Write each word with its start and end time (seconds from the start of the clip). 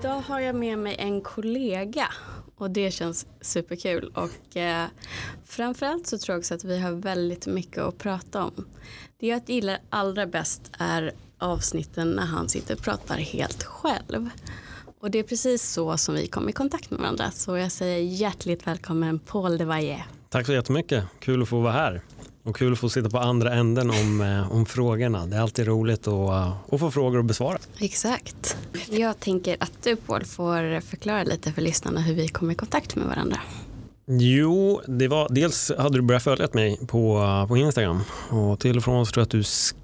Idag 0.00 0.20
har 0.20 0.40
jag 0.40 0.54
med 0.54 0.78
mig 0.78 0.96
en 0.98 1.20
kollega 1.20 2.08
och 2.56 2.70
det 2.70 2.90
känns 2.90 3.26
superkul 3.40 4.12
och 4.14 4.56
eh, 4.56 4.86
framförallt 5.44 6.06
så 6.06 6.18
tror 6.18 6.34
jag 6.34 6.38
också 6.38 6.54
att 6.54 6.64
vi 6.64 6.78
har 6.78 6.92
väldigt 6.92 7.46
mycket 7.46 7.78
att 7.78 7.98
prata 7.98 8.44
om. 8.44 8.66
Det 9.18 9.26
jag 9.26 9.42
gillar 9.46 9.78
allra 9.90 10.26
bäst 10.26 10.70
är 10.78 11.12
avsnitten 11.38 12.10
när 12.10 12.26
han 12.26 12.48
sitter 12.48 12.74
och 12.74 12.82
pratar 12.82 13.16
helt 13.16 13.62
själv. 13.62 14.30
Och 15.00 15.10
det 15.10 15.18
är 15.18 15.22
precis 15.22 15.72
så 15.72 15.96
som 15.96 16.14
vi 16.14 16.26
kom 16.26 16.48
i 16.48 16.52
kontakt 16.52 16.90
med 16.90 17.00
varandra. 17.00 17.30
Så 17.30 17.56
jag 17.56 17.72
säger 17.72 17.98
hjärtligt 17.98 18.66
välkommen 18.66 19.18
Paul 19.18 19.58
de 19.58 19.64
Valle. 19.64 20.04
Tack 20.28 20.46
så 20.46 20.52
jättemycket, 20.52 21.04
kul 21.18 21.42
att 21.42 21.48
få 21.48 21.60
vara 21.60 21.72
här. 21.72 22.02
Och 22.42 22.56
kul 22.56 22.72
att 22.72 22.78
få 22.78 22.88
sitta 22.88 23.10
på 23.10 23.18
andra 23.18 23.54
änden 23.54 23.90
om, 23.90 24.20
eh, 24.20 24.52
om 24.52 24.66
frågorna. 24.66 25.26
Det 25.26 25.36
är 25.36 25.40
alltid 25.40 25.66
roligt 25.66 26.00
att, 26.00 26.12
uh, 26.12 26.52
att 26.72 26.80
få 26.80 26.90
frågor 26.90 27.18
att 27.18 27.24
besvara. 27.24 27.58
Exakt. 27.78 28.56
Jag 28.90 29.20
tänker 29.20 29.56
att 29.60 29.72
du 29.82 29.96
Paul 29.96 30.24
får 30.24 30.80
förklara 30.80 31.24
lite 31.24 31.52
för 31.52 31.62
lyssnarna 31.62 32.00
hur 32.00 32.14
vi 32.14 32.28
kom 32.28 32.50
i 32.50 32.54
kontakt 32.54 32.96
med 32.96 33.06
varandra. 33.06 33.40
Jo, 34.06 34.80
det 34.86 35.08
var, 35.08 35.28
dels 35.30 35.72
hade 35.78 35.98
du 35.98 36.02
börjat 36.02 36.22
följa 36.22 36.48
mig 36.52 36.78
på, 36.86 37.24
på 37.48 37.56
Instagram 37.56 38.00
och 38.30 38.60
till 38.60 38.76
och 38.76 38.84
från 38.84 39.06
så 39.06 39.12
tror 39.12 39.20
jag 39.20 39.26
att 39.26 39.30
du 39.30 39.42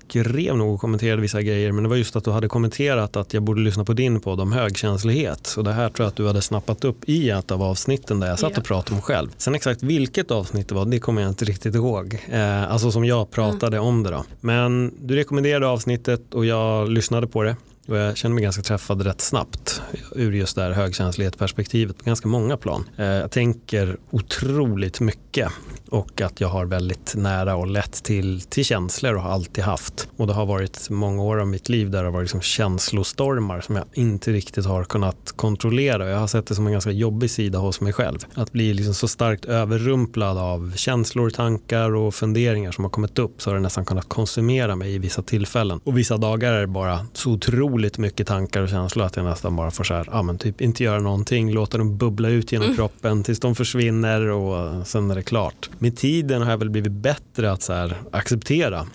skrev 0.09 0.57
nog 0.57 0.75
och 0.75 0.81
kommenterade 0.81 1.23
vissa 1.23 1.43
grejer 1.43 1.73
men 1.73 1.83
det 1.83 1.89
var 1.89 1.97
just 1.97 2.17
att 2.17 2.25
du 2.25 2.31
hade 2.31 2.49
kommenterat 2.49 3.17
att 3.17 3.35
jag 3.35 3.43
borde 3.43 3.61
lyssna 3.61 3.85
på 3.85 3.93
din 3.93 4.21
podd 4.21 4.41
om 4.41 4.53
högkänslighet 4.53 5.55
och 5.57 5.65
det 5.65 5.73
här 5.73 5.89
tror 5.89 6.05
jag 6.05 6.09
att 6.09 6.17
du 6.17 6.27
hade 6.27 6.43
snappat 6.43 6.85
upp 6.85 7.09
i 7.09 7.31
ett 7.31 7.51
av 7.51 7.63
avsnitten 7.63 8.21
där 8.21 8.29
jag 8.29 8.39
satt 8.39 8.59
och 8.59 8.65
pratade 8.65 8.95
om 8.97 9.03
själv. 9.03 9.29
Sen 9.37 9.55
exakt 9.55 9.83
vilket 9.83 10.31
avsnitt 10.31 10.69
det 10.69 10.75
var 10.75 10.85
det 10.85 10.99
kommer 10.99 11.23
jag 11.23 11.31
inte 11.31 11.45
riktigt 11.45 11.75
ihåg, 11.75 12.25
eh, 12.29 12.73
alltså 12.73 12.93
som 12.93 13.05
jag 13.05 13.31
pratade 13.31 13.77
mm. 13.77 13.89
om 13.89 14.03
det 14.03 14.11
då. 14.11 14.25
Men 14.41 14.95
du 15.01 15.17
rekommenderade 15.17 15.67
avsnittet 15.69 16.35
och 16.35 16.47
jag 16.47 16.89
lyssnade 16.89 17.27
på 17.27 17.43
det 17.43 17.57
och 17.87 17.97
jag 17.97 18.17
känner 18.17 18.35
mig 18.35 18.45
ganska 18.45 18.63
träffad 18.63 19.03
rätt 19.03 19.21
snabbt 19.21 19.83
ur 20.13 20.33
just 20.33 20.57
det 20.57 20.63
här 20.63 20.71
högkänslighetsperspektivet 20.71 21.99
på 21.99 22.05
ganska 22.05 22.29
många 22.29 22.57
plan. 22.57 22.89
Eh, 22.97 23.07
jag 23.07 23.31
tänker 23.31 23.97
otroligt 24.11 25.01
mycket 25.01 25.53
och 25.91 26.21
att 26.21 26.41
jag 26.41 26.49
har 26.49 26.67
väldigt 26.67 27.15
nära 27.17 27.57
och 27.57 27.67
lätt 27.67 28.03
till, 28.03 28.41
till 28.41 28.65
känslor 28.65 29.15
och 29.15 29.23
har 29.23 29.31
alltid 29.31 29.65
haft. 29.65 30.09
Och 30.17 30.27
det 30.27 30.33
har 30.33 30.47
varit 30.47 30.91
många 30.91 31.23
år 31.23 31.41
av 31.41 31.49
mitt 31.49 31.69
liv 31.69 31.91
där 31.91 31.99
det 31.99 32.05
har 32.05 32.13
varit 32.13 32.25
liksom 32.25 32.41
känslostormar 32.41 33.61
som 33.61 33.77
jag 33.77 33.85
inte 33.93 34.33
riktigt 34.33 34.67
har 34.67 34.85
kunnat 34.85 35.33
kontrollera. 35.37 36.09
Jag 36.09 36.19
har 36.19 36.27
sett 36.27 36.47
det 36.47 36.55
som 36.55 36.67
en 36.67 36.73
ganska 36.73 36.91
jobbig 36.91 37.31
sida 37.31 37.59
hos 37.59 37.81
mig 37.81 37.93
själv. 37.93 38.19
Att 38.35 38.53
bli 38.53 38.75
liksom 38.75 38.95
så 38.95 39.09
starkt 39.09 39.45
överrumplad 39.45 40.39
av 40.39 40.73
känslor, 40.77 41.31
tankar 41.31 41.95
och 41.95 42.15
funderingar 42.15 42.73
som 42.73 42.85
har 42.85 42.91
kommit 42.91 43.19
upp 43.19 43.43
så 43.43 43.51
har 43.51 43.55
det 43.55 43.63
nästan 43.63 43.85
kunnat 43.85 44.09
konsumera 44.09 44.77
mig 44.77 44.95
i 44.95 44.99
vissa 44.99 45.23
tillfällen. 45.23 45.81
Och 45.85 45.99
vissa 45.99 46.17
dagar 46.17 46.53
är 46.53 46.61
det 46.61 46.67
bara 46.67 47.07
så 47.13 47.31
otroligt 47.31 47.76
mycket 47.99 48.27
tankar 48.27 48.63
och 48.63 48.69
känslor 48.69 49.07
att 49.07 49.17
jag 49.17 49.25
nästan 49.25 49.57
bara 49.57 49.71
får 49.71 49.85
så 49.85 49.95
här, 49.95 50.09
ja 50.11 50.23
men 50.23 50.39
typ 50.39 50.61
inte 50.61 50.85
göra 50.85 51.01
någonting, 51.01 51.53
låta 51.53 51.79
dem 51.79 51.97
bubbla 51.99 52.29
ut 52.29 52.53
genom 52.53 52.65
mm. 52.65 52.77
kroppen 52.77 53.23
tills 53.23 53.41
de 53.41 53.55
försvinner 53.55 54.21
och 54.21 54.87
sen 54.87 55.11
är 55.11 55.15
det 55.15 55.23
klart 55.23 55.71
med 55.79 55.97
tiden 55.97 56.43
har 56.43 56.51
jag 56.51 56.59
väl 56.59 56.71
blivit 56.71 56.93
bättre 56.93 57.53
att 57.53 57.63
så 57.63 57.73
här, 57.73 57.97
acceptera. 58.11 58.87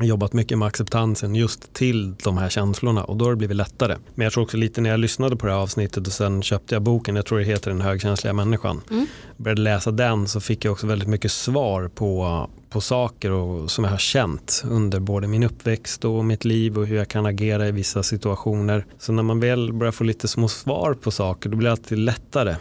Jobbat 0.00 0.32
mycket 0.32 0.58
med 0.58 0.68
acceptansen 0.68 1.34
just 1.34 1.72
till 1.72 2.14
de 2.22 2.38
här 2.38 2.48
känslorna 2.48 3.04
och 3.04 3.16
då 3.16 3.24
har 3.24 3.32
det 3.32 3.36
blivit 3.36 3.56
lättare. 3.56 3.96
Men 4.14 4.24
jag 4.24 4.32
tror 4.32 4.44
också 4.44 4.56
lite 4.56 4.80
när 4.80 4.90
jag 4.90 5.00
lyssnade 5.00 5.36
på 5.36 5.46
det 5.46 5.52
här 5.52 5.58
avsnittet 5.58 6.06
och 6.06 6.12
sen 6.12 6.42
köpte 6.42 6.74
jag 6.74 6.82
boken, 6.82 7.16
jag 7.16 7.26
tror 7.26 7.38
det 7.38 7.44
heter 7.44 7.70
Den 7.70 7.80
högkänsliga 7.80 8.32
människan. 8.32 8.80
Mm. 8.90 9.06
Började 9.36 9.62
läsa 9.62 9.90
den 9.90 10.28
så 10.28 10.40
fick 10.40 10.64
jag 10.64 10.72
också 10.72 10.86
väldigt 10.86 11.08
mycket 11.08 11.32
svar 11.32 11.88
på, 11.88 12.50
på 12.70 12.80
saker 12.80 13.30
och, 13.30 13.70
som 13.70 13.84
jag 13.84 13.90
har 13.90 13.98
känt 13.98 14.62
under 14.68 15.00
både 15.00 15.28
min 15.28 15.42
uppväxt 15.42 16.04
och 16.04 16.24
mitt 16.24 16.44
liv 16.44 16.78
och 16.78 16.86
hur 16.86 16.96
jag 16.96 17.08
kan 17.08 17.26
agera 17.26 17.68
i 17.68 17.72
vissa 17.72 18.02
situationer. 18.02 18.86
Så 18.98 19.12
när 19.12 19.22
man 19.22 19.40
väl 19.40 19.72
börjar 19.72 19.92
få 19.92 20.04
lite 20.04 20.28
små 20.28 20.48
svar 20.48 20.94
på 20.94 21.10
saker 21.10 21.50
då 21.50 21.56
blir 21.56 21.66
det 21.66 21.72
alltid 21.72 21.98
lättare 21.98 22.56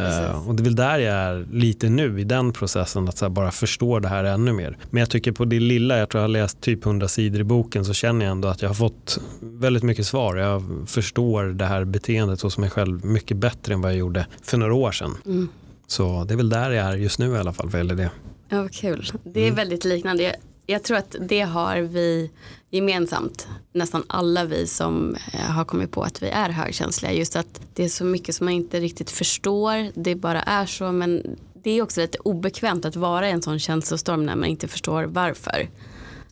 Uh, 0.00 0.48
och 0.48 0.54
det 0.54 0.62
är 0.62 0.64
väl 0.64 0.74
där 0.74 0.98
jag 0.98 1.14
är 1.14 1.46
lite 1.52 1.88
nu 1.88 2.20
i 2.20 2.24
den 2.24 2.52
processen 2.52 3.08
att 3.08 3.32
bara 3.32 3.50
förstå 3.50 3.98
det 3.98 4.08
här 4.08 4.24
ännu 4.24 4.52
mer. 4.52 4.76
Men 4.90 5.00
jag 5.00 5.10
tycker 5.10 5.32
på 5.32 5.44
det 5.44 5.60
lilla, 5.60 5.98
jag 5.98 6.08
tror 6.08 6.18
jag 6.18 6.28
har 6.28 6.32
läst 6.32 6.60
typ 6.60 6.86
100 6.86 7.08
sidor 7.08 7.40
i 7.40 7.44
boken 7.44 7.84
så 7.84 7.92
känner 7.92 8.24
jag 8.24 8.32
ändå 8.32 8.48
att 8.48 8.62
jag 8.62 8.68
har 8.68 8.74
fått 8.74 9.18
väldigt 9.40 9.82
mycket 9.82 10.06
svar. 10.06 10.36
Jag 10.36 10.62
förstår 10.86 11.44
det 11.44 11.64
här 11.64 11.84
beteendet 11.84 12.40
hos 12.40 12.58
mig 12.58 12.70
själv 12.70 13.04
mycket 13.04 13.36
bättre 13.36 13.74
än 13.74 13.80
vad 13.80 13.90
jag 13.90 13.98
gjorde 13.98 14.26
för 14.42 14.58
några 14.58 14.74
år 14.74 14.92
sedan. 14.92 15.16
Mm. 15.26 15.48
Så 15.86 16.24
det 16.24 16.34
är 16.34 16.36
väl 16.36 16.48
där 16.48 16.70
jag 16.70 16.86
är 16.86 16.96
just 16.96 17.18
nu 17.18 17.34
i 17.34 17.38
alla 17.38 17.52
fall 17.52 17.68
vad 17.68 17.80
gäller 17.80 17.94
det. 17.94 18.10
Ja, 18.48 18.62
vad 18.62 18.72
kul. 18.72 19.12
Det 19.24 19.40
är 19.40 19.44
mm. 19.44 19.56
väldigt 19.56 19.84
liknande 19.84 20.34
jag 20.66 20.82
tror 20.82 20.96
att 20.96 21.16
det 21.20 21.40
har 21.40 21.80
vi 21.80 22.30
gemensamt, 22.74 23.48
nästan 23.72 24.02
alla 24.06 24.44
vi 24.44 24.66
som 24.66 25.16
eh, 25.32 25.40
har 25.40 25.64
kommit 25.64 25.90
på 25.90 26.02
att 26.02 26.22
vi 26.22 26.28
är 26.28 26.50
högkänsliga. 26.50 27.12
Just 27.12 27.36
att 27.36 27.60
det 27.74 27.84
är 27.84 27.88
så 27.88 28.04
mycket 28.04 28.34
som 28.34 28.44
man 28.44 28.54
inte 28.54 28.80
riktigt 28.80 29.10
förstår, 29.10 29.92
det 29.94 30.14
bara 30.14 30.42
är 30.42 30.66
så. 30.66 30.92
Men 30.92 31.36
det 31.62 31.70
är 31.70 31.82
också 31.82 32.00
lite 32.00 32.18
obekvämt 32.18 32.84
att 32.84 32.96
vara 32.96 33.28
i 33.28 33.32
en 33.32 33.42
sån 33.42 33.58
känslostorm 33.58 34.26
när 34.26 34.36
man 34.36 34.48
inte 34.48 34.68
förstår 34.68 35.04
varför. 35.04 35.68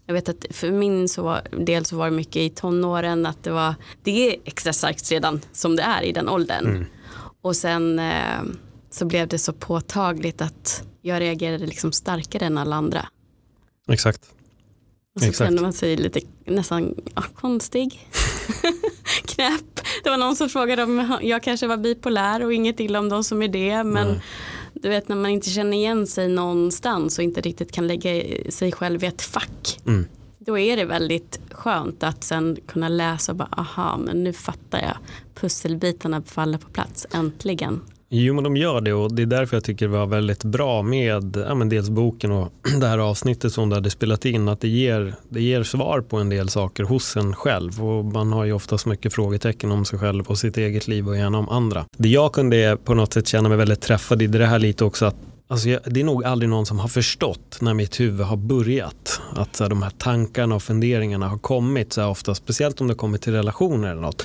Jag 0.07 0.15
vet 0.15 0.29
att 0.29 0.47
för 0.51 0.71
min 0.71 1.09
så 1.09 1.39
del 1.51 1.85
så 1.85 1.97
var 1.97 2.11
det 2.11 2.17
mycket 2.17 2.37
i 2.37 2.51
tonåren 2.51 3.27
att 3.27 3.45
det 3.45 3.51
var, 3.51 3.75
det 4.03 4.29
är 4.29 4.37
extra 4.45 4.73
starkt 4.73 5.11
redan 5.13 5.41
som 5.53 5.77
det 5.77 5.83
är 5.83 6.03
i 6.03 6.13
den 6.13 6.29
åldern. 6.29 6.67
Mm. 6.67 6.85
Och 7.43 7.57
sen 7.57 7.99
eh, 7.99 8.43
så 8.91 9.05
blev 9.05 9.29
det 9.29 9.39
så 9.39 9.53
påtagligt 9.53 10.41
att 10.43 10.83
jag 11.03 11.21
reagerade 11.21 11.67
liksom 11.67 11.93
starkare 11.93 12.47
än 12.47 12.59
alla 12.59 12.77
andra. 12.77 13.09
Exakt. 13.89 14.35
Och 15.15 15.21
så 15.21 15.29
Exakt. 15.29 15.49
kände 15.49 15.63
man 15.63 15.73
sig 15.73 15.97
lite 15.97 16.21
nästan 16.45 16.95
ja, 17.15 17.23
konstig. 17.35 18.09
Knäpp. 19.25 19.81
Det 20.05 20.11
var 20.11 20.17
någon 20.17 20.37
som 20.37 20.49
frågade 20.49 20.83
om 20.83 21.19
jag 21.23 21.43
kanske 21.43 21.67
var 21.67 21.77
bipolär 21.77 22.45
och 22.45 22.53
inget 22.53 22.81
illa 22.81 22.99
om 22.99 23.09
de 23.09 23.25
som 23.25 23.43
är 23.43 23.49
det. 23.49 23.85
Men 23.85 24.09
Nej. 24.09 24.23
du 24.75 24.89
vet 24.89 25.09
när 25.09 25.17
man 25.17 25.31
inte 25.31 25.51
känner 25.51 25.77
igen 25.77 26.07
sig 26.07 26.29
någonstans 26.29 27.19
och 27.19 27.25
inte 27.25 27.41
riktigt 27.41 27.73
kan 27.73 27.87
lägga 27.87 28.23
sig 28.51 28.73
själv 28.73 29.05
i 29.05 29.07
ett 29.07 29.23
fack. 29.23 29.81
Mm. 29.87 30.07
Då 30.39 30.59
är 30.59 30.77
det 30.77 30.85
väldigt 30.85 31.41
skönt 31.51 32.03
att 32.03 32.25
sen 32.25 32.57
kunna 32.67 32.89
läsa 32.89 33.33
och 33.33 33.37
bara 33.37 33.49
aha 33.57 33.97
men 33.97 34.25
nu 34.25 34.33
fattar 34.33 34.81
jag. 34.81 34.97
Pusselbitarna 35.35 36.23
faller 36.23 36.59
på 36.59 36.69
plats 36.69 37.07
äntligen. 37.13 37.81
Jo, 38.15 38.35
men 38.35 38.45
de 38.45 38.57
gör 38.57 38.81
det 38.81 38.93
och 38.93 39.15
det 39.15 39.23
är 39.23 39.27
därför 39.27 39.57
jag 39.57 39.65
tycker 39.65 39.87
det 39.87 39.93
var 39.93 40.07
väldigt 40.07 40.45
bra 40.45 40.83
med 40.83 41.37
ja, 41.49 41.55
men 41.55 41.69
dels 41.69 41.91
boken 41.91 42.33
och 42.33 42.53
det 42.81 42.87
här 42.87 42.99
avsnittet 42.99 43.53
som 43.53 43.69
du 43.69 43.75
hade 43.75 43.91
spelat 43.91 44.25
in. 44.25 44.49
Att 44.49 44.61
det 44.61 44.69
ger, 44.69 45.15
det 45.29 45.43
ger 45.43 45.63
svar 45.63 46.01
på 46.01 46.17
en 46.17 46.29
del 46.29 46.49
saker 46.49 46.85
hos 46.85 47.17
en 47.17 47.35
själv 47.35 47.85
och 47.85 48.05
man 48.05 48.33
har 48.33 48.45
ju 48.45 48.53
oftast 48.53 48.87
mycket 48.87 49.15
frågetecken 49.15 49.73
om 49.73 49.85
sig 49.85 49.99
själv 49.99 50.27
och 50.27 50.39
sitt 50.39 50.57
eget 50.57 50.89
liv 50.89 51.09
och 51.09 51.17
gärna 51.17 51.39
om 51.39 51.49
andra. 51.49 51.85
Det 51.97 52.09
jag 52.09 52.33
kunde 52.33 52.77
på 52.85 52.95
något 52.95 53.13
sätt 53.13 53.29
känna 53.29 53.49
mig 53.49 53.59
väldigt 53.59 53.81
träffad 53.81 54.23
i 54.23 54.27
det 54.27 54.47
här 54.47 54.59
lite 54.59 54.85
också 54.85 55.07
att 55.07 55.17
Alltså 55.49 55.69
jag, 55.69 55.81
det 55.85 56.01
är 56.01 56.05
nog 56.05 56.25
aldrig 56.25 56.49
någon 56.49 56.67
som 56.67 56.79
har 56.79 56.89
förstått 56.89 57.59
när 57.61 57.75
mitt 57.75 58.01
huvud 58.01 58.27
har 58.27 58.37
börjat. 58.37 59.21
Att 59.33 59.57
så 59.57 59.65
här, 59.65 59.69
de 59.69 59.83
här 59.83 59.91
tankarna 59.91 60.55
och 60.55 60.63
funderingarna 60.63 61.29
har 61.29 61.39
kommit 61.39 61.93
så 61.93 62.01
här, 62.01 62.09
ofta, 62.09 62.35
speciellt 62.35 62.81
om 62.81 62.89
det 62.89 62.95
kommer 62.95 63.19
till 63.19 63.33
relationer 63.33 63.91
eller 63.91 64.01
något 64.01 64.25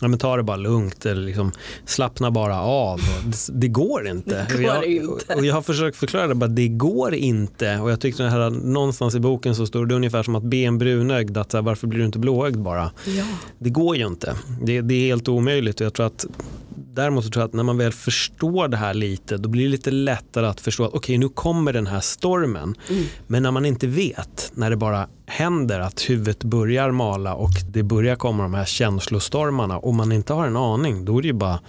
ja, 0.00 0.08
men 0.08 0.18
ta 0.18 0.36
det 0.36 0.42
bara 0.42 0.56
lugnt 0.56 1.06
eller 1.06 1.22
liksom, 1.22 1.52
slappna 1.84 2.30
bara 2.30 2.60
av. 2.60 3.00
Det, 3.24 3.52
det, 3.52 3.68
går 3.68 4.08
inte. 4.08 4.46
Det 4.48 4.54
går 4.54 4.62
jag, 4.62 4.84
inte. 4.86 5.34
Och 5.34 5.44
jag 5.44 5.54
har 5.54 5.62
försökt 5.62 5.96
förklara 5.96 6.26
det, 6.26 6.34
bara, 6.34 6.50
det 6.50 6.68
går 6.68 7.14
inte. 7.14 7.78
Och 7.78 7.90
jag 7.90 8.00
tyckte 8.00 8.24
här, 8.24 8.50
någonstans 8.50 9.14
i 9.14 9.20
boken 9.20 9.54
så 9.54 9.66
står 9.66 9.86
det 9.86 9.94
ungefär 9.94 10.22
som 10.22 10.34
att 10.34 10.42
be 10.42 10.56
en 10.56 10.78
brunögd, 10.78 11.36
att 11.36 11.50
så 11.50 11.56
här, 11.56 11.62
varför 11.62 11.86
blir 11.86 11.98
du 11.98 12.06
inte 12.06 12.18
blåögd 12.18 12.58
bara? 12.58 12.90
Ja. 13.06 13.24
Det 13.58 13.70
går 13.70 13.96
ju 13.96 14.06
inte. 14.06 14.34
Det, 14.62 14.80
det 14.80 14.94
är 14.94 15.06
helt 15.06 15.28
omöjligt 15.28 15.80
och 15.80 15.86
jag 15.86 15.94
tror 15.94 16.06
att 16.06 16.26
däremot 16.94 17.24
så 17.24 17.30
tror 17.30 17.42
jag 17.42 17.48
att 17.48 17.54
när 17.54 17.62
man 17.62 17.78
väl 17.78 17.92
förstår 17.92 18.68
det 18.68 18.76
här 18.76 18.94
lite 18.94 19.36
då 19.36 19.48
blir 19.48 19.62
det 19.64 19.68
lite 19.68 19.90
lättare 19.90 20.46
att 20.46 20.60
förstå 20.60 20.84
att 20.84 20.88
okej 20.88 20.98
okay, 20.98 21.18
nu 21.18 21.28
kommer 21.28 21.72
den 21.72 21.86
här 21.86 22.00
stormen. 22.00 22.74
Mm. 22.90 23.04
Men 23.26 23.42
när 23.42 23.50
man 23.50 23.64
inte 23.64 23.86
vet, 23.86 24.52
när 24.54 24.70
det 24.70 24.76
bara 24.76 25.08
händer 25.30 25.80
att 25.80 26.10
huvudet 26.10 26.44
börjar 26.44 26.90
mala 26.90 27.34
och 27.34 27.50
det 27.70 27.82
börjar 27.82 28.16
komma 28.16 28.42
de 28.42 28.54
här 28.54 28.64
känslostormarna 28.64 29.78
och 29.78 29.94
man 29.94 30.12
inte 30.12 30.32
har 30.32 30.46
en 30.46 30.56
aning 30.56 31.04
då 31.04 31.18
är 31.18 31.22
det 31.22 31.28
ju 31.28 31.34
bara 31.34 31.60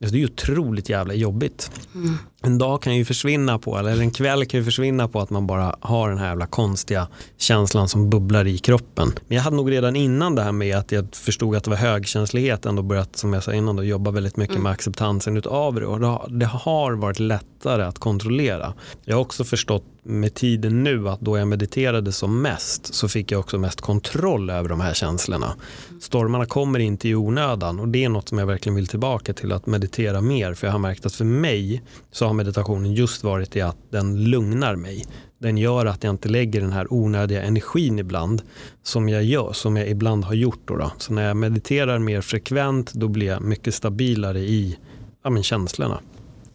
Alltså 0.00 0.12
det 0.12 0.18
är 0.18 0.20
ju 0.20 0.26
otroligt 0.26 0.88
jävla 0.88 1.14
jobbigt. 1.14 1.70
Mm. 1.94 2.14
En 2.46 2.58
dag 2.58 2.82
kan 2.82 2.96
ju 2.96 3.04
försvinna 3.04 3.58
på, 3.58 3.78
eller 3.78 4.00
en 4.00 4.10
kväll 4.10 4.46
kan 4.46 4.60
ju 4.60 4.64
försvinna 4.64 5.08
på 5.08 5.20
att 5.20 5.30
man 5.30 5.46
bara 5.46 5.76
har 5.80 6.08
den 6.08 6.18
här 6.18 6.28
jävla 6.28 6.46
konstiga 6.46 7.08
känslan 7.38 7.88
som 7.88 8.10
bubblar 8.10 8.46
i 8.46 8.58
kroppen. 8.58 9.12
Men 9.28 9.36
jag 9.36 9.44
hade 9.44 9.56
nog 9.56 9.72
redan 9.72 9.96
innan 9.96 10.34
det 10.34 10.42
här 10.42 10.52
med 10.52 10.76
att 10.76 10.92
jag 10.92 11.08
förstod 11.12 11.56
att 11.56 11.64
det 11.64 11.70
var 11.70 11.76
högkänslighet 11.76 12.66
ändå 12.66 12.82
börjat, 12.82 13.16
som 13.16 13.32
jag 13.32 13.42
sa 13.42 13.52
innan, 13.52 13.76
då, 13.76 13.84
jobba 13.84 14.10
väldigt 14.10 14.36
mycket 14.36 14.54
mm. 14.54 14.62
med 14.62 14.72
acceptansen 14.72 15.36
utav 15.36 15.74
det. 15.74 15.86
Och 15.86 16.30
det 16.30 16.46
har 16.46 16.92
varit 16.92 17.18
lättare 17.18 17.82
att 17.82 17.98
kontrollera. 17.98 18.74
Jag 19.04 19.16
har 19.16 19.20
också 19.20 19.44
förstått 19.44 19.84
med 20.06 20.34
tiden 20.34 20.84
nu 20.84 21.08
att 21.08 21.20
då 21.20 21.38
jag 21.38 21.48
mediterade 21.48 22.12
som 22.12 22.42
mest 22.42 22.94
så 22.94 23.08
fick 23.08 23.32
jag 23.32 23.40
också 23.40 23.58
mest 23.58 23.80
kontroll 23.80 24.50
över 24.50 24.68
de 24.68 24.80
här 24.80 24.94
känslorna. 24.94 25.54
Stormarna 26.00 26.46
kommer 26.46 26.78
inte 26.78 27.08
i 27.08 27.14
onödan 27.14 27.80
och 27.80 27.88
det 27.88 28.04
är 28.04 28.08
något 28.08 28.28
som 28.28 28.38
jag 28.38 28.46
verkligen 28.46 28.76
vill 28.76 28.86
tillbaka 28.86 29.32
till 29.32 29.52
att 29.52 29.66
meditera 29.66 30.20
mer 30.20 30.54
för 30.54 30.66
jag 30.66 30.72
har 30.72 30.78
märkt 30.78 31.06
att 31.06 31.14
för 31.14 31.24
mig 31.24 31.82
så 32.12 32.26
har 32.26 32.32
meditationen 32.36 32.94
just 32.94 33.24
varit 33.24 33.56
i 33.56 33.60
att 33.60 33.76
den 33.90 34.24
lugnar 34.30 34.76
mig. 34.76 35.04
Den 35.38 35.58
gör 35.58 35.86
att 35.86 36.04
jag 36.04 36.10
inte 36.10 36.28
lägger 36.28 36.60
den 36.60 36.72
här 36.72 36.92
onödiga 36.92 37.42
energin 37.42 37.98
ibland 37.98 38.42
som 38.82 39.08
jag 39.08 39.24
gör, 39.24 39.52
som 39.52 39.76
jag 39.76 39.88
ibland 39.88 40.24
har 40.24 40.34
gjort. 40.34 40.60
Då, 40.64 40.76
då. 40.76 40.92
Så 40.98 41.12
när 41.12 41.26
jag 41.26 41.36
mediterar 41.36 41.98
mer 41.98 42.20
frekvent 42.20 42.92
då 42.92 43.08
blir 43.08 43.26
jag 43.26 43.42
mycket 43.42 43.74
stabilare 43.74 44.40
i 44.40 44.78
ja, 45.22 45.30
men 45.30 45.42
känslorna. 45.42 46.00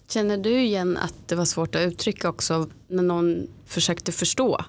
Känner 0.09 0.37
du 0.37 0.61
igen 0.61 0.97
att 0.97 1.13
det 1.27 1.35
var 1.35 1.45
svårt 1.45 1.75
att 1.75 1.81
uttrycka 1.81 2.29
också 2.29 2.67
när 2.87 3.03
någon 3.03 3.47
försökte 3.65 4.11
förstå 4.11 4.65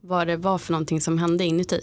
vad 0.00 0.26
det 0.26 0.36
var 0.36 0.58
för 0.58 0.72
någonting 0.72 1.00
som 1.00 1.18
hände 1.18 1.44
inuti? 1.44 1.80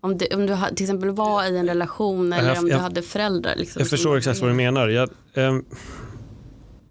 Om, 0.00 0.18
det, 0.18 0.34
om 0.34 0.46
du 0.46 0.56
till 0.76 0.84
exempel 0.84 1.10
var 1.10 1.44
i 1.44 1.58
en 1.58 1.66
relation 1.66 2.32
eller 2.32 2.48
jag, 2.48 2.58
om 2.58 2.64
du 2.64 2.70
jag, 2.70 2.78
hade 2.78 3.02
föräldrar. 3.02 3.56
Liksom, 3.56 3.80
jag 3.80 3.90
förstår 3.90 4.16
exakt 4.16 4.40
vad 4.40 4.50
du 4.50 4.54
menar. 4.54 4.88
Jag, 4.88 5.10
eh, 5.34 5.58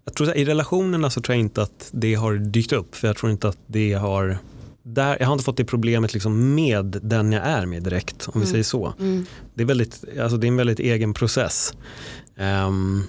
jag 0.08 0.14
tror, 0.14 0.36
I 0.36 0.44
relationerna 0.44 1.10
så 1.10 1.20
tror 1.20 1.34
jag 1.34 1.40
inte 1.40 1.62
att 1.62 1.88
det 1.92 2.14
har 2.14 2.34
dykt 2.34 2.72
upp. 2.72 2.94
För 2.94 3.06
jag 3.06 3.16
tror 3.16 3.32
inte 3.32 3.48
att 3.48 3.58
det 3.66 3.92
har 3.92 4.38
där, 4.82 5.16
jag 5.20 5.26
har 5.26 5.32
inte 5.32 5.44
fått 5.44 5.56
det 5.56 5.64
problemet 5.64 6.14
liksom 6.14 6.54
med 6.54 7.00
den 7.02 7.32
jag 7.32 7.46
är 7.46 7.66
med 7.66 7.82
direkt, 7.82 8.28
om 8.28 8.32
mm. 8.34 8.44
vi 8.44 8.50
säger 8.50 8.64
så. 8.64 8.94
Mm. 9.00 9.26
Det, 9.54 9.62
är 9.62 9.66
väldigt, 9.66 10.04
alltså 10.20 10.36
det 10.36 10.46
är 10.46 10.48
en 10.48 10.56
väldigt 10.56 10.78
egen 10.78 11.14
process. 11.14 11.74
Um, 12.36 13.04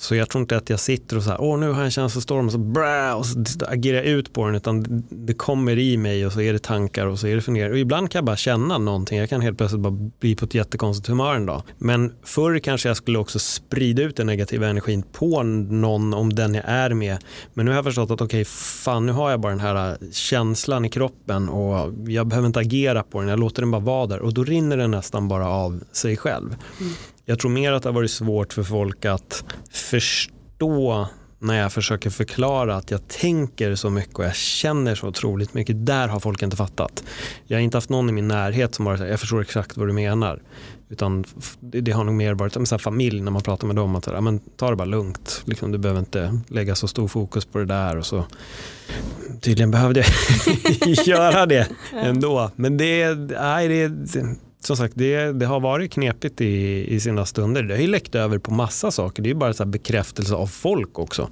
så 0.00 0.14
jag 0.14 0.28
tror 0.28 0.40
inte 0.42 0.56
att 0.56 0.70
jag 0.70 0.80
sitter 0.80 1.16
och 1.16 1.22
så 1.22 1.30
här, 1.30 1.40
åh 1.40 1.58
nu 1.58 1.68
har 1.68 1.76
jag 1.76 1.84
en 1.84 1.90
känslostorm 1.90 2.46
och 2.46 2.52
så, 2.52 2.58
brä, 2.58 3.14
och 3.14 3.26
så 3.26 3.44
agerar 3.68 3.96
jag 3.96 4.06
ut 4.06 4.32
på 4.32 4.46
den 4.46 4.54
utan 4.54 5.04
det 5.10 5.34
kommer 5.34 5.78
i 5.78 5.96
mig 5.96 6.26
och 6.26 6.32
så 6.32 6.40
är 6.40 6.52
det 6.52 6.58
tankar 6.58 7.06
och 7.06 7.18
så 7.18 7.26
är 7.26 7.34
det 7.34 7.42
funderingar. 7.42 7.72
Och 7.72 7.78
ibland 7.78 8.10
kan 8.10 8.18
jag 8.18 8.24
bara 8.24 8.36
känna 8.36 8.78
någonting, 8.78 9.18
jag 9.18 9.28
kan 9.28 9.40
helt 9.40 9.58
plötsligt 9.58 9.82
bara 9.82 10.10
bli 10.20 10.34
på 10.34 10.44
ett 10.44 10.54
jättekonstigt 10.54 11.08
humör 11.08 11.34
en 11.34 11.46
dag. 11.46 11.62
Men 11.78 12.12
förr 12.22 12.58
kanske 12.58 12.88
jag 12.88 12.96
skulle 12.96 13.18
också 13.18 13.38
sprida 13.38 14.02
ut 14.02 14.16
den 14.16 14.26
negativa 14.26 14.68
energin 14.68 15.02
på 15.12 15.42
någon 15.42 16.14
om 16.14 16.34
den 16.34 16.54
jag 16.54 16.64
är 16.66 16.90
med. 16.90 17.18
Men 17.54 17.64
nu 17.64 17.70
har 17.70 17.76
jag 17.76 17.84
förstått 17.84 18.10
att 18.10 18.20
okej, 18.20 18.26
okay, 18.26 18.44
fan 18.44 19.06
nu 19.06 19.12
har 19.12 19.30
jag 19.30 19.40
bara 19.40 19.52
den 19.52 19.60
här 19.60 19.90
äh, 19.90 20.10
känslan 20.12 20.84
i 20.84 20.88
kroppen 20.88 21.48
och 21.48 21.92
jag 22.06 22.26
behöver 22.26 22.46
inte 22.46 22.60
agera 22.60 23.02
på 23.02 23.20
den, 23.20 23.28
jag 23.28 23.40
låter 23.40 23.62
den 23.62 23.70
bara 23.70 23.80
vara 23.80 24.06
där 24.06 24.20
och 24.20 24.34
då 24.34 24.44
rinner 24.44 24.76
den 24.76 24.90
nästan 24.90 25.28
bara 25.28 25.48
av 25.48 25.80
sig 25.92 26.16
själv. 26.16 26.56
Mm. 26.80 26.92
Jag 27.30 27.38
tror 27.38 27.50
mer 27.50 27.72
att 27.72 27.82
det 27.82 27.88
har 27.88 27.94
varit 27.94 28.10
svårt 28.10 28.52
för 28.52 28.62
folk 28.62 29.04
att 29.04 29.44
förstå 29.70 31.08
när 31.38 31.58
jag 31.58 31.72
försöker 31.72 32.10
förklara 32.10 32.76
att 32.76 32.90
jag 32.90 33.08
tänker 33.08 33.74
så 33.74 33.90
mycket 33.90 34.18
och 34.18 34.24
jag 34.24 34.34
känner 34.34 34.94
så 34.94 35.08
otroligt 35.08 35.54
mycket. 35.54 35.86
Där 35.86 36.08
har 36.08 36.20
folk 36.20 36.42
inte 36.42 36.56
fattat. 36.56 37.04
Jag 37.46 37.56
har 37.56 37.62
inte 37.62 37.76
haft 37.76 37.90
någon 37.90 38.08
i 38.08 38.12
min 38.12 38.28
närhet 38.28 38.74
som 38.74 38.84
bara 38.84 38.98
säger 38.98 39.10
jag 39.10 39.20
förstår 39.20 39.40
exakt 39.40 39.76
vad 39.76 39.88
du 39.88 39.92
menar. 39.92 40.42
Utan 40.88 41.24
det 41.60 41.92
har 41.92 42.04
nog 42.04 42.14
mer 42.14 42.34
varit 42.34 42.68
som 42.68 42.78
familj 42.78 43.20
när 43.20 43.30
man 43.30 43.42
pratar 43.42 43.66
med 43.66 43.76
dem. 43.76 43.96
Att 43.96 44.06
ja, 44.06 44.20
men, 44.20 44.38
ta 44.38 44.70
det 44.70 44.76
bara 44.76 44.84
lugnt. 44.84 45.42
Liksom, 45.44 45.72
du 45.72 45.78
behöver 45.78 46.00
inte 46.00 46.40
lägga 46.48 46.74
så 46.74 46.88
stor 46.88 47.08
fokus 47.08 47.44
på 47.44 47.58
det 47.58 47.66
där. 47.66 47.96
Och 47.96 48.06
så. 48.06 48.24
Tydligen 49.40 49.70
behövde 49.70 50.04
jag 50.80 51.06
göra 51.06 51.46
det 51.46 51.68
ändå. 51.92 52.50
Men 52.56 52.76
det, 52.76 53.14
nej, 53.40 53.68
det 53.68 53.90
som 54.60 54.76
sagt, 54.76 54.94
det, 54.96 55.32
det, 55.32 55.46
har 55.46 55.60
varit 55.60 55.92
knepigt 55.92 56.40
i, 56.40 56.86
i 56.94 57.00
sina 57.00 57.26
stunder. 57.26 57.62
Det 57.62 57.74
har 57.74 57.80
ju 57.80 57.86
läckt 57.86 58.14
över 58.14 58.38
på 58.38 58.50
massa 58.52 58.90
saker. 58.90 59.22
Det 59.22 59.30
är 59.30 59.34
bara 59.34 59.52
så 59.52 59.64
bekräftelse 59.64 60.34
av 60.34 60.46
folk 60.46 60.98
också. 60.98 61.28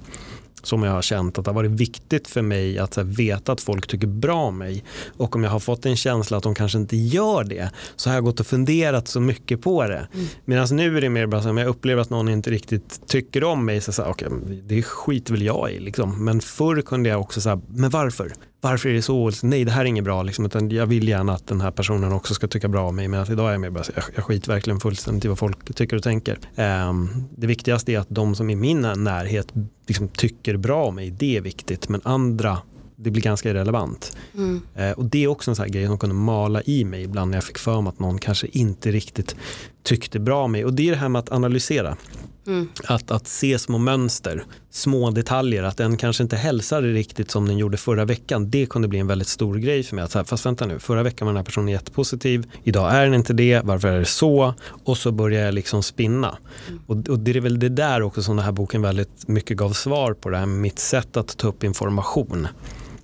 Som 0.63 0.83
jag 0.83 0.91
har 0.91 1.01
känt 1.01 1.37
att 1.37 1.45
det 1.45 1.51
har 1.51 1.55
varit 1.55 1.71
viktigt 1.71 2.27
för 2.27 2.41
mig 2.41 2.79
att 2.79 2.95
här, 2.95 3.03
veta 3.03 3.51
att 3.51 3.61
folk 3.61 3.87
tycker 3.87 4.07
bra 4.07 4.41
om 4.43 4.57
mig. 4.57 4.83
Och 5.17 5.35
om 5.35 5.43
jag 5.43 5.51
har 5.51 5.59
fått 5.59 5.85
en 5.85 5.97
känsla 5.97 6.37
att 6.37 6.43
de 6.43 6.55
kanske 6.55 6.77
inte 6.77 6.97
gör 6.97 7.43
det 7.43 7.71
så 7.95 8.09
har 8.09 8.15
jag 8.15 8.23
gått 8.23 8.39
och 8.39 8.47
funderat 8.47 9.07
så 9.07 9.19
mycket 9.19 9.61
på 9.61 9.87
det. 9.87 10.07
Mm. 10.13 10.27
Medan 10.45 10.67
nu 10.71 10.97
är 10.97 11.01
det 11.01 11.09
mer 11.09 11.25
bara 11.25 11.43
så 11.43 11.49
om 11.49 11.57
jag 11.57 11.67
upplever 11.67 12.01
att 12.01 12.09
någon 12.09 12.29
inte 12.29 12.51
riktigt 12.51 13.07
tycker 13.07 13.43
om 13.43 13.65
mig 13.65 13.81
så, 13.81 13.91
så 13.91 14.03
här, 14.03 14.09
okay, 14.09 14.29
det 14.63 14.83
skiter 14.83 15.33
väl 15.33 15.41
jag 15.41 15.71
i. 15.71 15.79
Liksom. 15.79 16.25
Men 16.25 16.41
förr 16.41 16.81
kunde 16.81 17.09
jag 17.09 17.21
också 17.21 17.41
säga, 17.41 17.61
men 17.67 17.89
varför? 17.89 18.33
Varför 18.61 18.89
är 18.89 18.93
det 18.93 19.01
så? 19.01 19.31
Nej, 19.43 19.65
det 19.65 19.71
här 19.71 19.81
är 19.81 19.85
inget 19.85 20.03
bra. 20.03 20.23
Liksom, 20.23 20.45
utan 20.45 20.69
jag 20.69 20.85
vill 20.85 21.07
gärna 21.07 21.33
att 21.33 21.47
den 21.47 21.61
här 21.61 21.71
personen 21.71 22.11
också 22.11 22.33
ska 22.33 22.47
tycka 22.47 22.67
bra 22.67 22.87
om 22.87 22.95
mig. 22.95 23.07
Men 23.07 23.19
att 23.19 23.29
idag 23.29 23.47
är 23.47 23.51
jag 23.51 23.61
mer 23.61 23.69
bara, 23.69 23.83
jag, 23.95 24.03
jag 24.15 24.25
skiter 24.25 24.51
verkligen 24.51 24.79
fullständigt 24.79 25.25
i 25.25 25.27
vad 25.27 25.39
folk 25.39 25.75
tycker 25.75 25.95
och 25.95 26.03
tänker. 26.03 26.39
Um, 26.55 27.27
det 27.35 27.47
viktigaste 27.47 27.91
är 27.91 27.99
att 27.99 28.09
de 28.09 28.35
som 28.35 28.49
är 28.49 28.53
i 28.53 28.55
min 28.55 28.81
närhet 28.81 29.53
liksom, 29.87 30.07
tycker 30.07 30.57
bra 30.57 30.85
om 30.85 30.95
mig. 30.95 31.11
Det 31.11 31.37
är 31.37 31.41
viktigt. 31.41 31.89
Men 31.89 32.01
andra, 32.03 32.57
det 32.95 33.11
blir 33.11 33.21
ganska 33.21 33.49
irrelevant. 33.49 34.17
Mm. 34.35 34.61
Uh, 34.79 34.91
och 34.91 35.05
det 35.05 35.23
är 35.23 35.27
också 35.27 35.51
en 35.51 35.55
sån 35.55 35.71
grej 35.71 35.87
som 35.87 35.97
kunde 35.97 36.15
mala 36.15 36.61
i 36.61 36.85
mig 36.85 37.03
ibland 37.03 37.31
när 37.31 37.37
jag 37.37 37.43
fick 37.43 37.57
för 37.57 37.81
mig 37.81 37.89
att 37.89 37.99
någon 37.99 38.17
kanske 38.17 38.47
inte 38.51 38.91
riktigt 38.91 39.35
tyckte 39.83 40.19
bra 40.19 40.43
om 40.43 40.51
mig. 40.51 40.65
Och 40.65 40.73
det 40.73 40.87
är 40.87 40.91
det 40.91 40.97
här 40.97 41.09
med 41.09 41.19
att 41.19 41.31
analysera. 41.31 41.97
Mm. 42.47 42.67
Att, 42.83 43.11
att 43.11 43.27
se 43.27 43.59
små 43.59 43.77
mönster, 43.77 44.43
små 44.71 45.11
detaljer, 45.11 45.63
att 45.63 45.77
den 45.77 45.97
kanske 45.97 46.23
inte 46.23 46.35
hälsade 46.35 46.87
riktigt 46.87 47.31
som 47.31 47.47
den 47.47 47.57
gjorde 47.57 47.77
förra 47.77 48.05
veckan. 48.05 48.49
Det 48.49 48.65
kunde 48.65 48.87
bli 48.87 48.99
en 48.99 49.07
väldigt 49.07 49.27
stor 49.27 49.55
grej 49.55 49.83
för 49.83 49.95
mig. 49.95 50.05
Att, 50.05 50.29
fast 50.29 50.45
vänta 50.45 50.65
nu, 50.65 50.79
förra 50.79 51.03
veckan 51.03 51.25
var 51.25 51.33
den 51.33 51.37
här 51.37 51.45
personen 51.45 51.67
jättepositiv, 51.67 52.51
idag 52.63 52.93
är 52.93 53.03
den 53.05 53.13
inte 53.13 53.33
det, 53.33 53.61
varför 53.63 53.87
är 53.87 53.99
det 53.99 54.05
så? 54.05 54.53
Och 54.83 54.97
så 54.97 55.11
börjar 55.11 55.45
jag 55.45 55.53
liksom 55.53 55.83
spinna. 55.83 56.37
Mm. 56.67 56.81
Och, 56.87 57.09
och, 57.09 57.19
det 57.19 57.31
är 57.31 57.41
väl 57.41 57.59
det 57.59 57.69
där 57.69 58.01
också 58.01 58.23
som 58.23 58.35
den 58.35 58.45
här 58.45 58.51
boken 58.51 58.81
väldigt 58.81 59.27
mycket 59.27 59.57
gav 59.57 59.71
svar 59.71 60.13
på, 60.13 60.29
det 60.29 60.37
här 60.37 60.45
mitt 60.45 60.79
sätt 60.79 61.17
att 61.17 61.37
ta 61.37 61.47
upp 61.47 61.63
information. 61.63 62.47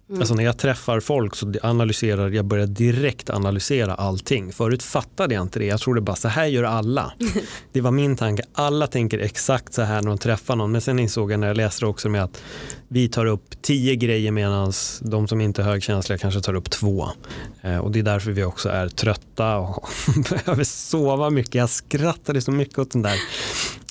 Mm. 0.09 0.21
Alltså 0.21 0.35
när 0.35 0.43
jag 0.43 0.57
träffar 0.57 0.99
folk 0.99 1.35
så 1.35 1.53
analyserar 1.61 2.29
jag 2.29 2.45
börjar 2.45 2.67
direkt 2.67 3.29
analysera 3.29 3.95
allting. 3.95 4.53
Förut 4.53 4.83
fattade 4.83 5.35
jag 5.35 5.41
inte 5.41 5.59
det. 5.59 5.65
Jag 5.65 5.79
trodde 5.79 6.01
bara 6.01 6.15
så 6.15 6.27
här 6.27 6.45
gör 6.45 6.63
alla. 6.63 7.13
det 7.71 7.81
var 7.81 7.91
min 7.91 8.15
tanke. 8.15 8.43
Alla 8.53 8.87
tänker 8.87 9.19
exakt 9.19 9.73
så 9.73 9.81
här 9.81 10.01
när 10.01 10.09
de 10.09 10.17
träffar 10.17 10.55
någon. 10.55 10.71
Men 10.71 10.81
sen 10.81 10.99
insåg 10.99 11.31
jag 11.31 11.39
när 11.39 11.47
jag 11.47 11.57
läste 11.57 11.85
också 11.85 12.09
med 12.09 12.23
att 12.23 12.41
vi 12.87 13.09
tar 13.09 13.25
upp 13.25 13.61
tio 13.61 13.95
grejer 13.95 14.31
medan 14.31 14.73
de 15.01 15.27
som 15.27 15.41
inte 15.41 15.61
är 15.61 15.65
högkänsliga 15.65 16.17
kanske 16.17 16.41
tar 16.41 16.53
upp 16.53 16.69
två. 16.69 17.09
Eh, 17.61 17.77
och 17.77 17.91
det 17.91 17.99
är 17.99 18.03
därför 18.03 18.31
vi 18.31 18.43
också 18.43 18.69
är 18.69 18.89
trötta 18.89 19.57
och 19.57 19.89
behöver 20.29 20.63
sova 20.63 21.29
mycket. 21.29 21.55
Jag 21.55 21.69
skrattade 21.69 22.41
så 22.41 22.51
mycket 22.51 22.79
åt 22.79 22.91
den 22.91 23.01
där. 23.01 23.19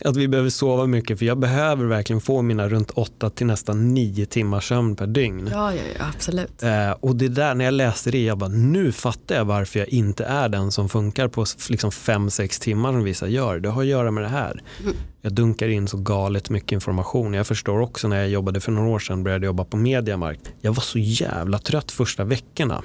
Att 0.05 0.17
vi 0.17 0.29
behöver 0.29 0.51
sova 0.51 0.87
mycket 0.87 1.19
för 1.19 1.27
jag 1.27 1.39
behöver 1.39 1.85
verkligen 1.85 2.21
få 2.21 2.43
mina 2.43 2.69
runt 2.69 2.91
åtta 2.91 3.31
till 3.31 3.47
nästan 3.47 3.95
nio 3.95 4.27
timmar 4.27 4.61
sömn 4.61 4.97
per 4.97 5.07
dygn. 5.07 5.49
Ja, 5.53 5.75
ja, 5.75 5.83
ja 5.99 6.04
absolut. 6.09 6.63
Eh, 6.63 6.91
och 6.91 7.17
det 7.17 7.29
där 7.29 7.55
när 7.55 7.65
jag 7.65 7.75
läste 7.75 8.11
det, 8.11 8.25
jag 8.25 8.39
bara 8.39 8.51
nu 8.51 8.93
fattar 8.93 9.35
jag 9.35 9.45
varför 9.45 9.79
jag 9.79 9.89
inte 9.89 10.25
är 10.25 10.49
den 10.49 10.73
som 10.73 10.89
funkar 10.89 11.29
på 11.29 11.45
liksom 11.69 11.93
fem, 11.93 12.31
sex 12.31 12.59
timmar 12.59 12.93
som 12.93 13.05
vissa 13.05 13.29
gör. 13.29 13.59
Det 13.59 13.69
har 13.69 13.83
att 13.83 13.89
göra 13.89 14.11
med 14.11 14.25
det 14.25 14.29
här. 14.29 14.63
Mm 14.83 14.97
jag 15.25 15.33
dunkar 15.33 15.69
in 15.69 15.89
så 15.89 15.97
galet 15.97 16.51
mycket 16.51 16.73
information. 16.73 17.35
Jag 17.35 17.47
förstår 17.47 17.81
också 17.81 18.09
när 18.09 18.17
jag 18.17 18.29
jobbade 18.29 18.61
för 18.61 18.73
några 18.73 18.89
år 18.89 18.99
sedan 18.99 19.25
började 19.25 19.47
jobba 19.47 19.65
på 19.65 19.77
Mediamarkt. 19.77 20.53
Jag 20.61 20.73
var 20.73 20.83
så 20.83 20.99
jävla 20.99 21.59
trött 21.59 21.91
första 21.91 22.25
veckorna. 22.25 22.83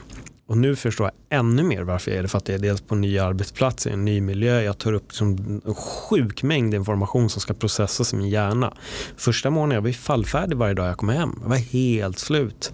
Och 0.48 0.58
nu 0.58 0.76
förstår 0.76 1.12
jag 1.30 1.40
ännu 1.40 1.64
mer 1.64 1.82
varför 1.82 2.12
jag 2.12 2.18
är 2.18 2.22
det. 2.22 2.28
För 2.28 2.38
att 2.38 2.48
jag 2.48 2.56
är 2.56 2.62
dels 2.62 2.82
på 2.82 2.96
en 2.96 3.02
ny 3.02 3.20
arbetsplats, 3.20 3.88
i 3.88 3.90
en 3.90 4.06
ny 4.06 4.22
miljö. 4.22 4.62
Jag 4.62 4.78
tar 4.78 4.94
upp 4.94 5.06
liksom 5.08 5.62
en 5.66 5.76
sjuk 5.76 6.44
mängd 6.44 6.74
information 6.74 7.30
som 7.30 7.42
ska 7.42 7.54
processas 7.54 8.14
i 8.14 8.16
min 8.16 8.30
hjärna. 8.30 8.74
Första 9.18 9.50
månaden 9.50 9.76
jag 9.76 9.82
var 9.82 9.92
fallfärdig 9.92 10.58
varje 10.58 10.74
dag 10.74 10.88
jag 10.88 10.98
kom 10.98 11.10
hem. 11.10 11.40
Jag 11.42 11.50
var 11.50 11.58
helt 11.58 12.20
slut. 12.20 12.74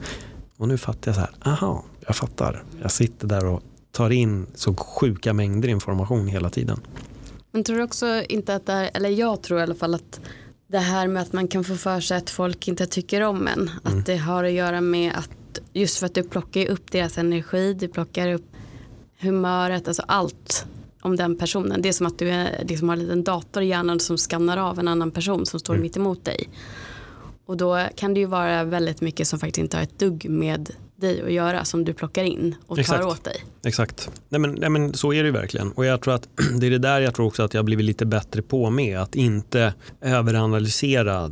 Och 0.58 0.68
nu 0.68 0.78
fattar 0.78 1.12
jag 1.12 1.16
så 1.16 1.22
här, 1.22 1.32
aha, 1.54 1.84
jag 2.08 2.16
fattar. 2.16 2.64
Jag 2.82 2.92
sitter 2.92 3.28
där 3.28 3.46
och 3.46 3.64
tar 3.92 4.10
in 4.10 4.48
så 4.56 4.76
sjuka 4.76 5.34
mängder 5.34 5.70
information 5.70 6.28
hela 6.28 6.50
tiden. 6.50 6.80
Men 7.52 7.64
tror 7.64 7.78
du 7.78 7.84
också 7.84 8.24
inte 8.30 8.56
att 8.56 8.66
det 8.66 8.74
här, 8.74 8.90
eller 8.94 9.10
jag 9.10 9.42
tror 9.42 9.60
i 9.60 9.64
alla 9.64 9.76
fall 9.76 9.96
att 9.96 10.20
det 10.68 10.78
här 10.80 11.08
med 11.08 11.22
att 11.22 11.34
man 11.34 11.48
kan 11.48 11.64
få 11.64 11.76
för 11.76 12.00
sig 12.00 12.18
att 12.18 12.30
folk 12.30 12.68
inte 12.68 12.86
tycker 12.86 13.22
om 13.22 13.48
en. 13.48 13.72
Mm. 13.86 14.00
Att 14.00 14.06
det 14.06 14.18
har 14.18 14.44
att 14.44 14.52
göra 14.52 14.82
med 14.82 15.14
att 15.16 15.60
just 15.74 15.98
för 15.98 16.06
att 16.06 16.14
du 16.14 16.24
plockar 16.24 16.66
upp 16.66 16.92
deras 16.92 17.18
energi, 17.18 17.74
du 17.74 17.88
plockar 17.88 18.34
upp 18.34 18.46
humöret, 19.20 19.88
alltså 19.88 20.04
allt 20.08 20.66
om 21.02 21.16
den 21.16 21.38
personen. 21.38 21.82
Det 21.82 21.90
är 21.90 21.94
som 21.94 22.08
att 22.08 22.20
du 22.20 22.30
är, 22.30 22.64
liksom 22.68 22.90
har 22.90 22.96
en 22.96 23.02
liten 23.02 23.24
dator 23.24 23.64
i 23.64 23.68
hjärnan 23.68 24.00
som 24.00 24.18
skannar 24.18 24.58
av 24.58 24.80
en 24.80 24.88
annan 24.88 25.12
person 25.12 25.46
som 25.46 25.60
står 25.60 25.74
mm. 25.74 25.82
mitt 25.82 25.98
emot 25.98 26.26
dig. 26.26 26.50
Och 27.46 27.58
då 27.58 27.88
kan 27.96 28.14
det 28.14 28.20
ju 28.20 28.25
vara 28.25 28.64
väldigt 28.64 29.02
mycket 29.02 29.28
som 29.28 29.40
faktiskt 29.40 29.58
inte 29.58 29.78
har 29.78 29.84
ett 29.84 30.00
dugg 30.00 30.30
med 30.30 30.70
dig 30.96 31.22
att 31.22 31.32
göra 31.32 31.66
som 31.66 31.86
du 31.86 31.94
plockar 31.94 32.24
in 32.24 32.56
och 32.68 32.80
Exakt. 32.80 33.02
tar 33.02 33.10
åt 33.10 33.24
dig. 33.24 33.46
Exakt, 33.66 34.10
nej 34.30 34.42
men, 34.42 34.52
nej 34.52 34.70
men 34.70 34.94
så 34.94 35.14
är 35.14 35.24
det 35.24 35.28
ju 35.28 35.32
verkligen. 35.32 35.72
Och 35.72 35.86
jag 35.86 36.02
tror 36.02 36.14
att 36.14 36.30
det 36.60 36.68
är 36.68 36.72
det 36.72 36.78
där 36.78 37.02
jag 37.02 37.16
tror 37.16 37.25
också 37.25 37.44
att 37.44 37.54
jag 37.54 37.60
har 37.60 37.66
blivit 37.66 37.86
lite 37.86 38.06
bättre 38.06 38.42
på 38.42 38.70
med. 38.70 39.00
Att 39.00 39.16
inte 39.16 39.74
överanalysera 40.02 41.32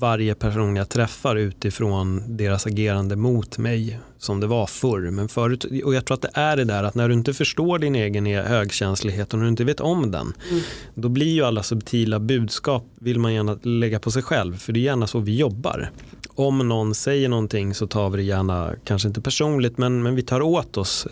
varje 0.00 0.34
person 0.34 0.76
jag 0.76 0.88
träffar 0.88 1.36
utifrån 1.36 2.36
deras 2.36 2.66
agerande 2.66 3.16
mot 3.16 3.58
mig 3.58 3.98
som 4.18 4.40
det 4.40 4.46
var 4.46 4.66
förr. 4.66 5.10
Men 5.10 5.28
förut, 5.28 5.64
och 5.84 5.94
jag 5.94 6.04
tror 6.04 6.14
att 6.14 6.22
det 6.22 6.30
är 6.34 6.56
det 6.56 6.64
där 6.64 6.84
att 6.84 6.94
när 6.94 7.08
du 7.08 7.14
inte 7.14 7.34
förstår 7.34 7.78
din 7.78 7.94
egen 7.94 8.26
högkänslighet 8.26 9.32
och 9.32 9.38
när 9.38 9.44
du 9.44 9.50
inte 9.50 9.64
vet 9.64 9.80
om 9.80 10.10
den, 10.10 10.32
mm. 10.50 10.62
då 10.94 11.08
blir 11.08 11.32
ju 11.32 11.42
alla 11.42 11.62
subtila 11.62 12.18
budskap 12.18 12.86
vill 13.00 13.18
man 13.18 13.34
gärna 13.34 13.58
lägga 13.62 13.98
på 13.98 14.10
sig 14.10 14.22
själv. 14.22 14.56
För 14.56 14.72
det 14.72 14.80
är 14.80 14.84
gärna 14.84 15.06
så 15.06 15.18
vi 15.18 15.36
jobbar 15.36 15.90
om 16.34 16.68
någon 16.68 16.94
säger 16.94 17.28
någonting 17.28 17.74
så 17.74 17.86
tar 17.86 18.10
vi 18.10 18.16
det 18.16 18.22
gärna, 18.22 18.70
kanske 18.84 19.08
inte 19.08 19.20
personligt, 19.20 19.78
men, 19.78 20.02
men 20.02 20.14
vi 20.14 20.22
tar 20.22 20.40
åt 20.40 20.76
oss 20.76 21.06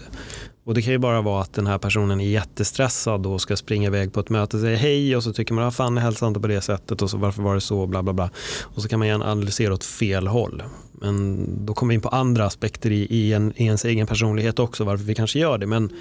Och 0.64 0.74
det 0.74 0.82
kan 0.82 0.92
ju 0.92 0.98
bara 0.98 1.20
vara 1.20 1.42
att 1.42 1.52
den 1.52 1.66
här 1.66 1.78
personen 1.78 2.20
är 2.20 2.28
jättestressad 2.28 3.26
och 3.26 3.40
ska 3.40 3.56
springa 3.56 3.86
iväg 3.86 4.12
på 4.12 4.20
ett 4.20 4.30
möte 4.30 4.56
och 4.56 4.60
säga 4.60 4.76
hej 4.76 5.16
och 5.16 5.22
så 5.22 5.32
tycker 5.32 5.54
man, 5.54 5.64
ah, 5.64 5.70
fan 5.70 5.96
hälsa 5.96 6.04
hälsar 6.06 6.28
inte 6.28 6.40
på 6.40 6.46
det 6.46 6.60
sättet 6.60 7.02
och 7.02 7.10
så 7.10 7.16
varför 7.16 7.42
var 7.42 7.54
det 7.54 7.60
så, 7.60 7.86
bla 7.86 8.02
bla 8.02 8.12
bla. 8.12 8.30
Och 8.62 8.82
så 8.82 8.88
kan 8.88 8.98
man 8.98 9.08
gärna 9.08 9.24
analysera 9.24 9.74
åt 9.74 9.84
fel 9.84 10.26
håll. 10.26 10.62
Men 11.02 11.46
då 11.66 11.74
kommer 11.74 11.90
vi 11.90 11.94
in 11.94 12.00
på 12.00 12.08
andra 12.08 12.46
aspekter 12.46 12.90
i, 12.90 13.06
i, 13.10 13.32
en, 13.32 13.52
i 13.56 13.64
ens 13.64 13.84
egen 13.84 14.06
personlighet 14.06 14.58
också, 14.58 14.84
varför 14.84 15.04
vi 15.04 15.14
kanske 15.14 15.38
gör 15.38 15.58
det. 15.58 15.66
Men 15.66 15.92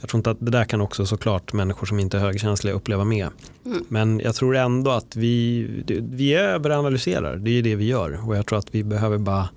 jag 0.00 0.10
tror 0.10 0.18
inte 0.18 0.30
att 0.30 0.40
det 0.40 0.50
där 0.50 0.64
kan 0.64 0.80
också 0.80 1.06
såklart 1.06 1.52
människor 1.52 1.86
som 1.86 1.98
inte 1.98 2.16
är 2.16 2.20
högkänsliga 2.20 2.74
uppleva 2.74 3.04
med. 3.04 3.28
Mm. 3.66 3.84
Men 3.88 4.20
jag 4.20 4.34
tror 4.34 4.56
ändå 4.56 4.90
att 4.90 5.16
vi, 5.16 5.66
vi 6.10 6.34
överanalyserar, 6.34 7.36
det 7.36 7.50
är 7.50 7.62
det 7.62 7.74
vi 7.74 7.84
gör. 7.84 8.28
Och 8.28 8.36
jag 8.36 8.46
tror 8.46 8.58
att 8.58 8.74
vi 8.74 8.84
behöver 8.84 9.18
bara 9.18 9.48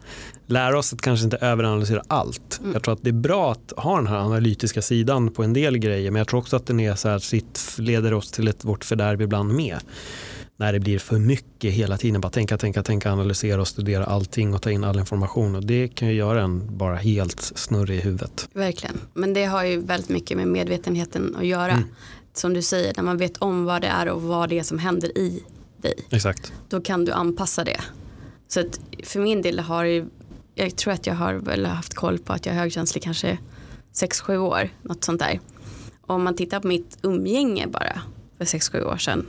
lära 0.45 0.79
oss 0.79 0.93
att 0.93 1.01
kanske 1.01 1.24
inte 1.24 1.38
överanalysera 1.38 2.03
allt. 2.07 2.60
Mm. 2.62 2.74
Jag 2.74 2.83
tror 2.83 2.93
att 2.93 3.03
det 3.03 3.10
är 3.10 3.13
bra 3.13 3.51
att 3.51 3.74
ha 3.77 3.95
den 3.95 4.07
här 4.07 4.17
analytiska 4.17 4.81
sidan 4.81 5.31
på 5.31 5.43
en 5.43 5.53
del 5.53 5.77
grejer 5.77 6.12
men 6.12 6.19
jag 6.19 6.27
tror 6.27 6.39
också 6.39 6.55
att 6.55 6.65
den 6.65 6.79
är 6.79 6.95
så 6.95 7.10
här, 7.10 7.19
sitt, 7.19 7.75
leder 7.77 8.13
oss 8.13 8.31
till 8.31 8.48
ett 8.48 8.65
vårt 8.65 8.86
fördärv 8.86 9.22
ibland 9.22 9.53
med. 9.53 9.79
När 10.63 10.74
det 10.74 10.79
blir 10.79 11.00
för 11.00 11.20
mycket 11.20 11.74
hela 11.74 11.98
tiden, 11.98 12.22
bara 12.22 12.29
tänka, 12.29 12.58
tänka, 12.58 12.84
tänka, 12.84 13.12
analysera 13.12 13.62
och 13.62 13.67
studera 13.67 14.05
allting 14.05 14.53
och 14.53 14.62
ta 14.62 14.72
in 14.72 14.84
all 14.84 15.00
information 15.00 15.55
och 15.55 15.65
det 15.65 15.88
kan 15.88 16.08
ju 16.08 16.13
göra 16.13 16.41
en 16.43 16.77
bara 16.77 16.96
helt 16.96 17.41
snurrig 17.41 17.98
i 17.98 18.01
huvudet. 18.01 18.50
Verkligen, 18.53 19.00
men 19.13 19.34
det 19.34 19.46
har 19.46 19.63
ju 19.63 19.79
väldigt 19.79 20.10
mycket 20.10 20.38
med 20.38 20.48
medvetenheten 20.48 21.36
att 21.36 21.46
göra. 21.46 21.72
Mm. 21.72 21.84
Som 22.34 22.53
du 22.53 22.62
säger, 22.62 22.93
när 22.98 23.03
man 23.03 23.17
vet 23.17 23.38
om 23.38 23.65
vad 23.65 23.82
det 23.82 23.88
är 23.88 24.10
och 24.10 24.22
vad 24.22 24.50
det 24.50 24.60
är 24.60 24.63
som 24.63 24.79
händer 24.79 25.17
i 25.17 25.43
dig. 25.82 25.93
Exakt. 26.10 26.53
Då 26.70 26.82
kan 26.82 27.05
du 27.05 27.12
anpassa 27.12 27.63
det. 27.63 27.82
Så 28.48 28.60
att 28.60 28.79
för 29.03 29.20
min 29.20 29.41
del 29.41 29.60
har 29.60 29.86
det 29.86 30.05
jag 30.55 30.75
tror 30.75 30.93
att 30.93 31.08
jag 31.08 31.15
har 31.15 31.34
väl 31.34 31.65
haft 31.65 31.93
koll 31.93 32.20
på 32.20 32.34
att 32.34 32.46
jag 32.46 32.55
är 32.55 32.60
högkänslig 32.60 33.03
kanske 33.03 33.38
6-7 33.93 34.38
år, 34.38 34.70
något 34.82 35.03
sånt 35.03 35.20
där. 35.20 35.39
Om 36.01 36.24
man 36.24 36.36
tittar 36.36 36.60
på 36.60 36.67
mitt 36.67 36.98
umgänge 37.01 37.67
bara 37.67 38.01
för 38.38 38.46
6-7 38.46 38.84
år 38.84 38.98
sedan 38.98 39.25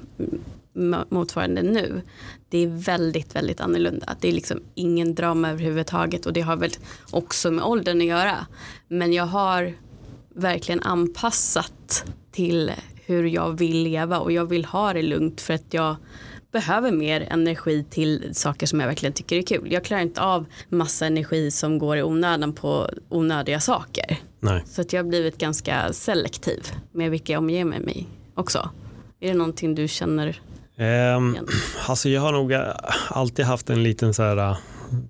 motsvarande 1.08 1.62
nu. 1.62 2.02
Det 2.48 2.58
är 2.58 2.68
väldigt, 2.68 3.36
väldigt 3.36 3.60
annorlunda. 3.60 4.16
Det 4.20 4.28
är 4.28 4.32
liksom 4.32 4.62
ingen 4.74 5.14
drama 5.14 5.50
överhuvudtaget 5.50 6.26
och 6.26 6.32
det 6.32 6.40
har 6.40 6.56
väl 6.56 6.70
också 7.10 7.50
med 7.50 7.64
åldern 7.64 8.00
att 8.00 8.06
göra. 8.06 8.46
Men 8.88 9.12
jag 9.12 9.26
har 9.26 9.74
verkligen 10.34 10.82
anpassat 10.82 12.04
till 12.32 12.72
hur 13.06 13.24
jag 13.24 13.58
vill 13.58 13.82
leva 13.82 14.18
och 14.18 14.32
jag 14.32 14.46
vill 14.46 14.64
ha 14.64 14.92
det 14.92 15.02
lugnt 15.02 15.40
för 15.40 15.54
att 15.54 15.74
jag 15.74 15.96
behöver 16.52 16.92
mer 16.92 17.20
energi 17.20 17.84
till 17.90 18.30
saker 18.32 18.66
som 18.66 18.80
jag 18.80 18.86
verkligen 18.86 19.12
tycker 19.12 19.36
är 19.36 19.42
kul. 19.42 19.72
Jag 19.72 19.84
klarar 19.84 20.02
inte 20.02 20.20
av 20.20 20.46
massa 20.68 21.06
energi 21.06 21.50
som 21.50 21.78
går 21.78 21.96
i 21.96 22.02
onödan 22.02 22.52
på 22.52 22.90
onödiga 23.08 23.60
saker. 23.60 24.18
Nej. 24.40 24.62
Så 24.66 24.80
att 24.80 24.92
jag 24.92 25.02
har 25.02 25.08
blivit 25.08 25.38
ganska 25.38 25.92
selektiv 25.92 26.72
med 26.92 27.10
vilka 27.10 27.32
jag 27.32 27.40
omger 27.40 27.64
mig 27.64 27.80
med 27.80 28.04
också. 28.34 28.70
Är 29.20 29.28
det 29.28 29.38
någonting 29.38 29.74
du 29.74 29.88
känner 29.88 30.40
Um, 30.76 31.38
alltså 31.86 32.08
jag 32.08 32.20
har 32.20 32.32
nog 32.32 32.52
alltid 33.08 33.44
haft 33.44 33.70
en 33.70 33.82
liten 33.82 34.14
så 34.14 34.22
här 34.22 34.56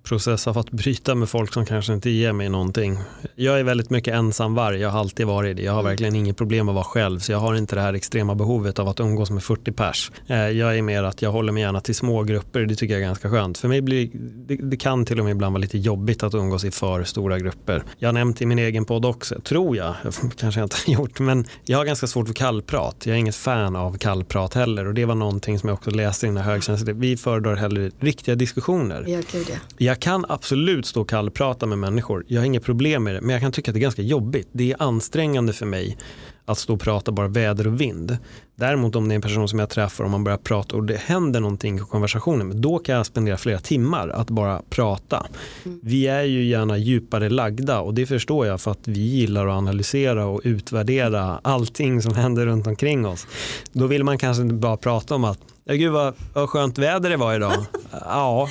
process 0.03 0.47
av 0.47 0.57
att 0.57 0.71
bryta 0.71 1.15
med 1.15 1.29
folk 1.29 1.53
som 1.53 1.65
kanske 1.65 1.93
inte 1.93 2.09
ger 2.09 2.33
mig 2.33 2.49
någonting. 2.49 2.97
Jag 3.35 3.59
är 3.59 3.63
väldigt 3.63 3.89
mycket 3.89 4.13
ensamvarg, 4.13 4.79
jag 4.79 4.89
har 4.89 4.99
alltid 4.99 5.27
varit 5.27 5.57
det. 5.57 5.63
Jag 5.63 5.71
har 5.71 5.79
mm. 5.79 5.89
verkligen 5.89 6.15
inget 6.15 6.37
problem 6.37 6.69
att 6.69 6.75
vara 6.75 6.85
själv 6.85 7.19
så 7.19 7.31
jag 7.31 7.39
har 7.39 7.55
inte 7.55 7.75
det 7.75 7.81
här 7.81 7.93
extrema 7.93 8.35
behovet 8.35 8.79
av 8.79 8.87
att 8.87 8.99
umgås 8.99 9.31
med 9.31 9.43
40 9.43 9.71
pers. 9.71 10.11
Eh, 10.27 10.37
jag 10.37 10.77
är 10.77 10.81
mer 10.81 11.03
att 11.03 11.21
jag 11.21 11.31
håller 11.31 11.53
mig 11.53 11.63
gärna 11.63 11.81
till 11.81 11.95
små 11.95 12.23
grupper, 12.23 12.65
det 12.65 12.75
tycker 12.75 12.93
jag 12.93 13.01
är 13.01 13.07
ganska 13.07 13.29
skönt. 13.29 13.57
För 13.57 13.67
mig 13.67 13.81
blir 13.81 14.09
det, 14.47 14.55
det 14.55 14.77
kan 14.77 15.05
till 15.05 15.19
och 15.19 15.25
med 15.25 15.31
ibland 15.31 15.53
vara 15.53 15.61
lite 15.61 15.77
jobbigt 15.77 16.23
att 16.23 16.33
umgås 16.33 16.63
i 16.63 16.71
för 16.71 17.03
stora 17.03 17.39
grupper. 17.39 17.83
Jag 17.97 18.07
har 18.07 18.13
nämnt 18.13 18.41
i 18.41 18.45
min 18.45 18.59
egen 18.59 18.85
podd 18.85 19.05
också, 19.05 19.41
tror 19.41 19.77
jag, 19.77 19.95
kanske 20.37 20.59
jag 20.59 20.65
inte 20.65 20.77
har 20.87 20.93
gjort, 20.93 21.19
men 21.19 21.45
jag 21.63 21.77
har 21.77 21.85
ganska 21.85 22.07
svårt 22.07 22.27
för 22.27 22.33
kallprat. 22.33 23.05
Jag 23.05 23.15
är 23.15 23.19
inget 23.19 23.35
fan 23.35 23.75
av 23.75 23.97
kallprat 23.97 24.53
heller 24.53 24.87
och 24.87 24.93
det 24.93 25.05
var 25.05 25.15
någonting 25.15 25.59
som 25.59 25.69
jag 25.69 25.73
också 25.73 25.89
läste 25.89 26.25
i 26.25 26.29
den 26.29 26.37
här 26.37 26.43
högkänsliga. 26.43 26.95
Vi 26.95 27.17
föredrar 27.17 27.55
hellre 27.55 27.91
riktiga 27.99 28.35
diskussioner. 28.35 29.05
Ja, 29.07 29.21
gud 29.31 29.45
ja. 29.49 29.55
Jag 29.77 29.99
kan 29.99 30.25
absolut 30.29 30.85
stå 30.85 31.01
och 31.01 31.09
kallprata 31.09 31.65
med 31.65 31.77
människor. 31.77 32.25
Jag 32.27 32.41
har 32.41 32.45
inga 32.45 32.59
problem 32.59 33.03
med 33.03 33.15
det. 33.15 33.21
Men 33.21 33.29
jag 33.29 33.41
kan 33.41 33.51
tycka 33.51 33.71
att 33.71 33.73
det 33.73 33.79
är 33.79 33.81
ganska 33.81 34.01
jobbigt. 34.01 34.47
Det 34.51 34.71
är 34.71 34.83
ansträngande 34.83 35.53
för 35.53 35.65
mig 35.65 35.97
att 36.45 36.57
stå 36.57 36.73
och 36.73 36.79
prata 36.79 37.11
bara 37.11 37.27
väder 37.27 37.67
och 37.67 37.81
vind. 37.81 38.17
Däremot 38.55 38.95
om 38.95 39.07
det 39.07 39.13
är 39.13 39.15
en 39.15 39.21
person 39.21 39.47
som 39.47 39.59
jag 39.59 39.69
träffar 39.69 40.03
och 40.03 40.09
man 40.09 40.23
börjar 40.23 40.37
prata 40.37 40.75
och 40.75 40.83
det 40.83 40.97
händer 40.97 41.39
någonting 41.39 41.75
i 41.75 41.79
konversationen, 41.79 42.61
då 42.61 42.79
kan 42.79 42.95
jag 42.95 43.05
spendera 43.05 43.37
flera 43.37 43.59
timmar 43.59 44.09
att 44.09 44.29
bara 44.29 44.61
prata. 44.69 45.25
Mm. 45.65 45.79
Vi 45.83 46.07
är 46.07 46.23
ju 46.23 46.43
gärna 46.43 46.77
djupare 46.77 47.29
lagda 47.29 47.79
och 47.79 47.93
det 47.93 48.05
förstår 48.05 48.47
jag 48.47 48.61
för 48.61 48.71
att 48.71 48.87
vi 48.87 48.99
gillar 48.99 49.47
att 49.47 49.57
analysera 49.57 50.25
och 50.25 50.41
utvärdera 50.43 51.39
allting 51.43 52.01
som 52.01 52.13
händer 52.15 52.45
runt 52.45 52.67
omkring 52.67 53.05
oss. 53.05 53.27
Då 53.71 53.87
vill 53.87 54.03
man 54.03 54.17
kanske 54.17 54.43
inte 54.43 54.55
bara 54.55 54.77
prata 54.77 55.15
om 55.15 55.23
att 55.23 55.39
Ja, 55.67 55.73
gud 55.73 55.91
vad, 55.91 56.13
vad 56.33 56.49
skönt 56.49 56.77
väder 56.77 57.09
det 57.09 57.17
var 57.17 57.35
idag. 57.35 57.65
ja, 57.91 58.49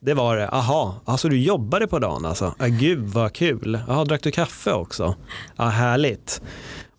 det 0.00 0.14
var 0.14 0.36
det. 0.36 0.48
Aha, 0.48 1.00
alltså 1.04 1.28
du 1.28 1.38
jobbade 1.40 1.86
på 1.86 1.98
dagen 1.98 2.24
alltså. 2.24 2.54
Ja, 2.58 2.66
gud 2.66 2.98
vad 2.98 3.32
kul. 3.32 3.78
Jaha, 3.88 4.04
drack 4.04 4.22
du 4.22 4.30
kaffe 4.30 4.72
också? 4.72 5.14
Ja, 5.56 5.64
härligt. 5.64 6.42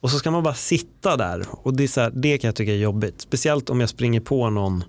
Och 0.01 0.11
så 0.11 0.19
ska 0.19 0.31
man 0.31 0.43
bara 0.43 0.53
sitta 0.53 1.17
där 1.17 1.45
och 1.51 1.73
det, 1.73 1.83
är 1.83 1.87
så 1.87 2.01
här, 2.01 2.11
det 2.15 2.37
kan 2.37 2.47
jag 2.47 2.55
tycka 2.55 2.71
är 2.71 2.77
jobbigt. 2.77 3.21
Speciellt 3.21 3.69
om 3.69 3.79
jag 3.79 3.89
springer 3.89 4.19
på 4.19 4.49
någon 4.49 4.83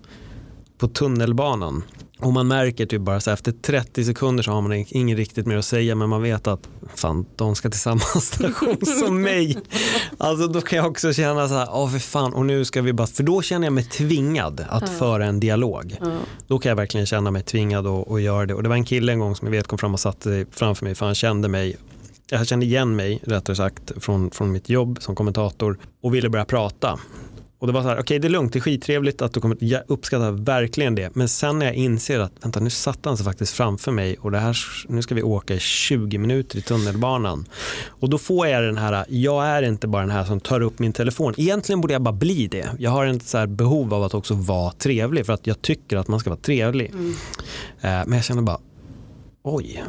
på 0.78 0.88
tunnelbanan 0.88 1.82
och 2.20 2.32
man 2.32 2.48
märker 2.48 2.86
typ 2.86 3.00
bara 3.00 3.20
så 3.20 3.30
här, 3.30 3.34
efter 3.34 3.52
30 3.52 4.04
sekunder 4.04 4.42
så 4.42 4.50
har 4.50 4.60
man 4.60 4.84
inget 4.88 5.16
riktigt 5.16 5.46
mer 5.46 5.56
att 5.56 5.64
säga 5.64 5.94
men 5.94 6.08
man 6.08 6.22
vet 6.22 6.46
att 6.46 6.68
fan, 6.94 7.26
de 7.36 7.54
ska 7.54 7.70
till 7.70 7.80
samma 7.80 8.00
station 8.20 8.76
som 9.00 9.22
mig. 9.22 9.58
Alltså 10.18 10.46
då 10.46 10.60
kan 10.60 10.76
jag 10.76 10.86
också 10.86 11.12
känna 11.12 11.48
så 11.48 11.54
här, 11.54 11.68
åh 11.72 11.90
för 11.90 11.98
fan, 11.98 12.32
och 12.32 12.46
nu 12.46 12.64
ska 12.64 12.82
vi 12.82 12.92
bara, 12.92 13.06
för 13.06 13.22
då 13.22 13.42
känner 13.42 13.66
jag 13.66 13.72
mig 13.72 13.84
tvingad 13.84 14.66
att 14.68 14.82
mm. 14.82 14.98
föra 14.98 15.26
en 15.26 15.40
dialog. 15.40 15.96
Mm. 16.00 16.18
Då 16.46 16.58
kan 16.58 16.70
jag 16.70 16.76
verkligen 16.76 17.06
känna 17.06 17.30
mig 17.30 17.42
tvingad 17.42 17.86
att, 17.86 18.10
att 18.10 18.22
göra 18.22 18.46
det. 18.46 18.54
Och 18.54 18.62
det 18.62 18.68
var 18.68 18.76
en 18.76 18.84
kille 18.84 19.12
en 19.12 19.18
gång 19.18 19.36
som 19.36 19.46
jag 19.46 19.52
vet 19.52 19.66
kom 19.66 19.78
fram 19.78 19.94
och 19.94 20.00
satte 20.00 20.46
framför 20.50 20.84
mig 20.84 20.94
för 20.94 21.06
han 21.06 21.14
kände 21.14 21.48
mig 21.48 21.76
jag 22.32 22.46
kände 22.46 22.66
igen 22.66 22.96
mig 22.96 23.20
rättare 23.22 23.56
sagt 23.56 23.92
från, 23.96 24.30
från 24.30 24.52
mitt 24.52 24.68
jobb 24.68 24.98
som 25.00 25.14
kommentator 25.14 25.78
och 26.02 26.14
ville 26.14 26.28
börja 26.28 26.44
prata. 26.44 26.98
Och 27.60 27.66
det 27.66 27.72
var 27.72 27.82
så 27.82 27.88
här, 27.88 27.94
okej 27.94 28.02
okay, 28.02 28.18
det 28.18 28.28
är 28.28 28.30
lugnt, 28.30 28.52
det 28.52 28.58
är 28.58 28.60
skittrevligt 28.60 29.22
att 29.22 29.32
du 29.32 29.40
kommer, 29.40 29.56
jag 29.60 29.82
uppskattar 29.86 30.30
verkligen 30.30 30.94
det. 30.94 31.14
Men 31.14 31.28
sen 31.28 31.58
när 31.58 31.66
jag 31.66 31.74
inser 31.74 32.18
att, 32.18 32.32
vänta 32.42 32.60
nu 32.60 32.70
satt 32.70 32.98
han 33.04 33.16
sig 33.16 33.26
faktiskt 33.26 33.52
framför 33.52 33.92
mig 33.92 34.16
och 34.20 34.30
det 34.30 34.38
här, 34.38 34.56
nu 34.88 35.02
ska 35.02 35.14
vi 35.14 35.22
åka 35.22 35.54
i 35.54 35.58
20 35.58 36.18
minuter 36.18 36.58
i 36.58 36.62
tunnelbanan. 36.62 37.48
Och 37.86 38.10
då 38.10 38.18
får 38.18 38.46
jag 38.46 38.62
den 38.62 38.76
här, 38.76 39.04
jag 39.08 39.46
är 39.46 39.62
inte 39.62 39.88
bara 39.88 40.02
den 40.02 40.10
här 40.10 40.24
som 40.24 40.40
tar 40.40 40.60
upp 40.60 40.78
min 40.78 40.92
telefon. 40.92 41.34
Egentligen 41.36 41.80
borde 41.80 41.92
jag 41.92 42.02
bara 42.02 42.14
bli 42.14 42.46
det. 42.46 42.68
Jag 42.78 42.90
har 42.90 43.06
ett 43.06 43.26
så 43.26 43.46
behov 43.46 43.94
av 43.94 44.02
att 44.02 44.14
också 44.14 44.34
vara 44.34 44.72
trevlig 44.72 45.26
för 45.26 45.32
att 45.32 45.46
jag 45.46 45.62
tycker 45.62 45.96
att 45.96 46.08
man 46.08 46.20
ska 46.20 46.30
vara 46.30 46.40
trevlig. 46.40 46.90
Mm. 46.90 47.10
Eh, 47.80 48.06
men 48.06 48.12
jag 48.12 48.24
känner 48.24 48.42
bara, 48.42 48.60
oj, 49.42 49.84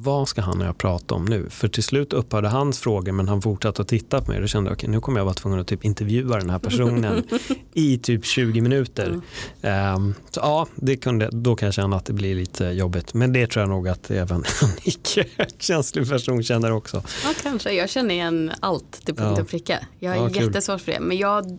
vad 0.00 0.28
ska 0.28 0.40
han 0.40 0.60
och 0.60 0.66
jag 0.66 0.78
prata 0.78 1.14
om 1.14 1.24
nu? 1.24 1.46
För 1.50 1.68
till 1.68 1.82
slut 1.82 2.12
upphörde 2.12 2.48
hans 2.48 2.78
frågor 2.78 3.12
men 3.12 3.28
han 3.28 3.42
fortsatte 3.42 3.82
att 3.82 3.88
titta 3.88 4.20
på 4.20 4.30
mig 4.30 4.36
och 4.36 4.42
då 4.42 4.48
kände 4.48 4.70
jag 4.70 4.76
okay, 4.76 4.90
nu 4.90 5.00
kommer 5.00 5.20
jag 5.20 5.24
vara 5.24 5.34
tvungen 5.34 5.60
att 5.60 5.66
typ 5.66 5.84
intervjua 5.84 6.38
den 6.38 6.50
här 6.50 6.58
personen 6.58 7.22
i 7.72 7.98
typ 7.98 8.24
20 8.24 8.60
minuter. 8.60 9.20
Mm. 9.62 9.94
Um, 9.94 10.14
så 10.30 10.40
ja, 10.40 10.66
det 10.74 10.96
kunde, 10.96 11.28
då 11.32 11.56
kan 11.56 11.66
jag 11.66 11.74
känna 11.74 11.96
att 11.96 12.04
det 12.04 12.12
blir 12.12 12.34
lite 12.34 12.64
jobbigt. 12.64 13.14
Men 13.14 13.32
det 13.32 13.46
tror 13.46 13.62
jag 13.62 13.68
nog 13.68 13.88
att 13.88 14.10
även 14.10 14.36
en 14.62 14.70
icke-känslig 14.82 16.08
person 16.08 16.42
känner 16.42 16.72
också. 16.72 17.02
Ja, 17.24 17.30
kanske. 17.42 17.72
Jag 17.72 17.90
känner 17.90 18.14
igen 18.14 18.52
allt 18.60 18.92
till 19.04 19.14
punkt 19.14 19.40
och 19.40 19.48
pricka. 19.48 19.86
Jag 19.98 20.10
har 20.10 20.16
ja, 20.16 20.42
jättesvårt 20.42 20.80
för 20.80 20.92
det. 20.92 21.00
Men 21.00 21.18
jag 21.18 21.58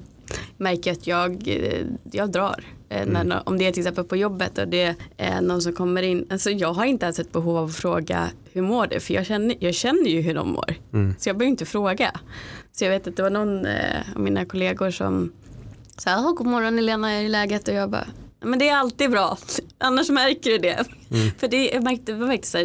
märker 0.58 0.92
att 0.92 1.08
jag, 1.08 1.48
eh, 1.48 1.86
jag 2.12 2.32
drar. 2.32 2.64
Eh, 2.94 3.02
mm. 3.02 3.28
När, 3.28 3.50
om 3.50 3.58
det 3.58 3.68
är 3.68 3.72
till 3.72 3.82
exempel 3.82 4.04
på 4.04 4.16
jobbet 4.16 4.58
och 4.58 4.68
det 4.68 4.96
är 5.18 5.42
någon 5.42 5.62
som 5.62 5.74
kommer 5.74 6.02
in. 6.02 6.28
Alltså 6.30 6.50
jag 6.50 6.74
har 6.74 6.86
inte 6.86 7.06
ens 7.06 7.20
ett 7.20 7.32
behov 7.32 7.58
av 7.58 7.66
att 7.66 7.76
fråga 7.76 8.30
hur 8.52 8.62
mår 8.62 8.88
du? 8.88 9.00
För 9.00 9.14
jag 9.14 9.26
känner, 9.26 9.56
jag 9.60 9.74
känner 9.74 10.10
ju 10.10 10.22
hur 10.22 10.34
de 10.34 10.50
mår. 10.52 10.76
Mm. 10.94 11.16
Så 11.20 11.30
jag 11.30 11.38
behöver 11.38 11.52
inte 11.52 11.66
fråga. 11.66 12.12
Så 12.72 12.84
jag 12.84 12.92
vet 12.92 13.08
att 13.08 13.16
det 13.16 13.24
var 13.24 13.30
någon 13.30 13.66
eh, 13.66 14.16
av 14.16 14.22
mina 14.22 14.46
kollegor 14.46 14.92
som 14.92 15.32
sa 15.98 16.34
god 16.38 16.48
morgon 16.48 16.80
Elena, 16.80 17.12
är 17.12 17.22
i 17.22 17.30
läget? 17.30 17.68
Och 17.68 17.74
jag 17.74 17.90
bara 17.90 18.08
men 18.46 18.60
det 18.60 18.70
är 18.70 18.76
alltid 18.76 19.12
bra, 19.12 19.38
annars 19.78 20.10
märker 20.10 20.50
du 20.50 20.58
det. 20.58 20.86
Mm. 21.12 21.32
För 21.38 21.48
det, 21.48 21.70
jag 21.70 21.84
märkte, 21.84 22.12
det 22.12 22.18
var 22.18 22.28
faktiskt 22.28 22.56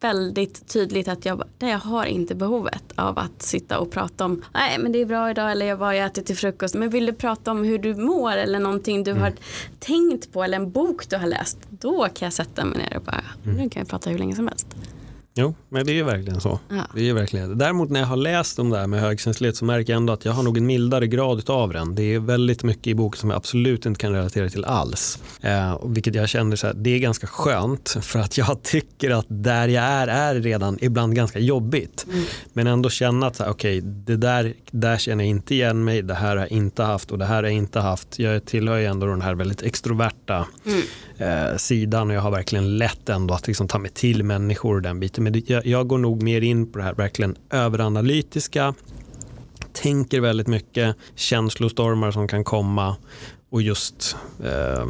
väldigt 0.00 0.68
tydligt 0.68 1.08
att 1.08 1.24
jag, 1.24 1.42
nej, 1.58 1.70
jag 1.70 1.78
har 1.78 2.04
inte 2.04 2.34
behovet 2.34 2.82
av 2.94 3.18
att 3.18 3.42
sitta 3.42 3.78
och 3.78 3.90
prata 3.90 4.24
om 4.24 4.44
nej 4.54 4.78
men 4.78 4.92
det 4.92 5.00
är 5.00 5.06
bra 5.06 5.30
idag 5.30 5.52
eller 5.52 5.66
jag 5.66 5.76
var 5.76 5.88
och 5.88 5.94
ätit 5.94 6.26
till 6.26 6.36
frukost. 6.36 6.74
Men 6.74 6.90
vill 6.90 7.06
du 7.06 7.12
prata 7.12 7.50
om 7.50 7.64
hur 7.64 7.78
du 7.78 7.94
mår 7.94 8.32
eller 8.32 8.58
någonting 8.60 9.04
du 9.04 9.10
mm. 9.10 9.22
har 9.22 9.32
tänkt 9.78 10.32
på 10.32 10.44
eller 10.44 10.56
en 10.56 10.70
bok 10.70 11.08
du 11.08 11.16
har 11.16 11.26
läst. 11.26 11.58
Då 11.70 12.08
kan 12.14 12.26
jag 12.26 12.32
sätta 12.32 12.64
mig 12.64 12.78
ner 12.78 12.96
och 12.96 13.02
bara, 13.02 13.24
mm. 13.44 13.56
nu 13.56 13.68
kan 13.68 13.80
jag 13.80 13.88
prata 13.88 14.10
hur 14.10 14.18
länge 14.18 14.36
som 14.36 14.48
helst. 14.48 14.66
Jo, 15.40 15.54
men 15.68 15.86
det 15.86 15.92
är 15.92 15.94
ju 15.94 16.02
verkligen 16.02 16.40
så. 16.40 16.60
Ja. 16.68 16.86
Det 16.94 17.08
är 17.08 17.14
verkligen 17.14 17.48
det. 17.48 17.54
Däremot 17.54 17.90
när 17.90 18.00
jag 18.00 18.06
har 18.06 18.16
läst 18.16 18.58
om 18.58 18.70
det 18.70 18.78
här 18.78 18.86
med 18.86 19.00
högkänslighet 19.00 19.56
så 19.56 19.64
märker 19.64 19.92
jag 19.92 19.96
ändå 19.96 20.12
att 20.12 20.24
jag 20.24 20.32
har 20.32 20.42
nog 20.42 20.58
en 20.58 20.66
mildare 20.66 21.06
grad 21.06 21.50
av 21.50 21.72
den. 21.72 21.94
Det 21.94 22.02
är 22.02 22.18
väldigt 22.18 22.62
mycket 22.62 22.86
i 22.86 22.94
boken 22.94 23.18
som 23.18 23.30
jag 23.30 23.36
absolut 23.36 23.86
inte 23.86 24.00
kan 24.00 24.12
relatera 24.12 24.48
till 24.48 24.64
alls. 24.64 25.18
Eh, 25.40 25.80
vilket 25.86 26.14
jag 26.14 26.28
känner 26.28 26.56
så 26.56 26.66
här, 26.66 26.74
det 26.74 26.90
är 26.90 26.98
ganska 26.98 27.26
skönt 27.26 27.96
för 28.00 28.18
att 28.18 28.38
jag 28.38 28.62
tycker 28.62 29.10
att 29.10 29.26
där 29.28 29.68
jag 29.68 29.84
är 29.84 30.08
är 30.08 30.34
redan 30.34 30.78
ibland 30.80 31.14
ganska 31.14 31.38
jobbigt. 31.38 32.06
Mm. 32.12 32.24
Men 32.52 32.66
ändå 32.66 32.90
känna 32.90 33.26
att 33.26 33.40
okej, 33.40 33.78
okay, 33.78 33.80
det 33.80 34.16
där, 34.16 34.54
där 34.70 34.96
känner 34.96 35.24
jag 35.24 35.30
inte 35.30 35.54
igen 35.54 35.84
mig, 35.84 36.02
det 36.02 36.14
här 36.14 36.28
har 36.28 36.36
jag 36.36 36.52
inte 36.52 36.82
haft 36.82 37.10
och 37.10 37.18
det 37.18 37.24
här 37.24 37.34
har 37.34 37.42
jag 37.42 37.52
inte 37.52 37.80
haft. 37.80 38.18
Jag 38.18 38.44
tillhör 38.44 38.76
ju 38.76 38.86
ändå 38.86 39.06
den 39.06 39.22
här 39.22 39.34
väldigt 39.34 39.62
extroverta 39.62 40.46
mm 40.66 40.82
eh, 41.18 41.56
sidan 41.56 42.10
och 42.10 42.16
jag 42.16 42.20
har 42.20 42.30
verkligen 42.30 42.78
lätt 42.78 43.08
ändå 43.08 43.34
att 43.34 43.46
liksom 43.46 43.68
ta 43.68 43.78
mig 43.78 43.90
till 43.90 44.24
människor 44.24 44.74
och 44.74 44.82
den 44.82 45.00
biten. 45.00 45.24
Men 45.24 45.42
jag, 45.46 45.66
jag 45.66 45.88
går 45.88 45.98
nog 45.98 46.22
mer 46.22 46.40
in 46.40 46.72
på 46.72 46.78
det 46.78 46.84
här 46.84 46.94
verkligen 46.94 47.36
överanalytiska, 47.50 48.74
tänker 49.72 50.20
väldigt 50.20 50.46
mycket, 50.46 50.96
känslostormar 51.14 52.10
som 52.10 52.28
kan 52.28 52.44
komma 52.44 52.96
och 53.50 53.62
just, 53.62 54.16
eh, 54.44 54.86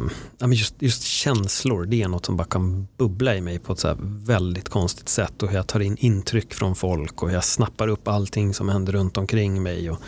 just, 0.51 0.75
just 0.79 1.03
känslor, 1.03 1.85
det 1.85 2.01
är 2.01 2.07
något 2.07 2.25
som 2.25 2.37
bara 2.37 2.47
kan 2.47 2.87
bubbla 2.97 3.35
i 3.35 3.41
mig 3.41 3.59
på 3.59 3.73
ett 3.73 3.79
så 3.79 3.95
väldigt 4.01 4.69
konstigt 4.69 5.09
sätt 5.09 5.43
och 5.43 5.49
hur 5.49 5.55
jag 5.55 5.67
tar 5.67 5.79
in 5.79 5.97
intryck 5.99 6.53
från 6.53 6.75
folk 6.75 7.23
och 7.23 7.31
jag 7.31 7.43
snappar 7.43 7.87
upp 7.87 8.07
allting 8.07 8.53
som 8.53 8.69
händer 8.69 8.93
runt 8.93 9.17
omkring 9.17 9.63
mig. 9.63 9.91
Och 9.91 9.99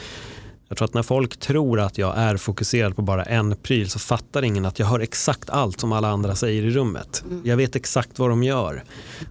jag 0.71 0.77
tror 0.77 0.85
att 0.85 0.93
när 0.93 1.03
folk 1.03 1.37
tror 1.37 1.79
att 1.79 1.97
jag 1.97 2.17
är 2.17 2.37
fokuserad 2.37 2.95
på 2.95 3.01
bara 3.01 3.23
en 3.23 3.55
pryl 3.55 3.89
så 3.89 3.99
fattar 3.99 4.43
ingen 4.43 4.65
att 4.65 4.79
jag 4.79 4.87
hör 4.87 4.99
exakt 4.99 5.49
allt 5.49 5.79
som 5.79 5.91
alla 5.91 6.07
andra 6.07 6.35
säger 6.35 6.63
i 6.63 6.69
rummet. 6.69 7.23
Mm. 7.25 7.41
Jag 7.45 7.57
vet 7.57 7.75
exakt 7.75 8.19
vad 8.19 8.29
de 8.29 8.43
gör. 8.43 8.83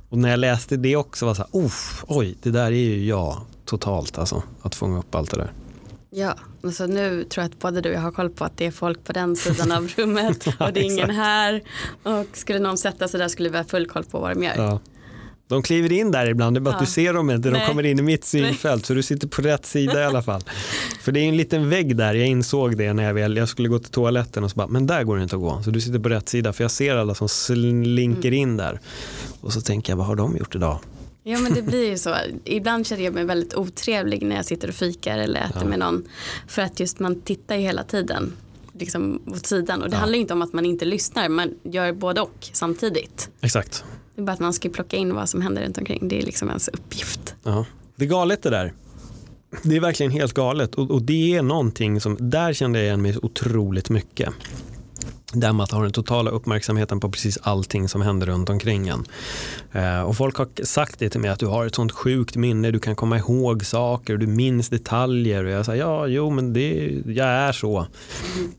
Och 0.09 0.19
när 0.19 0.31
jag 0.31 0.39
läste 0.39 0.77
det 0.77 0.97
också 0.97 1.27
var 1.27 1.33
det 1.33 1.37
så 1.37 1.43
här, 1.43 1.71
oj, 2.19 2.37
det 2.43 2.51
där 2.51 2.67
är 2.67 2.71
ju 2.71 3.07
jag 3.07 3.41
totalt 3.65 4.19
alltså, 4.19 4.43
att 4.63 4.75
fånga 4.75 4.99
upp 4.99 5.15
allt 5.15 5.31
det 5.31 5.37
där. 5.37 5.53
Ja, 6.11 6.35
alltså 6.63 6.87
nu 6.87 7.25
tror 7.25 7.43
jag 7.43 7.51
att 7.51 7.59
både 7.59 7.81
du 7.81 7.89
och 7.89 7.95
jag 7.95 8.01
har 8.01 8.13
koll 8.13 8.31
på 8.31 8.45
att 8.45 8.57
det 8.57 8.67
är 8.67 8.71
folk 8.71 9.05
på 9.05 9.13
den 9.13 9.37
sidan 9.37 9.73
av 9.73 9.89
rummet 9.97 10.47
och 10.47 10.73
det 10.73 10.81
är 10.81 10.93
ingen 10.93 11.11
här. 11.11 11.63
Och 12.03 12.27
skulle 12.33 12.59
någon 12.59 12.79
sätta 12.79 13.09
sig 13.09 13.21
där 13.21 13.29
skulle 13.29 13.49
vi 13.49 13.57
ha 13.57 13.65
full 13.65 13.87
koll 13.87 14.05
på 14.05 14.19
vad 14.19 14.31
de 14.37 14.45
gör. 14.45 14.55
Ja. 14.57 14.81
De 15.51 15.63
kliver 15.63 15.93
in 15.93 16.11
där 16.11 16.31
ibland, 16.31 16.57
det 16.57 16.59
är 16.59 16.61
bara 16.61 16.71
ja. 16.71 16.75
att 16.75 16.87
du 16.87 16.91
ser 16.91 17.13
dem 17.13 17.31
inte. 17.31 17.51
De 17.51 17.67
kommer 17.67 17.87
in 17.87 17.99
i 17.99 18.03
mitt 18.03 18.25
synfält 18.25 18.87
så 18.87 18.95
du 18.95 19.03
sitter 19.03 19.29
på 19.29 19.43
rätt 19.43 19.67
sida 19.67 20.01
i 20.01 20.05
alla 20.05 20.23
fall. 20.23 20.43
För 21.01 21.13
det 21.13 21.21
är 21.21 21.29
en 21.29 21.37
liten 21.37 21.69
vägg 21.69 21.97
där, 21.97 22.15
jag 22.15 22.27
insåg 22.27 22.77
det 22.77 22.93
när 22.93 23.03
jag, 23.03 23.15
väl, 23.15 23.37
jag 23.37 23.49
skulle 23.49 23.69
gå 23.69 23.79
till 23.79 23.91
toaletten 23.91 24.45
och 24.45 24.51
så 24.51 24.57
bara, 24.57 24.67
men 24.67 24.87
där 24.87 25.05
går 25.05 25.17
det 25.17 25.23
inte 25.23 25.37
att 25.37 25.43
gå. 25.43 25.63
Så 25.63 25.71
du 25.71 25.81
sitter 25.81 25.99
på 25.99 26.09
rätt 26.09 26.29
sida 26.29 26.53
för 26.53 26.65
jag 26.65 26.71
ser 26.71 26.97
alla 26.97 27.15
som 27.15 27.29
slinker 27.29 28.29
mm. 28.29 28.41
in 28.41 28.57
där. 28.57 28.81
Och 29.41 29.53
så 29.53 29.61
tänker 29.61 29.93
jag, 29.93 29.97
vad 29.97 30.07
har 30.07 30.17
de 30.17 30.37
gjort 30.37 30.55
idag? 30.55 30.79
Ja 31.23 31.39
men 31.39 31.55
det 31.55 31.63
blir 31.63 31.91
ju 31.91 31.99
så. 31.99 32.15
Ibland 32.45 32.87
känner 32.87 33.05
jag 33.05 33.15
mig 33.15 33.25
väldigt 33.25 33.55
otrevlig 33.55 34.23
när 34.23 34.37
jag 34.37 34.45
sitter 34.45 34.69
och 34.69 34.75
fikar 34.75 35.19
eller 35.19 35.41
äter 35.41 35.63
ja. 35.63 35.69
med 35.69 35.79
någon. 35.79 36.05
För 36.49 36.63
att 36.63 36.81
just 36.81 36.99
man 36.99 37.21
tittar 37.21 37.57
ju 37.57 37.63
hela 37.63 37.85
tiden 37.85 38.33
liksom 38.73 39.23
åt 39.27 39.47
sidan. 39.47 39.83
Och 39.83 39.91
det 39.91 39.97
ja. 39.97 40.01
handlar 40.01 40.19
inte 40.19 40.33
om 40.33 40.43
att 40.43 40.53
man 40.53 40.67
inte 40.67 40.85
lyssnar, 40.85 41.29
man 41.29 41.55
gör 41.63 41.93
både 41.93 42.21
och 42.21 42.49
samtidigt. 42.53 43.31
Exakt. 43.41 43.85
Det 44.15 44.21
är 44.21 44.27
bara 44.27 44.33
att 44.33 44.41
man 44.41 44.53
ska 44.53 44.69
plocka 44.69 44.97
in 44.97 45.15
vad 45.15 45.29
som 45.29 45.43
händer 45.43 45.63
runt 45.63 45.79
omkring. 45.79 46.09
Det 46.09 46.19
är 46.19 46.23
liksom 46.23 46.49
ens 46.49 46.69
uppgift. 46.69 47.35
Ja. 47.43 47.67
Det 47.97 48.05
är 48.05 48.09
galet 48.09 48.43
det 48.43 48.51
där. 48.51 48.73
Det 49.63 49.77
är 49.77 49.81
verkligen 49.81 50.13
helt 50.13 50.35
galet 50.35 50.75
och, 50.75 50.91
och 50.91 51.03
det 51.03 51.37
är 51.37 51.43
någonting 51.43 52.01
som, 52.01 52.17
där 52.21 52.53
kände 52.53 52.79
jag 52.79 52.87
igen 52.87 53.03
mig 53.03 53.17
otroligt 53.23 53.91
mycket 53.91 54.29
där 55.33 55.53
man 55.53 55.67
har 55.71 55.83
den 55.83 55.93
totala 55.93 56.31
uppmärksamheten 56.31 57.01
på 57.01 57.11
precis 57.11 57.39
allting 57.43 57.89
som 57.89 58.03
händer 58.03 58.27
runt 58.27 58.51
omkring 58.51 58.89
en. 58.89 59.05
Eh, 59.73 60.01
och 60.01 60.17
folk 60.17 60.37
har 60.37 60.65
sagt 60.65 60.99
det 60.99 61.11
till 61.11 61.21
mig 61.21 61.31
att 61.31 61.39
du 61.39 61.47
har 61.47 61.67
ett 61.67 61.75
sånt 61.75 61.93
sjukt 61.93 62.37
minne, 62.37 62.71
du 62.71 62.79
kan 62.79 62.97
komma 62.97 63.19
ihåg 63.19 63.65
saker, 63.65 64.17
du 64.17 64.27
minns 64.27 64.69
detaljer. 64.69 65.45
Och 65.45 65.51
jag 65.51 65.67
säger 65.67 65.83
ja, 65.83 66.07
jo 66.07 66.31
men 66.31 66.53
det, 66.53 67.03
jag 67.07 67.27
är 67.27 67.53
så. 67.53 67.87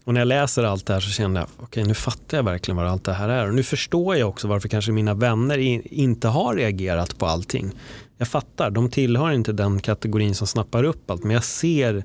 Och 0.04 0.14
när 0.14 0.22
jag 0.22 0.28
läser 0.28 0.64
allt 0.64 0.86
det 0.86 0.94
här 0.94 1.02
så 1.02 1.10
känner 1.10 1.42
jag, 1.42 1.50
okej 1.56 1.66
okay, 1.66 1.84
nu 1.84 1.94
fattar 1.94 2.38
jag 2.38 2.44
verkligen 2.44 2.76
vad 2.78 2.88
allt 2.88 3.06
det 3.06 3.14
här 3.14 3.30
är. 3.30 3.48
Och 3.48 3.56
nu 3.56 3.64
förstår 3.64 4.16
jag 4.16 4.30
också 4.30 4.48
varför 4.48 4.70
kanske 4.70 4.92
mina 4.92 5.14
vänner 5.14 5.58
inte 5.94 6.28
har 6.28 6.56
reagerat 6.56 7.18
på 7.18 7.26
allting. 7.26 7.72
Jag 8.18 8.28
fattar, 8.28 8.72
de 8.72 8.90
tillhör 8.90 9.32
inte 9.32 9.52
den 9.52 9.80
kategorin 9.80 10.36
som 10.36 10.48
snappar 10.48 10.84
upp 10.84 11.12
allt, 11.12 11.24
men 11.24 11.34
jag 11.34 11.44
ser 11.44 12.04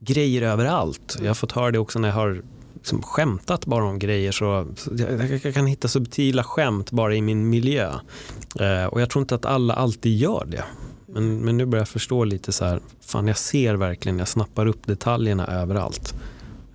grejer 0.00 0.42
överallt. 0.42 1.16
Jag 1.20 1.26
har 1.26 1.34
fått 1.34 1.52
höra 1.52 1.70
det 1.70 1.78
också 1.78 1.98
när 1.98 2.08
jag 2.08 2.14
har 2.14 2.42
liksom 2.88 3.02
skämtat 3.02 3.66
bara 3.66 3.84
om 3.84 3.98
grejer 3.98 4.32
så, 4.32 4.66
jag, 4.98 5.40
jag, 5.44 5.54
kan 5.54 5.66
hitta 5.66 5.88
subtila 5.88 6.44
skämt 6.44 6.90
bara 6.90 7.14
i 7.14 7.22
min 7.22 7.50
miljö. 7.50 7.92
Eh, 8.60 8.84
och 8.84 9.00
jag 9.00 9.10
tror 9.10 9.22
inte 9.22 9.34
att 9.34 9.46
alla 9.46 9.74
alltid 9.74 10.16
gör 10.16 10.44
det. 10.44 10.64
Men, 11.06 11.38
men 11.38 11.56
nu 11.56 11.66
börjar 11.66 11.80
jag 11.80 11.88
förstå 11.88 12.24
lite 12.24 12.52
så 12.52 12.64
här, 12.64 12.80
fan 13.00 13.26
jag 13.26 13.38
ser 13.38 13.74
verkligen, 13.74 14.18
jag 14.18 14.28
snappar 14.28 14.66
upp 14.66 14.86
detaljerna 14.86 15.46
överallt. 15.46 16.14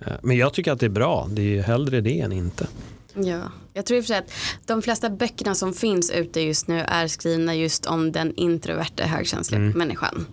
Eh, 0.00 0.12
men 0.22 0.36
jag 0.36 0.54
tycker 0.54 0.72
att 0.72 0.80
det 0.80 0.86
är 0.86 0.90
bra, 0.90 1.28
det 1.30 1.58
är 1.58 1.62
hellre 1.62 2.00
det 2.00 2.20
än 2.20 2.32
inte. 2.32 2.66
Ja, 3.14 3.40
jag 3.72 3.86
tror 3.86 3.98
i 3.98 4.00
och 4.00 4.04
för 4.04 4.08
sig 4.08 4.18
att 4.18 4.30
de 4.66 4.82
flesta 4.82 5.10
böckerna 5.10 5.54
som 5.54 5.72
finns 5.72 6.10
ute 6.10 6.40
just 6.40 6.68
nu 6.68 6.80
är 6.80 7.08
skrivna 7.08 7.54
just 7.54 7.86
om 7.86 8.12
den 8.12 8.34
introverta 8.34 9.04
högkänsliga 9.04 9.60
mm. 9.60 9.78
människan. 9.78 10.26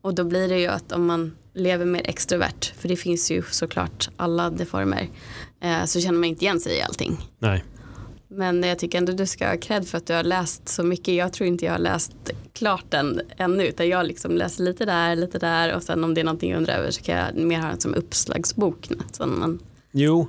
Och 0.00 0.14
då 0.14 0.24
blir 0.24 0.48
det 0.48 0.58
ju 0.58 0.66
att 0.66 0.92
om 0.92 1.06
man 1.06 1.32
lever 1.58 1.84
mer 1.84 2.02
extrovert, 2.04 2.72
för 2.78 2.88
det 2.88 2.96
finns 2.96 3.30
ju 3.30 3.42
såklart 3.50 4.08
alla 4.16 4.50
deformer, 4.50 5.08
eh, 5.60 5.84
så 5.84 6.00
känner 6.00 6.18
man 6.18 6.24
inte 6.24 6.44
igen 6.44 6.60
sig 6.60 6.78
i 6.78 6.82
allting. 6.82 7.16
Nej. 7.38 7.64
Men 8.28 8.62
jag 8.62 8.78
tycker 8.78 8.98
ändå 8.98 9.12
du 9.12 9.26
ska 9.26 9.48
ha 9.48 9.56
cred 9.56 9.88
för 9.88 9.98
att 9.98 10.06
du 10.06 10.12
har 10.12 10.22
läst 10.22 10.68
så 10.68 10.82
mycket. 10.82 11.14
Jag 11.14 11.32
tror 11.32 11.48
inte 11.48 11.64
jag 11.64 11.72
har 11.72 11.78
läst 11.78 12.12
klart 12.52 12.84
den 12.88 13.20
ännu, 13.36 13.66
utan 13.66 13.88
jag 13.88 14.06
liksom 14.06 14.36
läser 14.36 14.64
lite 14.64 14.84
där, 14.84 15.16
lite 15.16 15.38
där 15.38 15.74
och 15.74 15.82
sen 15.82 16.04
om 16.04 16.14
det 16.14 16.20
är 16.20 16.24
någonting 16.24 16.50
jag 16.50 16.58
undrar 16.58 16.74
över 16.74 16.90
så 16.90 17.02
kan 17.02 17.16
jag 17.16 17.34
mer 17.34 17.58
ha 17.58 17.68
den 17.68 17.80
som 17.80 17.94
uppslagsbok. 17.94 18.88
Så 19.12 19.26
man 19.26 19.58
Jo. 19.98 20.28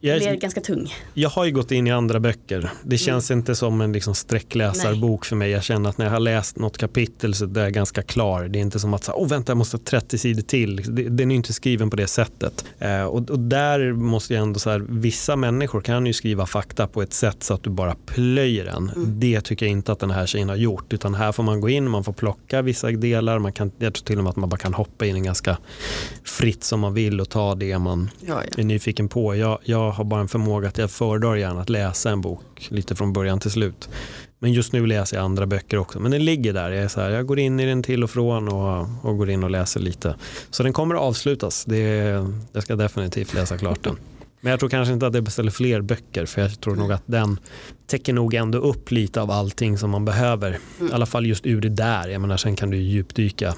Jag, 0.00 0.20
det 0.20 0.28
är 0.28 0.36
ganska 0.36 0.60
tung. 0.60 0.94
Jag 1.14 1.30
har 1.30 1.44
ju 1.44 1.52
gått 1.52 1.70
in 1.70 1.86
i 1.86 1.90
andra 1.90 2.20
böcker. 2.20 2.70
Det 2.82 2.98
känns 2.98 3.30
mm. 3.30 3.38
inte 3.38 3.54
som 3.54 3.80
en 3.80 3.92
liksom 3.92 4.14
sträckläsarbok 4.14 5.24
för 5.24 5.36
mig. 5.36 5.50
Jag 5.50 5.62
känner 5.62 5.90
att 5.90 5.98
när 5.98 6.06
jag 6.06 6.12
har 6.12 6.20
läst 6.20 6.58
något 6.58 6.78
kapitel 6.78 7.34
så 7.34 7.44
är 7.44 7.60
jag 7.60 7.72
ganska 7.72 8.02
klar. 8.02 8.48
Det 8.48 8.58
är 8.58 8.60
inte 8.60 8.78
som 8.78 8.94
att 8.94 9.08
oh, 9.08 9.28
vänta 9.28 9.50
jag 9.50 9.56
måste 9.56 9.76
ha 9.76 9.82
30 9.84 10.18
sidor 10.18 10.42
till. 10.42 10.82
Den 11.16 11.30
är 11.30 11.34
inte 11.34 11.52
skriven 11.52 11.90
på 11.90 11.96
det 11.96 12.06
sättet. 12.06 12.64
Eh, 12.78 13.02
och, 13.02 13.30
och, 13.30 13.38
där 13.38 13.92
måste 13.92 14.34
jag 14.34 14.42
ändå 14.42 14.58
så 14.58 14.70
här, 14.70 14.78
vissa 14.88 15.36
människor 15.36 15.80
kan 15.80 16.06
ju 16.06 16.12
skriva 16.12 16.46
fakta 16.46 16.86
på 16.86 17.02
ett 17.02 17.12
sätt 17.12 17.42
så 17.42 17.54
att 17.54 17.62
du 17.62 17.70
bara 17.70 17.94
plöjer 18.06 18.64
den. 18.64 18.90
Mm. 18.96 19.20
Det 19.20 19.40
tycker 19.40 19.66
jag 19.66 19.70
inte 19.70 19.92
att 19.92 19.98
den 19.98 20.10
här 20.10 20.26
tjejen 20.26 20.48
har 20.48 20.56
gjort. 20.56 20.92
Utan 20.92 21.14
här 21.14 21.32
får 21.32 21.42
man 21.42 21.60
gå 21.60 21.68
in, 21.68 21.90
man 21.90 22.04
får 22.04 22.12
plocka 22.12 22.62
vissa 22.62 22.90
delar. 22.90 23.38
Man 23.38 23.52
kan, 23.52 23.72
jag 23.78 23.94
tror 23.94 24.04
till 24.04 24.18
och 24.18 24.24
med 24.24 24.30
att 24.30 24.36
man 24.36 24.48
bara 24.48 24.56
kan 24.56 24.74
hoppa 24.74 25.06
in 25.06 25.22
ganska 25.22 25.58
fritt 26.24 26.64
som 26.64 26.80
man 26.80 26.94
vill 26.94 27.20
och 27.20 27.28
ta 27.28 27.54
det 27.54 27.78
man 27.78 28.10
ja, 28.20 28.42
ja. 28.50 28.60
är 28.60 28.64
nyfiken 28.64 28.99
nyfiken 29.00 29.08
på. 29.08 29.36
Jag, 29.36 29.58
jag 29.64 29.90
har 29.90 30.04
bara 30.04 30.20
en 30.20 30.28
förmåga 30.28 30.68
att 30.68 30.78
jag 30.78 30.90
föredrar 30.90 31.36
gärna 31.36 31.60
att 31.60 31.70
läsa 31.70 32.10
en 32.10 32.20
bok 32.20 32.68
lite 32.70 32.94
från 32.94 33.12
början 33.12 33.40
till 33.40 33.50
slut. 33.50 33.88
Men 34.40 34.52
just 34.52 34.72
nu 34.72 34.86
läser 34.86 35.16
jag 35.16 35.24
andra 35.24 35.46
böcker 35.46 35.78
också. 35.78 36.00
Men 36.00 36.10
den 36.10 36.24
ligger 36.24 36.52
där. 36.52 36.70
Jag, 36.70 36.84
är 36.84 36.88
så 36.88 37.00
här, 37.00 37.10
jag 37.10 37.26
går 37.26 37.38
in 37.38 37.60
i 37.60 37.66
den 37.66 37.82
till 37.82 38.04
och 38.04 38.10
från 38.10 38.48
och, 38.48 38.86
och 39.02 39.18
går 39.18 39.30
in 39.30 39.44
och 39.44 39.50
läser 39.50 39.80
lite. 39.80 40.16
Så 40.50 40.62
den 40.62 40.72
kommer 40.72 40.94
att 40.94 41.00
avslutas. 41.00 41.64
Det, 41.64 42.26
jag 42.52 42.62
ska 42.62 42.76
definitivt 42.76 43.34
läsa 43.34 43.58
klart 43.58 43.84
den. 43.84 43.96
Men 44.42 44.50
jag 44.50 44.60
tror 44.60 44.70
kanske 44.70 44.94
inte 44.94 45.06
att 45.06 45.14
jag 45.14 45.24
beställer 45.24 45.50
fler 45.50 45.82
böcker 45.82 46.26
för 46.26 46.42
jag 46.42 46.60
tror 46.60 46.76
nog 46.76 46.92
att 46.92 47.02
den 47.06 47.38
täcker 47.86 48.12
nog 48.12 48.34
ändå 48.34 48.58
upp 48.58 48.90
lite 48.90 49.20
av 49.20 49.30
allting 49.30 49.78
som 49.78 49.90
man 49.90 50.04
behöver. 50.04 50.58
I 50.80 50.92
alla 50.92 51.06
fall 51.06 51.26
just 51.26 51.46
ur 51.46 51.60
det 51.60 51.68
där. 51.68 52.08
Jag 52.08 52.20
menar 52.20 52.36
sen 52.36 52.56
kan 52.56 52.70
du 52.70 52.76
djupdyka 52.76 53.54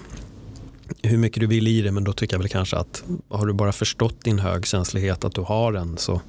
hur 1.03 1.19
mycket 1.19 1.41
du 1.41 1.47
vill 1.47 1.69
i 1.69 1.83
det 1.83 1.93
men 1.93 2.05
då 2.05 2.13
tycker 2.13 2.35
jag 2.35 2.39
väl 2.39 2.49
kanske 2.49 2.77
att 2.77 3.05
har 3.29 3.47
du 3.47 3.53
bara 3.53 3.73
förstått 3.73 4.25
din 4.25 4.39
högkänslighet 4.39 5.25
att 5.25 5.35
du 5.35 5.41
har 5.41 5.73
den 5.73 5.99
så 5.99 6.21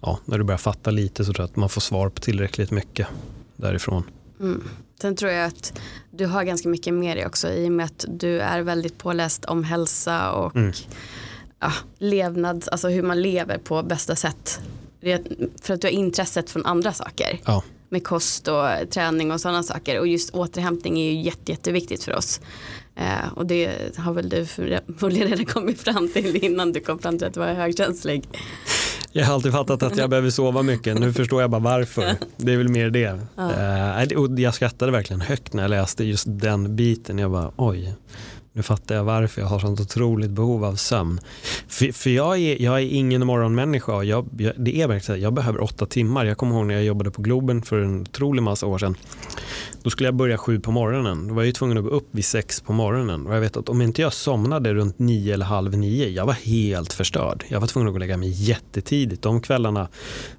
ja, 0.00 0.18
när 0.24 0.38
du 0.38 0.44
börjar 0.44 0.58
fatta 0.58 0.90
lite 0.90 1.24
så 1.24 1.32
tror 1.32 1.42
jag 1.42 1.50
att 1.50 1.56
man 1.56 1.68
får 1.68 1.80
svar 1.80 2.08
på 2.08 2.20
tillräckligt 2.20 2.70
mycket 2.70 3.06
därifrån. 3.56 4.04
Mm. 4.40 4.62
Sen 5.00 5.16
tror 5.16 5.32
jag 5.32 5.46
att 5.46 5.80
du 6.10 6.26
har 6.26 6.44
ganska 6.44 6.68
mycket 6.68 6.94
med 6.94 7.16
dig 7.16 7.26
också 7.26 7.48
i 7.48 7.68
och 7.68 7.72
med 7.72 7.86
att 7.86 8.04
du 8.08 8.40
är 8.40 8.60
väldigt 8.60 8.98
påläst 8.98 9.44
om 9.44 9.64
hälsa 9.64 10.32
och 10.32 10.56
mm. 10.56 10.72
ja, 11.60 11.72
levnads, 11.98 12.68
alltså 12.68 12.88
hur 12.88 13.02
man 13.02 13.22
lever 13.22 13.58
på 13.58 13.82
bästa 13.82 14.16
sätt. 14.16 14.60
För 15.62 15.74
att 15.74 15.80
du 15.80 15.86
har 15.86 15.92
intresset 15.92 16.50
från 16.50 16.66
andra 16.66 16.92
saker. 16.92 17.40
Ja. 17.44 17.64
Med 17.88 18.04
kost 18.04 18.48
och 18.48 18.68
träning 18.90 19.32
och 19.32 19.40
sådana 19.40 19.62
saker. 19.62 20.00
Och 20.00 20.06
just 20.06 20.30
återhämtning 20.30 21.00
är 21.00 21.12
ju 21.12 21.20
jätte, 21.22 21.52
jätteviktigt 21.52 22.04
för 22.04 22.16
oss. 22.16 22.40
Eh, 23.00 23.32
och 23.34 23.46
det 23.46 23.96
har 23.96 24.12
väl 24.12 24.28
du 24.28 24.46
förmodligen 24.46 25.28
redan 25.28 25.46
kommit 25.46 25.80
fram 25.80 26.08
till 26.08 26.44
innan 26.44 26.72
du 26.72 26.80
kom 26.80 26.98
fram 26.98 27.18
till 27.18 27.26
att 27.26 27.34
du 27.34 27.40
var 27.40 27.46
högkänslig. 27.46 28.28
Jag 29.12 29.26
har 29.26 29.34
alltid 29.34 29.52
fattat 29.52 29.82
att 29.82 29.96
jag 29.96 30.10
behöver 30.10 30.30
sova 30.30 30.62
mycket. 30.62 31.00
Nu 31.00 31.12
förstår 31.12 31.40
jag 31.40 31.50
bara 31.50 31.60
varför. 31.60 32.14
Det 32.36 32.52
är 32.52 32.56
väl 32.56 32.68
mer 32.68 32.90
det. 32.90 33.20
Ja. 33.36 34.02
Eh, 34.02 34.18
och 34.18 34.40
jag 34.40 34.54
skrattade 34.54 34.92
verkligen 34.92 35.20
högt 35.20 35.52
när 35.52 35.62
jag 35.62 35.70
läste 35.70 36.04
just 36.04 36.24
den 36.28 36.76
biten. 36.76 37.18
Jag 37.18 37.30
bara 37.30 37.52
oj, 37.56 37.94
nu 38.60 38.64
fattar 38.64 38.94
jag 38.94 39.04
varför 39.04 39.40
jag 39.40 39.48
har 39.48 39.58
sånt 39.58 39.80
otroligt 39.80 40.30
behov 40.30 40.64
av 40.64 40.74
sömn. 40.74 41.20
För, 41.68 41.92
för 41.92 42.10
jag, 42.10 42.38
är, 42.38 42.62
jag 42.62 42.74
är 42.74 42.86
ingen 42.86 43.26
morgonmänniska. 43.26 44.02
Jag, 44.02 44.28
jag, 44.38 44.52
det 44.56 44.82
är 44.82 44.88
verkligen 44.88 45.20
jag 45.20 45.32
behöver 45.32 45.62
åtta 45.62 45.86
timmar. 45.86 46.24
Jag 46.24 46.36
kommer 46.36 46.56
ihåg 46.56 46.66
när 46.66 46.74
jag 46.74 46.84
jobbade 46.84 47.10
på 47.10 47.22
Globen 47.22 47.62
för 47.62 47.80
en 47.80 48.00
otrolig 48.00 48.42
massa 48.42 48.66
år 48.66 48.78
sedan. 48.78 48.96
Då 49.82 49.90
skulle 49.90 50.06
jag 50.06 50.14
börja 50.14 50.38
sju 50.38 50.60
på 50.60 50.70
morgonen. 50.70 51.28
Då 51.28 51.34
var 51.34 51.42
jag 51.42 51.46
ju 51.46 51.52
tvungen 51.52 51.78
att 51.78 51.84
gå 51.84 51.90
upp 51.90 52.08
vid 52.10 52.24
sex 52.24 52.60
på 52.60 52.72
morgonen. 52.72 53.26
Och 53.26 53.34
jag 53.34 53.40
vet 53.40 53.56
att 53.56 53.68
om 53.68 53.82
inte 53.82 54.02
jag 54.02 54.12
somnade 54.12 54.74
runt 54.74 54.98
nio 54.98 55.34
eller 55.34 55.46
halv 55.46 55.78
nio, 55.78 56.08
jag 56.08 56.26
var 56.26 56.32
helt 56.32 56.92
förstörd. 56.92 57.44
Jag 57.48 57.60
var 57.60 57.66
tvungen 57.66 57.88
att 57.88 57.92
gå 57.92 57.96
och 57.96 58.00
lägga 58.00 58.16
mig 58.16 58.30
jättetidigt. 58.30 59.22
De 59.22 59.40
kvällarna 59.40 59.88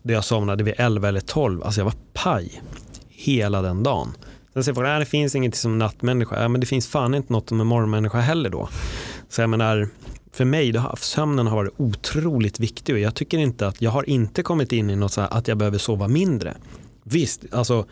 där 0.04 0.14
jag 0.14 0.24
somnade 0.26 0.64
vid 0.64 0.74
elva 0.78 1.08
eller 1.08 1.20
tolv, 1.20 1.64
alltså 1.64 1.80
jag 1.80 1.86
var 1.86 1.96
paj 2.14 2.62
hela 3.10 3.62
den 3.62 3.84
dagen. 3.84 4.14
Sen 4.54 4.64
säger 4.64 4.76
folk 4.76 4.88
det 4.88 5.06
finns 5.06 5.36
inget 5.36 5.56
som 5.56 5.78
nattmänniska. 5.80 6.42
Ja, 6.42 6.48
men 6.48 6.62
det 6.62 6.68
finns 6.68 6.88
fan 6.88 7.14
inte 7.14 7.34
något 7.34 7.50
som 7.50 7.62
en 7.62 7.68
morgonmänniska 7.68 8.20
heller 8.20 8.50
då. 8.50 8.70
Så 9.30 9.42
jag 9.42 9.50
menar, 9.50 9.88
för 10.34 10.46
mig, 10.46 10.72
då, 10.72 10.96
sömnen 11.00 11.48
har 11.48 11.56
varit 11.56 11.74
otroligt 11.78 12.60
viktig 12.60 12.96
och 12.96 13.00
jag 13.00 13.16
tycker 13.16 13.38
inte 13.38 13.68
att, 13.68 13.82
jag 13.82 13.92
har 13.92 14.10
inte 14.10 14.44
kommit 14.44 14.72
in 14.72 14.90
i 14.90 14.96
något 14.96 15.12
så 15.12 15.22
här 15.22 15.34
att 15.34 15.48
jag 15.48 15.58
behöver 15.58 15.78
sova 15.78 16.08
mindre. 16.08 16.54
Visst, 17.04 17.46
alltså, 17.52 17.86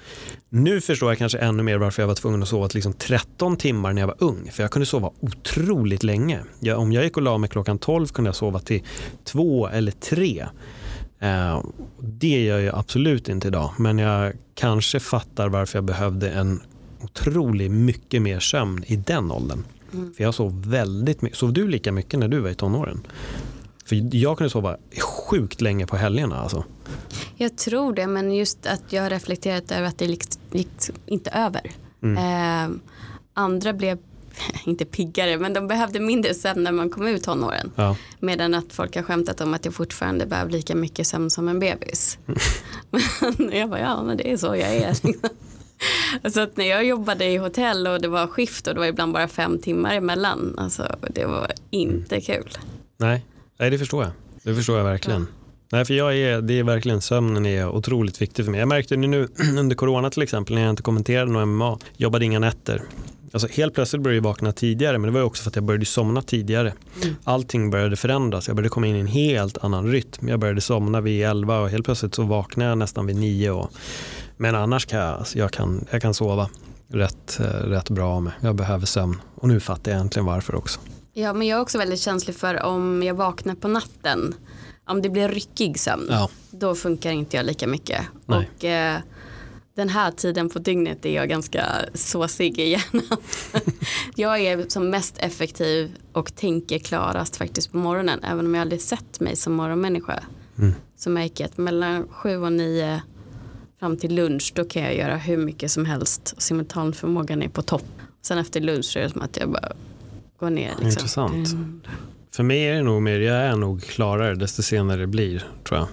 nu 0.50 0.82
förstår 0.82 1.10
jag 1.10 1.18
kanske 1.18 1.38
ännu 1.38 1.64
mer 1.64 1.78
varför 1.78 2.02
jag 2.02 2.08
var 2.08 2.16
tvungen 2.16 2.44
att 2.44 2.50
sova 2.50 2.68
till 2.68 2.78
liksom 2.78 2.94
13 2.94 3.58
timmar 3.58 3.94
när 3.94 4.02
jag 4.02 4.08
var 4.08 4.16
ung. 4.20 4.50
För 4.52 4.64
jag 4.64 4.72
kunde 4.72 4.86
sova 4.86 5.12
otroligt 5.20 6.04
länge. 6.04 6.40
Jag, 6.60 6.80
om 6.80 6.92
jag 6.92 7.04
gick 7.04 7.18
och 7.18 7.24
la 7.24 7.38
mig 7.38 7.50
klockan 7.50 7.78
12 7.78 8.08
kunde 8.08 8.28
jag 8.28 8.36
sova 8.36 8.60
till 8.60 8.84
2 9.24 9.68
eller 9.68 9.92
3. 9.92 10.46
Eh, 11.20 11.64
det 12.00 12.44
gör 12.44 12.60
jag 12.60 12.76
absolut 12.76 13.30
inte 13.30 13.48
idag. 13.48 13.72
Men 13.78 13.98
jag 13.98 14.34
kanske 14.56 15.00
fattar 15.00 15.50
varför 15.50 15.78
jag 15.78 15.84
behövde 15.84 16.30
en 16.30 16.62
otroligt 17.02 17.72
mycket 17.72 18.22
mer 18.22 18.40
sömn 18.40 18.84
i 18.88 18.96
den 18.96 19.32
åldern. 19.32 19.64
Mm. 19.94 20.14
För 20.14 20.24
jag 20.24 20.34
sov 20.34 20.70
väldigt 20.70 21.22
mycket. 21.22 21.38
Sov 21.38 21.54
du 21.54 21.68
lika 21.68 21.92
mycket 21.92 22.20
när 22.20 22.28
du 22.28 22.40
var 22.40 22.50
i 22.50 22.56
tonåren? 22.56 23.08
För 23.86 24.16
jag 24.16 24.38
kunde 24.38 24.50
sova 24.50 24.78
sjukt 25.02 25.62
länge 25.62 25.88
på 25.88 25.96
helgerna. 25.96 26.38
Alltså. 26.38 26.64
Jag 27.36 27.58
tror 27.58 27.94
det, 27.94 28.08
men 28.08 28.36
just 28.36 28.66
att 28.66 28.94
jag 28.94 29.04
har 29.04 29.10
reflekterat 29.10 29.72
över 29.72 29.88
att 29.88 29.98
det 29.98 30.06
gick, 30.06 30.24
gick 30.52 30.70
inte 31.06 31.30
över. 31.30 31.72
Mm. 32.04 32.18
Eh, 32.18 32.78
andra 33.34 33.74
blev 33.74 33.98
inte 34.66 34.86
piggare, 34.86 35.38
men 35.38 35.54
de 35.54 35.68
behövde 35.68 36.00
mindre 36.00 36.34
sömn 36.34 36.64
när 36.64 36.72
man 36.72 36.90
kom 36.90 37.08
ut 37.08 37.24
tonåren. 37.24 37.72
Ja. 37.76 37.96
Medan 38.20 38.54
att 38.54 38.74
folk 38.74 38.96
har 38.96 39.04
skämtat 39.04 39.42
om 39.42 39.54
att 39.54 39.66
jag 39.66 39.74
fortfarande 39.74 40.26
behöver 40.26 40.52
lika 40.52 40.76
mycket 40.76 41.08
sömn 41.08 41.30
som 41.30 41.48
en 41.48 41.60
bebis. 41.60 42.18
men 43.38 43.58
jag 43.58 43.70
bara, 43.70 43.80
ja 43.80 44.04
men 44.04 44.18
det 44.18 44.32
är 44.32 44.38
så 44.38 44.48
jag 44.48 44.76
är. 44.76 44.96
Så 46.30 46.42
att 46.42 46.58
när 46.58 46.66
jag 46.66 46.86
jobbade 46.86 47.26
i 47.26 47.38
hotell 47.38 47.88
och 47.88 48.02
det 48.02 48.08
var 48.08 48.28
skift 48.28 48.68
och 48.68 48.74
det 48.74 48.80
var 48.80 48.88
ibland 48.88 49.14
bara 49.14 49.28
fem 49.28 49.60
timmar 49.60 49.96
emellan. 49.96 50.56
Alltså 50.58 50.96
det 51.10 51.26
var 51.26 51.52
inte 51.70 52.16
mm. 52.16 52.26
kul. 52.26 52.58
Nej, 52.98 53.26
Nej 53.60 53.70
det 53.70 53.78
förstår 53.78 54.04
jag. 54.04 54.12
Det 54.44 54.56
förstår 54.56 54.78
jag 54.78 54.86
verkligen. 54.86 55.22
Ja. 55.22 55.40
Nej, 55.72 55.86
för 55.86 55.94
jag 55.94 56.18
är, 56.18 56.42
det 56.42 56.60
är 56.60 56.64
verkligen 56.64 57.02
sömnen 57.02 57.46
är 57.46 57.70
otroligt 57.70 58.22
viktig 58.22 58.46
för 58.46 58.52
mig. 58.52 58.60
Jag 58.60 58.68
märkte 58.68 58.96
det 58.96 59.08
nu 59.08 59.28
under 59.60 59.76
corona 59.76 60.10
till 60.10 60.22
exempel 60.22 60.56
när 60.56 60.62
jag 60.62 60.70
inte 60.70 60.84
kommenterade 60.84 61.32
någon 61.32 61.50
MMA, 61.50 61.80
jobbade 61.98 62.26
inga 62.26 62.40
nätter. 62.40 62.84
Alltså 63.34 63.48
helt 63.48 63.74
plötsligt 63.74 64.02
började 64.02 64.18
jag 64.18 64.24
vakna 64.24 64.52
tidigare 64.52 64.98
men 64.98 65.14
det 65.14 65.20
var 65.20 65.26
också 65.26 65.44
för 65.44 65.50
att 65.50 65.56
jag 65.56 65.66
började 65.66 65.86
somna 65.86 66.22
tidigare. 66.22 66.74
Mm. 67.04 67.16
Allting 67.24 67.70
började 67.70 67.96
förändras, 67.96 68.48
jag 68.48 68.56
började 68.56 68.70
komma 68.70 68.88
in 68.88 68.96
i 68.96 69.00
en 69.00 69.08
helt 69.08 69.58
annan 69.58 69.92
rytm. 69.92 70.28
Jag 70.28 70.40
började 70.40 70.62
somna 70.62 71.02
vid 71.02 71.26
11 71.26 71.60
och 71.60 71.70
helt 71.70 71.86
plötsligt 71.86 72.16
så 72.16 72.24
vaknade 72.24 72.70
jag 72.70 72.78
nästan 72.78 73.06
vid 73.06 73.16
9. 73.16 73.52
Och, 73.52 73.72
men 74.38 74.56
annars 74.56 74.86
kan 74.86 75.00
jag, 75.00 75.18
alltså 75.18 75.38
jag, 75.38 75.52
kan, 75.52 75.86
jag 75.92 76.02
kan 76.02 76.14
sova 76.14 76.50
rätt, 76.88 77.40
eh, 77.40 77.46
rätt 77.46 77.90
bra 77.90 78.20
med. 78.20 78.34
Jag 78.42 78.56
behöver 78.56 78.86
sömn 78.86 79.22
och 79.36 79.48
nu 79.48 79.60
fattar 79.60 79.92
jag 79.92 80.02
äntligen 80.02 80.26
varför 80.26 80.56
också. 80.56 80.80
Ja 81.14 81.34
men 81.34 81.48
jag 81.48 81.58
är 81.58 81.62
också 81.62 81.78
väldigt 81.78 82.00
känslig 82.00 82.36
för 82.36 82.64
om 82.64 83.04
jag 83.04 83.14
vaknar 83.14 83.56
på 83.56 83.68
natten 83.68 84.36
om 84.90 85.02
det 85.02 85.10
blir 85.10 85.30
ryckig 85.30 85.80
sömn 85.80 86.08
ja. 86.10 86.30
då 86.52 86.76
funkar 86.76 87.12
inte 87.12 87.38
jag 87.38 87.46
lika 87.46 87.68
mycket. 87.68 88.02
Nej. 88.26 88.50
Och 88.58 88.66
eh, 88.66 88.98
den 89.80 89.90
här 89.90 90.12
tiden 90.12 90.50
på 90.50 90.60
dygnet 90.60 91.06
är 91.06 91.16
jag 91.16 91.30
ganska 91.30 91.66
såsig 91.94 92.60
i 92.60 92.70
hjärnan. 92.70 93.18
jag 94.16 94.40
är 94.40 94.70
som 94.70 94.90
mest 94.90 95.18
effektiv 95.18 95.96
och 96.14 96.36
tänker 96.36 96.80
klarast 96.80 97.38
faktiskt 97.38 97.72
på 97.72 97.78
morgonen. 97.78 98.24
Även 98.24 98.46
om 98.46 98.56
jag 98.56 98.62
aldrig 98.62 98.82
sett 98.82 99.20
mig 99.20 99.36
som 99.36 99.54
morgonmänniska. 99.54 100.24
Mm. 100.58 100.74
Så 100.96 101.10
märker 101.10 101.44
jag 101.44 101.50
att 101.50 101.58
mellan 101.58 102.08
sju 102.08 102.38
och 102.38 102.54
nio 102.54 103.02
fram 103.80 103.98
till 103.98 104.16
lunch 104.16 104.52
då 104.56 104.66
kan 104.66 104.84
jag 104.84 104.96
göra 104.96 105.18
hur 105.18 105.38
mycket 105.38 105.72
som 105.72 105.86
helst. 105.86 106.34
Och 106.36 106.42
simultanförmågan 106.42 107.42
är 107.42 107.50
på 107.50 107.62
topp. 107.62 107.86
Sen 108.22 108.38
efter 108.38 108.62
lunch 108.62 108.98
är 108.98 109.02
det 109.02 109.10
som 109.10 109.22
att 109.22 109.38
jag 109.38 109.50
bara 109.50 109.72
går 110.40 110.50
ner. 110.50 110.70
Liksom. 110.70 110.88
Intressant. 110.88 111.52
Mm. 111.52 111.82
För 112.32 112.44
mig 112.44 112.64
är 112.64 112.74
det 112.74 112.84
nog 112.84 113.02
mer, 113.02 113.20
jag 113.20 113.38
är 113.38 113.56
nog 113.56 113.84
klarare 113.84 114.36
desto 114.36 114.62
senare 114.62 115.02
det 115.02 115.08
blir 115.08 115.44
tror 115.64 115.80
jag. 115.80 115.88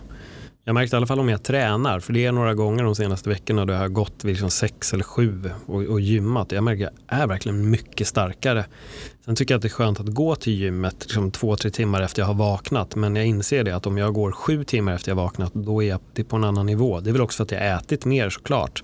Jag 0.68 0.74
märkte 0.74 0.96
i 0.96 0.98
alla 0.98 1.06
fall 1.06 1.20
om 1.20 1.28
jag 1.28 1.42
tränar, 1.42 2.00
för 2.00 2.12
det 2.12 2.24
är 2.24 2.32
några 2.32 2.54
gånger 2.54 2.84
de 2.84 2.94
senaste 2.94 3.28
veckorna 3.28 3.64
då 3.64 3.72
jag 3.72 3.80
har 3.80 3.88
gått 3.88 4.24
vid 4.24 4.32
liksom 4.32 4.50
sex 4.50 4.92
eller 4.92 5.04
sju 5.04 5.50
och, 5.66 5.82
och 5.82 6.00
gymmat. 6.00 6.52
Jag 6.52 6.64
märker 6.64 6.86
att 6.86 6.92
jag 7.08 7.18
är 7.18 7.26
verkligen 7.26 7.70
mycket 7.70 8.06
starkare. 8.06 8.64
Sen 9.24 9.36
tycker 9.36 9.54
jag 9.54 9.58
att 9.58 9.62
det 9.62 9.68
är 9.68 9.70
skönt 9.70 10.00
att 10.00 10.06
gå 10.06 10.34
till 10.34 10.52
gymmet 10.52 10.96
liksom 11.00 11.30
två, 11.30 11.56
tre 11.56 11.70
timmar 11.70 12.02
efter 12.02 12.22
jag 12.22 12.26
har 12.26 12.34
vaknat. 12.34 12.96
Men 12.96 13.16
jag 13.16 13.26
inser 13.26 13.64
det 13.64 13.76
att 13.76 13.86
om 13.86 13.98
jag 13.98 14.14
går 14.14 14.32
sju 14.32 14.64
timmar 14.64 14.94
efter 14.94 15.10
jag 15.10 15.16
har 15.16 15.22
vaknat, 15.22 15.54
då 15.54 15.82
är 15.82 15.88
jag 15.88 16.28
på 16.28 16.36
en 16.36 16.44
annan 16.44 16.66
nivå. 16.66 17.00
Det 17.00 17.10
är 17.10 17.12
väl 17.12 17.22
också 17.22 17.36
för 17.36 17.44
att 17.44 17.62
jag 17.62 17.70
har 17.70 17.78
ätit 17.78 18.04
mer 18.04 18.30
såklart. 18.30 18.82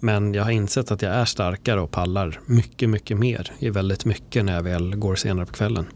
Men 0.00 0.34
jag 0.34 0.44
har 0.44 0.50
insett 0.50 0.90
att 0.90 1.02
jag 1.02 1.14
är 1.14 1.24
starkare 1.24 1.80
och 1.80 1.90
pallar 1.90 2.40
mycket, 2.46 2.88
mycket 2.88 3.16
mer 3.16 3.52
i 3.58 3.70
väldigt 3.70 4.04
mycket 4.04 4.44
när 4.44 4.54
jag 4.54 4.62
väl 4.62 4.96
går 4.96 5.14
senare 5.14 5.46
på 5.46 5.52
kvällen. 5.52 5.86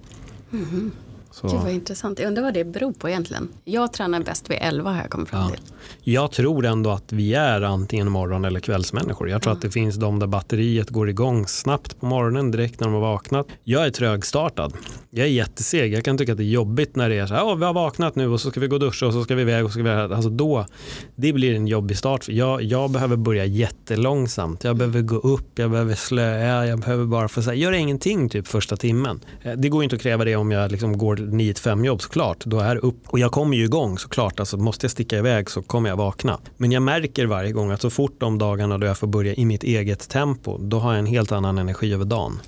Mm. 0.52 0.90
Så. 1.30 1.48
Gud 1.48 1.60
vad 1.60 1.72
intressant. 1.72 2.18
Jag 2.18 2.28
undrar 2.28 2.42
vad 2.42 2.54
det 2.54 2.64
beror 2.64 2.92
på 2.92 3.08
egentligen. 3.08 3.48
Jag 3.64 3.92
tränar 3.92 4.20
bäst 4.20 4.50
vid 4.50 4.58
11 4.60 4.90
har 4.90 4.96
jag 4.98 5.10
kommit 5.10 5.28
fram 5.28 5.50
till. 5.50 5.60
Jag 6.02 6.30
tror 6.32 6.66
ändå 6.66 6.90
att 6.90 7.12
vi 7.12 7.34
är 7.34 7.62
antingen 7.62 8.10
morgon 8.10 8.44
eller 8.44 8.60
kvällsmänniskor. 8.60 9.28
Jag 9.28 9.42
tror 9.42 9.52
ja. 9.52 9.56
att 9.56 9.62
det 9.62 9.70
finns 9.70 9.96
de 9.96 10.18
där 10.18 10.26
batteriet 10.26 10.90
går 10.90 11.08
igång 11.08 11.46
snabbt 11.46 12.00
på 12.00 12.06
morgonen 12.06 12.50
direkt 12.50 12.80
när 12.80 12.86
de 12.86 12.94
har 12.94 13.00
vaknat. 13.00 13.46
Jag 13.64 13.86
är 13.86 13.90
trögstartad. 13.90 14.72
Jag 15.10 15.26
är 15.26 15.30
jätteseg. 15.30 15.94
Jag 15.94 16.04
kan 16.04 16.18
tycka 16.18 16.32
att 16.32 16.38
det 16.38 16.44
är 16.44 16.52
jobbigt 16.52 16.96
när 16.96 17.08
det 17.08 17.18
är 17.18 17.26
så 17.26 17.34
här, 17.34 17.42
oh, 17.42 17.56
vi 17.56 17.64
har 17.64 17.72
vaknat 17.72 18.14
nu 18.14 18.28
och 18.28 18.40
så 18.40 18.50
ska 18.50 18.60
vi 18.60 18.66
gå 18.66 18.76
och 18.76 18.80
duscha 18.80 19.06
och 19.06 19.12
så 19.12 19.24
ska 19.24 19.34
vi 19.34 19.42
iväg 19.42 19.64
och 19.64 19.70
så 19.70 19.72
ska 19.72 19.82
vi 19.82 19.90
alltså 19.90 20.30
då, 20.30 20.66
det 21.16 21.32
blir 21.32 21.54
en 21.54 21.66
jobbig 21.66 21.98
start. 21.98 22.28
Jag, 22.28 22.62
jag 22.62 22.90
behöver 22.90 23.16
börja 23.16 23.44
jättelångsamt. 23.44 24.64
Jag 24.64 24.76
behöver 24.76 25.00
gå 25.00 25.16
upp, 25.16 25.58
jag 25.58 25.70
behöver 25.70 25.94
slöa, 25.94 26.66
jag 26.66 26.80
behöver 26.80 27.04
bara 27.04 27.28
få 27.28 27.42
säga, 27.42 27.54
gör 27.54 27.72
ingenting 27.72 28.28
typ 28.28 28.46
första 28.46 28.76
timmen. 28.76 29.20
Eh, 29.42 29.52
det 29.52 29.68
går 29.68 29.84
inte 29.84 29.96
att 29.96 30.02
kräva 30.02 30.24
det 30.24 30.36
om 30.36 30.50
jag 30.50 30.70
liksom 30.70 30.98
går 30.98 31.16
9-5 31.32 31.86
jobb 31.86 32.02
såklart. 32.02 32.44
Då 32.44 32.60
är 32.60 32.76
upp 32.76 32.96
och 33.06 33.18
jag 33.18 33.32
kommer 33.32 33.56
ju 33.56 33.64
igång 33.64 33.98
såklart. 33.98 34.40
Alltså 34.40 34.56
måste 34.56 34.84
jag 34.84 34.90
sticka 34.90 35.18
iväg 35.18 35.50
så 35.50 35.62
kommer 35.62 35.88
jag 35.88 35.96
vakna. 35.96 36.38
Men 36.56 36.72
jag 36.72 36.82
märker 36.82 37.26
varje 37.26 37.52
gång 37.52 37.70
att 37.70 37.80
så 37.80 37.90
fort 37.90 38.20
de 38.20 38.38
dagarna 38.38 38.78
då 38.78 38.86
jag 38.86 38.98
får 38.98 39.06
börja 39.06 39.34
i 39.34 39.44
mitt 39.44 39.62
eget 39.62 40.08
tempo, 40.08 40.58
då 40.58 40.78
har 40.78 40.92
jag 40.92 40.98
en 40.98 41.06
helt 41.06 41.32
annan 41.32 41.58
energi 41.58 41.94
över 41.94 42.04
dagen. 42.04 42.40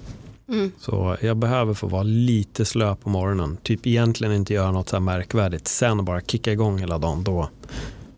Mm. 0.48 0.72
Så 0.78 1.16
jag 1.20 1.36
behöver 1.36 1.74
få 1.74 1.86
vara 1.86 2.02
lite 2.02 2.64
slö 2.64 2.94
på 2.94 3.08
morgonen. 3.08 3.56
Typ 3.62 3.86
egentligen 3.86 4.34
inte 4.34 4.54
göra 4.54 4.70
något 4.70 4.88
så 4.88 4.96
här 4.96 5.00
märkvärdigt. 5.00 5.68
Sen 5.68 6.04
bara 6.04 6.20
kicka 6.20 6.52
igång 6.52 6.78
hela 6.78 6.98
dagen. 6.98 7.24
Då, 7.24 7.48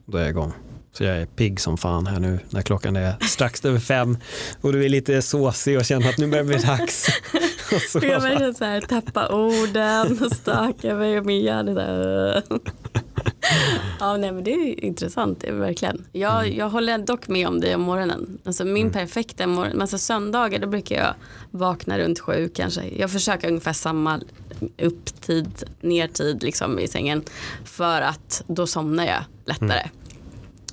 då 0.07 0.19
är 0.19 0.23
jag 0.23 0.31
igång. 0.31 0.53
Så 0.93 1.05
jag 1.05 1.17
är 1.17 1.27
pigg 1.27 1.61
som 1.61 1.79
fan 1.79 2.07
här 2.07 2.21
nu 2.21 2.39
när 2.51 2.63
klockan 2.63 2.97
är 2.97 3.15
strax 3.21 3.65
över 3.65 3.79
fem 3.79 4.19
och 4.61 4.73
du 4.73 4.85
är 4.85 4.89
lite 4.89 5.23
såsig 5.23 5.79
och 5.79 5.85
känner 5.85 6.09
att 6.09 6.19
nu 6.19 6.27
börjar 6.27 6.45
det 6.45 6.49
bli 6.49 6.59
dags. 6.59 7.07
jag 7.95 8.23
börjar 8.23 8.53
så 8.53 8.65
här, 8.65 8.81
tappa 8.81 9.29
orden 9.29 10.19
och 10.25 10.33
staka 10.33 10.95
mig 10.95 11.19
och 11.19 11.27
min 11.27 11.45
hjärna 11.45 11.75
där. 11.75 12.43
ja, 14.01 14.17
nej, 14.17 14.33
men 14.33 14.45
det 14.45 14.51
är 14.51 14.85
intressant, 14.85 15.41
det 15.41 15.49
är 15.49 15.53
verkligen. 15.53 16.05
Jag, 16.13 16.47
mm. 16.47 16.59
jag 16.59 16.71
håller 16.71 16.99
dock 16.99 17.29
med 17.29 17.49
om 17.49 17.61
det 17.61 17.75
om 17.75 17.81
morgonen. 17.81 18.39
Alltså 18.45 18.65
min 18.65 18.87
mm. 18.87 18.93
perfekta 18.93 19.47
morgon, 19.47 19.81
alltså 19.81 19.99
söndagar 19.99 20.59
då 20.59 20.67
brukar 20.67 20.97
jag 20.97 21.15
vakna 21.51 21.99
runt 21.99 22.21
sju 22.21 22.51
kanske. 22.55 22.83
Jag 22.99 23.11
försöker 23.11 23.49
ungefär 23.49 23.73
samma 23.73 24.21
upptid, 24.83 25.65
nertid 25.81 26.43
liksom 26.43 26.79
i 26.79 26.89
sängen. 26.89 27.23
För 27.65 28.01
att 28.01 28.43
då 28.47 28.67
somnar 28.67 29.05
jag 29.05 29.25
lättare. 29.45 29.89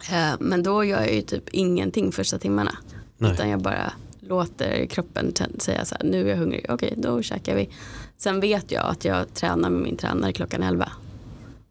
Mm. 0.10 0.34
Eh, 0.34 0.36
men 0.40 0.64
då 0.64 0.84
gör 0.84 1.02
jag 1.02 1.14
ju 1.14 1.22
typ 1.22 1.50
ingenting 1.50 2.12
första 2.12 2.40
timmarna. 2.40 2.78
Nej. 3.18 3.32
Utan 3.32 3.50
jag 3.50 3.62
bara 3.62 3.94
låter 4.32 4.86
kroppen 4.86 5.34
säga 5.58 5.86
så 5.86 5.96
här, 5.96 6.04
nu 6.04 6.26
är 6.26 6.30
jag 6.30 6.38
hungrig, 6.38 6.66
okej 6.70 6.94
då 6.98 7.22
käkar 7.22 7.56
vi. 7.56 7.70
Sen 8.18 8.40
vet 8.40 8.72
jag 8.72 8.86
att 8.86 9.06
jag 9.06 9.34
tränar 9.34 9.70
med 9.70 9.82
min 9.82 9.98
tränare 9.98 10.34
klockan 10.34 10.64
11. 10.64 10.92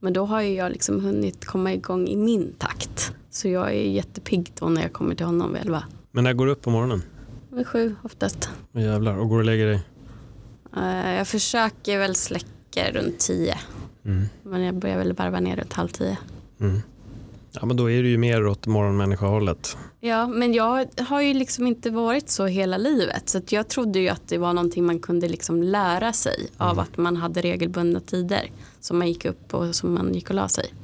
Men 0.00 0.12
då 0.12 0.24
har 0.24 0.40
ju 0.40 0.54
jag 0.54 0.72
liksom 0.72 1.04
hunnit 1.04 1.44
komma 1.44 1.72
igång 1.72 2.08
i 2.08 2.16
min 2.16 2.52
takt. 2.58 3.12
Så 3.30 3.48
jag 3.48 3.68
är 3.68 3.90
jättepigg 3.90 4.52
då 4.58 4.68
när 4.68 4.82
jag 4.82 4.92
kommer 4.92 5.14
till 5.14 5.26
honom 5.26 5.52
vid 5.52 5.62
11. 5.62 5.84
Men 6.10 6.24
när 6.24 6.32
går 6.32 6.46
du 6.46 6.52
upp 6.52 6.62
på 6.62 6.70
morgonen? 6.70 7.02
Vid 7.50 7.66
sju 7.66 7.94
oftast. 8.02 8.50
Jävlar, 8.72 9.18
och 9.18 9.28
går 9.28 9.36
du 9.36 9.40
och 9.40 9.44
lägger 9.44 9.66
dig? 9.66 9.80
Uh, 10.76 11.14
jag 11.14 11.28
försöker 11.28 11.98
väl 11.98 12.14
släcka 12.14 12.92
runt 12.92 13.18
tio. 13.18 13.58
Mm. 14.04 14.26
Men 14.42 14.62
jag 14.62 14.74
börjar 14.74 14.98
väl 14.98 15.12
varva 15.12 15.40
ner 15.40 15.56
runt 15.56 15.72
halv 15.72 15.88
tio. 15.88 16.18
Mm. 16.60 16.80
Ja, 17.52 17.66
men 17.66 17.76
då 17.76 17.90
är 17.90 18.02
du 18.02 18.08
ju 18.08 18.18
mer 18.18 18.46
åt 18.46 18.66
morgonmänniskohållet. 18.66 19.76
Ja, 20.02 20.26
men 20.26 20.54
jag 20.54 20.86
har 20.98 21.20
ju 21.20 21.34
liksom 21.34 21.66
inte 21.66 21.90
varit 21.90 22.30
så 22.30 22.46
hela 22.46 22.76
livet. 22.76 23.28
Så 23.28 23.40
jag 23.48 23.68
trodde 23.68 23.98
ju 23.98 24.08
att 24.08 24.28
det 24.28 24.38
var 24.38 24.52
någonting 24.52 24.86
man 24.86 24.98
kunde 25.00 25.28
liksom 25.28 25.62
lära 25.62 26.12
sig 26.12 26.36
mm. 26.38 26.70
av 26.70 26.78
att 26.78 26.96
man 26.96 27.16
hade 27.16 27.40
regelbundna 27.40 28.00
tider. 28.00 28.50
Som 28.80 28.98
man 28.98 29.08
gick 29.08 29.24
upp 29.24 29.54
och 29.54 29.74
som 29.74 29.94
man 29.94 30.14
gick 30.14 30.28
och 30.28 30.34
la 30.34 30.48
sig. 30.48 30.74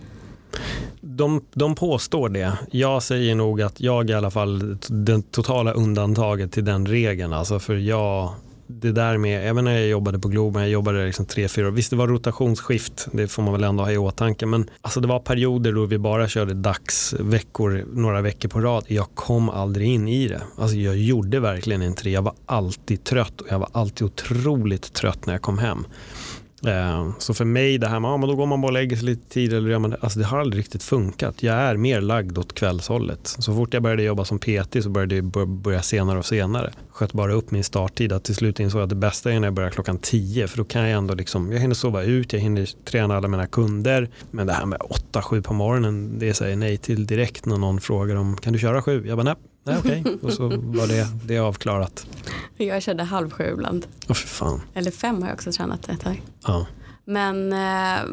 de, 1.01 1.45
de 1.53 1.75
påstår 1.75 2.29
det. 2.29 2.59
Jag 2.71 3.03
säger 3.03 3.35
nog 3.35 3.63
att 3.63 3.81
jag 3.81 4.11
i 4.11 4.15
alla 4.15 4.31
fall 4.31 4.79
det 4.89 5.33
totala 5.33 5.73
undantaget 5.73 6.53
till 6.53 6.65
den 6.65 6.87
regeln. 6.87 7.33
Alltså 7.33 7.59
för 7.59 7.75
jag, 7.75 8.35
det 8.67 8.93
där 8.93 9.17
med, 9.17 9.49
även 9.51 9.65
när 9.65 9.73
jag 9.73 9.89
jobbade 9.89 10.19
på 10.19 10.29
Globen, 10.29 10.63
jag 10.63 10.71
jobbade 10.71 11.07
liksom 11.07 11.27
tre, 11.27 11.49
fyra 11.49 11.67
år. 11.67 11.71
Visst 11.71 11.91
det 11.91 11.97
var 11.97 12.09
rotationsskift, 12.09 13.09
det 13.13 13.29
får 13.29 13.43
man 13.43 13.53
väl 13.53 13.65
ändå 13.65 13.85
ha 13.85 13.91
i 13.91 13.99
åtanke. 13.99 14.47
Men 14.47 14.71
alltså 14.81 15.01
det 15.01 15.09
var 15.09 15.21
perioder 15.21 15.73
då 15.73 15.87
vi 15.87 15.99
bara 15.99 16.29
körde 16.29 16.55
dagsveckor 16.55 17.85
några 17.93 18.21
veckor 18.21 18.49
på 18.49 18.61
rad. 18.61 18.85
Jag 18.89 19.07
kom 19.15 19.49
aldrig 19.49 19.89
in 19.89 20.09
i 20.09 20.29
det. 20.29 20.43
Alltså 20.59 20.77
jag 20.77 20.97
gjorde 20.97 21.41
verkligen 21.41 21.83
inte 21.83 22.03
det. 22.03 22.11
Jag 22.11 22.23
var 22.23 22.35
alltid 22.47 23.05
trött 23.05 23.41
och 23.41 23.47
jag 23.51 23.59
var 23.59 23.69
alltid 23.73 24.07
otroligt 24.07 24.93
trött 24.93 25.27
när 25.27 25.35
jag 25.35 25.43
kom 25.43 25.59
hem. 25.59 25.87
Eh, 26.67 27.09
så 27.19 27.35
för 27.35 27.45
mig 27.45 27.79
det 27.79 27.89
här 27.89 28.01
med, 28.01 28.09
ja, 28.09 28.17
men 28.17 28.29
då 28.29 28.37
går 28.37 28.47
man 28.47 28.61
bara 28.61 28.67
och 28.67 28.73
lägger 28.73 28.97
sig 28.97 29.07
lite 29.07 29.29
tid. 29.29 29.53
Eller 29.53 29.71
gör 29.71 29.79
man 29.79 29.91
det. 29.91 29.97
Alltså 30.01 30.19
det 30.19 30.25
har 30.25 30.39
aldrig 30.39 30.61
riktigt 30.61 30.83
funkat. 30.83 31.43
Jag 31.43 31.57
är 31.57 31.77
mer 31.77 32.01
lagd 32.01 32.39
åt 32.39 32.55
kvällshållet. 32.55 33.21
Så 33.39 33.55
fort 33.55 33.75
jag 33.75 33.83
började 33.83 34.03
jobba 34.03 34.25
som 34.25 34.39
PT 34.39 34.83
så 34.83 34.91
började 34.91 35.15
jag 35.15 35.49
börja 35.49 35.83
senare 35.83 36.19
och 36.19 36.27
senare. 36.27 36.73
Sköt 36.91 37.13
bara 37.13 37.33
upp 37.33 37.51
min 37.51 37.65
starttid. 37.65 38.13
Att 38.13 38.25
till 38.25 38.35
slut 38.35 38.61
insåg 38.61 38.81
jag 38.81 38.85
att 38.85 38.91
det 38.91 38.97
bästa 38.97 39.33
är 39.33 39.41
när 39.41 39.47
jag 39.47 39.55
börjar 39.55 39.71
klockan 39.71 39.99
tio. 39.99 40.49
För 40.49 40.59
då 40.59 40.65
kan 40.65 40.83
jag 40.83 40.91
ändå 40.99 41.15
liksom, 41.15 41.53
jag 41.53 41.61
hinner 41.61 41.75
sova 41.75 42.03
ut, 42.03 42.33
jag 42.33 42.41
hinner 42.41 42.85
träna 42.85 43.17
alla 43.17 43.29
mina 43.29 43.47
kunder. 43.47 44.11
Men 44.31 44.47
det 44.47 44.53
här 44.53 44.67
med 44.67 44.79
åtta, 44.81 45.23
sju 45.23 45.43
på 45.43 45.55
morgonen, 45.55 46.19
det 46.19 46.35
säger 46.35 46.51
jag 46.51 46.59
nej 46.59 46.77
till 46.77 47.07
direkt 47.07 47.47
när 47.47 47.57
någon 47.57 47.81
frågar 47.81 48.17
om, 48.17 48.37
kan 48.37 48.53
du 48.53 48.59
köra 48.59 48.83
sju? 48.83 49.07
Jag 49.07 49.19
bara 49.19 49.25
nej. 49.25 49.35
Nej 49.67 49.79
okej, 49.79 50.01
okay. 50.01 50.15
och 50.23 50.33
så 50.33 50.49
var 50.49 50.87
det, 50.87 51.07
det 51.25 51.39
avklarat. 51.39 52.07
Jag 52.57 52.83
körde 52.83 53.03
halv 53.03 53.31
sju 53.31 53.45
ibland. 53.53 53.87
Oh, 54.09 54.15
för 54.15 54.29
fan. 54.29 54.63
Eller 54.75 54.91
fem 54.91 55.23
har 55.23 55.29
jag 55.29 55.35
också 55.35 55.53
tränat 55.53 55.89
ett 55.89 56.01
tag. 56.01 56.23
Ja. 56.47 56.67
Men 57.05 57.53
eh, 57.53 58.05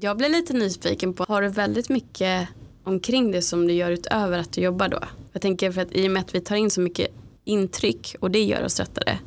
jag 0.00 0.16
blev 0.16 0.30
lite 0.30 0.52
nyfiken 0.52 1.14
på, 1.14 1.24
har 1.28 1.42
du 1.42 1.48
väldigt 1.48 1.88
mycket 1.88 2.48
omkring 2.84 3.32
det 3.32 3.42
som 3.42 3.66
du 3.66 3.72
gör 3.72 3.90
utöver 3.90 4.38
att 4.38 4.52
du 4.52 4.60
jobbar 4.60 4.88
då? 4.88 4.98
Jag 5.32 5.42
tänker 5.42 5.72
för 5.72 5.80
att 5.80 5.92
i 5.92 6.08
och 6.08 6.10
med 6.10 6.20
att 6.20 6.34
vi 6.34 6.40
tar 6.40 6.56
in 6.56 6.70
så 6.70 6.80
mycket 6.80 7.08
intryck 7.44 8.16
och 8.20 8.30
det 8.30 8.42
gör 8.42 8.64
oss 8.64 8.74
tröttare. 8.74 9.18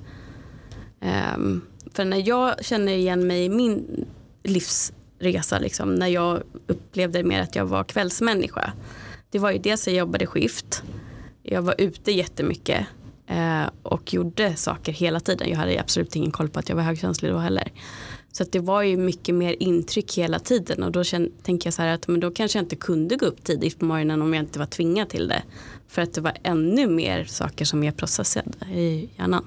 Um, 1.36 1.62
för 1.93 2.05
när 2.05 2.27
jag 2.27 2.65
känner 2.65 2.93
igen 2.93 3.27
mig 3.27 3.45
i 3.45 3.49
min 3.49 4.05
livsresa, 4.43 5.60
liksom, 5.60 5.95
när 5.95 6.07
jag 6.07 6.41
upplevde 6.67 7.23
mer 7.23 7.41
att 7.41 7.55
jag 7.55 7.65
var 7.65 7.83
kvällsmänniska. 7.83 8.73
Det 9.29 9.39
var 9.39 9.51
ju 9.51 9.57
dels 9.57 9.81
att 9.81 9.93
jag 9.93 9.99
jobbade 9.99 10.25
skift 10.25 10.83
jag 11.47 11.62
var 11.62 11.75
ute 11.77 12.12
jättemycket 12.12 12.86
eh, 13.27 13.63
och 13.83 14.13
gjorde 14.13 14.55
saker 14.55 14.91
hela 14.91 15.19
tiden. 15.19 15.49
Jag 15.49 15.57
hade 15.57 15.79
absolut 15.79 16.15
ingen 16.15 16.31
koll 16.31 16.49
på 16.49 16.60
att 16.60 16.69
jag 16.69 16.75
var 16.75 16.83
högkänslig 16.83 17.31
då 17.31 17.38
heller. 17.38 17.71
Så 18.31 18.43
att 18.43 18.51
det 18.51 18.60
var 18.60 18.81
ju 18.81 18.97
mycket 18.97 19.36
mer 19.36 19.55
intryck 19.60 20.17
hela 20.17 20.39
tiden 20.39 20.83
och 20.83 20.91
då 20.91 21.03
tänker 21.43 21.67
jag 21.67 21.73
så 21.73 21.81
här 21.81 21.93
att 21.93 22.07
men 22.07 22.19
då 22.19 22.31
kanske 22.31 22.60
jag 22.60 22.63
inte 22.63 22.75
kunde 22.75 23.15
gå 23.15 23.25
upp 23.25 23.43
tidigt 23.43 23.79
på 23.79 23.86
morgonen 23.86 24.21
om 24.21 24.33
jag 24.33 24.43
inte 24.43 24.60
var 24.60 24.65
tvingad 24.65 25.10
till 25.10 25.27
det. 25.27 25.43
För 25.88 26.01
att 26.01 26.13
det 26.13 26.21
var 26.21 26.38
ännu 26.43 26.88
mer 26.88 27.25
saker 27.25 27.65
som 27.65 27.83
jag 27.83 27.97
processade 27.97 28.51
i 28.73 29.10
hjärnan. 29.17 29.45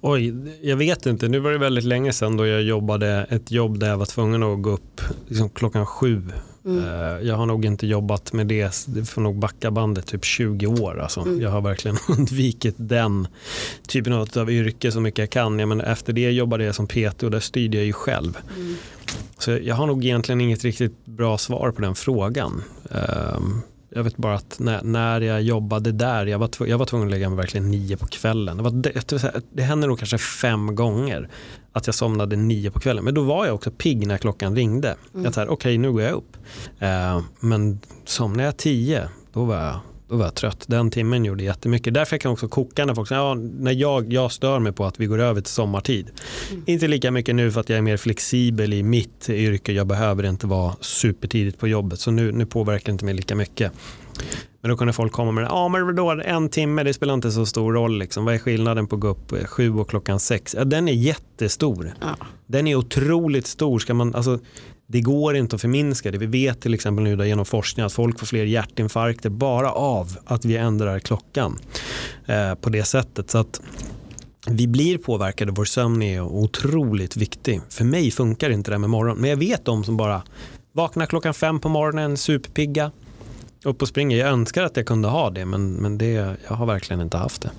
Oj, 0.00 0.34
jag 0.62 0.76
vet 0.76 1.06
inte. 1.06 1.28
Nu 1.28 1.38
var 1.38 1.52
det 1.52 1.58
väldigt 1.58 1.84
länge 1.84 2.12
sedan 2.12 2.36
då 2.36 2.46
jag 2.46 2.62
jobbade 2.62 3.26
ett 3.30 3.50
jobb 3.50 3.78
där 3.78 3.88
jag 3.88 3.96
var 3.96 4.06
tvungen 4.06 4.42
att 4.42 4.62
gå 4.62 4.70
upp 4.70 5.00
liksom 5.28 5.50
klockan 5.50 5.86
sju 5.86 6.22
Mm. 6.66 6.84
Eh, 6.84 7.26
jag 7.28 7.36
har 7.36 7.46
nog 7.46 7.64
inte 7.64 7.86
jobbat 7.86 8.32
med 8.32 8.46
det, 8.46 8.86
det 8.86 9.04
får 9.04 9.22
nog 9.22 9.38
backa 9.38 9.70
bandet 9.70 10.06
typ 10.06 10.24
20 10.24 10.66
år. 10.66 11.00
Alltså. 11.00 11.20
Mm. 11.20 11.40
Jag 11.40 11.50
har 11.50 11.60
verkligen 11.60 11.96
undvikit 12.08 12.74
den 12.78 13.28
typen 13.88 14.12
av 14.12 14.50
yrke 14.50 14.92
så 14.92 15.00
mycket 15.00 15.18
jag 15.18 15.30
kan. 15.30 15.58
Jag 15.58 15.68
men 15.68 15.80
efter 15.80 16.12
det 16.12 16.30
jobbade 16.30 16.64
jag 16.64 16.74
som 16.74 16.86
PT 16.86 17.22
och 17.22 17.30
där 17.30 17.40
styrde 17.40 17.76
jag 17.76 17.86
ju 17.86 17.92
själv. 17.92 18.38
Mm. 18.56 18.74
Så 19.38 19.50
jag 19.50 19.74
har 19.74 19.86
nog 19.86 20.04
egentligen 20.04 20.40
inget 20.40 20.64
riktigt 20.64 21.04
bra 21.04 21.38
svar 21.38 21.70
på 21.70 21.82
den 21.82 21.94
frågan. 21.94 22.62
Um, 22.90 23.62
jag 23.90 24.04
vet 24.04 24.16
bara 24.16 24.34
att 24.34 24.58
när, 24.58 24.82
när 24.82 25.20
jag 25.20 25.42
jobbade 25.42 25.92
där, 25.92 26.26
jag 26.26 26.38
var, 26.38 26.50
jag 26.66 26.78
var 26.78 26.86
tvungen 26.86 27.08
att 27.08 27.10
lägga 27.10 27.28
mig 27.28 27.36
verkligen 27.36 27.70
nio 27.70 27.96
på 27.96 28.06
kvällen. 28.06 28.56
Det, 28.56 28.62
var, 28.62 28.70
det, 28.70 29.42
det 29.52 29.62
hände 29.62 29.86
nog 29.86 29.98
kanske 29.98 30.18
fem 30.18 30.74
gånger 30.74 31.28
att 31.72 31.86
jag 31.86 31.94
somnade 31.94 32.36
nio 32.36 32.70
på 32.70 32.80
kvällen. 32.80 33.04
Men 33.04 33.14
då 33.14 33.22
var 33.22 33.46
jag 33.46 33.54
också 33.54 33.70
pigg 33.70 34.06
när 34.06 34.18
klockan 34.18 34.56
ringde. 34.56 34.96
Mm. 35.14 35.24
Jag 35.24 35.32
okej 35.32 35.48
okay, 35.48 35.78
nu 35.78 35.92
går 35.92 36.02
jag 36.02 36.12
upp. 36.12 36.36
Eh, 36.78 37.20
men 37.40 37.80
somnade 38.04 38.44
jag 38.44 38.56
tio, 38.56 39.08
då 39.32 39.44
var 39.44 39.56
jag 39.56 39.80
då 40.08 40.16
var 40.16 40.24
jag 40.24 40.34
trött. 40.34 40.64
Den 40.66 40.90
timmen 40.90 41.24
gjorde 41.24 41.44
jättemycket. 41.44 41.94
Därför 41.94 42.18
kan 42.18 42.28
jag 42.28 42.32
också 42.32 42.48
koka 42.48 42.84
när 42.84 42.94
folk 42.94 43.08
säger 43.08 43.20
ja, 43.22 43.34
när 43.34 43.72
jag, 43.72 44.12
jag 44.12 44.32
stör 44.32 44.58
mig 44.58 44.72
på 44.72 44.84
att 44.84 45.00
vi 45.00 45.06
går 45.06 45.18
över 45.18 45.40
till 45.40 45.52
sommartid. 45.52 46.10
Mm. 46.50 46.62
Inte 46.66 46.88
lika 46.88 47.10
mycket 47.10 47.34
nu 47.34 47.52
för 47.52 47.60
att 47.60 47.68
jag 47.68 47.78
är 47.78 47.82
mer 47.82 47.96
flexibel 47.96 48.72
i 48.72 48.82
mitt 48.82 49.28
yrke. 49.28 49.72
Jag 49.72 49.86
behöver 49.86 50.26
inte 50.26 50.46
vara 50.46 50.76
supertidigt 50.80 51.58
på 51.58 51.68
jobbet. 51.68 52.00
Så 52.00 52.10
nu, 52.10 52.32
nu 52.32 52.46
påverkar 52.46 52.86
det 52.86 52.92
inte 52.92 53.04
mig 53.04 53.14
lika 53.14 53.34
mycket. 53.34 53.72
Men 54.60 54.70
då 54.70 54.76
kunde 54.76 54.92
folk 54.92 55.12
komma 55.12 55.32
med 55.32 55.44
ja 55.44 55.68
men 55.68 55.96
då 55.96 56.10
en 56.10 56.48
timme, 56.48 56.82
det 56.82 56.94
spelar 56.94 57.14
inte 57.14 57.30
så 57.30 57.46
stor 57.46 57.72
roll. 57.72 57.98
Liksom. 57.98 58.24
Vad 58.24 58.34
är 58.34 58.38
skillnaden 58.38 58.86
på 58.86 58.96
att 58.96 59.00
gå 59.00 59.08
upp 59.08 59.48
sju 59.48 59.74
och 59.74 59.90
klockan 59.90 60.20
sex? 60.20 60.54
Ja, 60.58 60.64
den 60.64 60.88
är 60.88 60.92
jättestor. 60.92 61.92
Ja. 62.00 62.16
Den 62.46 62.66
är 62.66 62.74
otroligt 62.74 63.46
stor. 63.46 63.78
Ska 63.78 63.94
man, 63.94 64.14
alltså, 64.14 64.38
det 64.86 65.00
går 65.00 65.36
inte 65.36 65.56
att 65.56 65.62
förminska 65.62 66.10
det. 66.10 66.18
Vi 66.18 66.26
vet 66.26 66.60
till 66.60 66.74
exempel 66.74 67.04
nu 67.04 67.26
genom 67.26 67.44
forskning 67.44 67.86
att 67.86 67.92
folk 67.92 68.18
får 68.18 68.26
fler 68.26 68.44
hjärtinfarkter 68.44 69.30
bara 69.30 69.72
av 69.72 70.16
att 70.24 70.44
vi 70.44 70.56
ändrar 70.56 70.98
klockan 70.98 71.58
eh, 72.26 72.54
på 72.54 72.70
det 72.70 72.84
sättet. 72.84 73.30
Så 73.30 73.38
att 73.38 73.60
vi 74.48 74.66
blir 74.66 74.98
påverkade, 74.98 75.52
vår 75.52 75.64
sömn 75.64 76.02
är 76.02 76.20
otroligt 76.20 77.16
viktig. 77.16 77.60
För 77.68 77.84
mig 77.84 78.10
funkar 78.10 78.50
inte 78.50 78.70
det 78.70 78.78
med 78.78 78.90
morgon, 78.90 79.18
men 79.18 79.30
jag 79.30 79.36
vet 79.36 79.64
de 79.64 79.84
som 79.84 79.96
bara 79.96 80.22
vaknar 80.72 81.06
klockan 81.06 81.34
fem 81.34 81.60
på 81.60 81.68
morgonen, 81.68 82.16
superpigga, 82.16 82.90
upp 83.64 83.82
och 83.82 83.88
springer. 83.88 84.16
Jag 84.16 84.28
önskar 84.28 84.62
att 84.62 84.76
jag 84.76 84.86
kunde 84.86 85.08
ha 85.08 85.30
det, 85.30 85.44
men, 85.44 85.72
men 85.72 85.98
det, 85.98 86.36
jag 86.48 86.54
har 86.54 86.66
verkligen 86.66 87.00
inte 87.00 87.16
haft 87.16 87.42
det. 87.42 87.50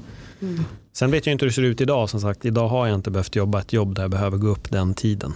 Mm. 0.42 0.64
Sen 0.94 1.12
vet 1.12 1.26
jag 1.26 1.32
inte 1.32 1.46
hur 1.46 1.50
det 1.50 1.56
ser 1.56 1.62
ut 1.62 1.82
idag. 1.82 2.10
Som 2.10 2.22
sagt, 2.22 2.46
idag 2.46 2.68
har 2.68 2.88
jag 2.88 2.96
inte 2.96 3.12
behövt 3.12 3.36
jobba 3.36 3.60
ett 3.60 3.74
jobb 3.74 3.96
där 3.96 4.04
jag 4.04 4.12
behöver 4.12 4.38
gå 4.38 4.48
upp 4.48 4.72
den 4.72 4.94
tiden. 4.94 5.34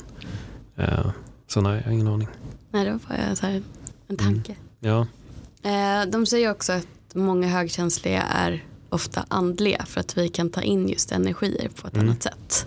Uh, 0.80 1.12
så 1.52 1.62
nej, 1.62 1.78
jag 1.78 1.84
har 1.84 1.92
ingen 1.92 2.08
aning. 2.08 2.28
Nej, 2.72 2.86
det 2.86 2.92
var 2.92 3.00
bara 3.10 3.36
så 3.36 3.46
här, 3.46 3.62
en 4.08 4.18
tanke. 4.18 4.56
Mm. 4.82 5.08
Ja. 5.64 6.04
Uh, 6.04 6.12
de 6.12 6.26
säger 6.26 6.52
också 6.52 6.74
att 6.74 7.16
många 7.16 7.48
högkänsliga 7.48 8.22
är 8.22 8.66
ofta 8.90 9.26
andliga 9.28 9.86
för 9.86 10.00
att 10.00 10.18
vi 10.18 10.30
kan 10.30 10.50
ta 10.50 10.62
in 10.62 10.90
just 10.90 11.12
energier 11.12 11.70
på 11.82 11.88
ett 11.88 11.94
mm. 11.94 12.08
annat 12.08 12.24
sätt. 12.24 12.66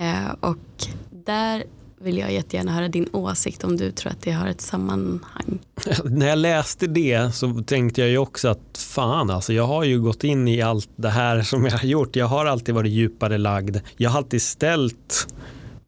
Uh, 0.00 0.34
och 0.40 0.86
där 1.10 1.64
vill 1.98 2.18
jag 2.18 2.32
jättegärna 2.32 2.72
höra 2.72 2.88
din 2.88 3.08
åsikt 3.12 3.64
om 3.64 3.76
du 3.76 3.90
tror 3.90 4.12
att 4.12 4.22
det 4.22 4.32
har 4.32 4.46
ett 4.48 4.60
sammanhang. 4.60 5.58
När 6.04 6.28
jag 6.28 6.38
läste 6.38 6.86
det 6.86 7.34
så 7.34 7.62
tänkte 7.66 8.00
jag 8.00 8.10
ju 8.10 8.18
också 8.18 8.48
att 8.48 8.78
fan 8.78 9.30
alltså 9.30 9.52
jag 9.52 9.66
har 9.66 9.84
ju 9.84 10.00
gått 10.00 10.24
in 10.24 10.48
i 10.48 10.62
allt 10.62 10.90
det 10.96 11.10
här 11.10 11.42
som 11.42 11.64
jag 11.64 11.72
har 11.72 11.88
gjort. 11.88 12.16
Jag 12.16 12.26
har 12.26 12.46
alltid 12.46 12.74
varit 12.74 12.92
djupare 12.92 13.38
lagd. 13.38 13.76
Jag 13.96 14.10
har 14.10 14.18
alltid 14.18 14.42
ställt 14.42 15.26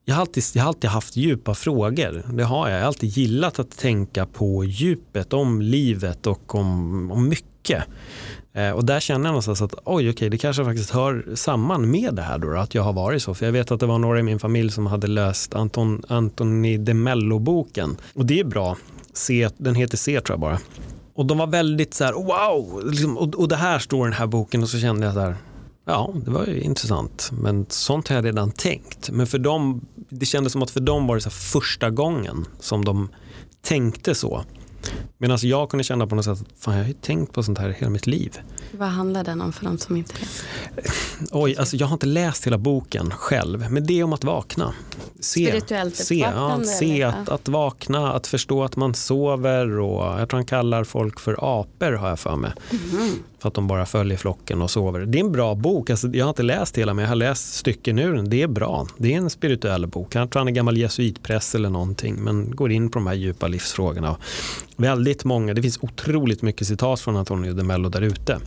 jag 0.05 0.15
har, 0.15 0.21
alltid, 0.21 0.45
jag 0.55 0.63
har 0.63 0.69
alltid 0.69 0.91
haft 0.91 1.17
djupa 1.17 1.55
frågor. 1.55 2.23
Det 2.33 2.45
har 2.45 2.69
jag. 2.69 2.77
Jag 2.77 2.81
har 2.81 2.87
alltid 2.87 3.11
gillat 3.11 3.59
att 3.59 3.79
tänka 3.79 4.27
på 4.27 4.65
djupet, 4.65 5.33
om 5.33 5.61
livet 5.61 6.27
och 6.27 6.55
om, 6.55 7.11
om 7.13 7.29
mycket. 7.29 7.85
Eh, 8.53 8.71
och 8.71 8.85
där 8.85 9.01
känner 9.01 9.25
jag 9.25 9.33
någonstans 9.33 9.63
att 9.63 9.75
oj, 9.85 10.11
okej, 10.11 10.31
det 10.31 10.39
kanske 10.39 10.65
faktiskt 10.65 10.91
hör 10.91 11.25
samman 11.35 11.91
med 11.91 12.15
det 12.15 12.23
här 12.23 12.39
då, 12.39 12.57
att 12.57 12.75
jag 12.75 12.83
har 12.83 12.93
varit 12.93 13.23
så. 13.23 13.35
För 13.35 13.47
jag 13.47 13.53
vet 13.53 13.71
att 13.71 13.81
det 13.81 13.87
var 13.87 13.99
några 13.99 14.19
i 14.19 14.23
min 14.23 14.39
familj 14.39 14.71
som 14.71 14.87
hade 14.87 15.07
läst 15.07 15.55
Anton, 15.55 16.03
Antoni 16.09 16.77
de 16.77 16.95
Mello-boken. 16.95 17.97
Och 18.15 18.27
det 18.27 18.41
är 18.41 18.45
bra. 18.45 18.77
C, 19.13 19.49
den 19.57 19.75
heter 19.75 19.97
C 19.97 20.21
tror 20.21 20.35
jag 20.35 20.41
bara. 20.41 20.59
Och 21.15 21.27
de 21.27 21.39
var 21.39 21.47
väldigt 21.47 21.95
så 21.95 22.05
här, 22.05 22.13
wow, 22.13 22.91
liksom, 22.91 23.19
och, 23.19 23.35
och 23.35 23.49
det 23.49 23.57
här 23.57 23.79
står 23.79 24.07
i 24.07 24.11
den 24.11 24.19
här 24.19 24.27
boken 24.27 24.63
och 24.63 24.69
så 24.69 24.79
kände 24.79 25.07
jag 25.07 25.15
så 25.15 25.21
här, 25.21 25.37
ja, 25.85 26.15
det 26.25 26.31
var 26.31 26.47
ju 26.47 26.61
intressant. 26.61 27.31
Men 27.33 27.67
sånt 27.69 28.09
har 28.09 28.17
jag 28.17 28.25
redan 28.25 28.51
tänkt. 28.51 29.11
Men 29.11 29.27
för 29.27 29.39
dem, 29.39 29.87
det 30.09 30.27
kändes 30.27 30.53
som 30.53 30.63
att 30.63 30.71
för 30.71 30.81
dem 30.81 31.07
var 31.07 31.15
det 31.15 31.21
så 31.21 31.31
första 31.31 31.91
gången 31.91 32.47
som 32.61 32.85
de 32.85 33.09
tänkte 33.63 34.15
så. 34.15 34.45
Medan 35.19 35.39
jag 35.43 35.71
kunde 35.71 35.85
känna 35.85 36.07
på 36.07 36.15
något 36.15 36.25
sätt, 36.25 36.45
fan 36.59 36.75
jag 36.75 36.83
har 36.83 36.89
ju 36.89 36.95
tänkt 36.95 37.33
på 37.33 37.43
sånt 37.43 37.59
här 37.59 37.69
hela 37.69 37.91
mitt 37.91 38.07
liv. 38.07 38.39
Vad 38.73 38.89
handlar 38.89 39.25
den 39.25 39.41
om 39.41 39.53
för 39.53 39.65
de 39.65 39.79
som 39.79 39.97
inte 39.97 40.15
vet? 40.21 40.45
Oj, 41.33 41.57
alltså 41.57 41.77
jag 41.77 41.87
har 41.87 41.95
inte 41.95 42.07
läst 42.07 42.47
hela 42.47 42.59
boken 42.59 43.11
själv, 43.11 43.71
men 43.71 43.87
det 43.87 44.01
är 44.01 44.05
om 44.05 44.13
att 44.13 44.25
vakna. 44.25 44.75
Se, 45.25 45.47
Spirituellt 45.47 45.97
se, 45.97 46.19
ja, 46.19 46.61
se 46.65 47.03
att, 47.03 47.29
att 47.29 47.49
vakna, 47.49 48.13
att 48.13 48.27
förstå 48.27 48.65
att 48.65 48.77
man 48.77 48.95
sover 48.95 49.79
och 49.79 50.21
jag 50.21 50.29
tror 50.29 50.39
han 50.39 50.47
kallar 50.47 50.85
folk 50.85 51.21
för 51.21 51.37
apor 51.39 51.93
har 51.93 52.09
jag 52.09 52.19
för 52.21 52.37
mig. 52.37 52.53
Mm. 52.71 53.13
För 53.39 53.49
att 53.49 53.55
de 53.55 53.67
bara 53.67 53.87
följer 53.87 54.19
flocken 54.19 54.63
och 54.63 54.71
sover. 54.71 55.01
Det 55.01 55.19
är 55.19 55.25
en 55.25 55.33
bra 55.33 55.55
bok, 55.55 55.91
alltså, 55.91 56.09
jag 56.09 56.25
har 56.25 56.29
inte 56.31 56.43
läst 56.43 56.79
hela 56.79 56.95
men 56.95 57.03
jag 57.03 57.11
har 57.11 57.17
läst 57.17 57.55
stycken 57.55 57.99
ur 57.99 58.15
den. 58.15 58.31
Det 58.31 58.43
är 58.43 58.49
bra, 58.49 58.87
det 58.99 59.15
är 59.15 59.17
en 59.17 59.31
spirituell 59.31 59.87
bok. 59.87 60.15
Jag 60.15 60.31
tror 60.31 60.41
han 60.41 60.49
är 60.49 60.53
gammal 60.53 60.77
jesuitpress 60.77 61.55
eller 61.55 61.71
någonting 61.71 62.15
men 62.15 62.57
går 62.57 62.73
in 62.73 62.91
på 62.91 62.99
de 62.99 63.07
här 63.07 63.15
djupa 63.15 63.49
livsfrågorna. 63.49 64.17
Väldigt 64.77 65.25
många, 65.25 65.55
det 65.55 65.63
finns 65.63 65.79
otroligt 65.83 66.43
mycket 66.43 66.67
citat 66.67 67.01
från 67.01 67.17
Antonio 67.17 67.53
de 67.53 67.67
Mello 67.67 67.89
där 67.89 68.03
ute. 68.03 68.39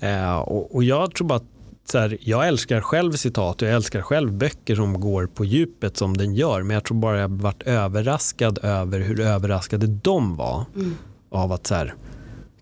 Eh, 0.00 0.36
och, 0.36 0.74
och 0.74 0.84
jag 0.84 1.14
tror 1.14 1.26
bara 1.26 1.36
att 1.36 1.55
så 1.90 1.98
här, 1.98 2.18
jag 2.20 2.48
älskar 2.48 2.80
själv 2.80 3.12
citat 3.12 3.62
och 3.62 3.68
jag 3.68 3.74
älskar 3.74 4.02
själv 4.02 4.32
böcker 4.32 4.76
som 4.76 5.00
går 5.00 5.26
på 5.26 5.44
djupet 5.44 5.96
som 5.96 6.16
den 6.16 6.34
gör. 6.34 6.62
Men 6.62 6.74
jag 6.74 6.84
tror 6.84 6.98
bara 6.98 7.20
jag 7.20 7.28
varit 7.28 7.62
överraskad 7.62 8.58
över 8.62 9.00
hur 9.00 9.20
överraskade 9.20 9.86
de 9.86 10.36
var. 10.36 10.64
Mm. 10.74 10.96
av 11.30 11.52
att 11.52 11.66
så 11.66 11.74
här, 11.74 11.94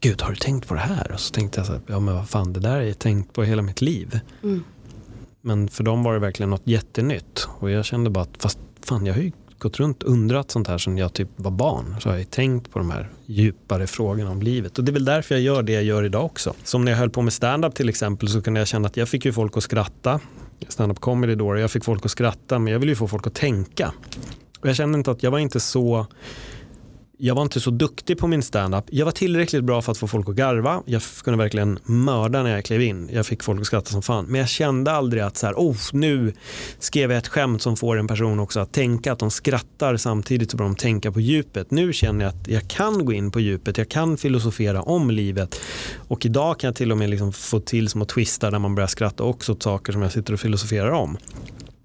gud 0.01 0.23
har 0.23 0.31
du 0.31 0.37
tänkt 0.37 0.69
på 0.69 0.75
det 0.75 0.81
här? 0.81 1.13
Och 1.13 1.21
så 1.21 1.35
tänkte 1.35 1.61
jag 1.61 1.67
så 1.67 1.73
här, 1.73 1.83
ja 1.87 2.01
men 2.01 2.15
vad 2.15 2.29
fan 2.29 2.53
det 2.53 2.61
där 2.61 2.71
har 2.71 2.83
jag 2.83 2.99
tänkt 2.99 3.33
på 3.33 3.43
hela 3.43 3.63
mitt 3.63 3.81
liv. 3.81 4.21
Mm. 4.43 4.65
Men 5.41 5.69
för 5.69 5.85
dem 5.85 6.03
var 6.03 6.15
det 6.15 6.19
verkligen 6.19 6.51
något 6.51 6.67
jättenytt. 6.67 7.49
Och 7.59 7.71
jag 7.71 7.85
kände 7.85 8.11
bara 8.11 8.23
att 8.23 8.37
fast 8.39 8.59
fan 8.83 9.07
jag 9.07 9.15
har 9.15 9.21
ju 9.21 9.33
gått 9.65 9.81
runt 9.81 10.03
och 10.03 10.11
undrat 10.11 10.51
sånt 10.51 10.69
här 10.69 10.79
sedan 10.79 10.99
jag 10.99 11.13
typ 11.13 11.29
var 11.37 11.51
barn. 11.51 11.97
Så 12.01 12.09
har 12.09 12.17
jag 12.17 12.31
tänkt 12.31 12.71
på 12.71 12.79
de 12.79 12.91
här 12.91 13.11
djupare 13.27 13.87
frågorna 13.87 14.31
om 14.31 14.43
livet. 14.43 14.79
Och 14.79 14.85
det 14.85 14.91
är 14.91 14.93
väl 14.93 15.05
därför 15.05 15.35
jag 15.35 15.43
gör 15.43 15.63
det 15.63 15.73
jag 15.73 15.85
gör 15.85 16.03
idag 16.03 16.25
också. 16.25 16.55
Som 16.65 16.85
när 16.85 16.93
jag 16.93 16.99
höll 16.99 17.11
på 17.11 17.23
med 17.23 17.33
stand-up 17.33 17.75
till 17.75 17.89
exempel 17.89 18.29
så 18.29 18.43
kunde 18.43 18.61
jag 18.61 18.69
känna 18.69 18.87
att 18.87 18.97
jag 18.97 19.09
fick 19.09 19.25
ju 19.25 19.33
folk 19.33 19.57
att 19.57 19.63
skratta. 19.63 20.21
Stand-up 20.69 21.01
comedy 21.01 21.35
då, 21.35 21.49
och 21.49 21.59
jag 21.59 21.71
fick 21.71 21.85
folk 21.85 22.05
att 22.05 22.11
skratta 22.11 22.59
men 22.59 22.73
jag 22.73 22.81
ville 22.81 22.93
ju 22.93 22.97
få 22.97 23.09
folk 23.09 23.27
att 23.27 23.35
tänka. 23.35 23.93
Och 24.61 24.69
jag 24.69 24.77
kände 24.77 24.99
inte 24.99 25.11
att 25.11 25.23
jag 25.23 25.31
var 25.31 25.39
inte 25.39 25.61
så 25.61 26.07
jag 27.19 27.35
var 27.35 27.43
inte 27.43 27.61
så 27.61 27.71
duktig 27.71 28.19
på 28.19 28.27
min 28.27 28.43
standup. 28.43 28.85
Jag 28.91 29.05
var 29.05 29.13
tillräckligt 29.13 29.65
bra 29.65 29.83
för 29.83 29.93
att 29.93 29.99
få 29.99 30.07
folk 30.07 30.29
att 30.29 30.35
garva. 30.35 30.83
Jag 30.87 31.03
kunde 31.25 31.39
verkligen 31.39 31.79
mörda 31.85 32.43
när 32.43 32.51
jag 32.51 32.65
klev 32.65 32.83
in. 32.83 33.11
Jag 33.13 33.27
fick 33.27 33.43
folk 33.43 33.61
att 33.61 33.67
skratta 33.67 33.91
som 33.91 34.03
fan. 34.03 34.25
Men 34.25 34.41
jag 34.41 34.49
kände 34.49 34.93
aldrig 34.93 35.23
att 35.23 35.37
så 35.37 35.47
här, 35.47 35.55
oh, 35.55 35.77
nu 35.93 36.33
skrev 36.79 37.11
jag 37.11 37.19
ett 37.19 37.29
skämt 37.29 37.63
som 37.63 37.77
får 37.77 37.97
en 37.97 38.07
person 38.07 38.41
också 38.41 38.61
att 38.61 38.73
tänka 38.73 39.13
att 39.13 39.19
de 39.19 39.31
skrattar 39.31 39.97
samtidigt 39.97 40.51
som 40.51 40.61
de 40.61 40.77
tänker 40.77 41.11
på 41.11 41.21
djupet. 41.21 41.71
Nu 41.71 41.93
känner 41.93 42.25
jag 42.25 42.35
att 42.35 42.49
jag 42.49 42.69
kan 42.69 43.05
gå 43.05 43.13
in 43.13 43.31
på 43.31 43.41
djupet. 43.41 43.79
Jag 43.79 43.89
kan 43.89 44.17
filosofera 44.17 44.83
om 44.83 45.11
livet. 45.11 45.61
Och 46.09 46.27
idag 46.27 46.59
kan 46.61 46.69
jag 46.69 46.77
till 46.77 46.93
och 46.93 46.99
med 46.99 47.11
liksom 47.11 47.33
få 47.33 47.61
till 47.61 47.89
små 47.89 48.05
twistar 48.05 48.51
där 48.51 48.59
man 48.59 48.75
börjar 48.75 48.89
skratta 48.89 49.25
också 49.25 49.53
åt 49.53 49.63
saker 49.63 49.93
som 49.93 50.03
jag 50.03 50.13
sitter 50.13 50.33
och 50.33 50.41
filosoferar 50.41 50.91
om. 50.91 51.19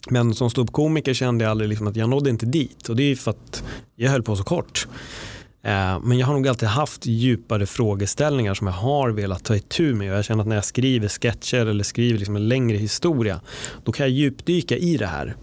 Men 0.09 0.33
som 0.33 0.49
ståuppkomiker 0.49 1.13
kände 1.13 1.43
jag 1.43 1.51
aldrig 1.51 1.69
liksom 1.69 1.87
att 1.87 1.95
jag 1.95 2.09
nådde 2.09 2.29
inte 2.29 2.45
dit 2.45 2.89
och 2.89 2.95
det 2.95 3.03
är 3.03 3.15
för 3.15 3.31
att 3.31 3.63
jag 3.95 4.11
höll 4.11 4.23
på 4.23 4.35
så 4.35 4.43
kort. 4.43 4.87
Eh, 5.63 5.99
men 6.03 6.17
jag 6.17 6.27
har 6.27 6.33
nog 6.33 6.47
alltid 6.47 6.69
haft 6.69 7.05
djupare 7.05 7.65
frågeställningar 7.65 8.53
som 8.53 8.67
jag 8.67 8.73
har 8.73 9.09
velat 9.09 9.43
ta 9.43 9.55
itu 9.55 9.93
med 9.95 10.11
och 10.11 10.17
jag 10.17 10.25
känner 10.25 10.41
att 10.41 10.47
när 10.47 10.55
jag 10.55 10.65
skriver 10.65 11.07
sketcher 11.07 11.65
eller 11.65 11.83
skriver 11.83 12.19
liksom 12.19 12.35
en 12.35 12.47
längre 12.47 12.77
historia 12.77 13.41
då 13.83 13.91
kan 13.91 14.05
jag 14.05 14.11
djupdyka 14.11 14.77
i 14.77 14.97
det 14.97 15.07
här. 15.07 15.35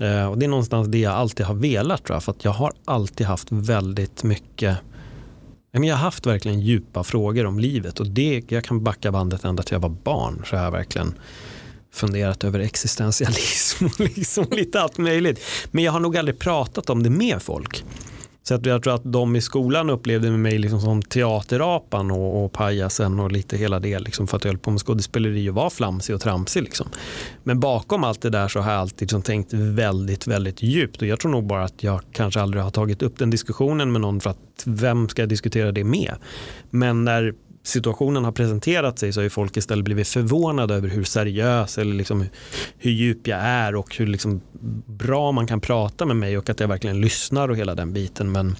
Eh, 0.00 0.26
och 0.26 0.38
det 0.38 0.46
är 0.46 0.48
någonstans 0.48 0.88
det 0.88 0.98
jag 0.98 1.12
alltid 1.12 1.46
har 1.46 1.54
velat 1.54 2.04
tror 2.04 2.16
jag, 2.16 2.24
för 2.24 2.32
att 2.32 2.44
jag 2.44 2.52
har 2.52 2.72
alltid 2.84 3.26
haft 3.26 3.52
väldigt 3.52 4.22
mycket 4.22 4.78
jag 5.82 5.96
har 5.96 6.02
haft 6.02 6.26
verkligen 6.26 6.60
djupa 6.60 7.04
frågor 7.04 7.46
om 7.46 7.58
livet 7.58 8.00
och 8.00 8.06
det, 8.06 8.42
jag 8.48 8.64
kan 8.64 8.84
backa 8.84 9.12
bandet 9.12 9.44
ända 9.44 9.62
till 9.62 9.74
jag 9.74 9.80
var 9.80 9.88
barn 9.88 10.42
så 10.46 10.56
har 10.56 10.64
jag 10.64 10.70
verkligen 10.70 11.14
funderat 11.94 12.44
över 12.44 12.58
existentialism 12.58 13.84
och 13.86 14.00
liksom 14.00 14.46
lite 14.50 14.80
allt 14.80 14.98
möjligt. 14.98 15.40
Men 15.70 15.84
jag 15.84 15.92
har 15.92 16.00
nog 16.00 16.16
aldrig 16.16 16.38
pratat 16.38 16.90
om 16.90 17.02
det 17.02 17.10
med 17.10 17.42
folk. 17.42 17.84
Så 18.46 18.54
att 18.54 18.66
jag 18.66 18.82
tror 18.82 18.94
att 18.94 19.12
de 19.12 19.36
i 19.36 19.40
skolan 19.40 19.90
upplevde 19.90 20.30
mig 20.30 20.58
liksom 20.58 20.80
som 20.80 21.02
teaterapan 21.02 22.10
och, 22.10 22.44
och 22.44 22.52
pajasen 22.52 23.20
och 23.20 23.32
lite 23.32 23.56
hela 23.56 23.80
det. 23.80 23.98
Liksom 23.98 24.26
för 24.26 24.36
att 24.36 24.44
jag 24.44 24.52
höll 24.52 24.58
på 24.58 24.70
med 24.70 24.80
skådespeleri 24.80 25.50
och 25.50 25.54
var 25.54 25.70
flamsig 25.70 26.14
och 26.14 26.20
tramsig. 26.20 26.62
Liksom. 26.62 26.88
Men 27.42 27.60
bakom 27.60 28.04
allt 28.04 28.22
det 28.22 28.30
där 28.30 28.48
så 28.48 28.60
har 28.60 28.72
jag 28.72 28.80
alltid 28.80 29.00
liksom 29.00 29.22
tänkt 29.22 29.52
väldigt, 29.52 30.26
väldigt 30.26 30.62
djupt. 30.62 31.02
Och 31.02 31.08
jag 31.08 31.20
tror 31.20 31.30
nog 31.30 31.46
bara 31.46 31.64
att 31.64 31.82
jag 31.82 32.00
kanske 32.12 32.40
aldrig 32.40 32.62
har 32.62 32.70
tagit 32.70 33.02
upp 33.02 33.18
den 33.18 33.30
diskussionen 33.30 33.92
med 33.92 34.00
någon 34.00 34.20
för 34.20 34.30
att 34.30 34.62
vem 34.64 35.08
ska 35.08 35.22
jag 35.22 35.28
diskutera 35.28 35.72
det 35.72 35.84
med? 35.84 36.14
Men 36.70 37.04
när 37.04 37.34
situationen 37.66 38.24
har 38.24 38.32
presenterat 38.32 38.98
sig 38.98 39.12
så 39.12 39.20
har 39.20 39.22
ju 39.22 39.30
folk 39.30 39.56
istället 39.56 39.84
blivit 39.84 40.08
förvånade 40.08 40.74
över 40.74 40.88
hur 40.88 41.04
seriös 41.04 41.78
eller 41.78 41.94
liksom 41.94 42.24
hur 42.78 42.90
djup 42.90 43.26
jag 43.26 43.38
är 43.40 43.74
och 43.74 43.96
hur 43.96 44.06
liksom 44.06 44.40
bra 44.86 45.32
man 45.32 45.46
kan 45.46 45.60
prata 45.60 46.06
med 46.06 46.16
mig 46.16 46.38
och 46.38 46.50
att 46.50 46.60
jag 46.60 46.68
verkligen 46.68 47.00
lyssnar 47.00 47.48
och 47.48 47.56
hela 47.56 47.74
den 47.74 47.92
biten. 47.92 48.32
Men 48.32 48.56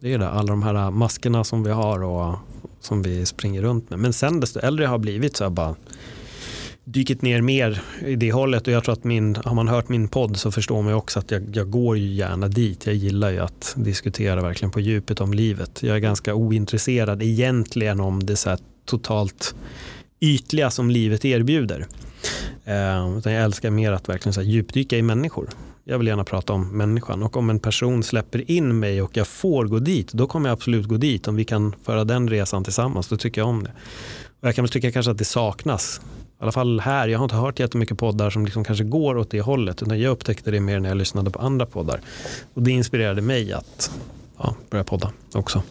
det 0.00 0.12
är 0.12 0.18
det, 0.18 0.28
alla 0.28 0.48
de 0.48 0.62
här 0.62 0.90
maskerna 0.90 1.44
som 1.44 1.62
vi 1.62 1.70
har 1.70 2.02
och 2.02 2.34
som 2.80 3.02
vi 3.02 3.26
springer 3.26 3.62
runt 3.62 3.90
med. 3.90 3.98
Men 3.98 4.12
sen 4.12 4.40
desto 4.40 4.60
äldre 4.60 4.84
jag 4.84 4.90
har 4.90 4.98
blivit 4.98 5.36
så 5.36 5.44
har 5.44 5.46
jag 5.46 5.52
bara 5.52 5.74
dykit 6.84 7.22
ner 7.22 7.40
mer 7.40 7.82
i 8.00 8.16
det 8.16 8.32
hållet 8.32 8.66
och 8.66 8.72
jag 8.72 8.84
tror 8.84 8.92
att 8.92 9.04
min, 9.04 9.36
har 9.44 9.54
man 9.54 9.68
hört 9.68 9.88
min 9.88 10.08
podd 10.08 10.36
så 10.36 10.50
förstår 10.50 10.82
man 10.82 10.94
också 10.94 11.18
att 11.18 11.30
jag, 11.30 11.56
jag 11.56 11.70
går 11.70 11.98
ju 11.98 12.06
gärna 12.06 12.48
dit. 12.48 12.86
Jag 12.86 12.94
gillar 12.94 13.30
ju 13.30 13.38
att 13.38 13.74
diskutera 13.76 14.42
verkligen 14.42 14.70
på 14.70 14.80
djupet 14.80 15.20
om 15.20 15.34
livet. 15.34 15.82
Jag 15.82 15.96
är 15.96 16.00
ganska 16.00 16.34
ointresserad 16.34 17.22
egentligen 17.22 18.00
om 18.00 18.26
det 18.26 18.36
så 18.36 18.56
totalt 18.84 19.54
ytliga 20.20 20.70
som 20.70 20.90
livet 20.90 21.24
erbjuder. 21.24 21.86
Eh, 22.64 23.18
utan 23.18 23.32
jag 23.32 23.44
älskar 23.44 23.70
mer 23.70 23.92
att 23.92 24.08
verkligen 24.08 24.32
så 24.32 24.40
här 24.40 24.48
djupdyka 24.48 24.98
i 24.98 25.02
människor. 25.02 25.48
Jag 25.84 25.98
vill 25.98 26.06
gärna 26.06 26.24
prata 26.24 26.52
om 26.52 26.76
människan 26.76 27.22
och 27.22 27.36
om 27.36 27.50
en 27.50 27.58
person 27.58 28.02
släpper 28.02 28.50
in 28.50 28.78
mig 28.78 29.02
och 29.02 29.16
jag 29.16 29.26
får 29.26 29.64
gå 29.64 29.78
dit, 29.78 30.12
då 30.12 30.26
kommer 30.26 30.48
jag 30.48 30.56
absolut 30.56 30.86
gå 30.86 30.96
dit. 30.96 31.28
Om 31.28 31.36
vi 31.36 31.44
kan 31.44 31.74
föra 31.82 32.04
den 32.04 32.30
resan 32.30 32.64
tillsammans, 32.64 33.08
då 33.08 33.16
tycker 33.16 33.40
jag 33.40 33.48
om 33.48 33.64
det. 33.64 33.72
Och 34.40 34.48
jag 34.48 34.54
kan 34.54 34.64
väl 34.64 34.70
tycka 34.70 34.92
kanske 34.92 35.12
att 35.12 35.18
det 35.18 35.24
saknas 35.24 36.00
i 36.42 36.44
alla 36.44 36.52
fall 36.52 36.80
här, 36.80 37.08
jag 37.08 37.18
har 37.18 37.24
inte 37.24 37.36
hört 37.36 37.60
jättemycket 37.60 37.98
poddar 37.98 38.30
som 38.30 38.44
liksom 38.44 38.64
kanske 38.64 38.84
går 38.84 39.18
åt 39.18 39.30
det 39.30 39.40
hållet. 39.40 39.82
Utan 39.82 40.00
jag 40.00 40.10
upptäckte 40.10 40.50
det 40.50 40.60
mer 40.60 40.80
när 40.80 40.88
jag 40.88 40.98
lyssnade 40.98 41.30
på 41.30 41.38
andra 41.38 41.66
poddar. 41.66 42.00
Och 42.54 42.62
det 42.62 42.70
inspirerade 42.70 43.22
mig 43.22 43.52
att 43.52 43.90
ja, 44.38 44.56
börja 44.70 44.84
podda 44.84 45.12
också. 45.34 45.62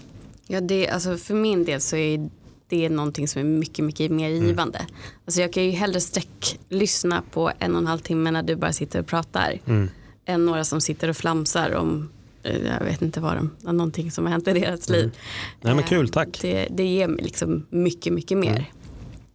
Ja, 0.48 0.62
det, 0.62 0.90
alltså 0.90 1.18
för 1.18 1.34
min 1.34 1.66
del 1.66 1.82
så 1.82 1.96
är 1.96 2.30
det 2.68 2.90
någonting 2.90 3.28
som 3.28 3.40
är 3.40 3.46
mycket, 3.46 3.86
mycket 3.86 4.12
mer 4.12 4.30
mm. 4.30 4.46
givande. 4.48 4.80
Mm. 4.80 4.92
Alltså 5.26 5.42
jag 5.42 5.54
kan 5.54 5.64
ju 5.64 5.72
hellre 5.72 6.02
sträck 6.02 6.60
lyssna 6.70 7.24
på 7.32 7.52
en 7.60 7.76
och 7.76 7.82
en 7.82 7.88
halv 7.88 8.00
timme 8.00 8.32
när 8.32 8.44
du 8.44 8.56
bara 8.56 8.74
sitter 8.74 9.00
och 9.00 9.08
pratar. 9.08 9.60
Mm. 9.66 9.90
Än 10.26 10.46
några 10.46 10.64
som 10.64 10.82
sitter 10.82 11.10
och 11.10 11.18
flamsar 11.18 11.76
om 11.76 12.10
eh, 12.44 12.62
jag 12.80 12.86
vet 12.86 13.02
inte 13.02 13.20
vad 13.20 13.36
de, 13.36 13.74
någonting 13.74 14.12
som 14.12 14.26
har 14.26 14.32
hänt 14.32 14.48
i 14.48 14.54
deras 14.54 14.90
liv. 14.90 15.04
Mm. 15.04 15.16
Nej 15.62 15.76
men 15.76 15.84
kul, 15.84 16.10
tack. 16.10 16.40
Det, 16.42 16.68
det 16.72 16.86
ger 16.86 17.08
mig 17.08 17.24
liksom 17.24 17.66
mycket, 17.70 18.14
mycket 18.14 18.38
mer. 18.38 18.72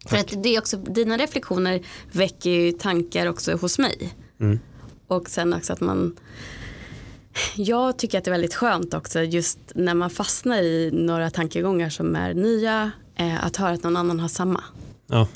För 0.07 0.17
att 0.17 0.43
det 0.43 0.55
är 0.55 0.59
också, 0.59 0.77
dina 0.77 1.17
reflektioner 1.17 1.81
väcker 2.11 2.49
ju 2.49 2.71
tankar 2.71 3.27
också 3.27 3.55
hos 3.55 3.79
mig. 3.79 4.13
Mm. 4.39 4.59
Och 5.07 5.29
sen 5.29 5.53
också 5.53 5.73
att 5.73 5.81
man 5.81 6.15
jag 7.55 7.97
tycker 7.97 8.17
att 8.17 8.23
det 8.23 8.29
är 8.29 8.31
väldigt 8.31 8.55
skönt 8.55 8.93
också 8.93 9.21
just 9.21 9.59
när 9.75 9.93
man 9.93 10.09
fastnar 10.09 10.57
i 10.57 10.91
några 10.93 11.29
tankegångar 11.29 11.89
som 11.89 12.15
är 12.15 12.33
nya 12.33 12.91
eh, 13.15 13.45
att 13.45 13.55
höra 13.55 13.73
att 13.73 13.83
någon 13.83 13.97
annan 13.97 14.19
har 14.19 14.27
samma. 14.27 14.63
Ja. 15.07 15.27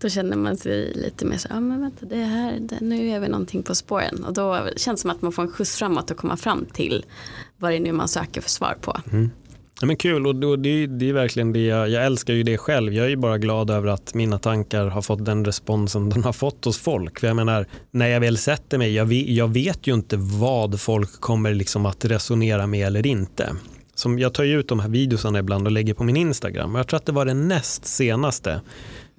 Då 0.00 0.08
känner 0.08 0.36
man 0.36 0.56
sig 0.56 0.92
lite 0.94 1.24
mer 1.24 1.36
så, 1.36 1.48
ja 1.50 1.56
ah, 1.56 1.60
men 1.60 1.80
vänta 1.80 2.06
det 2.06 2.16
här, 2.16 2.58
det, 2.60 2.80
nu 2.80 3.08
är 3.08 3.20
vi 3.20 3.28
någonting 3.28 3.62
på 3.62 3.74
spåren. 3.74 4.24
Och 4.24 4.32
då 4.32 4.68
känns 4.76 5.00
det 5.00 5.02
som 5.02 5.10
att 5.10 5.22
man 5.22 5.32
får 5.32 5.42
en 5.42 5.50
skjuts 5.50 5.76
framåt 5.76 6.10
och 6.10 6.16
komma 6.16 6.36
fram 6.36 6.64
till 6.64 7.04
vad 7.56 7.70
det 7.70 7.76
är 7.76 7.80
nu 7.80 7.92
man 7.92 8.08
söker 8.08 8.40
för 8.40 8.50
svar 8.50 8.76
på. 8.80 9.00
Mm. 9.12 9.30
Ja, 9.80 9.86
men 9.86 9.96
kul 9.96 10.26
och 10.26 10.58
det, 10.58 10.86
det 10.86 11.08
är 11.08 11.12
verkligen 11.12 11.52
det 11.52 11.66
jag, 11.66 11.88
jag, 11.88 12.06
älskar 12.06 12.34
ju 12.34 12.42
det 12.42 12.58
själv. 12.58 12.94
Jag 12.94 13.06
är 13.06 13.10
ju 13.10 13.16
bara 13.16 13.38
glad 13.38 13.70
över 13.70 13.88
att 13.88 14.14
mina 14.14 14.38
tankar 14.38 14.86
har 14.86 15.02
fått 15.02 15.24
den 15.24 15.44
responsen 15.44 16.10
de 16.10 16.22
har 16.22 16.32
fått 16.32 16.64
hos 16.64 16.78
folk. 16.78 17.20
För 17.20 17.26
jag 17.26 17.36
menar, 17.36 17.66
när 17.90 18.08
jag 18.08 18.20
väl 18.20 18.38
sätter 18.38 18.78
mig, 18.78 18.94
jag 18.94 19.06
vet, 19.06 19.28
jag 19.28 19.48
vet 19.48 19.86
ju 19.86 19.94
inte 19.94 20.16
vad 20.16 20.80
folk 20.80 21.20
kommer 21.20 21.54
liksom 21.54 21.86
att 21.86 22.04
resonera 22.04 22.66
med 22.66 22.86
eller 22.86 23.06
inte. 23.06 23.56
Som 23.94 24.18
jag 24.18 24.34
tar 24.34 24.44
ju 24.44 24.60
ut 24.60 24.68
de 24.68 24.80
här 24.80 24.88
videorna 24.88 25.38
ibland 25.38 25.66
och 25.66 25.72
lägger 25.72 25.94
på 25.94 26.04
min 26.04 26.16
Instagram. 26.16 26.74
Jag 26.74 26.88
tror 26.88 26.96
att 26.96 27.06
det 27.06 27.12
var 27.12 27.26
den 27.26 27.48
näst 27.48 27.86
senaste 27.86 28.60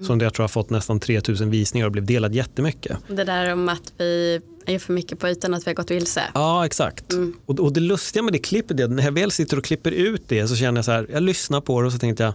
som 0.01 0.19
jag 0.19 0.33
tror 0.33 0.43
har 0.43 0.47
fått 0.47 0.69
nästan 0.69 0.99
3000 0.99 1.49
visningar 1.49 1.85
och 1.85 1.91
blev 1.91 2.05
delad 2.05 2.35
jättemycket. 2.35 2.97
Det 3.07 3.23
där 3.23 3.53
om 3.53 3.69
att 3.69 3.93
vi 3.97 4.41
är 4.69 4.79
för 4.79 4.93
mycket 4.93 5.19
på 5.19 5.27
ytan 5.27 5.53
att 5.53 5.67
vi 5.67 5.69
har 5.69 5.75
gått 5.75 5.91
vilse. 5.91 6.23
Ja 6.33 6.65
exakt. 6.65 7.13
Mm. 7.13 7.33
Och, 7.45 7.59
och 7.59 7.73
det 7.73 7.79
lustiga 7.79 8.23
med 8.23 8.33
det 8.33 8.39
klippet 8.39 8.79
är 8.79 8.83
att 8.83 8.91
när 8.91 9.03
jag 9.03 9.11
väl 9.11 9.31
sitter 9.31 9.57
och 9.57 9.63
klipper 9.63 9.91
ut 9.91 10.23
det 10.27 10.47
så 10.47 10.55
känner 10.55 10.77
jag 10.77 10.85
så 10.85 10.91
här, 10.91 11.07
jag 11.11 11.23
lyssnar 11.23 11.61
på 11.61 11.81
det 11.81 11.87
och 11.87 11.93
så 11.93 11.99
tänkte 11.99 12.23
jag, 12.23 12.33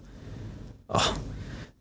ah, 0.86 1.02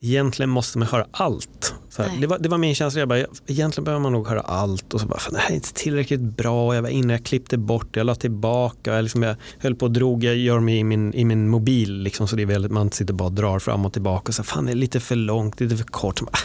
egentligen 0.03 0.49
måste 0.49 0.77
man 0.77 0.87
höra 0.87 1.07
allt. 1.11 1.73
Så 1.89 2.03
här, 2.03 2.17
det, 2.21 2.27
var, 2.27 2.39
det 2.39 2.49
var 2.49 2.57
min 2.57 2.75
känsla, 2.75 2.99
jag 2.99 3.09
bara, 3.09 3.25
egentligen 3.47 3.83
behöver 3.83 4.01
man 4.01 4.11
nog 4.11 4.27
höra 4.27 4.41
allt 4.41 4.93
och 4.93 5.01
så 5.01 5.07
bara, 5.07 5.19
det 5.31 5.37
här 5.37 5.51
är 5.51 5.55
inte 5.55 5.73
tillräckligt 5.73 6.21
bra, 6.21 6.75
jag 6.75 6.81
var 6.81 6.89
inne, 6.89 7.13
jag 7.13 7.23
klippte 7.23 7.57
bort, 7.57 7.95
jag 7.95 8.05
la 8.05 8.15
tillbaka, 8.15 8.95
jag, 8.95 9.03
liksom, 9.03 9.23
jag 9.23 9.35
höll 9.57 9.75
på 9.75 9.85
att 9.85 9.93
drog, 9.93 10.23
jag 10.23 10.35
gör 10.35 10.59
mig 10.59 10.77
i 10.77 10.83
min, 10.83 11.13
i 11.13 11.25
min 11.25 11.49
mobil 11.49 11.93
liksom, 11.93 12.27
så 12.27 12.35
det 12.35 12.41
är 12.41 12.45
väldigt, 12.45 12.71
man 12.71 12.91
sitter 12.91 13.13
bara 13.13 13.25
och 13.25 13.31
drar 13.31 13.59
fram 13.59 13.85
och 13.85 13.93
tillbaka 13.93 14.29
och 14.29 14.35
så 14.35 14.43
fan 14.43 14.65
det 14.65 14.71
är 14.71 14.75
lite 14.75 14.99
för 14.99 15.15
långt, 15.15 15.59
lite 15.59 15.77
för 15.77 15.83
kort. 15.83 16.19
Så 16.19 16.25
bara, 16.25 16.37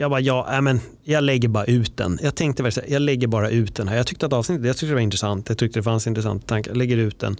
jag 0.00 0.10
bara, 0.10 0.20
ja, 0.20 0.54
äh, 0.54 0.60
men 0.60 0.80
jag 1.04 1.24
lägger 1.24 1.48
bara 1.48 1.64
ut 1.64 1.96
den. 1.96 2.18
Jag 2.22 2.34
tänkte 2.34 2.62
väl 2.62 2.72
jag 2.88 3.02
lägger 3.02 3.26
bara 3.26 3.50
ut 3.50 3.74
den 3.74 3.88
här. 3.88 3.96
Jag 3.96 4.06
tyckte 4.06 4.26
att 4.26 4.32
avsnittet, 4.32 4.66
jag 4.66 4.76
tyckte 4.76 4.86
det 4.86 4.94
var 4.94 5.00
intressant. 5.00 5.48
Jag 5.48 5.58
tyckte 5.58 5.78
det 5.78 5.82
fanns 5.82 6.06
intressanta 6.06 6.46
tankar. 6.46 6.70
Jag 6.70 6.76
lägger 6.76 6.96
ut 6.96 7.18
den. 7.18 7.36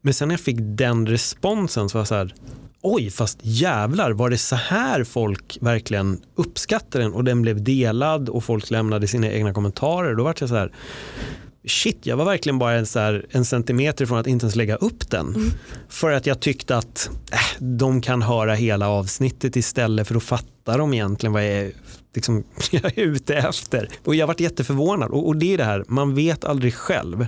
Men 0.00 0.14
sen 0.14 0.28
när 0.28 0.32
jag 0.32 0.40
fick 0.40 0.56
den 0.60 1.06
responsen 1.06 1.88
så 1.88 1.98
var 1.98 2.00
jag 2.00 2.08
så 2.08 2.14
här, 2.14 2.34
oj, 2.82 3.10
fast 3.10 3.38
jävlar, 3.42 4.10
var 4.10 4.30
det 4.30 4.38
så 4.38 4.56
här 4.56 5.04
folk 5.04 5.58
verkligen 5.60 6.20
uppskattade 6.34 7.04
den 7.04 7.12
och 7.12 7.24
den 7.24 7.42
blev 7.42 7.64
delad 7.64 8.28
och 8.28 8.44
folk 8.44 8.70
lämnade 8.70 9.06
sina 9.06 9.30
egna 9.30 9.52
kommentarer. 9.52 10.14
Då 10.14 10.24
var 10.24 10.34
jag 10.38 10.48
så 10.48 10.54
här, 10.54 10.72
shit, 11.66 12.06
jag 12.06 12.16
var 12.16 12.24
verkligen 12.24 12.58
bara 12.58 12.72
en, 12.72 12.86
så 12.86 12.98
här, 12.98 13.26
en 13.30 13.44
centimeter 13.44 14.06
från 14.06 14.18
att 14.18 14.26
inte 14.26 14.44
ens 14.44 14.56
lägga 14.56 14.76
upp 14.76 15.10
den. 15.10 15.26
Mm. 15.26 15.50
För 15.88 16.12
att 16.12 16.26
jag 16.26 16.40
tyckte 16.40 16.76
att 16.76 17.10
äh, 17.32 17.38
de 17.58 18.00
kan 18.00 18.22
höra 18.22 18.54
hela 18.54 18.88
avsnittet 18.88 19.56
istället 19.56 20.08
för 20.08 20.14
att 20.14 20.22
fatta 20.22 20.76
de 20.76 20.94
egentligen 20.94 21.32
vad 21.32 21.44
jag 21.44 21.52
är, 21.52 21.72
liksom, 22.14 22.44
jag 22.70 22.98
är 22.98 23.02
ute 23.02 23.36
efter. 23.36 23.88
Och 24.04 24.14
jag 24.14 24.26
varit 24.26 24.40
jätteförvånad 24.40 25.10
och, 25.10 25.26
och 25.26 25.36
det 25.36 25.54
är 25.54 25.58
det 25.58 25.64
här, 25.64 25.84
man 25.88 26.14
vet 26.14 26.44
aldrig 26.44 26.74
själv 26.74 27.26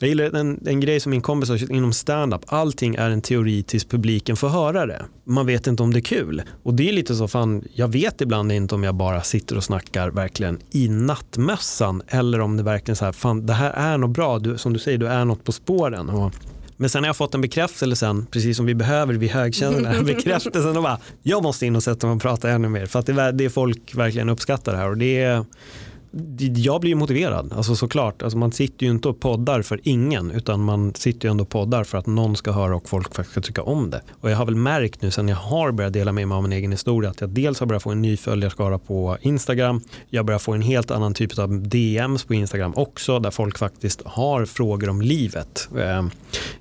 Jag 0.00 0.08
gillar 0.08 0.36
en, 0.36 0.60
en 0.66 0.80
grej 0.80 1.00
som 1.00 1.10
min 1.10 1.20
kompis 1.20 1.48
har 1.48 1.72
inom 1.72 1.92
stand-up. 1.92 2.40
Allting 2.46 2.94
är 2.94 3.10
en 3.10 3.22
teori 3.22 3.62
tills 3.62 3.84
publiken 3.84 4.36
får 4.36 4.48
höra 4.48 4.86
det. 4.86 5.02
Man 5.24 5.46
vet 5.46 5.66
inte 5.66 5.82
om 5.82 5.92
det 5.92 5.98
är 5.98 6.02
kul. 6.02 6.42
Och 6.62 6.74
det 6.74 6.88
är 6.88 6.92
lite 6.92 7.14
så, 7.14 7.28
fan, 7.28 7.64
jag 7.74 7.88
vet 7.88 8.20
ibland 8.20 8.52
inte 8.52 8.74
om 8.74 8.84
jag 8.84 8.94
bara 8.94 9.22
sitter 9.22 9.56
och 9.56 9.64
snackar 9.64 10.10
verkligen 10.10 10.58
i 10.70 10.88
nattmössan 10.88 12.02
eller 12.08 12.40
om 12.40 12.56
det 12.56 12.62
verkligen 12.62 12.96
så 12.96 13.04
här, 13.04 13.12
fan 13.12 13.46
det 13.46 13.52
här 13.52 13.70
är 13.70 13.98
något 13.98 14.10
bra, 14.10 14.38
du, 14.38 14.58
som 14.58 14.72
du 14.72 14.78
säger, 14.78 14.98
du 14.98 15.06
är 15.06 15.24
något 15.24 15.44
på 15.44 15.52
spåren. 15.52 16.08
Och 16.08 16.34
men 16.76 16.90
sen 16.90 17.02
har 17.02 17.08
jag 17.08 17.16
fått 17.16 17.34
en 17.34 17.40
bekräftelse 17.40 17.96
sen, 17.96 18.26
precis 18.26 18.56
som 18.56 18.66
vi 18.66 18.74
behöver, 18.74 19.14
vi 19.14 19.28
högkännare, 19.28 20.02
bekräftelsen 20.04 20.76
och 20.76 20.82
bara, 20.82 20.98
jag 21.22 21.42
måste 21.42 21.66
in 21.66 21.76
och 21.76 21.82
sätta 21.82 22.06
mig 22.06 22.16
och 22.16 22.22
prata 22.22 22.50
ännu 22.50 22.68
mer 22.68 22.86
för 22.86 22.98
att 22.98 23.06
det, 23.06 23.32
det 23.32 23.50
folk 23.50 23.94
verkligen 23.94 24.28
uppskattar 24.28 24.72
det 24.72 24.78
här 24.78 24.90
och 24.90 24.98
det 24.98 25.22
är 25.22 25.44
jag 26.56 26.80
blir 26.80 26.94
motiverad, 26.94 27.52
alltså 27.52 27.76
såklart. 27.76 28.22
Alltså 28.22 28.38
man 28.38 28.52
sitter 28.52 28.86
ju 28.86 28.92
inte 28.92 29.08
och 29.08 29.20
poddar 29.20 29.62
för 29.62 29.80
ingen 29.82 30.30
utan 30.30 30.60
man 30.60 30.94
sitter 30.94 31.28
ju 31.28 31.30
ändå 31.30 31.42
och 31.42 31.48
poddar 31.48 31.84
för 31.84 31.98
att 31.98 32.06
någon 32.06 32.36
ska 32.36 32.52
höra 32.52 32.76
och 32.76 32.88
folk 32.88 33.14
faktiskt 33.14 33.32
ska 33.32 33.40
tycka 33.40 33.62
om 33.62 33.90
det. 33.90 34.02
Och 34.20 34.30
jag 34.30 34.36
har 34.36 34.46
väl 34.46 34.56
märkt 34.56 35.02
nu 35.02 35.10
sen 35.10 35.28
jag 35.28 35.36
har 35.36 35.72
börjat 35.72 35.92
dela 35.92 36.12
med 36.12 36.28
mig 36.28 36.36
av 36.36 36.42
min 36.42 36.52
egen 36.52 36.70
historia 36.70 37.10
att 37.10 37.20
jag 37.20 37.30
dels 37.30 37.60
har 37.60 37.66
börjat 37.66 37.82
få 37.82 37.90
en 37.90 38.02
ny 38.02 38.16
följarskara 38.16 38.78
på 38.78 39.16
Instagram. 39.20 39.80
Jag 40.08 40.26
börjar 40.26 40.38
få 40.38 40.52
en 40.52 40.62
helt 40.62 40.90
annan 40.90 41.14
typ 41.14 41.38
av 41.38 41.68
DMs 41.68 42.24
på 42.24 42.34
Instagram 42.34 42.72
också 42.76 43.18
där 43.18 43.30
folk 43.30 43.58
faktiskt 43.58 44.02
har 44.04 44.44
frågor 44.44 44.88
om 44.88 45.02
livet. 45.02 45.68
Ehm, 45.78 46.10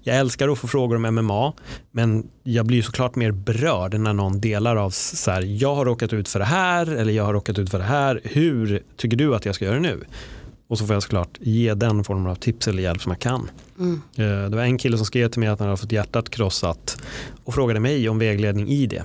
jag 0.03 0.17
älskar 0.17 0.49
att 0.49 0.59
få 0.59 0.67
frågor 0.67 0.95
om 0.95 1.15
MMA 1.15 1.53
men 1.91 2.27
jag 2.43 2.65
blir 2.65 2.81
såklart 2.81 3.15
mer 3.15 3.31
berörd 3.31 3.99
när 3.99 4.13
någon 4.13 4.41
delar 4.41 4.75
av 4.75 4.89
så 4.89 5.31
här, 5.31 5.41
jag 5.41 5.75
har 5.75 5.85
råkat 5.85 6.13
ut 6.13 6.29
för 6.29 6.39
det 6.39 6.45
här 6.45 6.87
eller 6.87 7.13
jag 7.13 7.23
har 7.23 7.33
råkat 7.33 7.59
ut 7.59 7.69
för 7.69 7.77
det 7.77 7.83
här. 7.83 8.21
Hur 8.23 8.83
tycker 8.97 9.17
du 9.17 9.35
att 9.35 9.45
jag 9.45 9.55
ska 9.55 9.65
göra 9.65 9.79
nu? 9.79 10.03
Och 10.67 10.77
så 10.77 10.85
får 10.85 10.95
jag 10.95 11.03
såklart 11.03 11.37
ge 11.39 11.73
den 11.73 12.03
formen 12.03 12.27
av 12.27 12.35
tips 12.35 12.67
eller 12.67 12.83
hjälp 12.83 13.01
som 13.01 13.11
jag 13.11 13.19
kan. 13.19 13.49
Mm. 13.79 14.01
Eh, 14.15 14.49
det 14.49 14.55
var 14.55 14.63
en 14.63 14.77
kille 14.77 14.97
som 14.97 15.05
skrev 15.05 15.29
till 15.29 15.39
mig 15.39 15.49
att 15.49 15.59
han 15.59 15.67
hade 15.67 15.81
fått 15.81 15.91
hjärtat 15.91 16.29
krossat 16.29 17.01
och 17.43 17.53
frågade 17.53 17.79
mig 17.79 18.09
om 18.09 18.19
vägledning 18.19 18.67
i 18.67 18.85
det. 18.85 19.03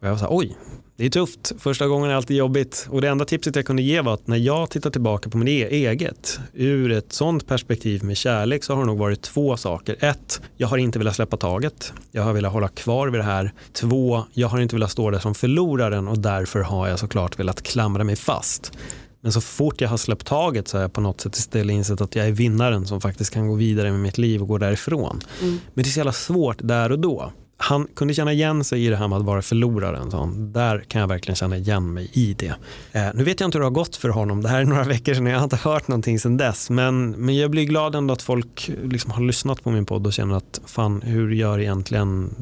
Och 0.00 0.06
jag 0.06 0.10
var 0.10 0.16
så 0.16 0.24
här, 0.24 0.36
oj, 0.36 0.56
det 0.98 1.06
är 1.06 1.10
tufft. 1.10 1.52
Första 1.58 1.86
gången 1.86 2.10
är 2.10 2.14
alltid 2.14 2.36
jobbigt. 2.36 2.86
Och 2.90 3.00
det 3.00 3.08
enda 3.08 3.24
tipset 3.24 3.56
jag 3.56 3.66
kunde 3.66 3.82
ge 3.82 4.00
var 4.00 4.14
att 4.14 4.26
när 4.26 4.36
jag 4.36 4.70
tittar 4.70 4.90
tillbaka 4.90 5.30
på 5.30 5.38
mitt 5.38 5.48
e- 5.48 5.68
eget, 5.70 6.40
ur 6.52 6.92
ett 6.92 7.12
sånt 7.12 7.46
perspektiv 7.46 8.04
med 8.04 8.16
kärlek 8.16 8.64
så 8.64 8.74
har 8.74 8.80
det 8.80 8.86
nog 8.86 8.98
varit 8.98 9.22
två 9.22 9.56
saker. 9.56 9.96
Ett, 10.00 10.40
jag 10.56 10.68
har 10.68 10.78
inte 10.78 10.98
velat 10.98 11.16
släppa 11.16 11.36
taget. 11.36 11.92
Jag 12.12 12.22
har 12.22 12.32
velat 12.32 12.52
hålla 12.52 12.68
kvar 12.68 13.08
vid 13.08 13.20
det 13.20 13.24
här. 13.24 13.52
Två, 13.72 14.24
jag 14.32 14.48
har 14.48 14.60
inte 14.60 14.76
velat 14.76 14.90
stå 14.90 15.10
där 15.10 15.18
som 15.18 15.34
förloraren 15.34 16.08
och 16.08 16.18
därför 16.18 16.60
har 16.60 16.88
jag 16.88 16.98
såklart 16.98 17.38
velat 17.38 17.62
klamra 17.62 18.04
mig 18.04 18.16
fast. 18.16 18.72
Men 19.20 19.32
så 19.32 19.40
fort 19.40 19.80
jag 19.80 19.88
har 19.88 19.96
släppt 19.96 20.26
taget 20.26 20.68
så 20.68 20.76
har 20.76 20.82
jag 20.82 20.92
på 20.92 21.00
något 21.00 21.20
sätt 21.20 21.36
istället 21.36 21.74
insett 21.74 22.00
att 22.00 22.16
jag 22.16 22.26
är 22.26 22.32
vinnaren 22.32 22.86
som 22.86 23.00
faktiskt 23.00 23.34
kan 23.34 23.48
gå 23.48 23.54
vidare 23.54 23.90
med 23.90 24.00
mitt 24.00 24.18
liv 24.18 24.42
och 24.42 24.48
gå 24.48 24.58
därifrån. 24.58 25.20
Mm. 25.42 25.58
Men 25.74 25.84
det 25.84 25.88
är 25.88 25.92
så 25.92 25.98
jävla 25.98 26.12
svårt 26.12 26.58
där 26.60 26.92
och 26.92 26.98
då 26.98 27.32
han 27.60 27.86
kunde 27.94 28.14
känna 28.14 28.32
igen 28.32 28.64
sig 28.64 28.86
i 28.86 28.88
det 28.88 28.96
här 28.96 29.08
med 29.08 29.18
att 29.18 29.24
vara 29.24 29.42
förloraren. 29.42 30.10
Så 30.10 30.30
där 30.36 30.78
kan 30.80 31.00
jag 31.00 31.08
verkligen 31.08 31.36
känna 31.36 31.56
igen 31.56 31.92
mig 31.92 32.10
i 32.12 32.34
det. 32.38 32.54
Eh, 32.92 33.06
nu 33.14 33.24
vet 33.24 33.40
jag 33.40 33.48
inte 33.48 33.58
hur 33.58 33.60
det 33.60 33.66
har 33.66 33.70
gått 33.70 33.96
för 33.96 34.08
honom. 34.08 34.42
Det 34.42 34.48
här 34.48 34.60
är 34.60 34.64
några 34.64 34.84
veckor 34.94 35.14
sedan. 35.14 35.26
Jag 35.26 35.36
har 35.36 35.44
inte 35.44 35.56
hört 35.56 35.88
någonting 35.88 36.20
sedan 36.20 36.36
dess. 36.36 36.70
Men, 36.70 37.10
men 37.10 37.36
jag 37.36 37.50
blir 37.50 37.64
glad 37.64 37.94
ändå 37.94 38.14
att 38.14 38.22
folk 38.22 38.70
liksom 38.84 39.10
har 39.10 39.22
lyssnat 39.22 39.64
på 39.64 39.70
min 39.70 39.86
podd 39.86 40.06
och 40.06 40.12
känner 40.12 40.36
att 40.36 40.60
fan 40.66 41.02
hur 41.02 41.30
gör 41.30 41.60
egentligen 41.60 42.34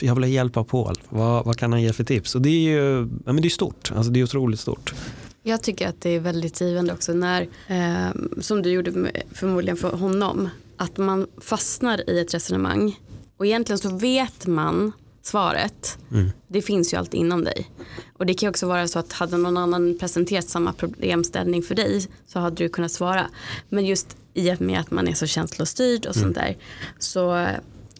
jag 0.00 0.14
vill 0.14 0.32
hjälpa 0.32 0.64
Paul. 0.64 0.94
Vad, 1.08 1.44
vad 1.44 1.56
kan 1.56 1.72
han 1.72 1.82
ge 1.82 1.92
för 1.92 2.04
tips? 2.04 2.34
Och 2.34 2.42
det 2.42 2.48
är 2.48 2.70
ju 2.70 3.08
ja, 3.26 3.32
men 3.32 3.42
det 3.42 3.48
är 3.48 3.50
stort. 3.50 3.92
Alltså 3.96 4.12
det 4.12 4.20
är 4.20 4.24
otroligt 4.24 4.60
stort. 4.60 4.94
Jag 5.42 5.62
tycker 5.62 5.88
att 5.88 6.00
det 6.00 6.10
är 6.10 6.20
väldigt 6.20 6.60
givande 6.60 6.92
också 6.92 7.12
när, 7.12 7.42
eh, 7.68 8.14
som 8.40 8.62
du 8.62 8.70
gjorde 8.70 9.10
förmodligen 9.32 9.76
för 9.76 9.96
honom, 9.96 10.48
att 10.76 10.96
man 10.96 11.26
fastnar 11.40 12.10
i 12.10 12.20
ett 12.20 12.34
resonemang 12.34 12.98
och 13.36 13.46
egentligen 13.46 13.78
så 13.78 13.96
vet 13.96 14.46
man 14.46 14.92
svaret. 15.22 15.98
Mm. 16.10 16.30
Det 16.48 16.62
finns 16.62 16.94
ju 16.94 16.96
alltid 16.96 17.20
inom 17.20 17.44
dig. 17.44 17.70
Och 18.12 18.26
det 18.26 18.34
kan 18.34 18.48
också 18.48 18.66
vara 18.66 18.88
så 18.88 18.98
att 18.98 19.12
hade 19.12 19.36
någon 19.36 19.56
annan 19.56 19.98
presenterat 19.98 20.48
samma 20.48 20.72
problemställning 20.72 21.62
för 21.62 21.74
dig 21.74 22.06
så 22.26 22.38
hade 22.38 22.56
du 22.56 22.68
kunnat 22.68 22.92
svara. 22.92 23.30
Men 23.68 23.86
just 23.86 24.16
i 24.34 24.52
och 24.52 24.60
med 24.60 24.80
att 24.80 24.90
man 24.90 25.08
är 25.08 25.14
så 25.14 25.26
känslostyrd 25.26 26.06
och 26.06 26.16
mm. 26.16 26.22
sånt 26.22 26.34
där 26.34 26.56
så, 26.98 27.46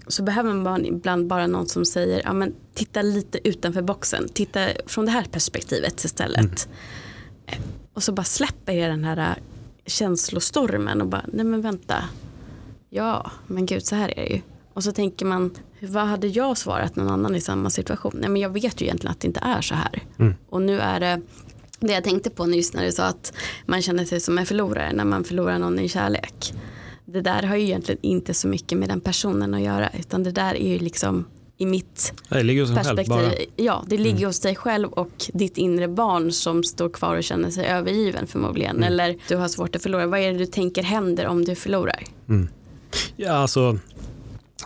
så 0.07 0.23
behöver 0.23 0.55
man 0.55 0.87
ibland 0.87 1.27
bara 1.27 1.47
någon 1.47 1.67
som 1.67 1.85
säger 1.85 2.23
ja, 2.25 2.33
men 2.33 2.55
titta 2.75 3.03
lite 3.03 3.49
utanför 3.49 3.83
boxen. 3.83 4.29
Titta 4.29 4.69
från 4.87 5.05
det 5.05 5.11
här 5.11 5.25
perspektivet 5.25 6.05
istället. 6.05 6.69
Mm. 7.47 7.63
Och 7.93 8.03
så 8.03 8.13
bara 8.13 8.25
släpper 8.25 8.73
jag 8.73 8.91
den 8.91 9.05
här 9.05 9.39
känslostormen 9.87 11.01
och 11.01 11.07
bara 11.07 11.25
nej 11.33 11.45
men 11.45 11.61
vänta. 11.61 12.05
Ja 12.91 13.31
men 13.47 13.67
gud 13.67 13.87
så 13.87 13.95
här 13.95 14.19
är 14.19 14.25
det 14.25 14.35
ju. 14.35 14.41
Och 14.75 14.85
så 14.85 14.93
tänker 14.93 15.27
man, 15.27 15.51
vad 15.81 16.07
hade 16.07 16.27
jag 16.27 16.59
svarat 16.59 16.97
någon 16.97 17.11
annan 17.11 17.35
i 17.35 17.41
samma 17.41 17.71
situation? 17.71 18.13
Nej 18.15 18.31
men 18.31 18.43
jag 18.43 18.51
vet 18.51 18.81
ju 18.81 18.87
egentligen 18.87 19.13
att 19.13 19.21
det 19.21 19.27
inte 19.27 19.41
är 19.41 19.61
så 19.61 19.75
här. 19.75 20.03
Mm. 20.19 20.35
Och 20.49 20.63
nu 20.63 20.81
är 20.81 21.01
det, 21.01 21.21
det 21.81 21.93
jag 21.93 22.05
tänkte 22.05 22.31
på 22.31 22.47
nyss 22.47 22.75
när 22.75 22.85
du 22.85 22.93
sa 22.93 23.05
att 23.05 23.33
man 23.67 23.83
känner 23.83 24.05
sig 24.05 24.21
som 24.21 24.39
en 24.39 24.47
förlorare 24.47 24.93
när 24.93 25.05
man 25.05 25.25
förlorar 25.25 25.59
någon 25.59 25.79
i 25.79 25.89
kärlek. 25.89 26.55
Det 27.05 27.21
där 27.21 27.43
har 27.43 27.57
ju 27.57 27.63
egentligen 27.63 28.01
inte 28.03 28.35
så 28.35 28.49
mycket 28.49 28.79
med 28.79 28.89
den 28.89 29.01
personen 29.01 29.55
att 29.55 29.61
göra 29.61 29.91
utan 29.99 30.23
det 30.23 30.31
där 30.31 30.55
är 30.55 30.69
ju 30.69 30.79
liksom 30.79 31.25
i 31.57 31.67
mitt 31.67 32.13
perspektiv. 32.29 33.49
Ja, 33.57 33.85
det 33.87 33.97
ligger 33.97 34.17
mm. 34.17 34.27
hos 34.27 34.41
dig 34.41 34.57
själv 34.57 34.89
och 34.89 35.31
ditt 35.33 35.59
inre 35.59 35.89
barn 35.89 36.33
som 36.33 36.65
står 36.65 36.89
kvar 36.89 37.17
och 37.17 37.25
känner 37.25 37.51
sig 37.51 37.67
övergiven 37.67 38.27
förmodligen. 38.27 38.77
Mm. 38.77 38.87
Eller 38.89 39.17
du 39.29 39.37
har 39.37 39.49
svårt 39.49 39.77
att 39.77 39.83
förlora. 39.83 40.07
Vad 40.07 40.21
är 40.21 40.33
det 40.33 40.39
du 40.39 40.47
tänker 40.47 40.83
händer 40.83 41.27
om 41.27 41.45
du 41.45 41.55
förlorar? 41.55 42.05
Mm. 42.29 42.49
Ja, 43.17 43.33
alltså 43.33 43.79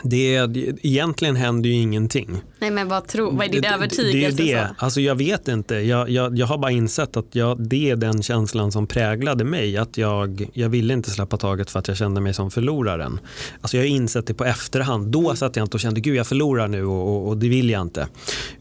det, 0.03 0.45
det, 0.45 0.75
egentligen 0.81 1.35
händer 1.35 1.69
ju 1.69 1.75
ingenting. 1.75 2.41
Nej 2.59 2.71
men 2.71 2.87
vad, 2.87 3.07
tro, 3.07 3.31
vad 3.31 3.47
är 3.47 3.51
din 3.51 3.65
övertygelse? 3.65 4.43
Det 4.43 4.51
är 4.51 4.63
det. 4.63 4.75
Alltså 4.77 5.01
jag 5.01 5.15
vet 5.15 5.47
inte. 5.47 5.75
Jag, 5.75 6.09
jag, 6.09 6.37
jag 6.37 6.47
har 6.47 6.57
bara 6.57 6.71
insett 6.71 7.17
att 7.17 7.35
jag, 7.35 7.67
det 7.69 7.89
är 7.89 7.95
den 7.95 8.23
känslan 8.23 8.71
som 8.71 8.87
präglade 8.87 9.43
mig. 9.43 9.77
Att 9.77 9.97
jag, 9.97 10.49
jag 10.53 10.69
ville 10.69 10.93
inte 10.93 11.09
släppa 11.09 11.37
taget 11.37 11.69
för 11.69 11.79
att 11.79 11.87
jag 11.87 11.97
kände 11.97 12.21
mig 12.21 12.33
som 12.33 12.51
förloraren. 12.51 13.19
Alltså 13.61 13.77
jag 13.77 13.83
har 13.83 13.87
insett 13.87 14.27
det 14.27 14.33
på 14.33 14.45
efterhand. 14.45 15.07
Då 15.07 15.35
satt 15.35 15.55
jag 15.55 15.65
inte 15.65 15.77
och 15.77 15.81
kände 15.81 16.01
gud 16.01 16.15
jag 16.15 16.27
förlorar 16.27 16.67
nu 16.67 16.85
och, 16.85 17.07
och, 17.07 17.27
och 17.27 17.37
det 17.37 17.49
vill 17.49 17.69
jag 17.69 17.81
inte. 17.81 18.07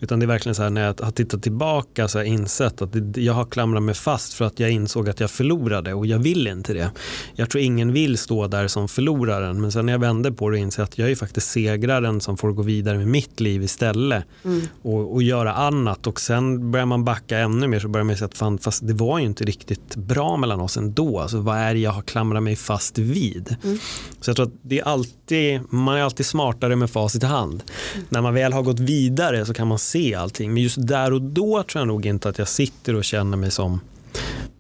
Utan 0.00 0.20
det 0.20 0.24
är 0.24 0.28
verkligen 0.28 0.54
så 0.54 0.62
här 0.62 0.70
när 0.70 0.84
jag 0.84 1.00
har 1.00 1.10
tittat 1.10 1.42
tillbaka 1.42 2.08
så 2.08 2.18
har 2.18 2.24
jag 2.24 2.32
insett 2.32 2.82
att 2.82 2.92
det, 2.92 3.20
jag 3.20 3.32
har 3.32 3.44
klamrat 3.44 3.82
mig 3.82 3.94
fast 3.94 4.34
för 4.34 4.44
att 4.44 4.60
jag 4.60 4.70
insåg 4.70 5.08
att 5.08 5.20
jag 5.20 5.30
förlorade 5.30 5.94
och 5.94 6.06
jag 6.06 6.18
vill 6.18 6.46
inte 6.46 6.74
det. 6.74 6.90
Jag 7.34 7.50
tror 7.50 7.62
ingen 7.62 7.92
vill 7.92 8.18
stå 8.18 8.46
där 8.46 8.68
som 8.68 8.88
förloraren 8.88 9.60
men 9.60 9.72
sen 9.72 9.86
när 9.86 9.92
jag 9.92 10.00
vände 10.00 10.32
på 10.32 10.50
det 10.50 10.56
och 10.56 10.60
insåg 10.60 10.84
att 10.84 10.98
jag 10.98 11.10
är 11.10 11.17
faktiskt 11.18 11.50
segraren 11.50 12.20
som 12.20 12.36
får 12.36 12.52
gå 12.52 12.62
vidare 12.62 12.98
med 12.98 13.08
mitt 13.08 13.40
liv 13.40 13.62
istället 13.62 13.88
ställe 13.88 14.24
mm. 14.44 14.60
och, 14.82 15.14
och, 15.14 15.22
göra 15.22 15.54
annat 15.54 16.06
och 16.06 16.20
sen 16.20 16.70
börjar 16.70 16.86
man 16.86 17.04
backa 17.04 17.38
ännu 17.38 17.68
mer 17.68 17.80
så 17.80 17.88
börjar 17.88 18.04
man 18.04 18.16
säga 18.16 18.26
att 18.26 18.38
fan, 18.38 18.58
fast 18.58 18.86
det 18.86 18.94
var 18.94 19.18
ju 19.18 19.24
inte 19.24 19.44
riktigt 19.44 19.96
bra 19.96 20.36
mellan 20.36 20.60
oss 20.60 20.76
ändå. 20.76 21.20
Alltså, 21.20 21.40
vad 21.40 21.58
är 21.58 21.74
det 21.74 21.80
jag 21.80 21.90
har 21.90 22.02
klamrat 22.02 22.42
mig 22.42 22.56
fast 22.56 22.98
vid? 22.98 23.56
Mm. 23.64 23.78
Så 24.20 24.30
jag 24.30 24.36
tror 24.36 24.46
att 24.46 24.52
det 24.62 24.78
är 24.78 24.84
alltid, 24.84 25.60
man 25.70 25.96
är 25.96 26.02
alltid 26.02 26.26
smartare 26.26 26.76
med 26.76 26.90
facit 26.90 27.22
i 27.22 27.26
hand. 27.26 27.62
Mm. 27.94 28.06
När 28.08 28.22
man 28.22 28.34
väl 28.34 28.52
har 28.52 28.62
gått 28.62 28.80
vidare 28.80 29.46
så 29.46 29.54
kan 29.54 29.68
man 29.68 29.78
se 29.78 30.14
allting 30.14 30.54
men 30.54 30.62
just 30.62 30.86
där 30.86 31.12
och 31.12 31.22
då 31.22 31.62
tror 31.62 31.80
jag 31.80 31.88
nog 31.88 32.06
inte 32.06 32.28
att 32.28 32.38
jag 32.38 32.48
sitter 32.48 32.94
och 32.94 33.04
känner 33.04 33.36
mig 33.36 33.50
som 33.50 33.80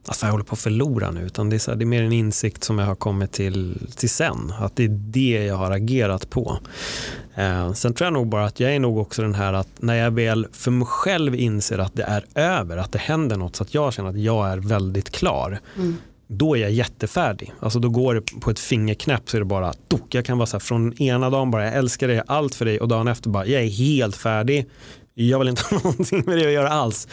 att 0.08 0.22
jag 0.22 0.30
håller 0.30 0.44
på 0.44 0.52
att 0.52 0.58
förlora 0.58 1.10
nu 1.10 1.20
utan 1.20 1.50
det 1.50 1.56
är, 1.56 1.58
så 1.58 1.70
här, 1.70 1.78
det 1.78 1.84
är 1.84 1.86
mer 1.86 2.02
en 2.02 2.12
insikt 2.12 2.64
som 2.64 2.78
jag 2.78 2.86
har 2.86 2.94
kommit 2.94 3.32
till, 3.32 3.88
till 3.96 4.10
sen. 4.10 4.52
Att 4.58 4.76
det 4.76 4.84
är 4.84 4.88
det 4.88 5.44
jag 5.44 5.56
har 5.56 5.70
agerat 5.70 6.30
på. 6.30 6.58
Eh, 7.34 7.72
sen 7.72 7.94
tror 7.94 8.06
jag 8.06 8.12
nog 8.12 8.28
bara 8.28 8.44
att 8.44 8.60
jag 8.60 8.74
är 8.74 8.80
nog 8.80 8.98
också 8.98 9.22
den 9.22 9.34
här 9.34 9.52
att 9.52 9.68
när 9.78 9.94
jag 9.94 10.10
väl 10.10 10.46
för 10.52 10.70
mig 10.70 10.86
själv 10.86 11.34
inser 11.34 11.78
att 11.78 11.94
det 11.94 12.02
är 12.02 12.24
över, 12.34 12.76
att 12.76 12.92
det 12.92 12.98
händer 12.98 13.36
något 13.36 13.56
så 13.56 13.62
att 13.62 13.74
jag 13.74 13.92
känner 13.92 14.10
att 14.10 14.18
jag 14.18 14.48
är 14.48 14.56
väldigt 14.56 15.10
klar. 15.10 15.60
Mm. 15.76 15.96
Då 16.30 16.56
är 16.56 16.60
jag 16.60 16.70
jättefärdig. 16.70 17.52
Alltså 17.60 17.78
då 17.78 17.88
går 17.88 18.14
det 18.14 18.40
på 18.40 18.50
ett 18.50 18.58
fingerknäpp 18.58 19.30
så 19.30 19.36
är 19.36 19.40
det 19.40 19.44
bara 19.44 19.72
tok. 19.72 20.14
Jag 20.14 20.24
kan 20.24 20.38
vara 20.38 20.46
så 20.46 20.56
här 20.56 20.60
från 20.60 21.02
ena 21.02 21.30
dagen 21.30 21.50
bara 21.50 21.64
jag 21.64 21.74
älskar 21.74 22.08
dig, 22.08 22.22
allt 22.26 22.54
för 22.54 22.64
dig 22.64 22.80
och 22.80 22.88
dagen 22.88 23.08
efter 23.08 23.30
bara 23.30 23.46
jag 23.46 23.62
är 23.62 23.68
helt 23.68 24.16
färdig 24.16 24.66
jag 25.26 25.38
vill 25.38 25.48
inte 25.48 25.62
ha 25.70 25.80
någonting 25.84 26.22
med 26.26 26.38
det 26.38 26.46
att 26.46 26.52
göra 26.52 26.68
alls. 26.68 27.08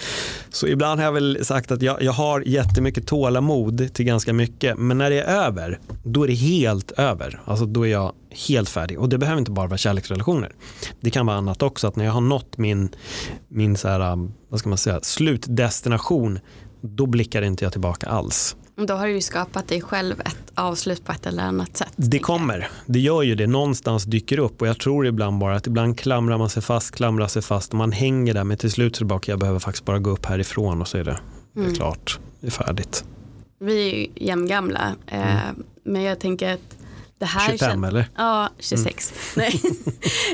Så 0.49 0.67
ibland 0.67 0.99
har 0.99 1.05
jag 1.05 1.13
väl 1.13 1.45
sagt 1.45 1.71
att 1.71 1.81
jag, 1.81 2.01
jag 2.01 2.11
har 2.11 2.41
jättemycket 2.41 3.07
tålamod 3.07 3.93
till 3.93 4.05
ganska 4.05 4.33
mycket. 4.33 4.77
Men 4.77 4.97
när 4.97 5.09
det 5.09 5.21
är 5.21 5.45
över, 5.45 5.79
då 6.03 6.23
är 6.23 6.27
det 6.27 6.33
helt 6.33 6.91
över. 6.91 7.41
Alltså 7.45 7.65
då 7.65 7.85
är 7.85 7.91
jag 7.91 8.13
helt 8.47 8.69
färdig. 8.69 8.99
Och 8.99 9.09
det 9.09 9.17
behöver 9.17 9.39
inte 9.39 9.51
bara 9.51 9.67
vara 9.67 9.77
kärleksrelationer. 9.77 10.51
Det 11.01 11.09
kan 11.09 11.25
vara 11.25 11.37
annat 11.37 11.63
också. 11.63 11.87
Att 11.87 11.95
när 11.95 12.05
jag 12.05 12.11
har 12.11 12.21
nått 12.21 12.57
min, 12.57 12.89
min 13.47 13.77
så 13.77 13.87
här, 13.87 14.29
vad 14.49 14.59
ska 14.59 14.69
man 14.69 14.77
säga, 14.77 14.99
slutdestination, 15.01 16.39
då 16.81 17.05
blickar 17.05 17.41
inte 17.41 17.65
jag 17.65 17.71
tillbaka 17.71 18.07
alls. 18.07 18.55
Då 18.75 18.93
har 18.93 19.07
du 19.07 19.13
ju 19.13 19.21
skapat 19.21 19.67
dig 19.67 19.81
själv 19.81 20.21
ett 20.21 20.51
avslut 20.55 21.05
på 21.05 21.11
ett 21.11 21.25
eller 21.25 21.43
annat 21.43 21.77
sätt. 21.77 21.93
Det 21.95 22.19
kommer, 22.19 22.67
det 22.85 22.99
gör 22.99 23.23
ju 23.23 23.35
det. 23.35 23.47
Någonstans 23.47 24.03
dyker 24.03 24.39
upp 24.39 24.61
och 24.61 24.67
jag 24.67 24.79
tror 24.79 25.07
ibland 25.07 25.39
bara 25.39 25.55
att 25.55 25.67
ibland 25.67 25.99
klamrar 25.99 26.37
man 26.37 26.49
sig 26.49 26.63
fast, 26.63 26.95
klamrar 26.95 27.27
sig 27.27 27.41
fast 27.41 27.71
och 27.71 27.77
man 27.77 27.91
hänger 27.91 28.33
där 28.33 28.43
men 28.43 28.57
till 28.57 28.71
slut 28.71 28.95
så 28.95 28.99
är 28.99 29.05
det 29.05 29.09
bara 29.09 29.19
jag 29.25 29.39
behöver 29.39 29.59
faktiskt 29.59 29.85
bara 29.85 29.99
gå 29.99 30.09
upp 30.09 30.25
härifrån 30.25 30.81
och 30.81 30.87
så 30.87 30.97
är 30.97 31.03
det, 31.03 31.19
det 31.53 31.65
är 31.65 31.75
klart, 31.75 32.19
det 32.39 32.47
är 32.47 32.51
färdigt. 32.51 33.05
Vi 33.59 33.89
är 33.89 33.97
ju 33.97 34.07
jämngamla 34.15 34.95
eh, 35.07 35.43
mm. 35.45 35.63
men 35.83 36.01
jag 36.01 36.19
tänker 36.19 36.53
att 36.53 36.75
det 37.17 37.25
här 37.25 37.51
25 37.51 37.83
kän- 37.83 37.87
eller? 37.87 38.09
Ja, 38.15 38.49
26. 38.59 39.13
Nej. 39.35 39.61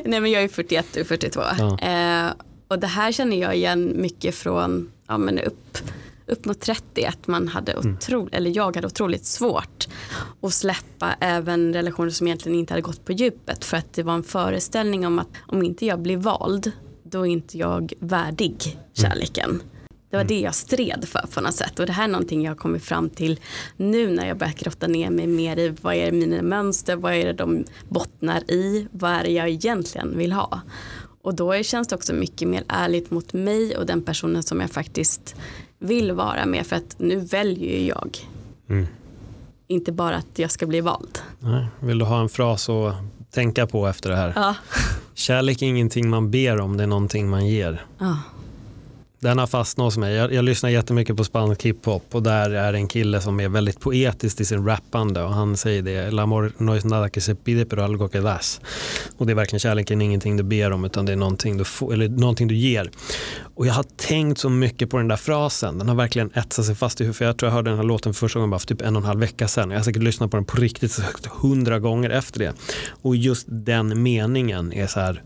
Nej 0.06 0.22
men 0.22 0.32
jag 0.32 0.44
är 0.44 0.48
41 0.48 0.96
och 0.96 1.08
42. 1.08 1.42
Ja. 1.60 1.80
Eh, 1.80 2.32
och 2.68 2.80
det 2.80 2.88
här 2.88 3.12
känner 3.12 3.38
jag 3.38 3.56
igen 3.56 3.94
mycket 3.96 4.36
från 4.36 4.92
ja, 5.08 5.18
men 5.18 5.40
upp, 5.40 5.78
upp 6.32 6.46
mot 6.46 6.60
30. 6.60 7.06
Att 7.06 7.28
man 7.28 7.48
hade 7.48 7.78
otroligt, 7.78 8.34
eller 8.34 8.56
jag 8.56 8.76
hade 8.76 8.88
otroligt 8.88 9.26
svårt 9.26 9.88
att 10.42 10.54
släppa 10.54 11.16
även 11.20 11.74
relationer 11.74 12.10
som 12.10 12.28
egentligen 12.28 12.60
inte 12.60 12.74
hade 12.74 12.82
gått 12.82 13.06
på 13.06 13.12
djupet. 13.12 13.66
För 13.66 13.78
att 13.78 13.94
det 13.94 14.04
var 14.04 14.14
en 14.14 14.24
föreställning 14.24 15.08
om 15.08 15.20
att 15.20 15.30
om 15.48 15.64
inte 15.64 15.86
jag 15.86 16.00
blir 16.00 16.18
vald 16.18 16.72
då 17.04 17.28
är 17.28 17.32
inte 17.32 17.58
jag 17.58 17.94
värdig 18.00 18.80
kärleken. 18.94 19.62
Det 20.10 20.18
var 20.18 20.24
det 20.24 20.40
jag 20.40 20.56
stred 20.56 21.06
för 21.08 21.28
på 21.34 21.42
något 21.42 21.56
sätt. 21.56 21.80
Och 21.80 21.86
det 21.86 21.92
här 21.92 22.04
är 22.04 22.08
någonting 22.08 22.44
jag 22.44 22.52
har 22.52 22.58
kommit 22.58 22.84
fram 22.84 23.10
till 23.10 23.40
nu 23.78 24.10
när 24.10 24.28
jag 24.28 24.38
börjar 24.38 24.54
grotta 24.54 24.88
ner 24.88 25.10
mig 25.10 25.28
mer 25.28 25.60
i 25.60 25.76
vad 25.82 25.96
är 25.96 26.12
mina 26.12 26.42
mönster, 26.42 26.96
vad 26.96 27.14
är 27.14 27.26
det 27.26 27.34
de 27.34 27.66
bottnar 27.90 28.52
i, 28.52 28.88
vad 28.92 29.12
är 29.12 29.24
det 29.24 29.32
jag 29.32 29.50
egentligen 29.50 30.18
vill 30.18 30.32
ha. 30.32 30.62
Och 31.22 31.36
då 31.36 31.64
känns 31.64 31.88
det 31.88 31.96
också 31.96 32.14
mycket 32.14 32.48
mer 32.48 32.64
ärligt 32.68 33.12
mot 33.12 33.34
mig 33.34 33.78
och 33.78 33.86
den 33.86 34.02
personen 34.02 34.44
som 34.44 34.60
jag 34.60 34.72
faktiskt 34.72 35.36
vill 35.82 36.12
vara 36.12 36.46
med. 36.46 36.68
För 36.68 36.76
att 36.76 36.96
nu 36.98 37.20
väljer 37.20 37.80
ju 37.80 37.88
jag. 37.88 38.18
Mm. 38.70 38.88
Inte 39.68 39.92
bara 39.92 40.16
att 40.16 40.40
jag 40.40 40.52
ska 40.52 40.66
bli 40.66 40.82
vald. 40.82 41.20
Nej. 41.40 41.66
Vill 41.80 42.00
du 42.00 42.06
ha 42.06 42.22
en 42.22 42.30
fras 42.30 42.70
att 42.70 42.96
tänka 43.32 43.68
på 43.68 43.88
efter 43.88 44.10
det 44.10 44.16
här? 44.16 44.34
Ja. 44.36 44.56
Kärlek 45.14 45.62
är 45.62 45.66
ingenting 45.66 46.10
man 46.10 46.32
ber 46.32 46.60
om, 46.60 46.78
det 46.78 46.84
är 46.84 46.88
någonting 46.88 47.30
man 47.30 47.48
ger. 47.48 47.86
Ja. 47.98 48.18
Den 49.24 49.38
har 49.38 49.48
fastnat 49.48 49.86
hos 49.86 49.98
mig. 49.98 50.16
Jag, 50.16 50.34
jag 50.34 50.46
lyssnar 50.46 50.70
jättemycket 50.70 51.18
på 51.18 51.24
spansk 51.24 51.66
hiphop 51.66 52.04
och 52.12 52.24
där 52.24 52.50
är 52.50 52.74
en 52.74 52.88
kille 52.88 53.22
som 53.22 53.40
är 53.40 53.50
väldigt 53.50 53.80
poetisk 53.80 54.42
i 54.42 54.46
sin 54.46 54.66
rappande 54.66 55.24
och 55.24 55.34
han 55.34 55.58
säger 55.58 55.82
det, 55.82 56.12
L'amor 56.12 56.52
no 56.58 56.76
es 56.76 56.86
nada 56.86 57.10
que 57.10 57.22
se 57.22 57.36
pide 57.36 57.66
pero 57.66 57.84
algo 57.84 58.08
que 58.08 58.20
das. 58.20 58.62
Och 59.18 59.26
det 59.26 59.34
är 59.34 59.36
verkligen 59.36 59.60
kärleken 59.60 60.02
ingenting 60.02 60.38
du 60.38 60.44
ber 60.44 60.72
om 60.72 60.86
utan 60.86 61.06
det 61.06 61.12
är 61.12 61.16
någonting 61.16 61.58
du, 61.58 61.64
får, 61.64 61.94
eller 61.94 62.10
någonting 62.10 62.48
du 62.48 62.56
ger. 62.56 62.92
Och 63.56 63.68
jag 63.68 63.74
har 63.74 63.84
tänkt 63.84 64.40
så 64.40 64.50
mycket 64.50 64.90
på 64.90 64.98
den 64.98 65.08
där 65.08 65.16
frasen, 65.16 65.78
den 65.78 65.88
har 65.88 65.96
verkligen 65.96 66.32
etsat 66.34 66.66
sig 66.66 66.76
fast 66.76 67.02
i 67.02 67.04
huvudet. 67.04 67.22
Jag 67.22 67.38
tror 67.38 67.48
jag 67.48 67.56
hörde 67.56 67.70
den 67.70 67.78
här 67.78 67.86
låten 67.86 68.14
för 68.14 68.20
första 68.20 68.40
gången 68.40 68.50
bara 68.50 68.60
för 68.60 68.68
typ 68.68 68.82
en 68.82 68.96
och 68.96 69.02
en 69.02 69.08
halv 69.08 69.20
vecka 69.20 69.48
sedan. 69.48 69.72
Jag 69.72 69.80
har 69.80 69.84
säkert 69.84 70.04
lyssnat 70.04 70.32
på 70.32 70.38
den 70.38 70.46
på 70.46 70.58
riktigt 70.58 71.00
högt 71.00 71.26
hundra 71.26 71.80
gånger 71.80 72.10
efter 72.10 72.40
det. 72.40 72.54
Och 73.02 73.16
just 73.16 73.46
den 73.50 74.04
meningen 74.04 74.74
är 74.74 74.88
så 74.88 75.00
här, 75.00 75.22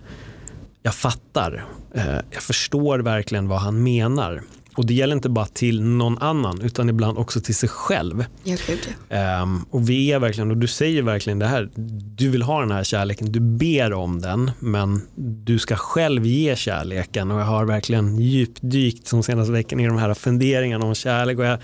jag 0.85 0.95
fattar. 0.95 1.65
Eh, 1.93 2.15
Jag 2.31 2.43
förstår 2.43 2.99
verkligen 2.99 3.47
vad 3.47 3.59
han 3.59 3.83
menar. 3.83 4.41
Och 4.75 4.85
det 4.85 4.93
gäller 4.93 5.15
inte 5.15 5.29
bara 5.29 5.45
till 5.45 5.81
någon 5.83 6.17
annan 6.17 6.61
utan 6.61 6.89
ibland 6.89 7.17
också 7.17 7.41
till 7.41 7.55
sig 7.55 7.69
själv. 7.69 8.25
Jag 8.43 8.59
gud. 8.67 8.79
Ehm, 9.09 9.65
och 9.69 9.89
vi 9.89 10.11
är 10.11 10.19
verkligen, 10.19 10.51
och 10.51 10.57
du 10.57 10.67
säger 10.67 11.01
verkligen 11.01 11.39
det 11.39 11.47
här, 11.47 11.69
du 12.15 12.29
vill 12.29 12.41
ha 12.41 12.59
den 12.59 12.71
här 12.71 12.83
kärleken, 12.83 13.31
du 13.31 13.39
ber 13.39 13.93
om 13.93 14.21
den, 14.21 14.51
men 14.59 15.01
du 15.45 15.59
ska 15.59 15.75
själv 15.75 16.25
ge 16.25 16.55
kärleken. 16.55 17.31
Och 17.31 17.39
jag 17.39 17.45
har 17.45 17.65
verkligen 17.65 18.19
djupdykt 18.19 19.07
som 19.07 19.23
senaste 19.23 19.51
veckan 19.51 19.79
i 19.79 19.87
de 19.87 19.97
här 19.97 20.13
funderingarna 20.13 20.85
om 20.85 20.95
kärlek. 20.95 21.39
Och 21.39 21.45
jag 21.45 21.59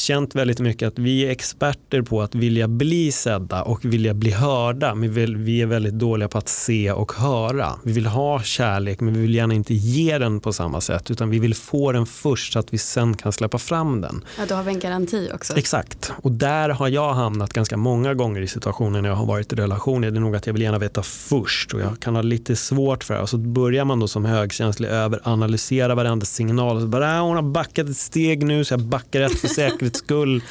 känt 0.00 0.34
väldigt 0.34 0.58
mycket 0.60 0.88
att 0.88 0.98
vi 0.98 1.26
är 1.26 1.30
experter 1.30 2.02
på 2.02 2.22
att 2.22 2.34
vilja 2.34 2.68
bli 2.68 3.12
sedda 3.12 3.62
och 3.62 3.84
vilja 3.84 4.14
bli 4.14 4.30
hörda. 4.30 4.94
Men 4.94 5.12
vi- 5.44 5.60
är 5.60 5.66
väldigt 5.66 5.94
dåliga 5.94 6.28
på 6.28 6.38
att 6.38 6.48
se 6.48 6.92
och 6.92 7.12
höra. 7.12 7.68
Vi 7.84 7.92
vill 7.92 8.06
ha 8.06 8.42
kärlek, 8.42 9.00
men 9.00 9.14
vi 9.14 9.20
vill 9.20 9.34
gärna 9.34 9.54
inte 9.54 9.74
ge 9.74 10.18
den 10.18 10.40
på 10.40 10.52
samma 10.52 10.80
sätt, 10.80 11.10
utan 11.10 11.30
vi 11.30 11.38
vill 11.38 11.54
få 11.54 11.92
den 11.92 12.06
först 12.06 12.52
så 12.52 12.58
att 12.58 12.72
vi 12.74 12.78
sen 12.78 13.14
kan 13.16 13.32
släppa 13.32 13.58
fram 13.58 14.00
den. 14.00 14.24
Ja, 14.38 14.44
då 14.48 14.54
har 14.54 14.62
vi 14.62 14.70
en 14.72 14.78
garanti 14.78 15.28
också. 15.34 15.56
Exakt, 15.56 16.12
och 16.22 16.32
där 16.32 16.68
har 16.68 16.88
jag 16.88 17.12
hamnat 17.14 17.52
ganska 17.52 17.76
många 17.76 18.14
gånger 18.14 18.40
i 18.42 18.46
situationer 18.46 19.02
när 19.02 19.08
jag 19.08 19.16
har 19.16 19.26
varit 19.26 19.52
i 19.52 19.56
relationer. 19.56 20.10
Det 20.10 20.18
är 20.18 20.20
nog 20.20 20.36
att 20.36 20.46
jag 20.46 20.52
vill 20.54 20.62
gärna 20.62 20.78
veta 20.78 21.02
först 21.02 21.74
och 21.74 21.80
jag 21.80 22.00
kan 22.00 22.14
ha 22.14 22.22
lite 22.22 22.56
svårt 22.56 23.04
för 23.04 23.14
det. 23.14 23.20
Och 23.20 23.28
så 23.28 23.38
börjar 23.38 23.84
man 23.84 24.00
då 24.00 24.08
som 24.08 24.24
högkänslig 24.24 24.88
överanalysera 24.88 25.94
varenda 25.94 26.26
signal. 26.26 26.76
Och 26.76 26.82
så 26.82 26.88
bara, 26.88 27.18
"Ah, 27.18 27.22
hon 27.22 27.36
har 27.36 27.42
backat 27.42 27.88
ett 27.88 27.96
steg 27.96 28.42
nu 28.46 28.64
så 28.64 28.72
jag 28.74 28.80
backar 28.80 29.20
ett 29.20 29.38
för 29.40 29.48
livets 29.90 29.98
skull. 29.98 30.42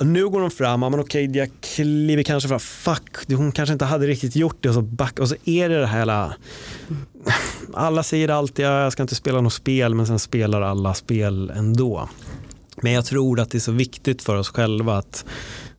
Nu 0.00 0.28
går 0.28 0.40
hon 0.40 0.50
fram, 0.50 0.82
ja, 0.82 0.88
men 0.88 1.00
okej 1.00 1.36
jag 1.36 1.50
kliver 1.60 2.22
kanske 2.22 2.48
fram, 2.48 2.60
fuck 2.60 3.28
hon 3.28 3.52
kanske 3.52 3.72
inte 3.72 3.84
hade 3.84 4.06
riktigt 4.06 4.36
gjort 4.36 4.56
det 4.60 4.68
och 4.68 4.74
så 4.74 4.82
back 4.82 5.18
och 5.18 5.28
så 5.28 5.36
är 5.44 5.68
det 5.68 5.80
det 5.80 5.86
här 5.86 5.98
hela 5.98 6.34
alla 7.74 8.02
säger 8.02 8.28
alltid 8.28 8.64
att 8.64 8.82
jag 8.82 8.92
ska 8.92 9.02
inte 9.02 9.14
spela 9.14 9.40
något 9.40 9.52
spel 9.52 9.94
men 9.94 10.06
sen 10.06 10.18
spelar 10.18 10.62
alla 10.62 10.94
spel 10.94 11.50
ändå. 11.56 12.08
Men 12.82 12.92
jag 12.92 13.04
tror 13.04 13.40
att 13.40 13.50
det 13.50 13.58
är 13.58 13.60
så 13.60 13.72
viktigt 13.72 14.22
för 14.22 14.36
oss 14.36 14.48
själva 14.48 14.98
att 14.98 15.24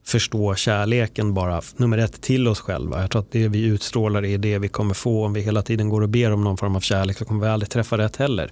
förstå 0.07 0.55
kärleken 0.55 1.33
bara 1.33 1.61
nummer 1.77 1.97
ett 1.97 2.21
till 2.21 2.47
oss 2.47 2.59
själva. 2.59 3.01
Jag 3.01 3.11
tror 3.11 3.21
att 3.21 3.31
det 3.31 3.47
vi 3.47 3.63
utstrålar 3.63 4.25
är 4.25 4.37
det 4.37 4.59
vi 4.59 4.67
kommer 4.67 4.93
få 4.93 5.25
om 5.25 5.33
vi 5.33 5.41
hela 5.41 5.61
tiden 5.61 5.89
går 5.89 6.01
och 6.01 6.09
ber 6.09 6.31
om 6.31 6.43
någon 6.43 6.57
form 6.57 6.75
av 6.75 6.79
kärlek 6.79 7.17
så 7.17 7.25
kommer 7.25 7.45
vi 7.45 7.51
aldrig 7.51 7.69
träffa 7.69 7.97
rätt 7.97 8.15
heller. 8.15 8.51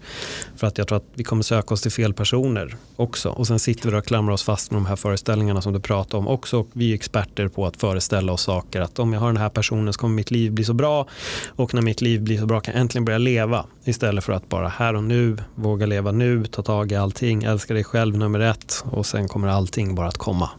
För 0.56 0.68
att 0.68 0.78
jag 0.78 0.88
tror 0.88 0.98
att 0.98 1.08
vi 1.14 1.24
kommer 1.24 1.44
söka 1.44 1.74
oss 1.74 1.82
till 1.82 1.92
fel 1.92 2.14
personer 2.14 2.76
också. 2.96 3.30
Och 3.30 3.48
sen 3.48 3.60
sitter 3.60 3.92
vi 3.92 3.98
och 3.98 4.06
klamrar 4.06 4.34
oss 4.34 4.44
fast 4.44 4.72
med 4.72 4.78
de 4.78 4.86
här 4.86 4.96
föreställningarna 4.96 5.62
som 5.62 5.74
du 5.74 5.80
pratar 5.80 6.18
om 6.18 6.28
också. 6.28 6.60
Och 6.60 6.70
vi 6.74 6.92
är 6.92 6.96
experter 6.96 7.48
på 7.48 7.66
att 7.66 7.78
föreställa 7.78 8.32
oss 8.34 8.42
saker. 8.42 8.82
Att 8.82 9.00
om 9.00 9.14
jag 9.14 9.20
har 9.20 9.28
den 9.28 9.38
här 9.38 9.50
personen 9.50 9.94
så 9.94 10.00
kommer 10.00 10.16
mitt 10.16 10.32
liv 10.32 10.52
bli 10.52 10.64
så 10.64 10.74
bra. 10.74 11.08
Och 11.48 11.74
när 11.74 11.82
mitt 11.82 12.02
liv 12.02 12.22
blir 12.22 12.40
så 12.40 12.46
bra 12.46 12.60
kan 12.60 12.74
jag 12.74 12.82
äntligen 12.82 13.06
börja 13.06 13.18
leva. 13.20 13.66
Istället 13.84 14.24
för 14.24 14.34
att 14.34 14.50
bara 14.50 14.68
här 14.68 14.96
och 14.96 15.04
nu, 15.04 15.38
våga 15.56 15.86
leva 15.86 16.12
nu, 16.12 16.46
ta 16.46 16.62
tag 16.62 16.92
i 16.92 16.96
allting, 16.96 17.44
älska 17.44 17.74
dig 17.74 17.84
själv 17.84 18.18
nummer 18.18 18.40
ett. 18.40 18.84
Och 18.86 19.06
sen 19.06 19.28
kommer 19.28 19.48
allting 19.48 19.96
bara 19.96 20.08
att 20.08 20.18
komma. 20.18 20.50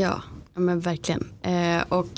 Ja, 0.00 0.22
men 0.54 0.80
verkligen. 0.80 1.28
Eh, 1.42 1.82
och 1.88 2.08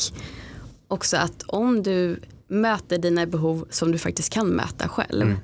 också 0.89 1.17
att 1.17 1.43
om 1.43 1.83
du 1.83 2.21
möter 2.49 2.99
dina 2.99 3.27
behov 3.27 3.67
som 3.71 3.93
du 3.93 3.99
faktiskt 3.99 4.33
kan 4.33 4.47
möta 4.47 4.89
själv. 4.89 5.23
Mm. 5.23 5.39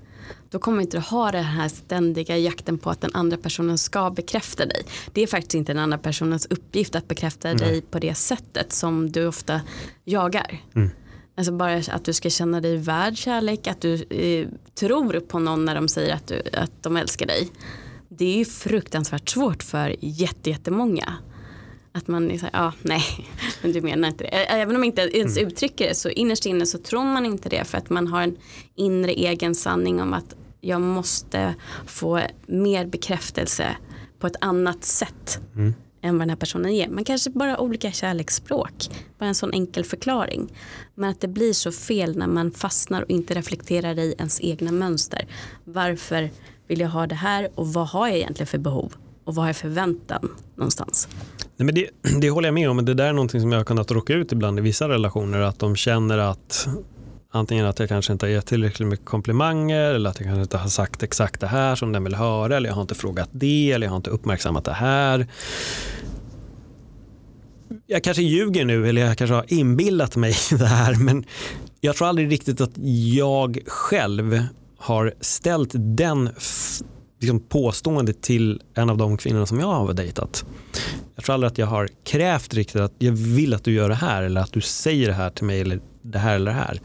Då 0.51 0.59
kommer 0.59 0.83
inte 0.83 0.97
du 0.97 1.01
ha 1.01 1.33
den 1.33 1.45
här 1.45 1.69
ständiga 1.69 2.39
jakten 2.39 2.79
på 2.79 2.91
att 2.91 3.01
den 3.01 3.11
andra 3.15 3.37
personen 3.37 3.79
ska 3.79 4.11
bekräfta 4.11 4.67
dig. 4.67 4.83
Det 5.13 5.23
är 5.23 5.27
faktiskt 5.27 5.55
inte 5.55 5.73
den 5.73 5.83
andra 5.83 5.99
personens 5.99 6.47
uppgift 6.47 6.95
att 6.95 7.09
bekräfta 7.09 7.49
Nej. 7.49 7.57
dig 7.57 7.81
på 7.81 7.99
det 7.99 8.15
sättet 8.15 8.73
som 8.73 9.13
du 9.13 9.27
ofta 9.27 9.61
jagar. 10.05 10.63
Mm. 10.75 10.91
Alltså 11.37 11.53
bara 11.53 11.75
att 11.75 12.05
du 12.05 12.13
ska 12.13 12.31
känna 12.31 12.61
dig 12.61 12.77
värd 12.77 13.17
kärlek, 13.17 13.67
att 13.67 13.81
du 13.81 13.95
eh, 13.95 14.49
tror 14.75 15.21
på 15.21 15.39
någon 15.39 15.65
när 15.65 15.75
de 15.75 15.89
säger 15.89 16.15
att, 16.15 16.27
du, 16.27 16.43
att 16.53 16.83
de 16.83 16.97
älskar 16.97 17.27
dig. 17.27 17.51
Det 18.09 18.25
är 18.25 18.39
ju 18.39 18.45
fruktansvärt 18.45 19.29
svårt 19.29 19.63
för 19.63 19.97
jätte, 20.01 20.51
jättemånga. 20.51 21.15
Att 21.97 22.09
man 22.09 22.31
är 22.31 22.39
så 22.39 22.47
här, 22.47 22.51
ja 22.53 22.73
nej, 22.83 23.03
men 23.63 23.73
du 23.73 23.81
menar 23.81 24.09
inte 24.09 24.25
det. 24.25 24.29
Även 24.31 24.75
om 24.77 24.81
man 24.81 24.85
inte 24.87 25.03
ens 25.03 25.39
uttrycker 25.39 25.89
det 25.89 25.95
så 25.95 26.09
innerst 26.09 26.47
inne 26.47 26.67
så 26.67 26.79
tror 26.79 27.05
man 27.05 27.27
inte 27.27 27.49
det 27.49 27.65
för 27.65 27.79
att 27.79 27.91
man 27.91 28.07
har 28.07 28.23
en 28.23 28.37
inre 28.75 29.13
egen 29.13 29.55
sanning 29.55 30.01
om 30.03 30.13
att 30.13 30.35
jag 30.61 30.81
måste 30.81 31.55
få 31.87 32.21
mer 32.47 32.87
bekräftelse 32.87 33.77
på 34.19 34.27
ett 34.27 34.37
annat 34.41 34.85
sätt 34.85 35.39
Mm. 35.55 35.75
än 36.03 36.15
vad 36.19 36.21
den 36.21 36.29
här 36.31 36.37
personen 36.37 36.75
ger. 36.75 36.89
Man 36.89 37.05
kanske 37.05 37.31
bara 37.31 37.51
har 37.51 37.61
olika 37.61 37.93
kärleksspråk, 37.93 38.91
bara 39.19 39.27
en 39.27 39.35
sån 39.35 39.53
enkel 39.53 39.85
förklaring. 39.85 40.53
Men 40.95 41.11
att 41.11 41.21
det 41.21 41.29
blir 41.29 41.53
så 41.53 41.73
fel 41.73 42.17
när 42.17 42.27
man 42.27 42.51
fastnar 42.53 43.03
och 43.03 43.11
inte 43.11 43.35
reflekterar 43.35 43.99
i 43.99 44.15
ens 44.19 44.41
egna 44.41 44.73
mönster. 44.73 45.27
Varför 45.65 46.31
vill 46.67 46.81
jag 46.81 46.89
ha 46.89 47.07
det 47.07 47.15
här 47.15 47.49
och 47.55 47.73
vad 47.73 47.87
har 47.89 48.09
jag 48.09 48.17
egentligen 48.17 48.47
för 48.47 48.59
behov? 48.59 48.95
Och 49.25 49.35
vad 49.35 49.43
har 49.43 49.49
jag 49.49 49.57
för 49.57 49.69
förväntan 49.69 50.29
någonstans? 50.57 51.09
Nej, 51.57 51.67
men 51.67 51.75
det, 51.75 51.91
det 52.21 52.31
håller 52.31 52.49
jag 52.49 52.55
med 52.55 52.71
om, 52.71 52.77
men 52.77 52.85
det 52.85 52.95
där 52.95 53.07
är 53.07 53.13
någonting 53.13 53.41
som 53.41 53.53
jag 53.53 53.59
har 53.59 53.65
kunnat 53.65 53.91
råka 53.91 54.15
ut 54.15 54.33
ibland 54.33 54.59
i 54.59 54.63
vissa 54.63 54.89
relationer, 54.89 55.41
att 55.41 55.59
de 55.59 55.77
känner 55.77 56.19
att 56.19 56.69
antingen 57.31 57.67
att 57.67 57.79
jag 57.79 57.89
kanske 57.89 58.13
inte 58.13 58.27
har 58.27 58.31
gett 58.31 58.47
tillräckligt 58.47 58.89
mycket 58.89 59.07
komplimanger 59.07 59.95
eller 59.95 60.11
att 60.11 60.21
jag 60.21 60.27
kanske 60.27 60.43
inte 60.43 60.57
har 60.57 60.69
sagt 60.69 61.03
exakt 61.03 61.41
det 61.41 61.47
här 61.47 61.75
som 61.75 61.93
den 61.93 62.05
vill 62.05 62.15
höra 62.15 62.57
eller 62.57 62.69
jag 62.69 62.75
har 62.75 62.83
inte 62.83 62.95
frågat 62.95 63.29
det 63.33 63.73
eller 63.73 63.87
jag 63.87 63.91
har 63.91 63.97
inte 63.97 64.11
uppmärksammat 64.11 64.65
det 64.65 64.73
här. 64.73 65.27
Jag 67.87 68.05
kanske 68.05 68.23
ljuger 68.23 68.65
nu 68.65 68.89
eller 68.89 69.07
jag 69.07 69.19
kanske 69.19 69.35
har 69.35 69.53
inbillat 69.53 70.17
mig 70.17 70.35
det 70.51 70.67
här 70.67 70.95
men 70.95 71.25
jag 71.81 71.97
tror 71.97 72.09
aldrig 72.09 72.33
riktigt 72.33 72.61
att 72.61 72.73
jag 73.15 73.59
själv 73.67 74.43
har 74.79 75.15
ställt 75.21 75.71
den 75.75 76.31
liksom 77.25 77.41
påståendet 77.41 78.23
till 78.23 78.63
en 78.75 78.91
av 78.91 78.97
de 78.97 79.17
kvinnorna 79.17 79.47
som 79.47 79.61
jag 79.61 79.67
har 79.67 79.93
dejtat. 79.93 80.45
Jag 81.15 81.25
tror 81.25 81.35
aldrig 81.35 81.53
att 81.53 81.59
jag 81.59 81.67
har 81.67 81.89
krävt 82.05 82.55
riktigt 82.55 82.81
att 82.81 82.93
jag 82.99 83.13
vill 83.13 83.55
att 83.55 83.65
du 83.65 83.73
gör 83.73 83.89
det 83.89 83.95
här 83.95 84.23
eller 84.23 84.41
att 84.41 84.53
du 84.53 84.61
säger 84.61 85.09
det 85.09 85.15
här 85.15 85.31
till 85.31 85.45
mig 85.45 85.61
eller 85.61 85.81
det 86.03 86.19
här 86.19 86.35
eller 86.35 86.51
det 86.51 86.57
här. 86.57 86.81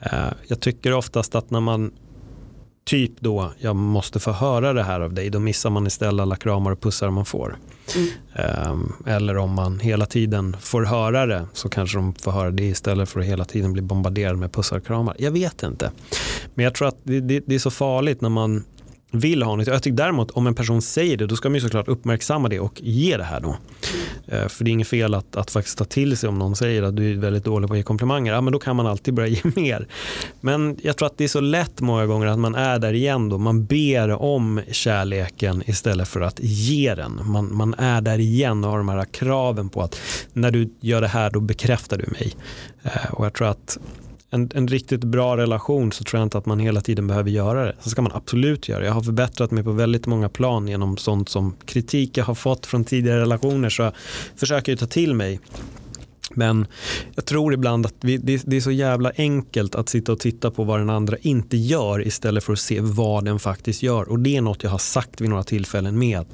Eh, 0.00 0.32
Jag 0.48 0.60
tycker 0.60 0.92
oftast 0.92 1.34
att 1.34 1.50
när 1.50 1.60
man 1.60 1.90
typ 2.86 3.20
då, 3.20 3.52
jag 3.58 3.76
måste 3.76 4.20
få 4.20 4.32
höra 4.32 4.72
det 4.72 4.82
här 4.82 5.00
av 5.00 5.14
dig, 5.14 5.30
då 5.30 5.38
missar 5.38 5.70
man 5.70 5.86
istället 5.86 6.22
alla 6.22 6.36
kramar 6.36 6.70
och 6.70 6.80
pussar 6.80 7.10
man 7.10 7.24
får. 7.24 7.58
Mm. 7.96 8.08
Ehm, 8.34 8.92
Eller 9.06 9.36
om 9.36 9.54
man 9.54 9.80
hela 9.80 10.06
tiden 10.06 10.56
får 10.60 10.84
höra 10.84 11.26
det 11.26 11.46
så 11.52 11.68
kanske 11.68 11.98
de 11.98 12.14
får 12.14 12.32
höra 12.32 12.50
det 12.50 12.64
istället 12.64 13.08
för 13.08 13.20
att 13.20 13.26
hela 13.26 13.44
tiden 13.44 13.72
bli 13.72 13.82
bombarderad 13.82 14.38
med 14.38 14.52
pussar 14.52 14.76
och 14.76 14.86
kramar. 14.86 15.16
Jag 15.18 15.30
vet 15.30 15.62
inte. 15.62 15.90
Men 16.54 16.64
jag 16.64 16.74
tror 16.74 16.88
att 16.88 16.98
det, 17.02 17.20
det, 17.20 17.42
det 17.46 17.54
är 17.54 17.58
så 17.58 17.70
farligt 17.70 18.20
när 18.20 18.28
man 18.28 18.64
vill 19.10 19.42
ha 19.42 19.56
något. 19.56 19.66
Jag 19.66 19.82
tycker 19.82 19.96
däremot 19.96 20.30
om 20.30 20.46
en 20.46 20.54
person 20.54 20.82
säger 20.82 21.16
det 21.16 21.26
då 21.26 21.36
ska 21.36 21.48
man 21.48 21.54
ju 21.54 21.60
såklart 21.60 21.88
uppmärksamma 21.88 22.48
det 22.48 22.60
och 22.60 22.80
ge 22.82 23.16
det 23.16 23.24
här 23.24 23.40
då. 23.40 23.56
Mm. 24.28 24.48
För 24.48 24.64
det 24.64 24.70
är 24.70 24.72
inget 24.72 24.88
fel 24.88 25.14
att, 25.14 25.36
att 25.36 25.50
faktiskt 25.50 25.78
ta 25.78 25.84
till 25.84 26.16
sig 26.16 26.28
om 26.28 26.38
någon 26.38 26.56
säger 26.56 26.82
att 26.82 26.96
du 26.96 27.12
är 27.12 27.16
väldigt 27.16 27.44
dålig 27.44 27.68
på 27.68 27.74
att 27.74 27.78
ge 27.78 27.82
komplimanger. 27.82 28.32
Ja, 28.32 28.40
men 28.40 28.52
då 28.52 28.58
kan 28.58 28.76
man 28.76 28.86
alltid 28.86 29.14
börja 29.14 29.28
ge 29.44 29.50
mer. 29.56 29.86
Men 30.40 30.76
jag 30.82 30.96
tror 30.96 31.06
att 31.06 31.18
det 31.18 31.24
är 31.24 31.28
så 31.28 31.40
lätt 31.40 31.80
många 31.80 32.06
gånger 32.06 32.26
att 32.26 32.38
man 32.38 32.54
är 32.54 32.78
där 32.78 32.92
igen 32.92 33.28
då. 33.28 33.38
Man 33.38 33.64
ber 33.64 34.10
om 34.10 34.60
kärleken 34.70 35.62
istället 35.66 36.08
för 36.08 36.20
att 36.20 36.40
ge 36.40 36.94
den. 36.94 37.20
Man, 37.24 37.56
man 37.56 37.74
är 37.74 38.00
där 38.00 38.18
igen 38.18 38.64
och 38.64 38.70
har 38.70 38.78
de 38.78 38.88
här 38.88 39.04
kraven 39.04 39.68
på 39.68 39.82
att 39.82 40.00
när 40.32 40.50
du 40.50 40.70
gör 40.80 41.00
det 41.00 41.08
här 41.08 41.30
då 41.30 41.40
bekräftar 41.40 41.98
du 41.98 42.06
mig. 42.10 42.34
Eh, 42.82 43.12
och 43.12 43.26
jag 43.26 43.32
tror 43.34 43.48
att 43.48 43.78
en, 44.30 44.50
en 44.54 44.68
riktigt 44.68 45.04
bra 45.04 45.36
relation 45.36 45.92
så 45.92 46.04
tror 46.04 46.20
jag 46.20 46.26
inte 46.26 46.38
att 46.38 46.46
man 46.46 46.58
hela 46.58 46.80
tiden 46.80 47.06
behöver 47.06 47.30
göra 47.30 47.64
det. 47.64 47.74
Så 47.80 47.90
ska 47.90 48.02
man 48.02 48.12
absolut 48.14 48.68
göra 48.68 48.80
det. 48.80 48.86
Jag 48.86 48.92
har 48.92 49.02
förbättrat 49.02 49.50
mig 49.50 49.64
på 49.64 49.72
väldigt 49.72 50.06
många 50.06 50.28
plan 50.28 50.68
genom 50.68 50.96
sånt 50.96 51.28
som 51.28 51.56
kritik 51.64 52.16
jag 52.16 52.24
har 52.24 52.34
fått 52.34 52.66
från 52.66 52.84
tidigare 52.84 53.20
relationer 53.20 53.68
så 53.68 53.82
jag 53.82 53.92
försöker 54.36 54.72
ju 54.72 54.76
ta 54.76 54.86
till 54.86 55.14
mig. 55.14 55.40
Men 56.30 56.66
jag 57.14 57.24
tror 57.24 57.54
ibland 57.54 57.86
att 57.86 57.94
vi, 58.00 58.16
det, 58.16 58.42
det, 58.46 58.56
är 58.56 58.60
så 58.60 58.70
jävla 58.70 59.12
enkelt 59.16 59.74
att 59.74 59.88
sitta 59.88 60.12
och 60.12 60.20
titta 60.20 60.50
på 60.50 60.64
vad 60.64 60.80
den 60.80 60.90
andra 60.90 61.16
inte 61.20 61.56
gör 61.56 62.06
istället 62.06 62.44
för 62.44 62.52
att 62.52 62.58
se 62.58 62.80
vad 62.80 63.24
den 63.24 63.38
faktiskt 63.38 63.82
gör. 63.82 64.08
Och 64.08 64.18
det 64.18 64.36
är 64.36 64.40
något 64.40 64.62
jag 64.62 64.70
har 64.70 64.78
sagt 64.78 65.20
vid 65.20 65.30
några 65.30 65.42
tillfällen 65.42 65.98
med 65.98 66.24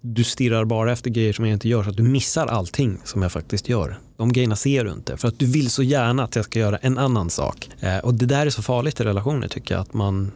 du 0.00 0.24
stirrar 0.24 0.64
bara 0.64 0.92
efter 0.92 1.10
grejer 1.10 1.32
som 1.32 1.44
jag 1.44 1.52
inte 1.52 1.68
gör 1.68 1.82
så 1.82 1.90
att 1.90 1.96
du 1.96 2.02
missar 2.02 2.46
allting 2.46 2.98
som 3.04 3.22
jag 3.22 3.32
faktiskt 3.32 3.68
gör. 3.68 3.98
De 4.16 4.32
grejerna 4.32 4.56
ser 4.56 4.84
du 4.84 4.92
inte 4.92 5.16
för 5.16 5.28
att 5.28 5.38
du 5.38 5.46
vill 5.46 5.70
så 5.70 5.82
gärna 5.82 6.24
att 6.24 6.36
jag 6.36 6.44
ska 6.44 6.58
göra 6.58 6.76
en 6.76 6.98
annan 6.98 7.30
sak. 7.30 7.70
Eh, 7.80 7.98
och 7.98 8.14
det 8.14 8.26
där 8.26 8.46
är 8.46 8.50
så 8.50 8.62
farligt 8.62 9.00
i 9.00 9.04
relationer 9.04 9.48
tycker 9.48 9.74
jag. 9.74 9.82
Att 9.82 9.94
man, 9.94 10.32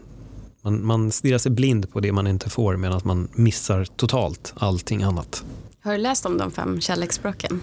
man, 0.62 0.86
man 0.86 1.10
stirrar 1.10 1.38
sig 1.38 1.52
blind 1.52 1.92
på 1.92 2.00
det 2.00 2.12
man 2.12 2.26
inte 2.26 2.50
får 2.50 2.76
medan 2.76 3.00
man 3.04 3.28
missar 3.32 3.84
totalt 3.84 4.54
allting 4.56 5.02
annat. 5.02 5.44
Har 5.80 5.92
du 5.92 5.98
läst 5.98 6.26
om 6.26 6.38
de 6.38 6.50
fem 6.50 6.80
kärleksspråken? 6.80 7.60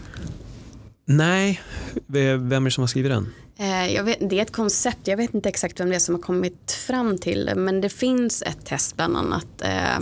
Nej, 1.06 1.62
vem 2.08 2.54
är 2.54 2.60
det 2.60 2.72
som 2.72 2.82
har 2.82 2.88
skrivit 2.88 3.12
den? 3.12 3.34
Eh, 3.58 4.04
vet, 4.04 4.30
det 4.30 4.38
är 4.40 4.42
ett 4.42 4.52
koncept, 4.52 5.08
jag 5.08 5.18
vet 5.18 5.34
inte 5.34 5.50
exakt 5.50 5.80
vem 5.80 5.90
det 5.90 5.96
är 5.96 6.00
som 6.00 6.16
har 6.16 6.22
kommit 6.22 6.72
fram 6.72 7.18
till 7.18 7.46
det 7.46 7.56
men 7.56 7.82
det 7.82 7.90
finns 7.90 8.42
ett 8.42 8.66
test 8.66 8.96
bland 8.96 9.18
annat 9.18 9.62
eh, 9.62 10.00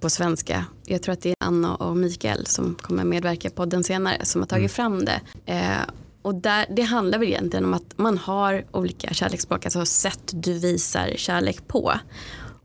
på 0.00 0.10
svenska. 0.10 0.64
Jag 0.84 1.02
tror 1.02 1.12
att 1.12 1.20
det 1.20 1.30
är 1.30 1.36
Anna 1.40 1.74
och 1.74 1.96
Mikael 1.96 2.46
som 2.46 2.74
kommer 2.74 3.04
medverka 3.04 3.50
på 3.50 3.64
den 3.64 3.84
senare 3.84 4.24
som 4.24 4.40
har 4.40 4.46
tagit 4.46 4.60
mm. 4.60 4.68
fram 4.68 5.04
det. 5.04 5.20
Eh, 5.46 5.94
och 6.22 6.34
där, 6.34 6.66
det 6.76 6.82
handlar 6.82 7.18
väl 7.18 7.28
egentligen 7.28 7.64
om 7.64 7.74
att 7.74 7.98
man 7.98 8.18
har 8.18 8.64
olika 8.72 9.14
kärleksspråk, 9.14 9.64
alltså 9.64 9.86
sätt 9.86 10.32
du 10.32 10.58
visar 10.58 11.12
kärlek 11.16 11.68
på. 11.68 11.92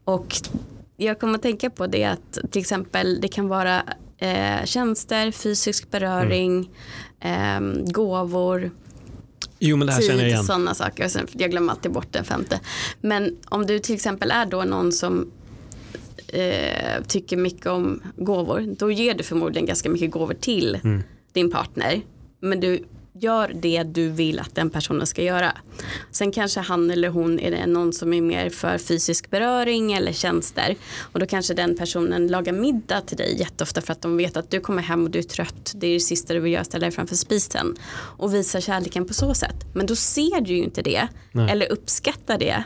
Och 0.03 0.35
jag 0.97 1.19
kommer 1.19 1.35
att 1.35 1.41
tänka 1.41 1.69
på 1.69 1.87
det 1.87 2.05
att 2.05 2.37
till 2.51 2.61
exempel 2.61 3.21
det 3.21 3.27
kan 3.27 3.47
vara 3.47 3.83
eh, 4.17 4.65
tjänster, 4.65 5.31
fysisk 5.31 5.91
beröring, 5.91 6.69
mm. 7.19 7.77
eh, 7.77 7.91
gåvor, 7.91 8.71
Jo 9.63 9.77
men 9.77 9.87
det 9.87 9.93
här 9.93 9.99
tid, 9.99 10.09
känner 10.09 10.23
jag 10.23 10.29
igen. 10.29 10.43
sådana 10.43 10.73
saker. 10.73 11.11
jag 11.31 11.51
glömmer 11.51 11.73
alltid 11.73 11.91
bort 11.91 12.07
den 12.11 12.25
femte. 12.25 12.59
Men 13.01 13.37
om 13.45 13.65
du 13.65 13.79
till 13.79 13.95
exempel 13.95 14.31
är 14.31 14.45
då 14.45 14.63
någon 14.63 14.91
som 14.91 15.31
eh, 16.31 17.03
tycker 17.07 17.37
mycket 17.37 17.65
om 17.65 18.01
gåvor, 18.15 18.75
då 18.77 18.91
ger 18.91 19.13
du 19.13 19.23
förmodligen 19.23 19.65
ganska 19.65 19.89
mycket 19.89 20.11
gåvor 20.11 20.33
till 20.33 20.79
mm. 20.83 21.03
din 21.33 21.51
partner. 21.51 22.01
Men 22.39 22.59
du 22.59 22.83
gör 23.13 23.51
det 23.55 23.83
du 23.83 24.09
vill 24.09 24.39
att 24.39 24.55
den 24.55 24.69
personen 24.69 25.07
ska 25.07 25.23
göra. 25.23 25.51
Sen 26.11 26.31
kanske 26.31 26.59
han 26.59 26.91
eller 26.91 27.09
hon 27.09 27.39
är 27.39 27.67
någon 27.67 27.93
som 27.93 28.13
är 28.13 28.21
mer 28.21 28.49
för 28.49 28.77
fysisk 28.77 29.29
beröring 29.29 29.93
eller 29.93 30.11
tjänster. 30.11 30.75
Och 30.99 31.19
då 31.19 31.25
kanske 31.25 31.53
den 31.53 31.77
personen 31.77 32.27
lagar 32.27 32.53
middag 32.53 33.01
till 33.01 33.17
dig 33.17 33.39
jätteofta 33.39 33.81
för 33.81 33.91
att 33.91 34.01
de 34.01 34.17
vet 34.17 34.37
att 34.37 34.51
du 34.51 34.59
kommer 34.59 34.81
hem 34.81 35.03
och 35.03 35.11
du 35.11 35.19
är 35.19 35.23
trött. 35.23 35.73
Det 35.75 35.87
är 35.87 35.93
det 35.93 35.99
sista 35.99 36.33
du 36.33 36.39
vill 36.39 36.53
göra, 36.53 36.63
ställa 36.63 36.85
dig 36.85 36.91
framför 36.91 37.15
spisen. 37.15 37.75
Och 38.17 38.33
visa 38.33 38.61
kärleken 38.61 39.05
på 39.05 39.13
så 39.13 39.33
sätt. 39.33 39.65
Men 39.73 39.85
då 39.85 39.95
ser 39.95 40.41
du 40.41 40.53
ju 40.53 40.63
inte 40.63 40.81
det. 40.81 41.07
Nej. 41.31 41.51
Eller 41.51 41.71
uppskattar 41.71 42.37
det 42.37 42.63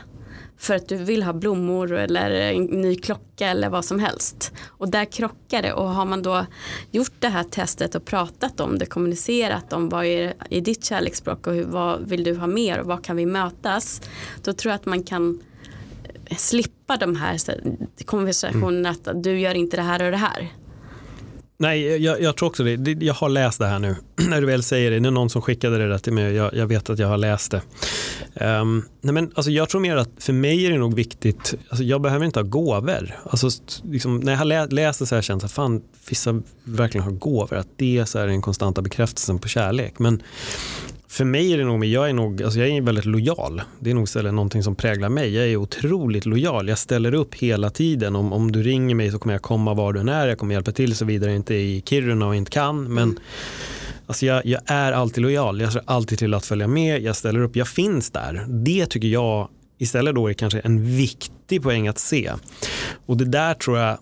för 0.58 0.74
att 0.74 0.88
du 0.88 0.96
vill 0.96 1.22
ha 1.22 1.32
blommor 1.32 1.92
eller 1.92 2.30
en 2.30 2.64
ny 2.64 2.96
klocka 2.96 3.48
eller 3.48 3.68
vad 3.68 3.84
som 3.84 3.98
helst. 3.98 4.52
Och 4.66 4.90
där 4.90 5.04
krockar 5.04 5.62
det 5.62 5.72
och 5.72 5.88
har 5.88 6.04
man 6.04 6.22
då 6.22 6.46
gjort 6.90 7.12
det 7.18 7.28
här 7.28 7.44
testet 7.44 7.94
och 7.94 8.04
pratat 8.04 8.60
om 8.60 8.78
det, 8.78 8.86
kommunicerat 8.86 9.72
om 9.72 9.88
vad 9.88 10.04
är 10.04 10.34
i 10.50 10.60
ditt 10.60 10.84
kärleksspråk 10.84 11.46
och 11.46 11.54
hur, 11.54 11.64
vad 11.64 12.08
vill 12.08 12.24
du 12.24 12.36
ha 12.36 12.46
mer 12.46 12.80
och 12.80 12.86
vad 12.86 13.04
kan 13.04 13.16
vi 13.16 13.26
mötas. 13.26 14.00
Då 14.42 14.52
tror 14.52 14.70
jag 14.70 14.76
att 14.76 14.86
man 14.86 15.02
kan 15.02 15.40
eh, 16.24 16.36
slippa 16.36 16.96
de 16.96 17.16
här 17.16 17.38
konversationerna 18.04 18.88
mm. 18.88 18.92
att 18.92 19.22
du 19.22 19.40
gör 19.40 19.54
inte 19.54 19.76
det 19.76 19.82
här 19.82 20.02
och 20.02 20.10
det 20.10 20.16
här. 20.16 20.52
Nej, 21.58 22.04
jag, 22.04 22.22
jag, 22.22 22.36
tror 22.36 22.48
också 22.48 22.64
det. 22.64 23.02
Jag 23.04 23.14
har 23.14 23.28
läst 23.28 23.58
det 23.58 23.66
här 23.66 23.78
nu. 23.78 23.96
När 24.28 24.40
du 24.40 24.46
väl 24.46 24.62
säger 24.62 24.90
det, 24.90 25.00
det 25.00 25.08
är 25.08 25.10
någon 25.10 25.30
som 25.30 25.42
skickade 25.42 25.78
det 25.78 25.88
där 25.88 25.98
till 25.98 26.12
mig. 26.12 26.34
Jag, 26.34 26.54
jag 26.54 26.66
vet 26.66 26.90
att 26.90 26.98
jag 26.98 27.08
har 27.08 27.16
läst 27.16 27.50
det. 27.50 27.60
Um, 28.46 28.84
nej 29.00 29.14
men, 29.14 29.32
alltså, 29.34 29.50
jag 29.50 29.68
tror 29.68 29.80
mer 29.80 29.96
att 29.96 30.10
för 30.18 30.32
mig 30.32 30.66
är 30.66 30.70
det 30.70 30.78
nog 30.78 30.94
viktigt, 30.94 31.54
alltså, 31.68 31.84
jag 31.84 32.00
behöver 32.00 32.24
inte 32.26 32.38
ha 32.38 32.44
gåvor. 32.44 33.14
Alltså, 33.24 33.48
liksom, 33.84 34.20
när 34.20 34.32
jag 34.32 34.38
har 34.38 34.70
läst 34.70 34.98
det 34.98 35.06
så 35.06 35.14
har 35.14 35.16
jag 35.16 35.24
känt 35.24 35.44
att 35.44 35.52
fan, 35.52 35.82
vissa 36.08 36.42
verkligen 36.64 37.04
har 37.04 37.12
gåvor. 37.12 37.56
Att 37.56 37.68
det 37.76 37.98
är 37.98 38.04
så 38.04 38.18
är 38.18 38.26
den 38.26 38.42
konstanta 38.42 38.82
bekräftelsen 38.82 39.38
på 39.38 39.48
kärlek. 39.48 39.98
Men 39.98 40.22
för 41.08 41.24
mig 41.24 41.52
är 41.52 41.58
det 41.58 41.64
nog, 41.64 41.84
jag 41.84 42.08
är 42.08 42.12
nog, 42.12 42.42
alltså 42.42 42.58
jag 42.58 42.68
är 42.68 42.80
väldigt 42.80 43.04
lojal. 43.04 43.62
Det 43.80 43.90
är 43.90 43.94
nog 43.94 44.04
istället 44.04 44.34
någonting 44.34 44.62
som 44.62 44.76
präglar 44.76 45.08
mig. 45.08 45.34
Jag 45.34 45.46
är 45.46 45.56
otroligt 45.56 46.26
lojal. 46.26 46.68
Jag 46.68 46.78
ställer 46.78 47.14
upp 47.14 47.34
hela 47.34 47.70
tiden. 47.70 48.16
Om, 48.16 48.32
om 48.32 48.52
du 48.52 48.62
ringer 48.62 48.94
mig 48.94 49.10
så 49.10 49.18
kommer 49.18 49.34
jag 49.34 49.42
komma 49.42 49.74
var 49.74 49.92
du 49.92 50.00
än 50.00 50.08
är. 50.08 50.28
Jag 50.28 50.38
kommer 50.38 50.54
hjälpa 50.54 50.72
till 50.72 50.96
såvida 50.96 51.26
jag 51.26 51.36
inte 51.36 51.54
är 51.54 51.58
i 51.58 51.82
Kiruna 51.86 52.26
och 52.26 52.36
inte 52.36 52.50
kan. 52.50 52.94
Men 52.94 53.04
mm. 53.04 53.18
alltså 54.06 54.26
jag, 54.26 54.46
jag 54.46 54.60
är 54.66 54.92
alltid 54.92 55.22
lojal. 55.22 55.60
Jag 55.60 55.72
ser 55.72 55.82
alltid 55.84 56.18
till 56.18 56.34
att 56.34 56.46
följa 56.46 56.68
med. 56.68 57.02
Jag 57.02 57.16
ställer 57.16 57.40
upp. 57.40 57.56
Jag 57.56 57.68
finns 57.68 58.10
där. 58.10 58.46
Det 58.48 58.86
tycker 58.86 59.08
jag 59.08 59.48
istället 59.78 60.14
då 60.14 60.30
är 60.30 60.32
kanske 60.32 60.60
en 60.60 60.96
viktig 60.96 61.62
poäng 61.62 61.88
att 61.88 61.98
se. 61.98 62.32
Och 63.06 63.16
det 63.16 63.24
där 63.24 63.54
tror 63.54 63.78
jag 63.78 63.98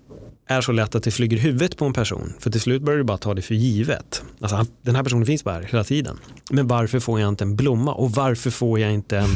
är 0.47 0.61
så 0.61 0.73
lätt 0.73 0.95
att 0.95 1.03
det 1.03 1.11
flyger 1.11 1.37
huvudet 1.37 1.77
på 1.77 1.85
en 1.85 1.93
person. 1.93 2.33
För 2.39 2.51
till 2.51 2.61
slut 2.61 2.83
börjar 2.83 2.99
du 2.99 3.05
bara 3.05 3.19
ta 3.19 3.35
det 3.35 3.43
för 3.43 3.55
givet. 3.55 4.23
Alltså, 4.41 4.67
den 4.83 4.97
här 4.97 5.03
personen 5.03 5.27
finns 5.27 5.45
bara 5.45 5.55
här 5.55 5.63
hela 5.63 5.85
tiden. 5.85 6.19
Men 6.51 6.67
varför 6.67 7.01
får 7.01 7.21
jag 7.21 7.29
inte 7.29 7.45
en 7.45 7.57
blomma? 7.57 7.95
Och 7.95 8.11
varför 8.11 8.51
får 8.51 8.81
jag 8.81 8.93
inte 8.93 9.19
en 9.19 9.31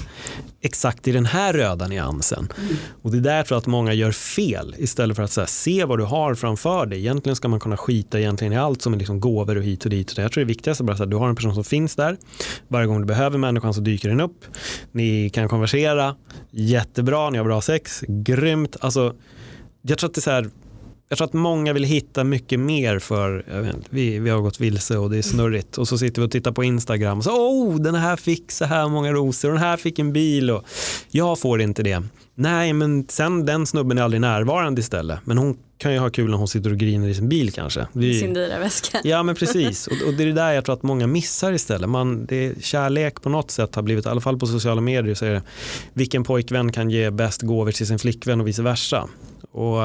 exakt 0.61 1.09
i 1.09 1.12
den 1.12 1.26
här 1.26 1.52
röda 1.52 1.88
nyansen? 1.88 2.48
Mm. 2.59 2.76
Och 3.02 3.11
det 3.11 3.18
är 3.18 3.22
därför 3.22 3.54
att 3.54 3.66
många 3.66 3.92
gör 3.92 4.12
fel. 4.12 4.74
Istället 4.78 5.16
för 5.16 5.22
att 5.22 5.36
här, 5.36 5.46
se 5.46 5.84
vad 5.84 5.98
du 5.98 6.04
har 6.04 6.34
framför 6.34 6.86
dig. 6.86 6.98
Egentligen 6.98 7.36
ska 7.36 7.48
man 7.48 7.61
kunna 7.61 7.76
skita 7.76 8.20
egentligen 8.20 8.52
i 8.52 8.56
allt 8.56 8.82
som 8.82 8.94
är 8.94 8.98
liksom 8.98 9.20
gåvor 9.20 9.56
och 9.56 9.62
hit 9.62 9.84
och 9.84 9.90
dit. 9.90 10.18
Jag 10.18 10.32
tror 10.32 10.44
det 10.44 10.48
viktigaste 10.48 10.84
är 10.84 11.02
att 11.02 11.11
du 11.11 11.16
har 11.16 11.28
en 11.28 11.36
person 11.36 11.54
som 11.54 11.64
finns 11.64 11.96
där. 11.96 12.16
Varje 12.68 12.86
gång 12.86 13.00
du 13.00 13.06
behöver 13.06 13.38
människan 13.38 13.74
så 13.74 13.80
dyker 13.80 14.09
den 14.09 14.20
upp. 14.20 14.44
Ni 14.92 15.30
kan 15.30 15.48
konversera. 15.48 16.16
Jättebra, 16.50 17.30
ni 17.30 17.38
har 17.38 17.44
bra 17.44 17.61
sex. 17.61 18.02
Grymt. 18.09 18.76
Alltså, 18.80 19.14
jag 19.82 19.98
tror 19.98 20.09
att 20.09 20.14
det 20.14 20.18
är 20.18 20.22
så 20.22 20.30
här 20.30 20.50
jag 21.09 21.18
tror 21.18 21.26
att 21.26 21.32
många 21.32 21.72
vill 21.72 21.84
hitta 21.84 22.24
mycket 22.24 22.61
mer 22.61 22.98
för, 22.98 23.61
vet, 23.62 23.76
vi, 23.90 24.18
vi 24.18 24.30
har 24.30 24.40
gått 24.40 24.61
vilse 24.61 24.98
och 24.98 25.11
det 25.11 25.18
är 25.18 25.22
snurrigt 25.22 25.78
och 25.78 25.88
så 25.88 25.98
sitter 25.98 26.22
vi 26.22 26.26
och 26.26 26.32
tittar 26.32 26.52
på 26.52 26.64
Instagram 26.64 27.18
och 27.18 27.24
så, 27.24 27.30
oh, 27.30 27.76
den 27.76 27.94
här 27.94 28.16
fick 28.16 28.52
så 28.52 28.64
här 28.64 28.88
många 28.88 29.12
rosor 29.12 29.48
och 29.48 29.54
den 29.54 29.62
här 29.62 29.76
fick 29.76 29.98
en 29.98 30.12
bil 30.12 30.50
och 30.50 30.64
jag 31.11 31.38
får 31.38 31.61
inte 31.61 31.82
det. 31.82 32.02
Nej, 32.34 32.72
men 32.72 33.06
sen 33.09 33.46
den 33.46 33.66
snubben 33.66 33.98
är 33.98 34.02
aldrig 34.02 34.20
närvarande 34.20 34.80
istället. 34.80 35.18
Men 35.24 35.38
hon 35.38 35.59
kan 35.78 35.92
ju 35.92 35.98
ha 35.98 36.11
kul 36.11 36.30
när 36.30 36.36
hon 36.36 36.48
sitter 36.48 36.70
och 36.70 36.76
griner 36.76 37.09
i 37.09 37.14
sin 37.14 37.28
bil 37.28 37.52
kanske. 37.52 37.86
I 38.00 38.20
sin 38.20 38.34
dyra 38.34 38.59
väska. 38.59 39.00
Ja 39.04 39.22
men 39.22 39.34
precis 39.34 39.86
och, 39.86 39.92
och, 40.06 40.14
det 40.14 40.22
är 40.22 40.26
det 40.26 40.32
där 40.32 40.52
jag 40.52 40.64
tror 40.64 40.74
att 40.74 40.82
många 40.82 41.06
missar 41.06 41.52
istället. 41.52 41.88
Man, 41.88 42.26
det 42.26 42.46
är, 42.46 42.54
kärlek 42.61 43.22
på 43.22 43.28
något 43.28 43.50
sätt 43.50 43.74
har 43.74 43.82
blivit, 43.82 44.06
i 44.06 44.09
alla 44.09 44.20
fall 44.20 44.38
på 44.38 44.46
sociala 44.46 44.80
medier 44.80 45.14
så 45.14 45.24
är 45.24 45.30
det 45.30 45.42
vilken 45.92 46.24
pojkvän 46.24 46.72
kan 46.72 46.90
ge 46.90 47.11
bäst 47.11 47.42
gåvor 47.42 47.72
till 47.72 47.86
sin 47.86 47.98
flickvän 47.98 48.40
och 48.40 48.48
vice 48.48 48.62
versa. 48.62 49.09
Och 49.50 49.82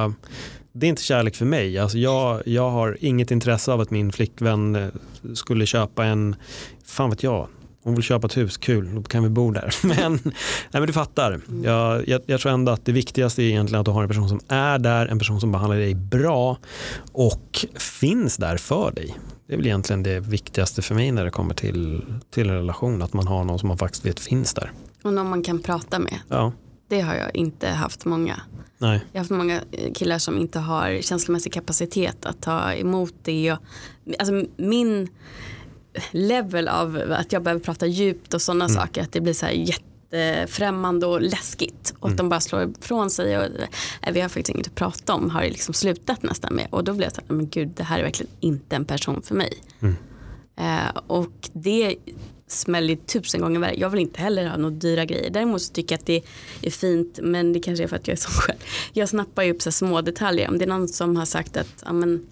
det 0.73 0.87
är 0.87 0.89
inte 0.89 1.03
kärlek 1.03 1.35
för 1.35 1.45
mig. 1.45 1.77
Alltså 1.77 1.97
jag, 1.97 2.41
jag 2.45 2.69
har 2.69 2.97
inget 2.99 3.31
intresse 3.31 3.71
av 3.71 3.81
att 3.81 3.91
min 3.91 4.11
flickvän 4.11 4.75
eh, 4.75 4.87
skulle 5.33 5.65
köpa 5.65 6.05
en, 6.05 6.35
fan 6.85 7.09
vet 7.09 7.23
jag, 7.23 7.47
hon 7.83 7.95
vill 7.95 8.03
köpa 8.03 8.27
ett 8.27 8.37
hus, 8.37 8.57
kul, 8.57 8.95
då 8.95 9.03
kan 9.03 9.23
vi 9.23 9.29
bo 9.29 9.51
där. 9.51 9.75
Men, 9.87 10.19
nej, 10.23 10.33
men 10.71 10.87
du 10.87 10.93
fattar, 10.93 11.31
mm. 11.31 11.63
jag, 11.63 12.07
jag, 12.07 12.21
jag, 12.25 12.39
tror 12.41 12.51
ändå 12.51 12.71
att 12.71 12.85
det 12.85 12.91
viktigaste 12.91 13.43
är 13.43 13.45
egentligen 13.45 13.79
att 13.79 13.85
du 13.85 13.91
har 13.91 14.03
en 14.03 14.09
person 14.09 14.29
som 14.29 14.39
är 14.47 14.79
där, 14.79 15.07
en 15.07 15.19
person 15.19 15.41
som 15.41 15.51
behandlar 15.51 15.77
dig 15.77 15.95
bra 15.95 16.57
och 17.11 17.65
finns 17.75 18.37
där 18.37 18.57
för 18.57 18.91
dig. 18.91 19.17
Det 19.47 19.53
är 19.53 19.57
väl 19.57 19.65
egentligen 19.65 20.03
det 20.03 20.19
viktigaste 20.19 20.81
för 20.81 20.95
mig 20.95 21.11
när 21.11 21.25
det 21.25 21.31
kommer 21.31 21.53
till, 21.53 22.05
till 22.31 22.49
en 22.49 22.55
relation, 22.55 23.01
att 23.01 23.13
man 23.13 23.27
har 23.27 23.43
någon 23.43 23.59
som 23.59 23.67
man 23.67 23.77
faktiskt 23.77 24.05
vet 24.05 24.19
finns 24.19 24.53
där. 24.53 24.71
Och 25.03 25.13
någon 25.13 25.29
man 25.29 25.43
kan 25.43 25.59
prata 25.59 25.99
med. 25.99 26.19
Ja. 26.29 26.51
Det 26.93 27.01
har 27.01 27.15
jag 27.15 27.35
inte 27.35 27.67
haft 27.67 28.05
många. 28.05 28.41
Nej. 28.77 29.01
Jag 29.11 29.19
har 29.19 29.23
haft 29.23 29.31
många 29.31 29.61
eh, 29.71 29.93
killar 29.93 30.17
som 30.17 30.37
inte 30.37 30.59
har 30.59 31.01
känslomässig 31.01 31.53
kapacitet 31.53 32.25
att 32.25 32.41
ta 32.41 32.73
emot 32.73 33.13
det. 33.23 33.51
Och, 33.51 33.59
alltså 34.19 34.45
min 34.57 35.09
level 36.11 36.67
av 36.67 37.13
att 37.17 37.31
jag 37.31 37.43
behöver 37.43 37.63
prata 37.63 37.85
djupt 37.85 38.33
och 38.33 38.41
sådana 38.41 38.65
mm. 38.65 38.75
saker, 38.75 39.01
att 39.01 39.11
det 39.11 39.21
blir 39.21 39.33
så 39.33 39.45
här 39.45 39.53
jätte 39.53 39.83
jättefrämmande 40.11 41.05
och 41.05 41.21
läskigt 41.21 41.93
och 41.99 42.09
att 42.09 42.17
de 42.17 42.29
bara 42.29 42.39
slår 42.39 42.71
ifrån 42.79 43.09
sig 43.09 43.37
och 43.37 43.43
eh, 43.43 44.13
vi 44.13 44.21
har 44.21 44.29
faktiskt 44.29 44.49
inget 44.49 44.67
att 44.67 44.75
prata 44.75 45.13
om 45.13 45.29
har 45.29 45.41
det 45.41 45.49
liksom 45.49 45.73
slutat 45.73 46.23
nästan 46.23 46.53
med 46.53 46.67
och 46.69 46.83
då 46.83 46.93
blev 46.93 47.03
jag 47.03 47.15
så 47.15 47.21
här, 47.27 47.35
men 47.35 47.49
gud 47.49 47.69
det 47.75 47.83
här 47.83 47.99
är 47.99 48.03
verkligen 48.03 48.31
inte 48.39 48.75
en 48.75 48.85
person 48.85 49.21
för 49.21 49.35
mig. 49.35 49.53
Eh, 50.55 51.01
och 51.07 51.49
det 51.53 51.95
smäller 52.53 52.95
tusen 52.95 53.41
gånger 53.41 53.59
värre. 53.59 53.75
Jag 53.77 53.89
vill 53.89 53.99
inte 53.99 54.21
heller 54.21 54.47
ha 54.47 54.57
några 54.57 54.75
dyra 54.75 55.05
grejer. 55.05 55.29
Däremot 55.29 55.61
så 55.61 55.73
tycker 55.73 55.95
jag 55.95 55.99
att 55.99 56.05
det 56.05 56.23
är 56.61 56.71
fint 56.71 57.19
men 57.21 57.53
det 57.53 57.59
kanske 57.59 57.83
är 57.83 57.87
för 57.87 57.95
att 57.95 58.07
jag 58.07 58.13
är 58.13 58.21
så 58.21 58.29
själv. 58.29 58.59
Jag 58.93 59.09
snappar 59.09 59.43
ju 59.43 59.51
upp 59.51 59.61
så 59.61 59.71
små 59.71 60.01
detaljer. 60.01 60.49
Om 60.49 60.57
det 60.57 60.65
är 60.65 60.69
någon 60.69 60.87
som 60.87 61.15
har 61.15 61.25
sagt 61.25 61.57
att 61.57 61.83
amen, 61.83 62.27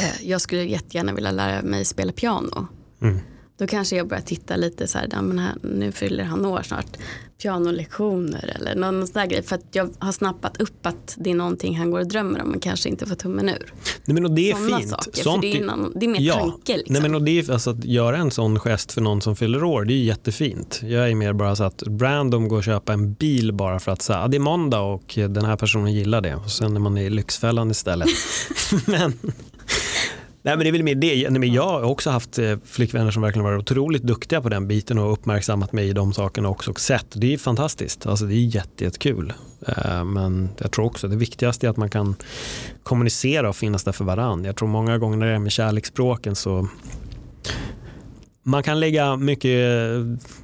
eh, 0.00 0.28
jag 0.28 0.40
skulle 0.40 0.64
jättegärna 0.64 1.12
vilja 1.12 1.30
lära 1.30 1.62
mig 1.62 1.84
spela 1.84 2.12
piano. 2.12 2.66
Mm. 3.02 3.18
Då 3.58 3.66
kanske 3.66 3.96
jag 3.96 4.08
börjar 4.08 4.22
titta 4.22 4.56
lite 4.56 4.86
så 4.86 4.98
här, 4.98 5.08
ja, 5.12 5.22
men 5.22 5.38
här 5.38 5.54
nu 5.62 5.92
fyller 5.92 6.24
han 6.24 6.46
år 6.46 6.62
snart. 6.62 6.96
Pianolektioner 7.42 8.56
eller 8.60 8.74
någon 8.74 9.06
sån 9.06 9.14
där 9.14 9.26
grej. 9.26 9.42
För 9.42 9.56
att 9.56 9.64
jag 9.72 9.90
har 9.98 10.12
snappat 10.12 10.60
upp 10.60 10.86
att 10.86 11.14
det 11.18 11.30
är 11.30 11.34
någonting 11.34 11.78
han 11.78 11.90
går 11.90 12.00
och 12.00 12.06
drömmer 12.06 12.42
om 12.42 12.50
men 12.50 12.60
kanske 12.60 12.88
inte 12.88 13.06
får 13.06 13.14
tummen 13.14 13.48
ur. 13.48 13.72
Nej, 14.04 14.14
men 14.14 14.24
och 14.24 14.30
det 14.30 14.50
är 14.50 14.54
Sådana 14.54 14.78
fint. 14.78 14.90
saker. 14.90 15.22
Sånt 15.22 15.42
det 15.42 15.56
är, 15.56 15.62
annan, 15.62 15.92
det 15.96 16.06
är 16.06 16.10
mer 16.10 16.20
ja. 16.20 16.34
tanke. 16.38 16.76
Liksom. 16.76 16.92
Nej, 16.92 17.02
men 17.02 17.14
och 17.14 17.22
det 17.22 17.38
är, 17.38 17.52
alltså, 17.52 17.70
att 17.70 17.84
göra 17.84 18.16
en 18.16 18.30
sån 18.30 18.60
gest 18.60 18.92
för 18.92 19.00
någon 19.00 19.20
som 19.20 19.36
fyller 19.36 19.64
år, 19.64 19.84
det 19.84 19.94
är 19.94 20.04
jättefint. 20.04 20.80
Jag 20.82 21.10
är 21.10 21.14
mer 21.14 21.32
bara 21.32 21.56
så 21.56 21.64
att 21.64 21.82
random 22.00 22.48
gå 22.48 22.56
och 22.56 22.64
köpa 22.64 22.92
en 22.92 23.12
bil 23.14 23.52
bara 23.52 23.80
för 23.80 23.92
att 23.92 24.02
säga 24.02 24.22
ah, 24.22 24.28
det 24.28 24.36
är 24.36 24.40
måndag 24.40 24.80
och 24.80 25.12
den 25.16 25.44
här 25.44 25.56
personen 25.56 25.92
gillar 25.92 26.20
det. 26.20 26.34
Och 26.34 26.50
sen 26.50 26.76
är 26.76 26.80
man 26.80 26.98
i 26.98 27.10
Lyxfällan 27.10 27.70
istället. 27.70 28.08
men, 28.86 29.12
nej, 30.46 30.56
men 30.56 30.58
det 30.58 30.70
är 30.70 30.72
väl 30.72 30.82
mer 30.82 30.94
det. 30.94 31.30
Nej, 31.30 31.40
men 31.40 31.52
jag 31.52 31.68
har 31.68 31.82
också 31.82 32.10
haft 32.10 32.38
eh, 32.38 32.56
flickvänner 32.64 33.10
som 33.10 33.22
verkligen 33.22 33.44
varit 33.44 33.60
otroligt 33.60 34.02
duktiga 34.02 34.40
på 34.40 34.48
den 34.48 34.68
biten 34.68 34.98
och 34.98 35.12
uppmärksammat 35.12 35.72
mig 35.72 35.88
i 35.88 35.92
de 35.92 36.12
sakerna 36.12 36.48
också 36.48 36.70
och 36.70 36.80
sett. 36.80 37.06
Det 37.12 37.34
är 37.34 37.38
fantastiskt. 37.38 38.06
Alltså, 38.06 38.24
det 38.24 38.34
är 38.34 38.56
jättekul. 38.56 39.32
Jätte 39.66 40.04
Men 40.04 40.48
jag 40.58 40.72
tror 40.72 40.84
också 40.84 41.08
det 41.08 41.16
viktigaste 41.16 41.66
är 41.66 41.70
att 41.70 41.76
man 41.76 41.90
kan 41.90 42.16
kommunicera 42.82 43.48
och 43.48 43.56
finnas 43.56 43.84
där 43.84 43.92
för 43.92 44.04
varandra. 44.04 44.46
Jag 44.46 44.56
tror 44.56 44.68
många 44.68 44.98
gånger 44.98 45.16
när 45.16 45.26
det 45.26 45.32
är 45.32 45.38
med 45.38 45.52
kärleksspråken 45.52 46.36
så 46.36 46.68
man 48.48 48.62
kan 48.62 48.80
lägga 48.80 49.16
mycket 49.16 49.60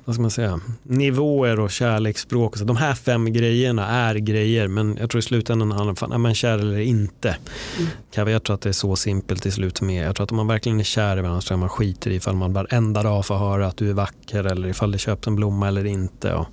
vad 0.05 0.15
ska 0.15 0.23
man 0.23 0.31
säga, 0.31 0.61
nivåer 0.83 1.61
och 1.61 1.71
kärleksspråk. 1.71 2.57
Så 2.57 2.65
de 2.65 2.77
här 2.77 2.95
fem 2.95 3.33
grejerna 3.33 3.87
är 3.87 4.15
grejer 4.15 4.69
men 4.69 4.97
jag 5.01 5.11
tror 5.11 5.19
i 5.19 5.23
slutändan 5.23 5.73
handlar 5.73 6.09
det 6.09 6.15
om 6.15 6.23
man 6.23 6.35
kär 6.35 6.59
eller 6.59 6.79
inte. 6.79 7.37
Mm. 7.79 8.29
Jag 8.29 8.43
tror 8.43 8.55
att 8.55 8.61
det 8.61 8.69
är 8.69 8.73
så 8.73 8.97
simpelt 8.97 9.43
till 9.43 9.53
slut 9.53 9.81
med. 9.81 10.07
Jag 10.07 10.17
tror 10.17 10.25
att 10.25 10.31
om 10.31 10.37
man 10.37 10.47
verkligen 10.47 10.81
är 10.81 10.85
kär 10.85 11.19
i 11.19 11.21
varandra 11.21 11.41
så 11.41 11.47
tror 11.47 11.55
jag 11.55 11.61
man 11.61 11.69
skiter 11.69 12.11
i 12.11 12.15
ifall 12.15 12.37
man 12.37 12.53
varenda 12.53 13.03
dag 13.03 13.27
får 13.27 13.35
höra 13.35 13.67
att 13.67 13.77
du 13.77 13.91
är 13.91 13.95
vacker 13.95 14.45
eller 14.45 14.69
ifall 14.69 14.93
det 14.93 14.99
köps 14.99 15.27
en 15.27 15.37
blomma 15.37 15.69
eller 15.69 15.85
inte. 15.85 16.35
Och 16.35 16.47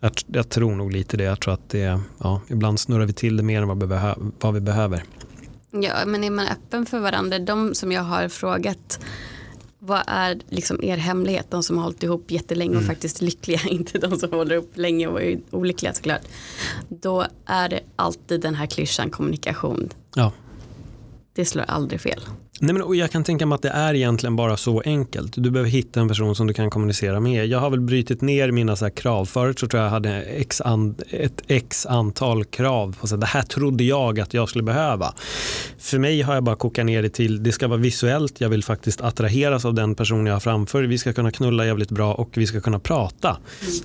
jag, 0.00 0.12
jag 0.26 0.48
tror 0.48 0.74
nog 0.74 0.92
lite 0.92 1.16
det. 1.16 1.24
Jag 1.24 1.40
tror 1.40 1.54
att 1.54 1.70
det, 1.70 2.00
ja, 2.18 2.40
ibland 2.48 2.80
snurrar 2.80 3.06
vi 3.06 3.12
till 3.12 3.36
det 3.36 3.42
mer 3.42 3.62
än 3.62 3.68
vad 3.68 3.80
vi, 3.80 3.86
behö 3.86 4.14
vad 4.40 4.54
vi 4.54 4.60
behöver. 4.60 5.04
Ja, 5.70 5.94
men 6.06 6.24
är 6.24 6.30
man 6.30 6.46
öppen 6.46 6.86
för 6.86 6.98
varandra, 6.98 7.38
de 7.38 7.74
som 7.74 7.92
jag 7.92 8.02
har 8.02 8.28
frågat 8.28 9.00
vad 9.84 10.02
är 10.06 10.40
liksom 10.48 10.84
er 10.84 10.96
hemlighet? 10.96 11.46
De 11.50 11.62
som 11.62 11.76
har 11.76 11.84
hållit 11.84 12.02
ihop 12.02 12.30
jättelänge 12.30 12.70
och 12.70 12.82
Mm. 12.82 12.88
faktiskt 12.88 13.20
lyckliga, 13.20 13.60
inte 13.68 13.98
de 13.98 14.18
som 14.18 14.30
håller 14.32 14.54
ihop 14.54 14.70
länge 14.74 15.06
och 15.06 15.22
är 15.22 15.40
olyckliga 15.50 15.94
såklart. 15.94 16.20
Då 16.88 17.26
är 17.46 17.68
det 17.68 17.80
alltid 17.96 18.40
den 18.40 18.54
här 18.54 18.66
klyschan 18.66 19.10
kommunikation. 19.10 19.88
Ja. 20.14 20.32
Det 21.32 21.44
slår 21.44 21.64
aldrig 21.68 22.00
fel. 22.00 22.20
Nej, 22.64 22.72
men, 22.72 22.82
och 22.82 22.96
jag 22.96 23.10
kan 23.10 23.24
tänka 23.24 23.46
mig 23.46 23.56
att 23.56 23.62
det 23.62 23.68
är 23.68 23.94
egentligen 23.94 24.36
bara 24.36 24.56
så 24.56 24.80
enkelt. 24.80 25.32
Du 25.36 25.50
behöver 25.50 25.70
hitta 25.70 26.00
en 26.00 26.08
person 26.08 26.34
som 26.34 26.46
du 26.46 26.54
kan 26.54 26.70
kommunicera 26.70 27.20
med. 27.20 27.46
Jag 27.46 27.58
har 27.58 27.70
väl 27.70 27.80
brutit 27.80 28.20
ner 28.20 28.50
mina 28.50 28.76
så 28.76 28.84
här 28.84 28.90
krav. 28.90 29.24
Förut 29.24 29.58
så 29.58 29.66
tror 29.66 29.80
jag 29.80 29.86
jag 29.86 29.90
hade 29.90 30.22
x 30.22 30.60
an, 30.60 30.94
ett 31.10 31.42
x 31.46 31.86
antal 31.86 32.44
krav. 32.44 32.96
På 33.00 33.06
så 33.06 33.14
här, 33.14 33.20
det 33.20 33.26
här 33.26 33.42
trodde 33.42 33.84
jag 33.84 34.20
att 34.20 34.34
jag 34.34 34.48
skulle 34.48 34.62
behöva. 34.62 35.14
För 35.78 35.98
mig 35.98 36.22
har 36.22 36.34
jag 36.34 36.44
bara 36.44 36.56
kokat 36.56 36.86
ner 36.86 37.02
det 37.02 37.08
till 37.08 37.42
det 37.42 37.52
ska 37.52 37.68
vara 37.68 37.78
visuellt. 37.78 38.40
Jag 38.40 38.48
vill 38.48 38.64
faktiskt 38.64 39.00
attraheras 39.00 39.64
av 39.64 39.74
den 39.74 39.94
person 39.94 40.26
jag 40.26 40.34
har 40.34 40.40
framför. 40.40 40.82
Vi 40.82 40.98
ska 40.98 41.12
kunna 41.12 41.30
knulla 41.30 41.66
jävligt 41.66 41.90
bra 41.90 42.14
och 42.14 42.30
vi 42.34 42.46
ska 42.46 42.60
kunna 42.60 42.78
prata. 42.78 43.36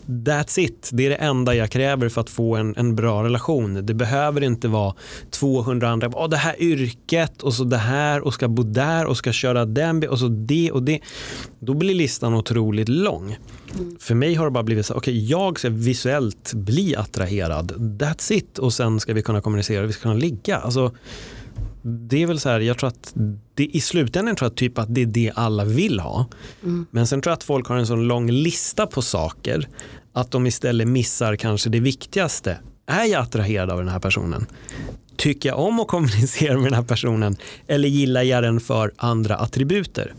That's 0.06 0.60
it. 0.60 0.90
Det 0.94 1.06
är 1.06 1.10
det 1.10 1.16
enda 1.16 1.56
jag 1.56 1.70
kräver 1.70 2.10
för 2.10 2.22
att 2.22 2.30
få 2.30 2.56
en, 2.56 2.76
en 2.78 2.96
bra 2.96 3.24
relation. 3.24 3.86
Det 3.86 3.94
behöver 3.94 4.44
inte 4.44 4.68
vara 4.68 4.94
200 5.32 5.90
andra. 5.90 6.08
Oh, 6.08 6.30
det 6.30 6.38
här 6.38 6.62
yrket 6.62 7.42
och 7.42 7.54
så 7.54 7.64
det 7.64 7.78
här 7.78 8.22
och 8.22 8.34
ska 8.34 8.48
bo 8.48 8.67
där 8.74 9.06
och 9.06 9.18
ska 9.18 9.32
köra 9.32 9.66
den 9.66 10.08
och 10.10 10.20
så 10.20 10.28
det 10.28 10.72
och 10.72 10.84
det. 10.84 11.00
Då 11.60 11.74
blir 11.74 11.96
listan 11.96 12.34
otroligt 12.34 12.90
lång. 12.90 13.38
För 14.00 14.16
mig 14.16 14.36
har 14.36 14.46
det 14.46 14.52
bara 14.52 14.64
blivit 14.64 14.86
så 14.86 14.94
okej 14.94 15.30
jag 15.30 15.60
ska 15.60 15.70
visuellt 15.70 16.54
bli 16.54 16.96
attraherad. 16.96 17.72
That's 17.72 18.34
it. 18.34 18.60
Och 18.60 18.74
sen 18.74 19.00
ska 19.00 19.14
vi 19.14 19.22
kunna 19.22 19.42
kommunicera 19.42 19.84
och 19.84 19.90
vi 19.90 19.94
ska 19.94 20.02
kunna 20.02 20.14
ligga. 20.14 20.58
Alltså, 20.58 20.92
det 21.82 22.24
är 22.24 22.28
väl 22.28 22.40
så 22.40 22.50
här, 22.50 22.60
jag 22.60 22.78
tror 22.78 22.88
att 22.88 23.16
det, 23.54 23.66
i 23.66 23.82
slutändan 23.82 24.36
tror 24.36 24.46
jag 24.52 24.56
typ 24.56 24.78
att 24.78 24.96
det 24.96 25.02
är 25.02 25.06
det 25.06 25.32
alla 25.36 25.66
vill 25.66 26.00
ha. 26.00 26.26
Men 26.92 27.08
sen 27.08 27.22
tror 27.22 27.32
jag 27.32 27.38
att 27.38 27.44
folk 27.44 27.68
har 27.68 27.78
en 27.78 27.88
sån 27.88 28.08
lång 28.08 28.32
lista 28.32 28.88
på 28.88 29.02
saker 29.02 29.68
att 30.14 30.32
de 30.32 30.48
istället 30.48 30.88
missar 30.88 31.36
kanske 31.36 31.70
det 31.70 31.80
viktigaste. 31.80 32.58
Är 32.86 33.06
jag 33.06 33.22
attraherad 33.22 33.70
av 33.70 33.78
den 33.78 33.88
här 33.88 34.00
personen? 34.00 34.46
Tycker 35.18 35.50
jag 35.50 35.60
om 35.60 35.80
att 35.80 35.88
kommunicera 35.88 36.54
med 36.54 36.64
den 36.64 36.74
här 36.74 36.84
personen 36.84 37.36
eller 37.68 37.90
gillar 37.90 38.22
jag 38.22 38.44
den 38.44 38.60
för 38.60 38.92
andra 38.98 39.36
attributer? 39.36 40.14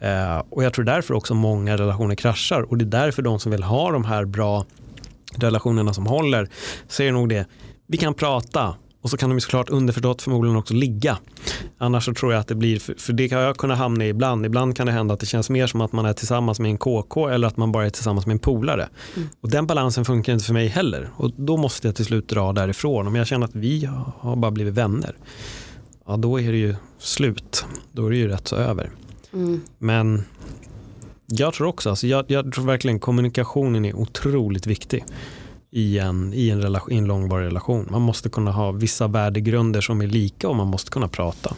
Eh, 0.00 0.42
och 0.50 0.64
jag 0.64 0.72
tror 0.72 0.84
därför 0.84 1.14
också 1.14 1.34
många 1.34 1.76
relationer 1.76 2.14
kraschar 2.14 2.62
och 2.62 2.78
det 2.78 2.84
är 2.84 3.04
därför 3.04 3.22
de 3.22 3.40
som 3.40 3.52
vill 3.52 3.62
ha 3.62 3.90
de 3.90 4.04
här 4.04 4.24
bra 4.24 4.66
relationerna 5.36 5.94
som 5.94 6.06
håller 6.06 6.48
säger 6.88 7.12
nog 7.12 7.28
det. 7.28 7.46
Vi 7.86 7.98
kan 7.98 8.14
prata 8.14 8.74
och 9.02 9.10
så 9.10 9.16
kan 9.16 9.30
de 9.30 9.36
ju 9.36 9.40
såklart 9.40 9.70
underförstått 9.70 10.22
förmodligen 10.22 10.56
också 10.56 10.74
ligga. 10.74 11.18
Annars 11.78 12.04
så 12.04 12.14
tror 12.14 12.32
jag 12.32 12.40
att 12.40 12.48
det 12.48 12.54
blir, 12.54 12.78
för, 12.78 13.12
det 13.12 13.28
kan 13.28 13.40
jag 13.40 13.56
kunna 13.56 13.74
hamna 13.74 14.04
i 14.04 14.08
ibland. 14.08 14.46
Ibland 14.46 14.76
kan 14.76 14.86
det 14.86 14.92
hända 14.92 15.14
att 15.14 15.20
det 15.20 15.26
känns 15.26 15.50
mer 15.50 15.66
som 15.66 15.80
att 15.80 15.92
man 15.92 16.06
är 16.06 16.12
tillsammans 16.12 16.60
med 16.60 16.70
en 16.70 16.78
KK 16.78 17.28
eller 17.28 17.48
att 17.48 17.56
man 17.56 17.72
bara 17.72 17.86
är 17.86 17.90
tillsammans 17.90 18.26
med 18.26 18.34
en 18.34 18.38
polare. 18.38 18.88
Och 19.40 19.50
den 19.50 19.66
balansen 19.66 20.04
funkar 20.04 20.32
inte 20.32 20.44
för 20.44 20.52
mig 20.52 20.68
heller. 20.68 21.10
Och 21.16 21.30
då 21.36 21.56
måste 21.56 21.88
jag 21.88 21.96
till 21.96 22.04
slut 22.04 22.28
dra 22.28 22.52
därifrån. 22.52 23.06
Om 23.06 23.14
jag 23.14 23.26
känner 23.26 23.46
att 23.46 23.54
vi 23.54 23.88
har 24.18 24.36
bara 24.36 24.50
blivit 24.50 24.74
vänner, 24.74 25.16
ja 26.06 26.16
då 26.16 26.40
är 26.40 26.52
det 26.52 26.58
ju 26.58 26.74
slut. 26.98 27.64
Då 27.92 28.06
är 28.06 28.10
det 28.10 28.16
ju 28.16 28.28
rätt 28.28 28.48
så 28.48 28.56
över. 28.56 28.90
Mm. 29.32 29.60
Men 29.78 30.24
jag 31.26 31.54
tror 31.54 31.66
också, 31.66 31.90
alltså 31.90 32.06
jag, 32.06 32.24
jag 32.28 32.52
tror 32.52 32.64
verkligen 32.64 33.00
kommunikationen 33.00 33.84
är 33.84 33.96
otroligt 33.96 34.66
viktig 34.66 35.04
i 35.74 35.98
en, 35.98 36.34
i, 36.34 36.50
en 36.50 36.62
relation, 36.62 36.92
i 36.92 36.96
en 36.96 37.04
långvarig 37.04 37.46
relation. 37.46 37.88
Man 37.90 38.02
måste 38.02 38.28
kunna 38.28 38.50
ha 38.50 38.72
vissa 38.72 39.08
värdegrunder 39.08 39.80
som 39.80 40.00
är 40.00 40.06
lika 40.06 40.48
och 40.48 40.56
man 40.56 40.66
måste 40.66 40.90
kunna 40.90 41.08
prata. 41.08 41.54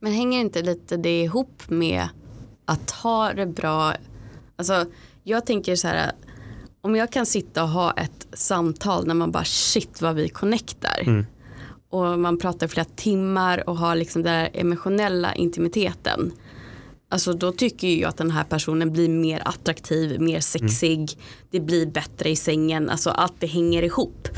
Men 0.00 0.12
hänger 0.12 0.40
inte 0.40 0.62
lite 0.62 0.96
det 0.96 1.22
ihop 1.22 1.62
med 1.68 2.08
att 2.64 2.90
ha 2.90 3.32
det 3.32 3.46
bra? 3.46 3.94
Alltså, 4.56 4.86
jag 5.22 5.46
tänker 5.46 5.76
så 5.76 5.88
här, 5.88 6.12
om 6.80 6.96
jag 6.96 7.12
kan 7.12 7.26
sitta 7.26 7.62
och 7.62 7.68
ha 7.68 7.92
ett 7.92 8.26
samtal 8.32 9.06
när 9.06 9.14
man 9.14 9.30
bara 9.30 9.44
shit 9.44 10.02
vad 10.02 10.14
vi 10.14 10.28
connectar. 10.28 11.02
Mm. 11.06 11.26
Och 11.90 12.18
man 12.18 12.38
pratar 12.38 12.66
flera 12.66 12.86
timmar 12.96 13.68
och 13.68 13.76
har 13.76 13.94
liksom 13.94 14.22
den 14.22 14.48
emotionella 14.52 15.34
intimiteten. 15.34 16.32
Alltså 17.12 17.32
då 17.32 17.52
tycker 17.52 17.88
jag 17.88 18.08
att 18.08 18.16
den 18.16 18.30
här 18.30 18.44
personen 18.44 18.92
blir 18.92 19.08
mer 19.08 19.42
attraktiv, 19.44 20.20
mer 20.20 20.40
sexig. 20.40 21.10
Det 21.50 21.60
blir 21.60 21.86
bättre 21.86 22.30
i 22.30 22.36
sängen. 22.36 22.90
Alltså 22.90 23.10
allt 23.10 23.34
det 23.38 23.46
hänger 23.46 23.82
ihop. 23.82 24.28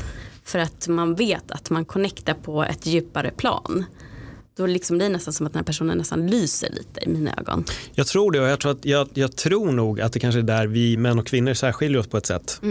För 0.43 0.59
att 0.59 0.87
man 0.87 1.15
vet 1.15 1.51
att 1.51 1.69
man 1.69 1.85
connectar 1.85 2.33
på 2.33 2.63
ett 2.63 2.85
djupare 2.85 3.31
plan. 3.31 3.85
Då 4.57 4.65
liksom 4.65 4.97
det 4.97 5.05
är 5.05 5.09
nästan 5.09 5.33
som 5.33 5.45
att 5.45 5.53
den 5.53 5.59
här 5.59 5.65
personen 5.65 5.97
nästan 5.97 6.27
lyser 6.27 6.69
lite 6.69 7.03
i 7.03 7.07
mina 7.07 7.31
ögon. 7.37 7.63
Jag 7.93 8.07
tror 8.07 8.31
det 8.31 8.39
och 8.39 8.47
jag 8.47 8.59
tror, 8.59 8.71
att, 8.71 8.85
jag, 8.85 9.07
jag 9.13 9.35
tror 9.35 9.71
nog 9.71 10.01
att 10.01 10.13
det 10.13 10.19
kanske 10.19 10.39
är 10.39 10.43
där 10.43 10.67
vi 10.67 10.97
män 10.97 11.19
och 11.19 11.27
kvinnor 11.27 11.53
särskiljer 11.53 11.99
oss 11.99 12.07
på 12.07 12.17
ett 12.17 12.25
sätt. 12.25 12.61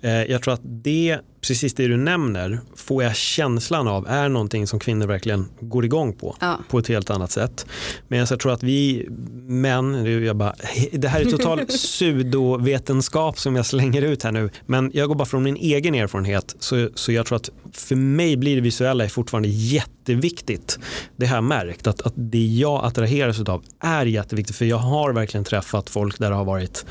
Eh, 0.00 0.10
jag 0.10 0.42
tror 0.42 0.54
att 0.54 0.60
det, 0.62 1.18
precis 1.40 1.74
det 1.74 1.86
du 1.86 1.96
nämner, 1.96 2.60
får 2.76 3.02
jag 3.02 3.16
känslan 3.16 3.88
av 3.88 4.06
är 4.08 4.28
någonting 4.28 4.66
som 4.66 4.78
kvinnor 4.78 5.06
verkligen 5.06 5.48
går 5.60 5.84
igång 5.84 6.12
på. 6.12 6.36
Ja. 6.40 6.58
På 6.68 6.78
ett 6.78 6.88
helt 6.88 7.10
annat 7.10 7.30
sätt. 7.30 7.66
Men 8.08 8.18
jag 8.18 8.40
tror 8.40 8.52
att 8.52 8.62
vi 8.62 9.06
män, 9.46 10.24
jag 10.24 10.36
bara, 10.36 10.54
det 10.92 11.08
här 11.08 11.20
är 11.20 11.24
total 11.24 11.66
pseudovetenskap 11.66 13.38
som 13.38 13.56
jag 13.56 13.66
slänger 13.66 14.02
ut 14.02 14.22
här 14.22 14.32
nu. 14.32 14.50
Men 14.66 14.90
jag 14.94 15.08
går 15.08 15.14
bara 15.14 15.26
från 15.26 15.42
min 15.42 15.56
egen 15.56 15.94
erfarenhet. 15.94 16.56
Så, 16.58 16.88
så 16.94 17.12
jag 17.12 17.26
tror 17.26 17.36
att 17.36 17.50
för 17.72 17.96
mig 17.96 18.36
blir 18.36 18.54
det 18.54 18.62
visuella 18.62 19.04
är 19.04 19.08
fortfarande 19.08 19.48
jätteviktigt. 19.48 20.78
Det 21.16 21.26
har 21.26 21.36
jag 21.36 21.44
märkt 21.44 21.86
att, 21.86 22.02
att 22.02 22.14
det 22.16 22.46
jag 22.46 22.84
attraheras 22.84 23.40
av 23.40 23.64
är 23.80 24.06
jätteviktigt. 24.06 24.56
För 24.56 24.64
jag 24.64 24.78
har 24.78 25.12
verkligen 25.12 25.44
träffat 25.44 25.90
folk 25.90 26.18
där 26.18 26.30
det 26.30 26.36
har 26.36 26.44
varit 26.44 26.86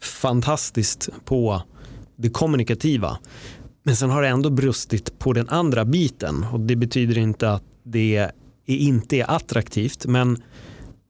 fantastiskt 0.00 1.08
på 1.24 1.62
det 2.16 2.30
kommunikativa. 2.30 3.18
Men 3.82 3.96
sen 3.96 4.10
har 4.10 4.22
det 4.22 4.28
ändå 4.28 4.50
brustit 4.50 5.18
på 5.18 5.32
den 5.32 5.48
andra 5.48 5.84
biten 5.84 6.46
och 6.52 6.60
det 6.60 6.76
betyder 6.76 7.18
inte 7.18 7.50
att 7.50 7.64
det 7.82 8.16
är, 8.16 8.32
inte 8.66 9.16
är 9.16 9.30
attraktivt 9.30 10.06
men 10.06 10.42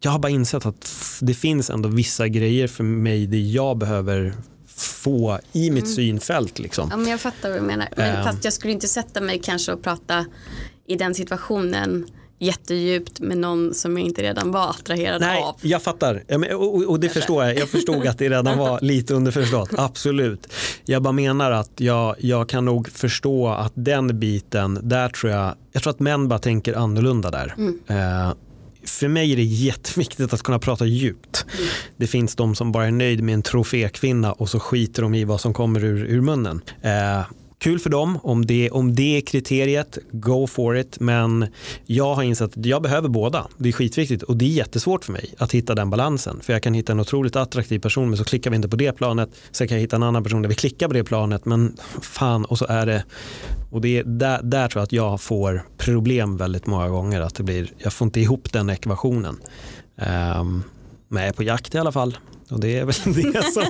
jag 0.01 0.11
har 0.11 0.19
bara 0.19 0.31
insett 0.33 0.67
att 0.67 0.89
det 1.21 1.35
finns 1.35 1.71
ändå 1.71 1.89
vissa 1.89 2.29
grejer 2.29 2.69
för 2.69 2.85
mig 2.85 3.27
det 3.27 3.41
jag 3.41 3.79
behöver 3.79 4.35
få 4.77 5.39
i 5.53 5.71
mitt 5.71 5.85
mm. 5.85 5.95
synfält. 5.95 6.59
Liksom. 6.59 6.89
Ja, 6.91 6.97
men 6.97 7.07
jag 7.07 7.21
fattar 7.21 7.51
vad 7.51 7.59
du 7.59 7.67
menar. 7.67 7.89
Men, 7.97 8.17
um. 8.17 8.25
Fast 8.25 8.45
jag 8.45 8.53
skulle 8.53 8.73
inte 8.73 8.89
sätta 8.89 9.21
mig 9.21 9.41
kanske 9.45 9.73
och 9.73 9.83
prata 9.83 10.27
i 10.87 10.97
den 10.97 11.15
situationen 11.15 12.07
jättedjupt 12.43 13.21
med 13.21 13.39
någon 13.39 13.75
som 13.75 13.99
jag 13.99 14.07
inte 14.07 14.23
redan 14.23 14.53
var 14.53 14.71
attraherad 14.71 15.21
Nej, 15.21 15.43
av. 15.43 15.57
Jag 15.61 15.83
fattar 15.83 16.23
och, 16.55 16.83
och 16.85 17.01
det 17.01 17.09
förstår 17.09 17.45
jag. 17.45 17.59
Jag 17.59 17.69
förstod 17.69 18.07
att 18.07 18.19
det 18.19 18.29
redan 18.29 18.59
var 18.59 18.81
lite 18.83 19.15
underförstått. 19.15 19.71
Absolut. 19.77 20.53
Jag 20.85 21.03
bara 21.03 21.13
menar 21.13 21.51
att 21.51 21.71
jag, 21.77 22.17
jag 22.19 22.49
kan 22.49 22.65
nog 22.65 22.89
förstå 22.89 23.49
att 23.49 23.73
den 23.75 24.21
biten, 24.21 24.79
där 24.83 25.09
tror 25.09 25.33
jag, 25.33 25.55
jag 25.73 25.83
tror 25.83 25.91
att 25.91 26.01
män 26.01 26.29
bara 26.29 26.39
tänker 26.39 26.75
annorlunda 26.75 27.31
där. 27.31 27.55
Mm. 27.59 27.81
Uh, 27.91 28.35
för 28.85 29.09
mig 29.09 29.33
är 29.33 29.37
det 29.37 29.43
jätteviktigt 29.43 30.33
att 30.33 30.43
kunna 30.43 30.59
prata 30.59 30.85
djupt. 30.85 31.47
Mm. 31.55 31.69
Det 31.97 32.07
finns 32.07 32.35
de 32.35 32.55
som 32.55 32.73
bara 32.73 32.87
är 32.87 32.91
nöjd 32.91 33.23
med 33.23 33.35
en 33.35 33.43
trofékvinna 33.43 34.33
och 34.33 34.49
så 34.49 34.61
skiter 34.61 35.03
de 35.03 35.15
i 35.15 35.25
vad 35.25 35.41
som 35.41 35.55
kommer 35.55 35.85
ur, 35.85 36.05
ur 36.05 36.21
munnen. 36.21 36.61
Eh, 36.83 37.23
kul 37.63 37.79
för 37.79 37.91
dem 37.91 38.19
om 38.23 38.47
det, 38.47 38.71
om 38.71 38.95
det 38.95 39.17
är 39.17 39.21
kriteriet, 39.21 39.99
go 40.11 40.47
for 40.47 40.77
it. 40.77 41.01
Men 41.01 41.47
jag 41.85 42.15
har 42.15 42.23
insett 42.23 42.59
att 42.59 42.67
jag 42.67 42.83
behöver 42.83 43.09
båda. 43.09 43.47
Det 43.57 43.69
är 43.69 43.73
skitviktigt 43.73 44.23
och 44.23 44.37
det 44.37 44.45
är 44.45 44.49
jättesvårt 44.49 45.05
för 45.05 45.13
mig 45.13 45.35
att 45.39 45.53
hitta 45.53 45.75
den 45.75 45.91
balansen. 45.91 46.41
För 46.43 46.53
jag 46.53 46.63
kan 46.63 46.75
hitta 46.75 46.93
en 46.93 47.01
otroligt 47.01 47.37
attraktiv 47.37 47.79
person 47.79 48.09
men 48.09 48.19
så 48.19 48.25
klickar 48.25 48.51
vi 48.51 48.57
inte 48.57 48.69
på 48.69 48.77
det 48.77 48.93
planet. 48.93 49.29
Sen 49.51 49.69
kan 49.69 49.77
jag 49.77 49.83
hitta 49.83 49.97
en 49.97 50.03
annan 50.03 50.23
person 50.23 50.43
där 50.43 50.49
vi 50.49 50.55
klickar 50.55 50.89
på 50.89 50.95
det 50.95 51.05
planet 51.05 51.45
men 51.45 51.77
fan 52.01 52.45
och 52.45 52.59
så 52.59 52.67
är 52.69 52.87
det 52.87 53.05
och 53.71 53.81
det 53.81 53.99
är 53.99 54.05
där, 54.05 54.41
där 54.43 54.69
tror 54.69 54.81
jag 54.81 54.85
att 54.85 54.93
jag 54.93 55.21
får 55.21 55.63
problem 55.77 56.37
väldigt 56.37 56.67
många 56.67 56.89
gånger. 56.89 57.21
Att 57.21 57.35
det 57.35 57.43
blir, 57.43 57.73
jag 57.79 57.93
får 57.93 58.05
inte 58.05 58.21
ihop 58.21 58.53
den 58.53 58.71
ekvationen. 58.71 59.37
Um, 59.97 60.65
men 61.09 61.23
jag 61.23 61.29
är 61.29 61.33
på 61.33 61.43
jakt 61.43 61.75
i 61.75 61.79
alla 61.79 61.93
fall. 61.93 62.17
Och 62.53 62.61
det 62.61 62.79
är 62.79 62.85
väl 62.85 62.95
det 63.33 63.43
som... 63.53 63.65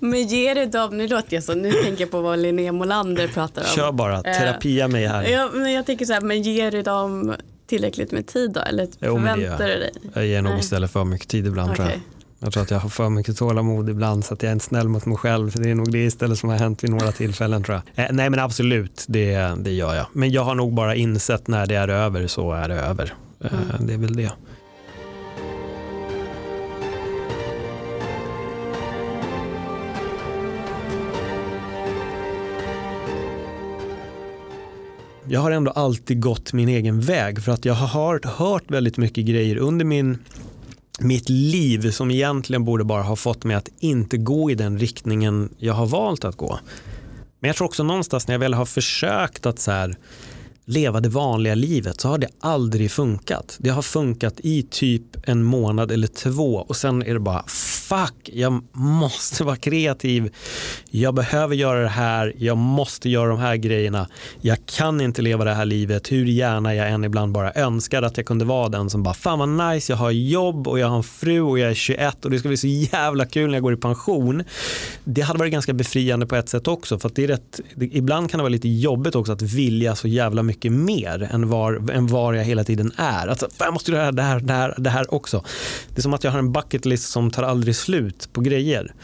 Men 0.00 0.26
ger 0.26 0.54
det 0.54 0.66
dem, 0.66 0.98
nu 0.98 1.08
låter 1.08 1.34
jag 1.34 1.44
så, 1.44 1.54
nu 1.54 1.72
tänker 1.72 2.00
jag 2.02 2.10
på 2.10 2.20
vad 2.20 2.38
Linnea 2.38 2.72
Molander 2.72 3.28
pratar 3.28 3.62
om. 3.62 3.68
Kör 3.68 3.92
bara, 3.92 4.16
eh, 4.16 4.22
terapia 4.22 4.88
mig 4.88 5.06
här. 5.06 5.22
Ja, 5.22 5.50
men 5.52 5.72
jag 5.72 5.86
tänker 5.86 6.04
så 6.06 6.12
här, 6.12 6.20
men 6.20 6.42
ger 6.42 6.70
du 6.70 6.82
dem 6.82 7.34
tillräckligt 7.66 8.12
med 8.12 8.26
tid 8.26 8.50
då? 8.52 8.60
Eller 8.60 8.88
jo, 9.00 9.16
förväntar 9.16 9.68
du 9.68 9.74
dig? 9.74 9.92
Jag 10.14 10.26
ger 10.26 10.42
nog 10.42 10.58
istället 10.58 10.90
för 10.90 11.04
mycket 11.04 11.28
tid 11.28 11.46
ibland 11.46 11.70
okay. 11.70 11.76
tror 11.76 11.88
jag. 11.88 12.00
Jag 12.44 12.52
tror 12.52 12.62
att 12.62 12.70
jag 12.70 12.78
har 12.78 12.88
för 12.88 13.08
mycket 13.08 13.36
tålamod 13.36 13.88
ibland 13.88 14.24
så 14.24 14.34
att 14.34 14.42
jag 14.42 14.48
är 14.48 14.52
inte 14.52 14.64
snäll 14.64 14.88
mot 14.88 15.06
mig 15.06 15.16
själv. 15.16 15.52
Det 15.54 15.70
är 15.70 15.74
nog 15.74 15.92
det 15.92 16.04
istället 16.04 16.38
som 16.38 16.48
har 16.48 16.56
hänt 16.56 16.84
vid 16.84 16.90
några 16.90 17.12
tillfällen 17.12 17.64
tror 17.64 17.82
jag. 17.94 18.04
Eh, 18.04 18.12
nej 18.12 18.30
men 18.30 18.40
absolut, 18.40 19.04
det, 19.08 19.54
det 19.58 19.72
gör 19.72 19.94
jag. 19.94 20.06
Men 20.12 20.30
jag 20.30 20.44
har 20.44 20.54
nog 20.54 20.74
bara 20.74 20.94
insett 20.94 21.48
när 21.48 21.66
det 21.66 21.74
är 21.74 21.88
över 21.88 22.26
så 22.26 22.52
är 22.52 22.68
det 22.68 22.74
över. 22.74 23.14
Eh, 23.44 23.52
mm. 23.52 23.86
Det 23.86 23.94
är 23.94 23.98
väl 23.98 24.16
det. 24.16 24.30
Jag 35.32 35.40
har 35.40 35.50
ändå 35.50 35.70
alltid 35.70 36.20
gått 36.20 36.52
min 36.52 36.68
egen 36.68 37.00
väg 37.00 37.42
för 37.42 37.52
att 37.52 37.64
jag 37.64 37.74
har 37.74 37.86
hört, 37.86 38.24
hört 38.24 38.70
väldigt 38.70 38.96
mycket 38.96 39.24
grejer 39.24 39.56
under 39.56 39.84
min 39.84 40.18
mitt 41.00 41.28
liv 41.28 41.90
som 41.90 42.10
egentligen 42.10 42.64
borde 42.64 42.84
bara 42.84 43.02
ha 43.02 43.16
fått 43.16 43.44
mig 43.44 43.56
att 43.56 43.68
inte 43.80 44.16
gå 44.16 44.50
i 44.50 44.54
den 44.54 44.78
riktningen 44.78 45.48
jag 45.58 45.74
har 45.74 45.86
valt 45.86 46.24
att 46.24 46.36
gå. 46.36 46.58
Men 47.40 47.48
jag 47.48 47.56
tror 47.56 47.66
också 47.66 47.82
någonstans 47.82 48.28
när 48.28 48.34
jag 48.34 48.38
väl 48.38 48.54
har 48.54 48.64
försökt 48.64 49.46
att 49.46 49.58
så 49.58 49.70
här, 49.70 49.96
leva 50.64 51.00
det 51.00 51.08
vanliga 51.08 51.54
livet 51.54 52.00
så 52.00 52.08
har 52.08 52.18
det 52.18 52.28
aldrig 52.40 52.90
funkat. 52.90 53.56
Det 53.58 53.70
har 53.70 53.82
funkat 53.82 54.34
i 54.40 54.62
typ 54.62 55.28
en 55.28 55.42
månad 55.42 55.92
eller 55.92 56.06
två 56.06 56.64
och 56.68 56.76
sen 56.76 57.02
är 57.02 57.14
det 57.14 57.20
bara 57.20 57.44
fuck, 57.48 58.30
jag 58.32 58.62
måste 58.72 59.44
vara 59.44 59.56
kreativ. 59.56 60.34
Jag 60.90 61.14
behöver 61.14 61.54
göra 61.54 61.80
det 61.82 61.88
här, 61.88 62.34
jag 62.38 62.56
måste 62.56 63.08
göra 63.08 63.28
de 63.28 63.38
här 63.38 63.56
grejerna. 63.56 64.08
Jag 64.40 64.58
kan 64.66 65.00
inte 65.00 65.22
leva 65.22 65.44
det 65.44 65.54
här 65.54 65.64
livet 65.64 66.12
hur 66.12 66.26
gärna 66.26 66.74
jag 66.74 66.90
än 66.90 67.04
ibland 67.04 67.32
bara 67.32 67.52
önskar 67.52 68.02
att 68.02 68.16
jag 68.16 68.26
kunde 68.26 68.44
vara 68.44 68.68
den 68.68 68.90
som 68.90 69.02
bara 69.02 69.14
fan 69.14 69.38
vad 69.38 69.72
nice, 69.72 69.92
jag 69.92 69.96
har 69.96 70.10
jobb 70.10 70.68
och 70.68 70.78
jag 70.78 70.88
har 70.88 70.96
en 70.96 71.02
fru 71.02 71.40
och 71.40 71.58
jag 71.58 71.70
är 71.70 71.74
21 71.74 72.24
och 72.24 72.30
det 72.30 72.38
ska 72.38 72.48
bli 72.48 72.56
så 72.56 72.66
jävla 72.66 73.26
kul 73.26 73.46
när 73.46 73.54
jag 73.54 73.62
går 73.62 73.72
i 73.72 73.76
pension. 73.76 74.44
Det 75.04 75.20
hade 75.20 75.38
varit 75.38 75.52
ganska 75.52 75.72
befriande 75.72 76.26
på 76.26 76.36
ett 76.36 76.48
sätt 76.48 76.68
också 76.68 76.98
för 76.98 77.08
att 77.08 77.14
det 77.14 77.24
är 77.24 77.28
rätt, 77.28 77.60
ibland 77.80 78.30
kan 78.30 78.38
det 78.38 78.42
vara 78.42 78.52
lite 78.52 78.68
jobbigt 78.68 79.14
också 79.14 79.32
att 79.32 79.42
vilja 79.42 79.96
så 79.96 80.08
jävla 80.08 80.42
mycket 80.42 80.51
mycket 80.52 80.72
mer 80.72 81.28
än 81.32 81.48
var, 81.48 81.90
än 81.90 82.06
var 82.06 82.34
jag 82.34 82.44
hela 82.44 82.64
tiden 82.64 82.92
är. 82.96 83.28
Alltså, 83.28 83.48
jag 83.58 83.72
måste 83.72 83.92
göra 83.92 84.12
det 84.12 84.22
här, 84.22 84.40
det, 84.40 84.52
här, 84.52 84.74
det 84.78 84.90
här 84.90 85.14
också. 85.14 85.44
Det 85.88 85.98
är 85.98 86.02
som 86.02 86.14
att 86.14 86.24
jag 86.24 86.30
har 86.30 86.38
en 86.38 86.52
bucket 86.52 86.84
list 86.84 87.10
som 87.10 87.30
tar 87.30 87.42
aldrig 87.42 87.76
slut 87.76 88.28
på 88.32 88.40
grejer. 88.40 88.94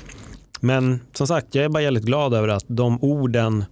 Men 0.60 1.00
som 1.12 1.26
sagt, 1.26 1.54
jag 1.54 1.64
är 1.64 1.68
bara 1.68 1.82
jävligt 1.82 2.04
glad 2.04 2.34
över 2.34 2.48
att 2.48 2.64
de 2.66 2.98
orden 3.02 3.64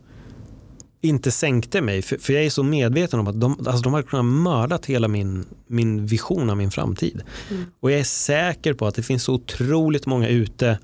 inte 1.00 1.30
sänkte 1.30 1.80
mig. 1.80 2.02
För, 2.02 2.16
för 2.18 2.32
jag 2.32 2.44
är 2.44 2.50
så 2.50 2.62
medveten 2.62 3.20
om 3.20 3.26
att 3.26 3.40
de, 3.40 3.66
alltså 3.66 3.82
de 3.82 3.94
hade 3.94 4.06
kunnat 4.06 4.24
mördat 4.24 4.86
hela 4.86 5.08
min, 5.08 5.44
min 5.66 6.06
vision 6.06 6.50
av 6.50 6.56
min 6.56 6.70
framtid. 6.70 7.22
Mm. 7.50 7.64
Och 7.80 7.90
jag 7.90 8.00
är 8.00 8.04
säker 8.04 8.74
på 8.74 8.86
att 8.86 8.94
det 8.94 9.02
finns 9.02 9.22
så 9.22 9.34
otroligt 9.34 10.06
många 10.06 10.28
ute 10.28 10.78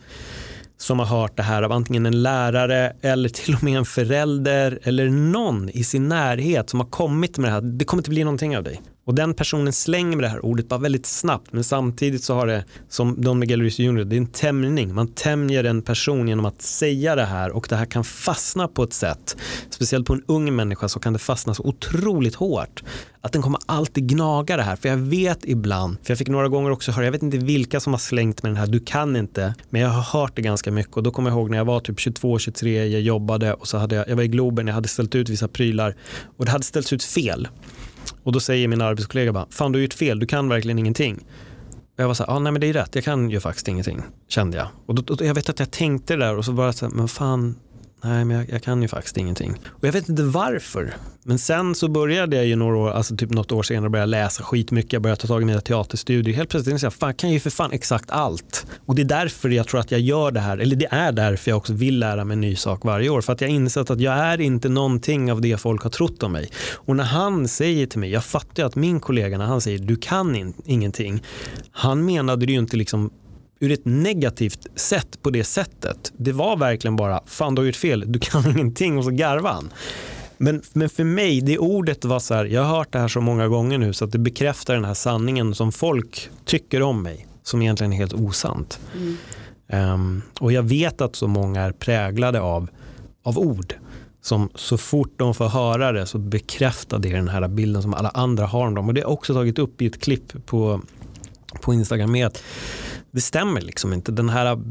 som 0.76 0.98
har 0.98 1.06
hört 1.06 1.36
det 1.36 1.42
här 1.42 1.62
av 1.62 1.72
antingen 1.72 2.06
en 2.06 2.22
lärare 2.22 2.92
eller 3.00 3.28
till 3.28 3.54
och 3.54 3.62
med 3.62 3.78
en 3.78 3.84
förälder 3.84 4.78
eller 4.82 5.08
någon 5.08 5.68
i 5.68 5.84
sin 5.84 6.08
närhet 6.08 6.70
som 6.70 6.80
har 6.80 6.86
kommit 6.86 7.38
med 7.38 7.50
det 7.50 7.54
här. 7.54 7.60
Det 7.60 7.84
kommer 7.84 8.00
inte 8.00 8.10
bli 8.10 8.24
någonting 8.24 8.56
av 8.56 8.62
dig. 8.62 8.80
Och 9.04 9.14
den 9.14 9.34
personen 9.34 9.72
slänger 9.72 10.16
med 10.16 10.24
det 10.24 10.28
här 10.28 10.44
ordet 10.44 10.68
bara 10.68 10.80
väldigt 10.80 11.06
snabbt 11.06 11.52
men 11.52 11.64
samtidigt 11.64 12.24
så 12.24 12.34
har 12.34 12.46
det 12.46 12.64
som 12.88 13.20
Don 13.20 13.38
Miguel 13.38 13.60
Ruiz 13.60 13.78
Jr. 13.78 14.04
det 14.04 14.16
är 14.16 14.18
en 14.18 14.26
tämjning. 14.26 14.94
Man 14.94 15.08
tämjer 15.08 15.64
en 15.64 15.82
person 15.82 16.28
genom 16.28 16.44
att 16.44 16.62
säga 16.62 17.14
det 17.14 17.24
här 17.24 17.50
och 17.50 17.66
det 17.68 17.76
här 17.76 17.86
kan 17.86 18.04
fastna 18.04 18.68
på 18.68 18.82
ett 18.82 18.92
sätt. 18.92 19.36
Speciellt 19.70 20.06
på 20.06 20.12
en 20.12 20.22
ung 20.26 20.56
människa 20.56 20.88
så 20.88 21.00
kan 21.00 21.12
det 21.12 21.18
fastna 21.18 21.54
så 21.54 21.62
otroligt 21.62 22.34
hårt 22.34 22.82
att 23.20 23.32
den 23.32 23.42
kommer 23.42 23.60
alltid 23.66 24.08
gnaga 24.08 24.56
det 24.56 24.62
här. 24.62 24.76
För 24.76 24.88
jag 24.88 24.96
vet 24.96 25.44
ibland, 25.44 25.96
för 26.02 26.10
jag 26.10 26.18
fick 26.18 26.28
några 26.28 26.48
gånger 26.48 26.70
också 26.70 26.92
höra, 26.92 27.04
jag 27.04 27.12
vet 27.12 27.22
inte 27.22 27.38
vilka 27.38 27.80
som 27.80 27.92
har 27.92 27.98
slängt 27.98 28.42
med 28.42 28.50
den 28.50 28.56
här, 28.56 28.66
du 28.66 28.80
kan 28.80 29.16
inte. 29.16 29.54
Men 29.70 29.80
jag 29.80 29.88
har 29.88 30.20
hört 30.20 30.36
det 30.36 30.42
ganska 30.42 30.70
mycket 30.70 30.96
och 30.96 31.02
då 31.02 31.10
kommer 31.10 31.30
jag 31.30 31.38
ihåg 31.38 31.50
när 31.50 31.58
jag 31.58 31.64
var 31.64 31.80
typ 31.80 31.98
22-23, 31.98 32.84
jag 32.84 33.00
jobbade 33.00 33.54
och 33.54 33.68
så 33.68 33.78
hade 33.78 33.94
jag, 33.94 34.08
jag 34.08 34.16
var 34.16 34.22
i 34.22 34.28
Globen, 34.28 34.66
jag 34.66 34.74
hade 34.74 34.88
ställt 34.88 35.14
ut 35.14 35.28
vissa 35.28 35.48
prylar 35.48 35.96
och 36.36 36.44
det 36.44 36.50
hade 36.50 36.64
ställts 36.64 36.92
ut 36.92 37.04
fel. 37.04 37.48
Och 38.22 38.32
då 38.32 38.40
säger 38.40 38.68
min 38.68 38.80
arbetskollega 38.80 39.32
bara, 39.32 39.46
fan 39.50 39.72
du 39.72 39.78
har 39.78 39.82
gjort 39.82 39.94
fel, 39.94 40.18
du 40.18 40.26
kan 40.26 40.48
verkligen 40.48 40.78
ingenting. 40.78 41.16
Och 41.94 42.00
jag 42.02 42.06
var 42.06 42.14
så 42.14 42.24
här, 42.24 42.36
ah, 42.36 42.38
nej 42.38 42.52
men 42.52 42.60
det 42.60 42.66
är 42.66 42.72
rätt, 42.72 42.94
jag 42.94 43.04
kan 43.04 43.30
ju 43.30 43.40
faktiskt 43.40 43.68
ingenting, 43.68 44.02
kände 44.28 44.56
jag. 44.56 44.68
Och 44.86 44.94
då, 44.94 45.14
då, 45.14 45.24
jag 45.24 45.34
vet 45.34 45.48
att 45.48 45.58
jag 45.58 45.70
tänkte 45.70 46.16
det 46.16 46.24
där 46.24 46.36
och 46.36 46.44
så 46.44 46.52
bara 46.52 46.72
så 46.72 46.86
här, 46.86 46.92
men 46.92 47.08
fan, 47.08 47.56
nej 48.04 48.24
men 48.24 48.36
jag, 48.36 48.50
jag, 48.50 48.62
kan 48.62 48.82
ju 48.82 48.88
faktiskt 48.88 49.16
ingenting. 49.16 49.60
Och 49.68 49.84
jag 49.84 49.92
vet 49.92 50.08
inte 50.08 50.22
varför. 50.22 50.94
Men 51.24 51.38
sen 51.38 51.74
så 51.74 51.88
började 51.88 52.36
jag 52.36 52.46
ju 52.46 52.56
några 52.56 52.76
år, 52.76 52.90
alltså 52.90 53.16
typ 53.16 53.30
något 53.30 53.52
år 53.52 53.62
senare 53.62 53.90
börja 53.90 54.06
läsa 54.06 54.42
skitmycket, 54.42 54.92
jag 54.92 55.02
började 55.02 55.20
ta 55.20 55.28
tag 55.28 55.42
i 55.42 55.44
mina 55.44 55.60
teaterstudier. 55.60 56.34
Helt 56.34 56.50
plötsligt 56.50 56.80
så 56.80 56.86
jag, 56.86 56.94
fan 56.94 57.14
kan 57.14 57.30
jag 57.30 57.34
ju 57.34 57.40
för 57.40 57.50
fan 57.50 57.72
exakt 57.72 58.10
allt. 58.10 58.66
Och 58.86 58.94
det 58.94 59.02
är 59.02 59.06
därför 59.06 59.48
jag 59.48 59.68
tror 59.68 59.80
att 59.80 59.90
jag 59.90 60.00
gör 60.00 60.30
det 60.30 60.40
här, 60.40 60.58
eller 60.58 60.76
det 60.76 60.88
är 60.90 61.12
därför 61.12 61.50
jag 61.50 61.58
också 61.58 61.72
vill 61.72 61.98
lära 61.98 62.24
mig 62.24 62.34
en 62.34 62.40
ny 62.40 62.56
sak 62.56 62.84
varje 62.84 63.08
år. 63.08 63.20
För 63.20 63.32
att 63.32 63.40
jag 63.40 63.48
har 63.48 63.54
insett 63.54 63.90
att 63.90 64.00
jag 64.00 64.14
är 64.14 64.40
inte 64.40 64.68
någonting 64.68 65.32
av 65.32 65.40
det 65.40 65.56
folk 65.56 65.82
har 65.82 65.90
trott 65.90 66.22
om 66.22 66.32
mig. 66.32 66.50
Och 66.74 66.96
när 66.96 67.04
han 67.04 67.48
säger 67.48 67.86
till 67.86 68.00
mig, 68.00 68.10
jag 68.10 68.24
fattar 68.24 68.62
ju 68.62 68.66
att 68.66 68.76
min 68.76 69.00
kollega 69.00 69.38
när 69.38 69.46
han 69.46 69.60
säger 69.60 69.78
du 69.78 69.96
kan 69.96 70.36
in, 70.36 70.54
ingenting, 70.64 71.22
han 71.72 72.04
menade 72.04 72.46
det 72.46 72.52
ju 72.52 72.58
inte 72.58 72.76
liksom 72.76 73.10
ur 73.62 73.72
ett 73.72 73.84
negativt 73.84 74.66
sätt 74.74 75.22
på 75.22 75.30
det 75.30 75.44
sättet. 75.44 76.12
Det 76.16 76.32
var 76.32 76.56
verkligen 76.56 76.96
bara, 76.96 77.20
fan 77.26 77.54
du 77.54 77.62
har 77.62 77.66
gjort 77.66 77.76
fel, 77.76 78.04
du 78.12 78.18
kan 78.18 78.50
ingenting 78.58 78.98
och 78.98 79.04
så 79.04 79.10
garvade 79.10 79.54
han. 79.54 79.72
Men, 80.38 80.62
men 80.72 80.88
för 80.88 81.04
mig, 81.04 81.40
det 81.40 81.58
ordet 81.58 82.04
var 82.04 82.18
så 82.18 82.34
här, 82.34 82.44
jag 82.44 82.62
har 82.64 82.76
hört 82.76 82.92
det 82.92 82.98
här 82.98 83.08
så 83.08 83.20
många 83.20 83.48
gånger 83.48 83.78
nu 83.78 83.92
så 83.92 84.04
att 84.04 84.12
det 84.12 84.18
bekräftar 84.18 84.74
den 84.74 84.84
här 84.84 84.94
sanningen 84.94 85.54
som 85.54 85.72
folk 85.72 86.30
tycker 86.44 86.82
om 86.82 87.02
mig, 87.02 87.26
som 87.42 87.62
egentligen 87.62 87.92
är 87.92 87.96
helt 87.96 88.12
osant. 88.12 88.80
Mm. 88.96 89.16
Um, 89.94 90.22
och 90.40 90.52
jag 90.52 90.62
vet 90.62 91.00
att 91.00 91.16
så 91.16 91.26
många 91.26 91.60
är 91.60 91.72
präglade 91.72 92.40
av, 92.40 92.68
av 93.22 93.38
ord 93.38 93.74
som 94.22 94.50
så 94.54 94.78
fort 94.78 95.14
de 95.16 95.34
får 95.34 95.48
höra 95.48 95.92
det 95.92 96.06
så 96.06 96.18
bekräftar 96.18 96.98
det 96.98 97.10
den 97.10 97.28
här 97.28 97.48
bilden 97.48 97.82
som 97.82 97.94
alla 97.94 98.08
andra 98.08 98.46
har 98.46 98.66
om 98.66 98.74
dem. 98.74 98.88
Och 98.88 98.94
det 98.94 99.00
har 99.00 99.08
jag 99.08 99.12
också 99.12 99.34
tagit 99.34 99.58
upp 99.58 99.82
i 99.82 99.86
ett 99.86 100.00
klipp 100.00 100.46
på, 100.46 100.80
på 101.60 101.74
Instagram 101.74 102.12
med 102.12 102.26
att 102.26 102.42
det 103.12 103.20
stämmer 103.20 103.60
liksom 103.60 103.92
inte. 103.92 104.12
Den 104.12 104.28
här 104.28 104.62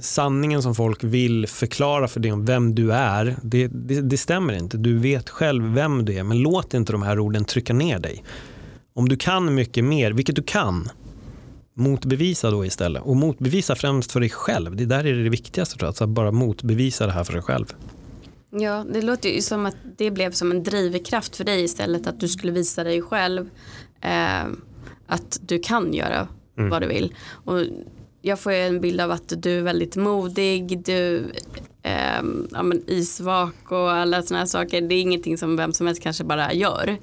sanningen 0.00 0.62
som 0.62 0.74
folk 0.74 1.04
vill 1.04 1.46
förklara 1.46 2.08
för 2.08 2.20
dig 2.20 2.32
om 2.32 2.44
vem 2.44 2.74
du 2.74 2.92
är, 2.92 3.36
det, 3.42 3.66
det, 3.66 4.00
det, 4.00 4.16
stämmer 4.16 4.52
inte. 4.52 4.76
Du 4.76 4.98
vet 4.98 5.30
själv 5.30 5.64
vem 5.64 6.04
du 6.04 6.14
är, 6.14 6.22
men 6.22 6.38
låt 6.38 6.74
inte 6.74 6.92
de 6.92 7.02
här 7.02 7.18
orden 7.18 7.44
trycka 7.44 7.72
ner 7.72 7.98
dig. 7.98 8.24
Om 8.94 9.08
du 9.08 9.16
kan 9.16 9.54
mycket 9.54 9.84
mer, 9.84 10.10
vilket 10.10 10.36
du 10.36 10.42
kan, 10.42 10.88
motbevisa 11.74 12.50
då 12.50 12.64
istället. 12.64 13.02
Och 13.02 13.16
motbevisa 13.16 13.74
främst 13.74 14.12
för 14.12 14.20
dig 14.20 14.30
själv. 14.30 14.76
Det 14.76 14.84
där 14.84 15.06
är 15.06 15.14
det 15.14 15.30
viktigaste 15.30 15.78
tror 15.78 15.94
jag, 15.98 16.02
att 16.02 16.08
bara 16.08 16.32
motbevisa 16.32 17.06
det 17.06 17.12
här 17.12 17.24
för 17.24 17.32
dig 17.32 17.42
själv. 17.42 17.74
Ja, 18.50 18.84
det 18.92 19.02
låter 19.02 19.28
ju 19.28 19.42
som 19.42 19.66
att 19.66 19.76
det 19.98 20.10
blev 20.10 20.32
som 20.32 20.50
en 20.50 20.62
drivkraft 20.62 21.36
för 21.36 21.44
dig 21.44 21.64
istället, 21.64 22.06
att 22.06 22.20
du 22.20 22.28
skulle 22.28 22.52
visa 22.52 22.84
dig 22.84 23.02
själv 23.02 23.50
eh, 24.00 24.46
att 25.06 25.38
du 25.42 25.58
kan 25.58 25.94
göra 25.94 26.28
mm. 26.58 26.70
vad 26.70 26.82
du 26.82 26.88
vill. 26.88 27.14
Och 27.44 27.60
jag 28.22 28.40
får 28.40 28.52
en 28.52 28.80
bild 28.80 29.00
av 29.00 29.10
att 29.10 29.32
du 29.36 29.58
är 29.58 29.62
väldigt 29.62 29.96
modig, 29.96 30.84
du 30.84 31.32
eh, 31.82 32.22
ja, 32.50 32.62
men 32.62 32.82
isvak 32.86 33.72
och 33.72 33.90
alla 33.92 34.22
sådana 34.22 34.38
här 34.38 34.46
saker. 34.46 34.80
Det 34.80 34.94
är 34.94 35.00
ingenting 35.00 35.38
som 35.38 35.56
vem 35.56 35.72
som 35.72 35.86
helst 35.86 36.02
kanske 36.02 36.24
bara 36.24 36.52
gör. 36.52 36.96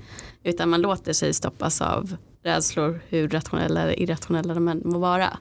Utan 0.43 0.70
man 0.70 0.82
låter 0.82 1.14
sig 1.14 1.34
stoppas 1.34 1.82
av 1.82 2.16
rädslor, 2.43 2.99
hur 3.10 3.30
rationella 3.30 3.82
eller 3.82 3.99
irrationella 3.99 4.53
de 4.53 4.68
än 4.68 4.82
må 4.86 4.99
vara. 4.99 5.38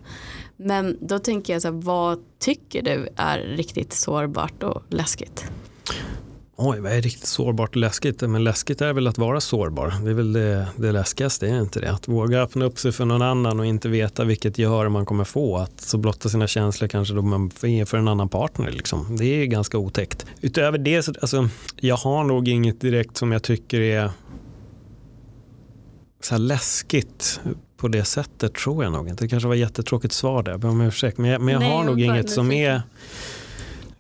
Men 0.56 0.98
då 1.00 1.18
tänker 1.18 1.52
jag 1.52 1.62
så 1.62 1.68
här, 1.68 1.80
vad 1.80 2.18
tycker 2.38 2.82
du 2.82 3.08
är 3.16 3.38
riktigt 3.38 3.92
sårbart 3.92 4.62
och 4.62 4.82
läskigt? 4.88 5.44
Oj, 6.56 6.80
vad 6.80 6.92
är 6.92 7.02
riktigt 7.02 7.26
sårbart 7.26 7.70
och 7.70 7.76
läskigt? 7.76 8.20
Men 8.20 8.44
läskigt 8.44 8.80
är 8.80 8.92
väl 8.92 9.06
att 9.06 9.18
vara 9.18 9.40
sårbar. 9.40 9.94
Det 10.04 10.10
är 10.10 10.14
väl 10.14 10.32
det, 10.32 10.66
det 10.76 10.92
läskigaste, 10.92 11.46
är 11.46 11.60
inte 11.60 11.80
det? 11.80 11.92
Att 11.92 12.08
våga 12.08 12.42
öppna 12.42 12.64
upp 12.64 12.78
sig 12.78 12.92
för 12.92 13.04
någon 13.04 13.22
annan 13.22 13.60
och 13.60 13.66
inte 13.66 13.88
veta 13.88 14.24
vilket 14.24 14.58
gehör 14.58 14.88
man 14.88 15.06
kommer 15.06 15.24
få. 15.24 15.56
Att 15.56 15.80
så 15.80 15.98
blotta 15.98 16.28
sina 16.28 16.46
känslor 16.46 16.88
kanske 16.88 17.14
då 17.14 17.22
man 17.22 17.50
för 17.50 17.96
en 17.96 18.08
annan 18.08 18.28
partner. 18.28 18.70
Liksom. 18.70 19.16
Det 19.16 19.24
är 19.24 19.46
ganska 19.46 19.78
otäckt. 19.78 20.26
Utöver 20.40 20.78
det, 20.78 21.02
så, 21.02 21.12
alltså, 21.20 21.48
jag 21.76 21.96
har 21.96 22.24
nog 22.24 22.48
inget 22.48 22.80
direkt 22.80 23.16
som 23.16 23.32
jag 23.32 23.42
tycker 23.42 23.80
är 23.80 24.10
så 26.22 26.38
läskigt 26.38 27.40
på 27.76 27.88
det 27.88 28.04
sättet 28.04 28.54
tror 28.54 28.84
jag 28.84 28.92
nog 28.92 29.08
inte. 29.08 29.24
Det 29.24 29.28
kanske 29.28 29.48
var 29.48 29.54
ett 29.54 29.60
jättetråkigt 29.60 30.14
svar 30.14 30.42
där, 30.42 30.52
jag 30.52 30.64
om 30.64 30.80
ursäkt. 30.80 31.18
Men 31.18 31.30
jag, 31.30 31.40
men 31.40 31.52
jag 31.52 31.60
Nej, 31.60 31.70
har 31.70 31.84
nog 31.84 32.00
inget 32.00 32.30
som 32.30 32.52
är 32.52 32.82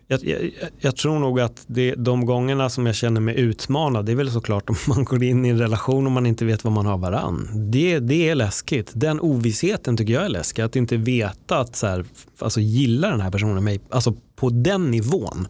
jag, 0.08 0.24
jag, 0.24 0.50
jag, 0.78 0.96
tror 0.96 1.18
nog 1.18 1.40
att 1.40 1.64
det, 1.66 1.94
de 1.94 2.26
gångerna 2.26 2.70
som 2.70 2.86
jag 2.86 2.94
känner 2.94 3.20
mig 3.20 3.40
utmanad, 3.40 4.06
det 4.06 4.12
är 4.12 4.16
väl 4.16 4.30
såklart 4.30 4.70
om 4.70 4.76
man 4.88 5.04
går 5.04 5.22
in 5.22 5.46
i 5.46 5.48
en 5.48 5.58
relation 5.58 6.06
och 6.06 6.12
man 6.12 6.26
inte 6.26 6.44
vet 6.44 6.64
vad 6.64 6.72
man 6.72 6.86
har 6.86 6.98
varann. 6.98 7.50
Det, 7.70 7.98
det 7.98 8.28
är 8.28 8.34
läskigt. 8.34 8.92
Den 8.94 9.20
ovissheten 9.20 9.96
tycker 9.96 10.12
jag 10.12 10.24
är 10.24 10.28
läskig. 10.28 10.62
Att 10.62 10.76
inte 10.76 10.96
veta 10.96 11.58
att 11.58 11.76
så 11.76 11.86
här, 11.86 12.04
alltså 12.38 12.60
gillar 12.60 13.10
den 13.10 13.20
här 13.20 13.30
personen 13.30 13.64
mig, 13.64 13.80
alltså 13.90 14.14
på 14.36 14.50
den 14.50 14.90
nivån. 14.90 15.48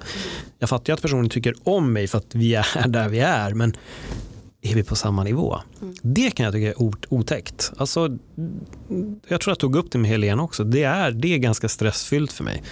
Jag 0.59 0.69
fattar 0.69 0.93
ju 0.93 0.95
att 0.95 1.03
personen 1.03 1.29
tycker 1.29 1.55
om 1.63 1.93
mig 1.93 2.07
för 2.07 2.19
att 2.19 2.35
vi 2.35 2.55
är 2.55 2.67
där 2.89 3.09
vi 3.09 3.21
är, 3.21 3.55
men 3.55 3.77
är 4.63 4.75
vi 4.75 4.83
på 4.83 4.97
samma 4.97 5.25
nivå? 5.25 5.61
Mm. 5.83 5.95
Det 6.03 6.31
kan 6.31 6.45
jag 6.45 6.53
tycka 6.53 6.69
är 6.69 6.83
otäckt. 7.09 7.73
Alltså, 7.77 8.19
jag 9.29 9.41
tror 9.41 9.51
jag 9.51 9.59
tog 9.59 9.77
upp 9.77 9.91
det 9.91 9.99
med 9.99 10.11
Helene 10.11 10.43
också. 10.43 10.65
Det 10.65 10.83
är, 10.83 11.11
det 11.11 11.35
är 11.35 11.39
ganska 11.39 11.69
stressfyllt 11.69 12.33
för 12.33 12.45
mig. 12.45 12.63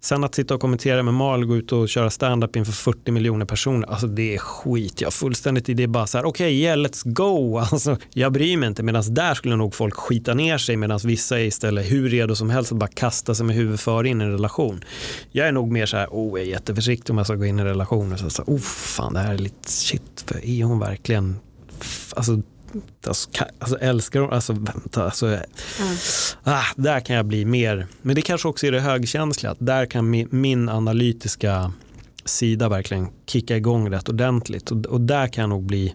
Sen 0.00 0.24
att 0.24 0.34
sitta 0.34 0.54
och 0.54 0.60
kommentera 0.60 1.02
med 1.02 1.14
Mal, 1.14 1.44
gå 1.44 1.56
ut 1.56 1.72
och 1.72 1.88
köra 1.88 2.10
stand-up 2.10 2.56
inför 2.56 2.72
40 2.72 3.10
miljoner 3.10 3.46
personer, 3.46 3.88
alltså 3.88 4.06
det 4.06 4.34
är 4.34 4.38
skit. 4.38 5.00
Jag 5.00 5.12
fullständigt 5.12 5.68
i 5.68 5.74
det 5.74 5.86
bara 5.86 6.06
så 6.06 6.18
här, 6.18 6.24
okej, 6.24 6.46
okay, 6.46 6.54
yeah, 6.54 6.78
let's 6.78 7.02
go. 7.04 7.58
Alltså, 7.76 7.96
jag 8.14 8.32
bryr 8.32 8.56
mig 8.56 8.66
inte, 8.66 8.82
medan 8.82 9.14
där 9.14 9.34
skulle 9.34 9.56
nog 9.56 9.74
folk 9.74 9.94
skita 9.94 10.34
ner 10.34 10.58
sig, 10.58 10.76
medan 10.76 11.00
vissa 11.04 11.40
är 11.40 11.44
istället 11.44 11.92
hur 11.92 12.08
redo 12.08 12.34
som 12.36 12.50
helst 12.50 12.72
att 12.72 12.78
bara 12.78 12.90
kasta 12.94 13.34
sig 13.34 13.46
med 13.46 13.56
huvudet 13.56 13.80
före 13.80 14.08
in 14.08 14.20
i 14.20 14.24
en 14.24 14.32
relation. 14.32 14.84
Jag 15.32 15.48
är 15.48 15.52
nog 15.52 15.72
mer 15.72 15.86
så 15.86 15.96
här, 15.96 16.08
oh, 16.10 16.38
jag 16.38 16.46
är 16.46 16.50
jätteförsiktig 16.50 17.10
om 17.10 17.18
jag 17.18 17.26
ska 17.26 17.36
gå 17.36 17.44
in 17.44 17.58
i 17.58 17.64
relationen, 17.64 18.18
så, 18.18 18.30
så 18.30 18.42
oh, 18.42 18.58
fan, 18.60 19.14
det 19.14 19.20
här 19.20 19.34
är 19.34 19.38
lite 19.38 19.70
shit, 19.70 20.24
för 20.26 20.44
är 20.44 20.64
hon 20.64 20.78
verkligen, 20.78 21.36
alltså 22.16 22.42
alltså, 23.06 23.30
alltså 23.58 23.78
älskar 23.78 24.20
hon, 24.20 24.32
alltså 24.32 24.52
vänta, 24.52 25.04
alltså, 25.04 25.26
mm. 25.26 25.40
ah, 26.42 26.64
där 26.76 27.00
kan 27.00 27.16
jag 27.16 27.26
bli 27.26 27.44
mer, 27.44 27.86
men 28.02 28.14
det 28.14 28.22
kanske 28.22 28.48
också 28.48 28.66
är 28.66 28.72
det 28.72 28.80
högkänsliga, 28.80 29.52
att 29.52 29.58
där 29.60 29.86
kan 29.86 30.10
min, 30.10 30.28
min 30.30 30.68
analytiska 30.68 31.72
sida 32.24 32.68
verkligen 32.68 33.08
kicka 33.26 33.56
igång 33.56 33.90
rätt 33.90 34.08
ordentligt 34.08 34.70
och, 34.70 34.86
och 34.86 35.00
där 35.00 35.28
kan 35.28 35.42
jag 35.42 35.48
nog 35.48 35.62
bli, 35.62 35.94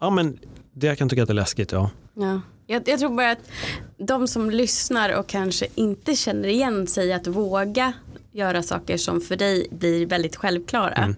ja 0.00 0.10
men 0.10 0.38
det 0.72 0.86
jag 0.86 0.98
kan 0.98 1.08
tycka 1.08 1.22
att 1.22 1.28
det 1.28 1.32
är 1.32 1.34
läskigt 1.34 1.72
ja. 1.72 1.90
ja. 2.14 2.40
Jag, 2.66 2.88
jag 2.88 3.00
tror 3.00 3.16
bara 3.16 3.30
att 3.30 3.50
de 3.98 4.28
som 4.28 4.50
lyssnar 4.50 5.18
och 5.18 5.26
kanske 5.26 5.66
inte 5.74 6.16
känner 6.16 6.48
igen 6.48 6.86
sig 6.86 7.12
att 7.12 7.26
våga 7.26 7.92
göra 8.32 8.62
saker 8.62 8.96
som 8.96 9.20
för 9.20 9.36
dig 9.36 9.66
blir 9.70 10.06
väldigt 10.06 10.36
självklara. 10.36 11.14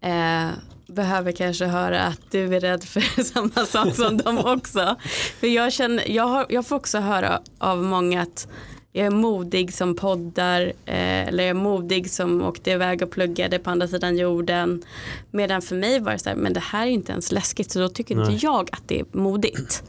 Mm. 0.00 0.48
Eh, 0.48 0.52
behöver 0.94 1.32
kanske 1.32 1.64
höra 1.64 2.02
att 2.02 2.20
du 2.30 2.56
är 2.56 2.60
rädd 2.60 2.84
för 2.84 3.22
samma 3.24 3.66
sak 3.66 3.94
som 3.94 4.16
dem 4.16 4.38
också. 4.38 4.96
För 5.40 5.46
jag, 5.46 5.72
känner, 5.72 6.10
jag, 6.10 6.24
har, 6.24 6.46
jag 6.48 6.66
får 6.66 6.76
också 6.76 6.98
höra 6.98 7.40
av 7.58 7.82
många 7.82 8.22
att 8.22 8.48
jag 8.92 9.06
är 9.06 9.10
modig 9.10 9.74
som 9.74 9.94
poddar 9.94 10.60
eh, 10.86 11.28
eller 11.28 11.44
jag 11.44 11.50
är 11.50 11.54
modig 11.54 12.10
som 12.10 12.42
åkte 12.42 12.70
iväg 12.70 13.02
och 13.02 13.10
pluggade 13.10 13.58
på 13.58 13.70
andra 13.70 13.88
sidan 13.88 14.16
jorden. 14.16 14.82
Medan 15.30 15.62
för 15.62 15.76
mig 15.76 16.00
var 16.00 16.12
det 16.12 16.18
så 16.18 16.28
här, 16.28 16.36
men 16.36 16.52
det 16.52 16.60
här 16.60 16.86
är 16.86 16.90
inte 16.90 17.12
ens 17.12 17.32
läskigt 17.32 17.70
så 17.70 17.78
då 17.78 17.88
tycker 17.88 18.16
Nej. 18.16 18.32
inte 18.32 18.46
jag 18.46 18.68
att 18.72 18.88
det 18.88 19.00
är 19.00 19.06
modigt. 19.12 19.82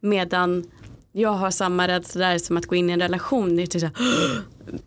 Medan 0.00 0.64
jag 1.12 1.32
har 1.32 1.50
samma 1.50 1.88
rädsla 1.88 2.28
där 2.28 2.38
som 2.38 2.56
att 2.56 2.66
gå 2.66 2.74
in 2.74 2.90
i 2.90 2.92
en 2.92 3.00
relation. 3.00 3.56
Det, 3.56 3.74
är 3.74 3.78
så 3.78 3.86
här, 3.86 3.92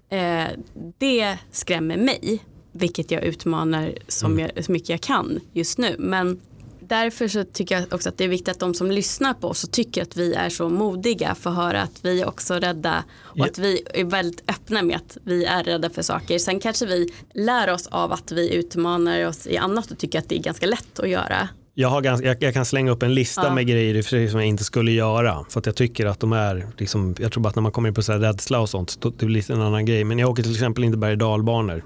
eh, 0.43 0.49
det 0.97 1.37
skrämmer 1.51 1.97
mig 1.97 2.43
vilket 2.73 3.11
jag 3.11 3.23
utmanar 3.23 3.93
som 4.07 4.31
mm. 4.31 4.49
jag, 4.55 4.65
så 4.65 4.71
mycket 4.71 4.89
jag 4.89 5.01
kan 5.01 5.39
just 5.53 5.77
nu. 5.77 5.95
Men 5.99 6.39
därför 6.79 7.27
så 7.27 7.43
tycker 7.43 7.75
jag 7.75 7.93
också 7.93 8.09
att 8.09 8.17
det 8.17 8.23
är 8.23 8.27
viktigt 8.27 8.47
att 8.49 8.59
de 8.59 8.73
som 8.73 8.91
lyssnar 8.91 9.33
på 9.33 9.47
oss 9.47 9.63
och 9.63 9.71
tycker 9.71 10.01
att 10.01 10.17
vi 10.17 10.33
är 10.33 10.49
så 10.49 10.69
modiga 10.69 11.35
får 11.35 11.49
höra 11.49 11.81
att 11.81 11.99
vi 12.01 12.21
är 12.21 12.27
också 12.27 12.53
rädda 12.53 13.03
och 13.21 13.39
ja. 13.39 13.45
att 13.45 13.57
vi 13.57 13.81
är 13.93 14.03
väldigt 14.03 14.43
öppna 14.47 14.81
med 14.81 14.95
att 14.95 15.17
vi 15.23 15.45
är 15.45 15.63
rädda 15.63 15.89
för 15.89 16.01
saker. 16.01 16.37
Sen 16.39 16.59
kanske 16.59 16.85
vi 16.85 17.09
lär 17.33 17.73
oss 17.73 17.87
av 17.87 18.11
att 18.11 18.31
vi 18.31 18.53
utmanar 18.55 19.25
oss 19.25 19.47
i 19.47 19.57
annat 19.57 19.91
och 19.91 19.97
tycker 19.97 20.19
att 20.19 20.29
det 20.29 20.37
är 20.37 20.43
ganska 20.43 20.65
lätt 20.65 20.99
att 20.99 21.09
göra. 21.09 21.49
Jag, 21.75 21.89
har 21.89 22.01
ganska, 22.01 22.27
jag, 22.27 22.43
jag 22.43 22.53
kan 22.53 22.65
slänga 22.65 22.91
upp 22.91 23.03
en 23.03 23.13
lista 23.13 23.43
ja. 23.43 23.53
med 23.53 23.67
grejer 23.67 24.27
som 24.27 24.39
jag 24.39 24.47
inte 24.47 24.63
skulle 24.63 24.91
göra. 24.91 25.45
För 25.49 25.59
att 25.59 25.65
jag 25.65 25.75
tycker 25.75 26.05
att 26.05 26.19
de 26.19 26.33
är, 26.33 26.67
liksom, 26.77 27.15
jag 27.19 27.31
tror 27.31 27.43
bara 27.43 27.49
att 27.49 27.55
när 27.55 27.61
man 27.61 27.71
kommer 27.71 27.89
in 27.89 27.95
på 27.95 28.01
så 28.01 28.11
här 28.11 28.19
rädsla 28.19 28.59
och 28.59 28.69
sånt, 28.69 29.01
det 29.01 29.25
blir 29.25 29.29
lite 29.29 29.53
en 29.53 29.61
annan 29.61 29.85
grej. 29.85 30.03
Men 30.03 30.19
jag 30.19 30.29
åker 30.29 30.43
till 30.43 30.51
exempel 30.51 30.83
inte 30.83 30.97
berg 30.97 31.11
och 31.11 31.17
dalbanor. 31.17 31.83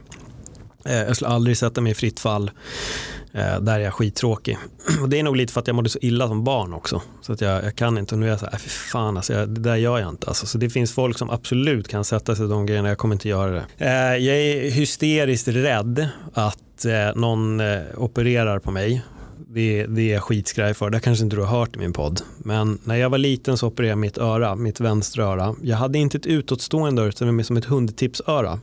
Eh, 0.88 0.98
jag 0.98 1.16
skulle 1.16 1.30
aldrig 1.30 1.58
sätta 1.58 1.82
mig 1.82 1.92
i 1.92 1.96
fritt 1.96 2.20
fall. 2.20 2.52
Eh, 3.34 3.60
där 3.60 3.80
är 3.80 3.84
jag 3.84 3.94
skittråkig. 3.94 4.58
Och 5.02 5.10
det 5.10 5.20
är 5.20 5.24
nog 5.24 5.36
lite 5.36 5.54
för 5.54 5.62
att 5.62 5.68
jag 5.68 5.76
mådde 5.76 5.90
så 5.90 6.00
illa 6.02 6.28
som 6.28 6.44
barn 6.44 6.74
också. 6.74 7.02
Så 7.22 7.34
att 7.34 7.42
jag, 7.42 7.64
jag 7.64 7.76
kan 7.76 7.98
inte. 7.98 8.16
Och 8.16 8.20
nu 8.20 8.26
är 8.26 8.30
jag 8.30 8.40
så 8.40 8.46
här, 8.46 8.54
äh, 8.54 8.60
fy 8.60 8.70
fan, 8.70 9.18
alltså, 9.18 9.34
jag, 9.34 9.50
det 9.50 9.62
där 9.62 9.76
gör 9.76 10.00
jag 10.00 10.10
inte. 10.10 10.28
Alltså. 10.28 10.46
Så 10.46 10.58
det 10.58 10.70
finns 10.70 10.94
folk 10.94 11.18
som 11.18 11.30
absolut 11.30 11.88
kan 11.88 12.04
sätta 12.04 12.36
sig 12.36 12.46
i 12.46 12.50
de 12.50 12.66
grejerna. 12.66 12.90
Jag 12.90 12.98
kommer 12.98 13.16
inte 13.16 13.30
göra 13.30 13.52
det. 13.52 13.66
Eh, 13.78 14.16
jag 14.26 14.38
är 14.38 14.70
hysteriskt 14.72 15.48
rädd 15.48 16.08
att 16.34 16.58
någon 17.16 17.62
opererar 17.98 18.60
på 18.60 18.72
mig 18.72 19.04
det, 19.58 19.86
det 19.86 20.02
är 20.02 20.14
jag 20.14 20.24
skitskraj 20.24 20.74
för. 20.74 20.90
Det 20.90 21.00
kanske 21.00 21.24
inte 21.24 21.36
du 21.36 21.42
har 21.42 21.60
hört 21.60 21.76
i 21.76 21.80
min 21.80 21.94
podd. 21.94 22.22
Men 22.38 22.80
när 22.84 22.96
jag 22.96 23.10
var 23.10 23.18
liten 23.18 23.58
så 23.58 23.68
opererade 23.68 23.90
jag 23.90 23.98
mitt 23.98 24.18
öra, 24.18 24.56
mitt 24.56 24.80
vänstra 24.80 25.26
öra. 25.26 25.56
Jag 25.62 25.78
hade 25.78 25.98
inte 25.98 26.18
ett 26.18 26.26
utåtstående 26.26 27.02
öra 27.02 27.10
utan 27.10 27.44
som 27.44 27.58
ett 27.58 27.66
hundtipsöra. 27.66 28.60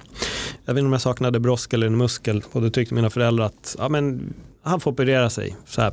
Jag 0.64 0.74
vet 0.74 0.78
inte 0.78 0.86
om 0.86 0.92
jag 0.92 1.00
saknade 1.00 1.40
brosk 1.40 1.72
eller 1.72 1.86
en 1.86 1.96
muskel 1.96 2.42
och 2.52 2.62
då 2.62 2.70
tyckte 2.70 2.94
mina 2.94 3.10
föräldrar 3.10 3.46
att 3.46 3.76
ja, 3.78 3.88
men, 3.88 4.34
han 4.62 4.80
får 4.80 4.90
operera 4.90 5.30
sig. 5.30 5.56
Så 5.66 5.80
här, 5.80 5.92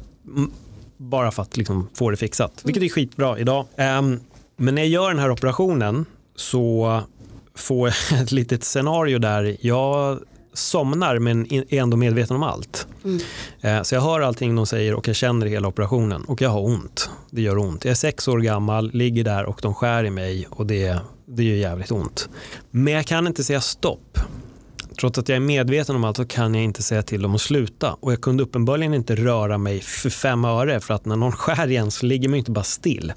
bara 0.98 1.32
för 1.32 1.42
att 1.42 1.58
liksom, 1.58 1.90
få 1.94 2.10
det 2.10 2.18
fixat. 2.18 2.62
Vilket 2.64 2.84
är 2.84 2.90
skitbra 2.90 3.40
idag. 3.40 3.66
Um, 4.00 4.20
men 4.58 4.76
när 4.76 4.82
jag 4.82 4.90
gör 4.90 5.10
den 5.10 5.20
här 5.20 5.32
operationen 5.32 6.06
så 6.36 7.02
får 7.56 7.94
jag 8.12 8.22
ett 8.22 8.32
litet 8.32 8.64
scenario 8.64 9.20
där 9.20 9.58
jag 9.62 10.20
somnar 10.54 11.20
men 11.20 11.54
är 11.54 11.74
ändå 11.74 11.98
medveten 11.98 12.36
om 12.36 12.44
allt. 12.44 12.88
Mm. 13.04 13.20
Eh, 13.62 13.84
så 13.84 13.96
jag 13.96 14.02
hör 14.02 14.22
allting 14.22 14.56
de 14.56 14.66
säger 14.66 14.94
och 14.94 15.08
jag 15.08 15.16
känner 15.16 15.46
hela 15.46 15.68
operationen 15.68 16.24
och 16.24 16.42
jag 16.42 16.50
har 16.50 16.62
ont. 16.66 17.10
Det 17.30 17.42
gör 17.42 17.58
ont. 17.58 17.86
Jag 17.86 17.92
är 17.92 17.96
sex 17.96 18.28
år 18.28 18.40
gammal, 18.40 18.92
ligger 18.94 19.24
där 19.24 19.46
och 19.46 19.60
de 19.62 19.74
skär 19.74 20.04
i 20.04 20.10
mig 20.10 20.48
och 20.50 20.66
det, 20.66 21.00
det 21.26 21.44
gör 21.44 21.56
jävligt 21.56 21.92
ont. 21.92 22.30
Men 22.72 22.94
jag 22.94 23.06
kan 23.06 23.28
inte 23.28 23.44
säga 23.44 23.62
stopp. 23.62 24.20
Trots 25.00 25.20
att 25.20 25.30
jag 25.30 25.36
är 25.36 25.40
medveten 25.40 25.96
om 25.96 26.04
allt 26.04 26.18
så 26.18 26.26
kan 26.26 26.56
jag 26.56 26.64
inte 26.64 26.84
säga 26.84 27.04
till 27.04 27.22
dem 27.22 27.36
att 27.36 27.42
sluta. 27.42 27.96
Och 28.00 28.12
jag 28.12 28.22
kunde 28.22 28.44
uppenbarligen 28.44 28.94
inte 28.94 29.16
röra 29.16 29.58
mig 29.58 29.80
för 29.80 30.10
fem 30.10 30.46
öre 30.46 30.80
för 30.80 30.94
att 30.94 31.06
när 31.06 31.16
någon 31.16 31.32
skär 31.32 31.68
igen 31.68 31.92
så 31.92 32.06
ligger 32.06 32.30
man 32.30 32.40
inte 32.40 32.52
bara 32.52 32.64
still. 32.64 33.14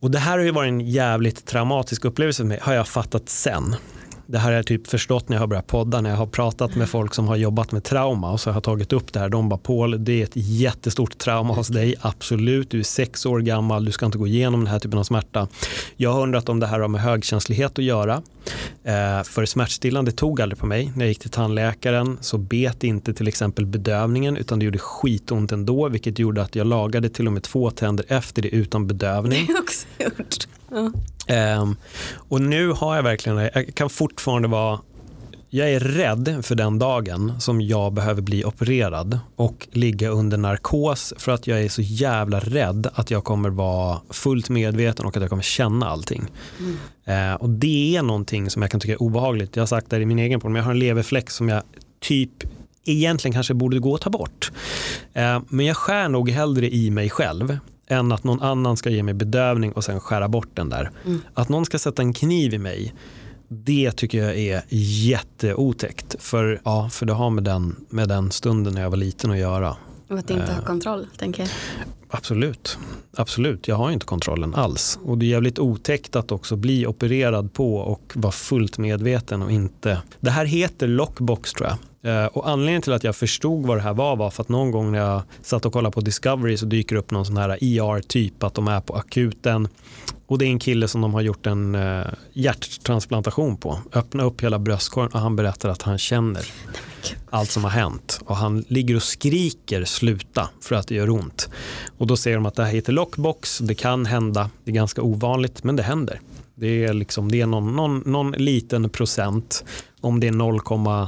Och 0.00 0.10
det 0.10 0.18
här 0.18 0.38
har 0.38 0.44
ju 0.44 0.50
varit 0.50 0.68
en 0.68 0.80
jävligt 0.80 1.46
traumatisk 1.46 2.04
upplevelse 2.04 2.42
för 2.42 2.48
mig, 2.48 2.58
har 2.62 2.74
jag 2.74 2.88
fattat 2.88 3.28
sen 3.28 3.76
det 4.30 4.38
här 4.38 4.46
har 4.46 4.56
jag 4.56 4.66
typ 4.66 4.86
förstått 4.86 5.28
när 5.28 5.36
jag 5.36 5.40
har 5.40 5.46
börjat 5.46 5.66
podda, 5.66 6.00
när 6.00 6.10
jag 6.10 6.16
har 6.16 6.26
pratat 6.26 6.74
med 6.74 6.88
folk 6.88 7.14
som 7.14 7.28
har 7.28 7.36
jobbat 7.36 7.72
med 7.72 7.84
trauma 7.84 8.32
och 8.32 8.40
så 8.40 8.50
har 8.50 8.54
jag 8.54 8.62
tagit 8.62 8.92
upp 8.92 9.12
det 9.12 9.20
här. 9.20 9.28
De 9.28 9.48
bara, 9.48 9.58
Paul, 9.58 10.04
det 10.04 10.20
är 10.20 10.24
ett 10.24 10.32
jättestort 10.34 11.18
trauma 11.18 11.54
hos 11.54 11.68
dig, 11.68 11.94
absolut. 12.00 12.70
Du 12.70 12.78
är 12.78 12.82
sex 12.82 13.26
år 13.26 13.40
gammal, 13.40 13.84
du 13.84 13.92
ska 13.92 14.06
inte 14.06 14.18
gå 14.18 14.26
igenom 14.26 14.60
den 14.60 14.72
här 14.72 14.78
typen 14.78 14.98
av 14.98 15.04
smärta. 15.04 15.48
Jag 15.96 16.12
har 16.12 16.22
undrat 16.22 16.48
om 16.48 16.60
det 16.60 16.66
här 16.66 16.80
har 16.80 16.88
med 16.88 17.00
högkänslighet 17.00 17.78
att 17.78 17.84
göra. 17.84 18.22
Eh, 18.84 19.22
för 19.22 19.46
smärtstillande 19.46 20.12
tog 20.12 20.40
aldrig 20.40 20.58
på 20.58 20.66
mig. 20.66 20.92
När 20.94 21.04
jag 21.04 21.08
gick 21.08 21.20
till 21.20 21.30
tandläkaren 21.30 22.18
så 22.20 22.38
bet 22.38 22.84
inte 22.84 23.14
till 23.14 23.28
exempel 23.28 23.66
bedövningen 23.66 24.36
utan 24.36 24.58
det 24.58 24.64
gjorde 24.64 24.78
skitont 24.78 25.52
ändå 25.52 25.88
vilket 25.88 26.18
gjorde 26.18 26.42
att 26.42 26.54
jag 26.54 26.66
lagade 26.66 27.08
till 27.08 27.26
och 27.26 27.32
med 27.32 27.42
två 27.42 27.70
tänder 27.70 28.04
efter 28.08 28.42
det 28.42 28.48
utan 28.48 28.86
bedövning. 28.86 29.46
Det 29.46 29.52
har 29.52 29.60
också 29.60 29.86
gjort. 29.98 30.59
Um, 30.72 31.76
och 32.14 32.40
nu 32.40 32.72
har 32.72 32.96
jag 32.96 33.02
verkligen, 33.02 33.38
jag 33.38 33.74
kan 33.74 33.90
fortfarande 33.90 34.48
vara 34.48 34.80
jag 35.52 35.70
är 35.70 35.80
rädd 35.80 36.38
för 36.42 36.54
den 36.54 36.78
dagen 36.78 37.32
som 37.40 37.60
jag 37.60 37.92
behöver 37.92 38.22
bli 38.22 38.44
opererad 38.44 39.18
och 39.36 39.68
ligga 39.72 40.08
under 40.08 40.36
narkos 40.36 41.14
för 41.16 41.32
att 41.32 41.46
jag 41.46 41.62
är 41.62 41.68
så 41.68 41.82
jävla 41.82 42.40
rädd 42.40 42.86
att 42.94 43.10
jag 43.10 43.24
kommer 43.24 43.50
vara 43.50 44.00
fullt 44.10 44.48
medveten 44.48 45.06
och 45.06 45.16
att 45.16 45.22
jag 45.22 45.30
kommer 45.30 45.42
känna 45.42 45.88
allting. 45.88 46.24
Mm. 46.58 47.32
Eh, 47.32 47.34
och 47.34 47.50
det 47.50 47.96
är 47.96 48.02
någonting 48.02 48.50
som 48.50 48.62
jag 48.62 48.70
kan 48.70 48.80
tycka 48.80 48.92
är 48.92 49.02
obehagligt. 49.02 49.56
Jag 49.56 49.62
har 49.62 49.66
sagt 49.66 49.90
det 49.90 50.00
i 50.00 50.06
min 50.06 50.18
egen 50.18 50.40
podd, 50.40 50.50
men 50.50 50.58
jag 50.58 50.64
har 50.64 50.72
en 50.72 50.78
leverfläck 50.78 51.30
som 51.30 51.48
jag 51.48 51.62
typ 52.00 52.30
egentligen 52.84 53.32
kanske 53.32 53.54
borde 53.54 53.78
gå 53.78 53.94
att 53.94 54.00
ta 54.00 54.10
bort. 54.10 54.52
Eh, 55.12 55.40
men 55.48 55.66
jag 55.66 55.76
skär 55.76 56.08
nog 56.08 56.30
hellre 56.30 56.74
i 56.74 56.90
mig 56.90 57.10
själv 57.10 57.58
än 57.90 58.12
att 58.12 58.24
någon 58.24 58.42
annan 58.42 58.76
ska 58.76 58.90
ge 58.90 59.02
mig 59.02 59.14
bedövning 59.14 59.72
och 59.72 59.84
sen 59.84 60.00
skära 60.00 60.28
bort 60.28 60.48
den 60.54 60.68
där. 60.68 60.90
Mm. 61.06 61.20
Att 61.34 61.48
någon 61.48 61.64
ska 61.64 61.78
sätta 61.78 62.02
en 62.02 62.12
kniv 62.12 62.54
i 62.54 62.58
mig 62.58 62.94
det 63.52 63.92
tycker 63.92 64.18
jag 64.18 64.38
är 64.38 64.62
jätteotäckt. 64.68 66.16
För, 66.18 66.60
ja, 66.64 66.88
för 66.92 67.06
det 67.06 67.12
har 67.12 67.30
med 67.30 67.44
den, 67.44 67.76
med 67.88 68.08
den 68.08 68.30
stunden 68.30 68.74
när 68.74 68.82
jag 68.82 68.90
var 68.90 68.96
liten 68.96 69.30
att 69.30 69.38
göra. 69.38 69.76
Och 70.08 70.18
att 70.18 70.30
inte 70.30 70.52
ha 70.52 70.58
eh, 70.58 70.64
kontroll, 70.64 71.06
tänker 71.16 71.42
jag. 71.42 71.50
Absolut. 72.10 72.78
Absolut, 73.16 73.68
jag 73.68 73.76
har 73.76 73.90
inte 73.90 74.06
kontrollen 74.06 74.54
alls. 74.54 74.98
Och 75.04 75.18
det 75.18 75.26
är 75.26 75.28
jävligt 75.28 75.58
otäckt 75.58 76.16
att 76.16 76.32
också 76.32 76.56
bli 76.56 76.86
opererad 76.86 77.52
på 77.52 77.76
och 77.76 78.12
vara 78.14 78.32
fullt 78.32 78.78
medveten 78.78 79.42
och 79.42 79.52
inte. 79.52 80.02
Det 80.20 80.30
här 80.30 80.44
heter 80.44 80.88
lockbox 80.88 81.52
tror 81.52 81.68
jag. 81.68 81.76
Eh, 82.02 82.26
och 82.26 82.48
anledningen 82.48 82.82
till 82.82 82.92
att 82.92 83.04
jag 83.04 83.16
förstod 83.16 83.66
vad 83.66 83.76
det 83.76 83.82
här 83.82 83.94
var 83.94 84.16
var 84.16 84.30
för 84.30 84.42
att 84.42 84.48
någon 84.48 84.70
gång 84.70 84.92
när 84.92 84.98
jag 84.98 85.22
satt 85.42 85.66
och 85.66 85.72
kollade 85.72 85.92
på 85.92 86.00
Discovery 86.00 86.56
så 86.56 86.66
dyker 86.66 86.96
upp 86.96 87.10
någon 87.10 87.26
sån 87.26 87.36
här 87.36 87.50
e 87.50 87.58
IR-typ 87.60 88.42
att 88.42 88.54
de 88.54 88.68
är 88.68 88.80
på 88.80 88.94
akuten 88.94 89.68
och 90.26 90.38
det 90.38 90.44
är 90.44 90.50
en 90.50 90.58
kille 90.58 90.88
som 90.88 91.00
de 91.00 91.14
har 91.14 91.20
gjort 91.20 91.46
en 91.46 91.74
eh, 91.74 92.06
hjärttransplantation 92.32 93.56
på. 93.56 93.78
Öppna 93.92 94.22
upp 94.22 94.42
hela 94.42 94.58
bröstkorgen 94.58 95.12
och 95.12 95.20
han 95.20 95.36
berättar 95.36 95.68
att 95.68 95.82
han 95.82 95.98
känner 95.98 96.46
allt 97.30 97.50
som 97.50 97.64
har 97.64 97.70
hänt. 97.70 98.20
Och 98.24 98.36
han 98.36 98.64
ligger 98.68 98.96
och 98.96 99.02
skriker 99.02 99.84
sluta 99.84 100.48
för 100.60 100.74
att 100.74 100.88
det 100.88 100.94
gör 100.94 101.10
ont. 101.10 101.48
Och 101.98 102.06
då 102.06 102.16
säger 102.16 102.36
de 102.36 102.46
att 102.46 102.54
det 102.54 102.64
här 102.64 102.72
heter 102.72 102.92
lockbox, 102.92 103.58
det 103.58 103.74
kan 103.74 104.06
hända, 104.06 104.50
det 104.64 104.70
är 104.70 104.74
ganska 104.74 105.02
ovanligt 105.02 105.64
men 105.64 105.76
det 105.76 105.82
händer. 105.82 106.20
Det 106.54 106.84
är, 106.84 106.92
liksom, 106.92 107.30
det 107.30 107.40
är 107.40 107.46
någon, 107.46 107.76
någon, 107.76 108.02
någon 108.06 108.32
liten 108.32 108.90
procent, 108.90 109.64
om 110.00 110.20
det 110.20 110.28
är 110.28 110.32
0, 110.32 110.60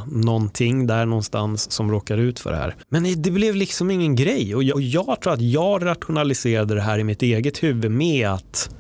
någonting 0.06 0.86
där 0.86 1.06
någonstans 1.06 1.70
som 1.70 1.90
råkar 1.90 2.18
ut 2.18 2.40
för 2.40 2.50
det 2.50 2.56
här. 2.56 2.76
Men 2.88 3.22
det 3.22 3.30
blev 3.30 3.54
liksom 3.56 3.90
ingen 3.90 4.16
grej 4.16 4.54
och 4.54 4.62
jag, 4.62 4.74
och 4.74 4.82
jag 4.82 5.20
tror 5.20 5.32
att 5.32 5.40
jag 5.40 5.84
rationaliserade 5.86 6.74
det 6.74 6.80
här 6.80 6.98
i 6.98 7.04
mitt 7.04 7.22
eget 7.22 7.62
huvud 7.62 7.90
med 7.90 8.28
att 8.28 8.70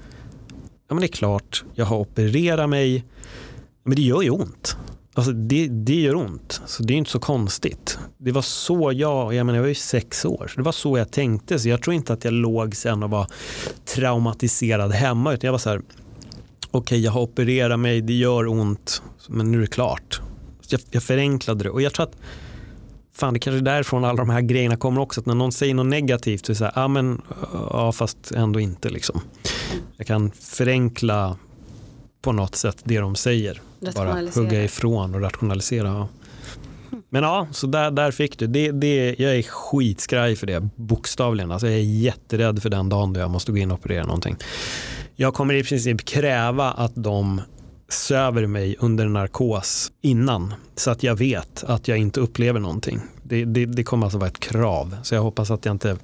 ja 0.88 0.94
men 0.94 1.00
det 1.00 1.06
är 1.06 1.16
klart, 1.16 1.64
jag 1.74 1.86
har 1.86 1.96
opererat 1.96 2.68
mig, 2.68 3.04
men 3.84 3.96
det 3.96 4.02
gör 4.02 4.22
ju 4.22 4.30
ont. 4.30 4.76
Alltså 5.14 5.32
det, 5.32 5.68
det 5.68 6.00
gör 6.00 6.14
ont, 6.14 6.60
så 6.66 6.82
det 6.82 6.94
är 6.94 6.98
inte 6.98 7.10
så 7.10 7.18
konstigt. 7.18 7.98
Det 8.18 8.32
var 8.32 8.42
så 8.42 8.92
jag, 8.94 9.34
jag 9.34 9.46
menar 9.46 9.56
jag 9.56 9.62
var 9.62 9.68
ju 9.68 9.74
sex 9.74 10.24
år, 10.24 10.46
så 10.50 10.56
det 10.56 10.62
var 10.62 10.72
så 10.72 10.98
jag 10.98 11.10
tänkte. 11.10 11.58
Så 11.58 11.68
jag 11.68 11.82
tror 11.82 11.94
inte 11.94 12.12
att 12.12 12.24
jag 12.24 12.34
låg 12.34 12.76
sen 12.76 13.02
och 13.02 13.10
var 13.10 13.26
traumatiserad 13.84 14.92
hemma, 14.92 15.32
utan 15.32 15.48
jag 15.48 15.52
var 15.52 15.58
så 15.58 15.70
här, 15.70 15.78
okej 15.78 15.98
okay, 16.70 16.98
jag 16.98 17.12
har 17.12 17.20
opererat 17.20 17.80
mig, 17.80 18.00
det 18.00 18.12
gör 18.12 18.46
ont, 18.46 19.02
men 19.28 19.50
nu 19.50 19.58
är 19.58 19.60
det 19.60 19.66
klart. 19.66 20.20
Jag, 20.68 20.80
jag 20.90 21.02
förenklade 21.02 21.64
det 21.64 21.70
och 21.70 21.82
jag 21.82 21.94
tror 21.94 22.06
att 22.06 22.16
fan 23.14 23.34
det 23.34 23.40
kanske 23.40 23.58
är 23.58 23.74
därifrån 23.74 24.04
alla 24.04 24.16
de 24.16 24.30
här 24.30 24.40
grejerna 24.40 24.76
kommer 24.76 25.00
också. 25.00 25.20
Att 25.20 25.26
när 25.26 25.34
någon 25.34 25.52
säger 25.52 25.74
något 25.74 25.86
negativt 25.86 26.46
så 26.46 26.52
är 26.52 26.54
det 26.54 26.58
så 26.58 26.64
här, 26.64 26.72
ja 26.76 26.88
men 26.88 27.22
ja 27.52 27.92
fast 27.92 28.32
ändå 28.32 28.60
inte 28.60 28.88
liksom. 28.88 29.20
Jag 29.96 30.06
kan 30.06 30.30
förenkla 30.30 31.36
på 32.22 32.32
något 32.32 32.54
sätt 32.54 32.76
det 32.84 32.98
de 32.98 33.14
säger. 33.14 33.60
Bara 33.94 34.30
hugga 34.34 34.64
ifrån 34.64 35.14
och 35.14 35.20
rationalisera. 35.20 36.08
Men 37.08 37.22
ja, 37.22 37.46
så 37.52 37.66
där, 37.66 37.90
där 37.90 38.10
fick 38.10 38.38
du. 38.38 38.46
Det, 38.46 38.72
det, 38.72 39.14
jag 39.18 39.36
är 39.36 39.42
skitskraj 39.42 40.36
för 40.36 40.46
det, 40.46 40.68
bokstavligen. 40.76 41.52
Alltså 41.52 41.66
jag 41.66 41.76
är 41.76 41.82
jätterädd 41.82 42.62
för 42.62 42.70
den 42.70 42.88
dagen 42.88 43.12
då 43.12 43.20
jag 43.20 43.30
måste 43.30 43.52
gå 43.52 43.58
in 43.58 43.70
och 43.70 43.78
operera 43.78 44.04
någonting. 44.04 44.36
Jag 45.16 45.34
kommer 45.34 45.54
i 45.54 45.64
princip 45.64 46.04
kräva 46.04 46.70
att 46.72 46.92
de 46.94 47.40
söver 47.88 48.46
mig 48.46 48.76
under 48.78 49.06
narkos 49.06 49.92
innan 50.00 50.54
så 50.76 50.90
att 50.90 51.02
jag 51.02 51.16
vet 51.16 51.64
att 51.64 51.88
jag 51.88 51.98
inte 51.98 52.20
upplever 52.20 52.60
någonting. 52.60 53.00
Det, 53.32 53.44
det, 53.44 53.66
det, 53.66 53.84
kommer 53.84 54.06
alltså 54.06 54.18
vara 54.18 54.28
ett 54.28 54.40
krav. 54.40 54.96
Så 55.02 55.14
jag 55.14 55.22
hoppas 55.22 55.50
att 55.50 55.64
jag 55.64 55.74
inte 55.74 55.96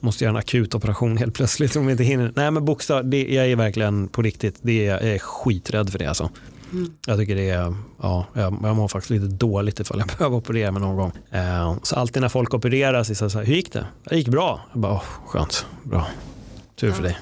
måste 0.00 0.24
göra 0.24 0.30
en 0.30 0.36
akut 0.36 0.74
operation 0.74 1.16
helt 1.16 1.34
plötsligt 1.34 1.76
om 1.76 1.82
jag 1.82 1.92
inte 1.92 2.04
hinner. 2.04 2.32
Nej 2.36 2.50
men 2.50 2.64
bokstav, 2.64 3.10
det, 3.10 3.34
jag 3.34 3.46
är 3.46 3.56
verkligen 3.56 4.08
på 4.08 4.22
riktigt, 4.22 4.58
det, 4.62 4.84
jag 4.84 5.02
är 5.02 5.18
skiträdd 5.18 5.90
för 5.90 5.98
det 5.98 6.06
alltså. 6.06 6.30
Mm. 6.72 6.92
Jag 7.06 7.18
tycker 7.18 7.34
det 7.34 7.50
är, 7.50 7.74
ja, 8.02 8.26
jag, 8.32 8.58
jag 8.62 8.76
mår 8.76 8.88
faktiskt 8.88 9.10
lite 9.10 9.26
dåligt 9.26 9.80
ifall 9.80 9.98
jag 9.98 10.08
behöver 10.18 10.36
operera 10.36 10.70
mig 10.72 10.82
någon 10.82 10.96
gång. 10.96 11.12
Eh, 11.30 11.76
så 11.82 11.96
alltid 11.96 12.22
när 12.22 12.28
folk 12.28 12.54
opereras, 12.54 13.18
så 13.18 13.30
så 13.30 13.38
här, 13.38 13.46
hur 13.46 13.54
gick 13.54 13.72
det? 13.72 13.86
Det 14.04 14.16
gick 14.16 14.28
bra. 14.28 14.60
Jag 14.72 14.80
bara, 14.80 14.94
oh, 14.94 15.04
skönt, 15.26 15.66
bra. 15.82 16.06
Tur 16.74 16.92
för 16.92 17.02
dig. 17.02 17.18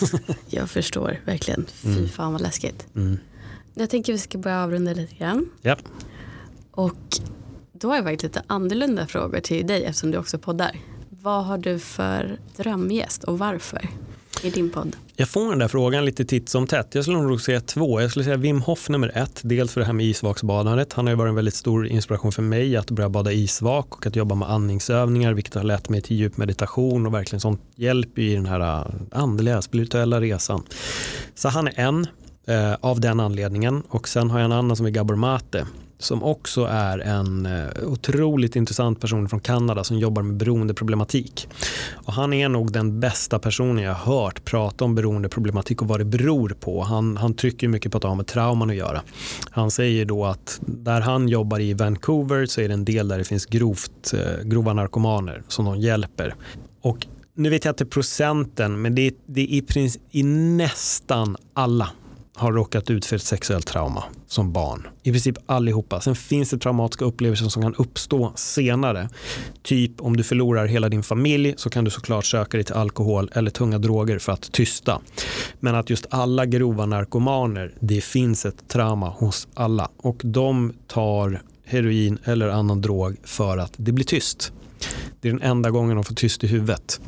jag 0.48 0.70
förstår 0.70 1.20
verkligen. 1.24 1.66
Fy 1.68 1.88
mm. 1.88 2.08
fan 2.08 2.32
vad 2.32 2.40
läskigt. 2.40 2.86
Mm. 2.96 3.18
Jag 3.74 3.90
tänker 3.90 4.12
vi 4.12 4.18
ska 4.18 4.38
börja 4.38 4.62
avrunda 4.62 4.92
lite 4.92 5.14
grann. 5.14 5.48
Ja. 5.62 5.76
Och 6.70 7.20
då 7.80 7.88
har 7.88 7.96
jag 7.96 8.04
faktiskt 8.04 8.22
lite 8.22 8.42
annorlunda 8.46 9.06
frågor 9.06 9.40
till 9.40 9.66
dig 9.66 9.84
eftersom 9.84 10.10
du 10.10 10.18
också 10.18 10.38
poddar. 10.38 10.76
Vad 11.10 11.44
har 11.44 11.58
du 11.58 11.78
för 11.78 12.38
drömgäst 12.56 13.24
och 13.24 13.38
varför 13.38 13.88
i 14.42 14.50
din 14.50 14.70
podd? 14.70 14.96
Jag 15.16 15.28
får 15.28 15.50
den 15.50 15.58
där 15.58 15.68
frågan 15.68 16.04
lite 16.04 16.24
titt 16.24 16.48
som 16.48 16.66
tätt. 16.66 16.94
Jag 16.94 17.04
skulle 17.04 17.18
nog 17.18 17.40
säga 17.40 17.60
två. 17.60 18.00
Jag 18.00 18.10
skulle 18.10 18.24
säga 18.24 18.36
Wim 18.36 18.60
Hof 18.60 18.88
nummer 18.88 19.12
ett. 19.14 19.40
Dels 19.44 19.72
för 19.72 19.80
det 19.80 19.86
här 19.86 19.92
med 19.92 20.06
isvaksbadandet. 20.06 20.92
Han 20.92 21.06
har 21.06 21.12
ju 21.12 21.16
varit 21.16 21.28
en 21.28 21.34
väldigt 21.34 21.54
stor 21.54 21.86
inspiration 21.86 22.32
för 22.32 22.42
mig 22.42 22.76
att 22.76 22.90
börja 22.90 23.08
bada 23.08 23.32
isvak 23.32 23.96
och 23.96 24.06
att 24.06 24.16
jobba 24.16 24.34
med 24.34 24.50
andningsövningar 24.50 25.32
vilket 25.32 25.54
har 25.54 25.64
lett 25.64 25.88
mig 25.88 26.02
till 26.02 26.16
djup 26.16 26.36
meditation 26.36 27.06
och 27.06 27.14
verkligen 27.14 27.40
sånt 27.40 27.60
hjälp 27.76 28.18
i 28.18 28.34
den 28.34 28.46
här 28.46 28.60
äh, 28.60 28.86
andliga, 29.12 29.62
spirituella 29.62 30.20
resan. 30.20 30.62
Så 31.34 31.48
han 31.48 31.68
är 31.68 31.80
en 31.80 32.06
eh, 32.46 32.74
av 32.80 33.00
den 33.00 33.20
anledningen. 33.20 33.82
Och 33.88 34.08
sen 34.08 34.30
har 34.30 34.38
jag 34.38 34.44
en 34.44 34.52
annan 34.52 34.76
som 34.76 34.86
är 34.86 34.90
Gabor 34.90 35.16
Mate 35.16 35.66
som 35.98 36.22
också 36.22 36.64
är 36.64 36.98
en 36.98 37.46
eh, 37.46 37.66
otroligt 37.86 38.56
intressant 38.56 39.00
person 39.00 39.28
från 39.28 39.40
Kanada 39.40 39.84
som 39.84 39.98
jobbar 39.98 40.22
med 40.22 40.36
beroendeproblematik. 40.36 41.48
Och 41.92 42.12
han 42.12 42.32
är 42.32 42.48
nog 42.48 42.72
den 42.72 43.00
bästa 43.00 43.38
personen 43.38 43.84
jag 43.84 43.94
har 43.94 44.14
hört 44.14 44.44
prata 44.44 44.84
om 44.84 44.94
beroendeproblematik 44.94 45.82
och 45.82 45.88
vad 45.88 46.00
det 46.00 46.04
beror 46.04 46.48
på. 46.60 46.82
Han, 46.82 47.16
han 47.16 47.34
trycker 47.34 47.68
mycket 47.68 47.92
på 47.92 47.98
att 47.98 48.02
det 48.02 48.08
har 48.08 48.14
med 48.14 48.26
trauman 48.26 48.70
att 48.70 48.76
göra. 48.76 49.02
Han 49.50 49.70
säger 49.70 50.04
då 50.04 50.24
att 50.24 50.60
där 50.66 51.00
han 51.00 51.28
jobbar 51.28 51.60
i 51.60 51.74
Vancouver 51.74 52.46
så 52.46 52.60
är 52.60 52.68
det 52.68 52.74
en 52.74 52.84
del 52.84 53.08
där 53.08 53.18
det 53.18 53.24
finns 53.24 53.46
grovt, 53.46 54.14
eh, 54.14 54.44
grova 54.44 54.72
narkomaner 54.72 55.42
som 55.48 55.64
de 55.64 55.76
hjälper. 55.80 56.34
Och 56.80 57.06
nu 57.34 57.50
vet 57.50 57.64
jag 57.64 57.72
inte 57.72 57.86
procenten, 57.86 58.82
men 58.82 58.94
det 58.94 59.06
är, 59.06 59.12
det 59.26 59.40
är 59.40 59.78
i, 59.78 59.90
i 60.10 60.22
nästan 60.22 61.36
alla 61.54 61.90
har 62.38 62.52
råkat 62.52 62.90
ut 62.90 63.06
för 63.06 63.16
ett 63.16 63.22
sexuellt 63.22 63.66
trauma 63.66 64.04
som 64.26 64.52
barn. 64.52 64.86
I 65.02 65.10
princip 65.10 65.36
allihopa. 65.46 66.00
Sen 66.00 66.16
finns 66.16 66.50
det 66.50 66.58
traumatiska 66.58 67.04
upplevelser 67.04 67.48
som 67.48 67.62
kan 67.62 67.74
uppstå 67.74 68.32
senare. 68.36 69.08
Typ 69.62 70.00
om 70.00 70.16
du 70.16 70.24
förlorar 70.24 70.66
hela 70.66 70.88
din 70.88 71.02
familj 71.02 71.54
så 71.56 71.70
kan 71.70 71.84
du 71.84 71.90
såklart 71.90 72.24
söka 72.24 72.56
dig 72.56 72.64
till 72.64 72.74
alkohol 72.74 73.30
eller 73.34 73.50
tunga 73.50 73.78
droger 73.78 74.18
för 74.18 74.32
att 74.32 74.52
tysta. 74.52 75.00
Men 75.60 75.74
att 75.74 75.90
just 75.90 76.06
alla 76.10 76.46
grova 76.46 76.86
narkomaner, 76.86 77.74
det 77.80 78.00
finns 78.00 78.46
ett 78.46 78.68
trauma 78.68 79.08
hos 79.08 79.48
alla. 79.54 79.88
Och 79.96 80.20
de 80.24 80.72
tar 80.86 81.42
heroin 81.64 82.18
eller 82.24 82.48
annan 82.48 82.80
drog 82.80 83.16
för 83.24 83.58
att 83.58 83.72
det 83.76 83.92
blir 83.92 84.04
tyst. 84.04 84.52
Det 85.20 85.28
är 85.28 85.32
den 85.32 85.42
enda 85.42 85.70
gången 85.70 85.94
de 85.94 86.04
får 86.04 86.14
tyst 86.14 86.44
i 86.44 86.46
huvudet. 86.46 87.00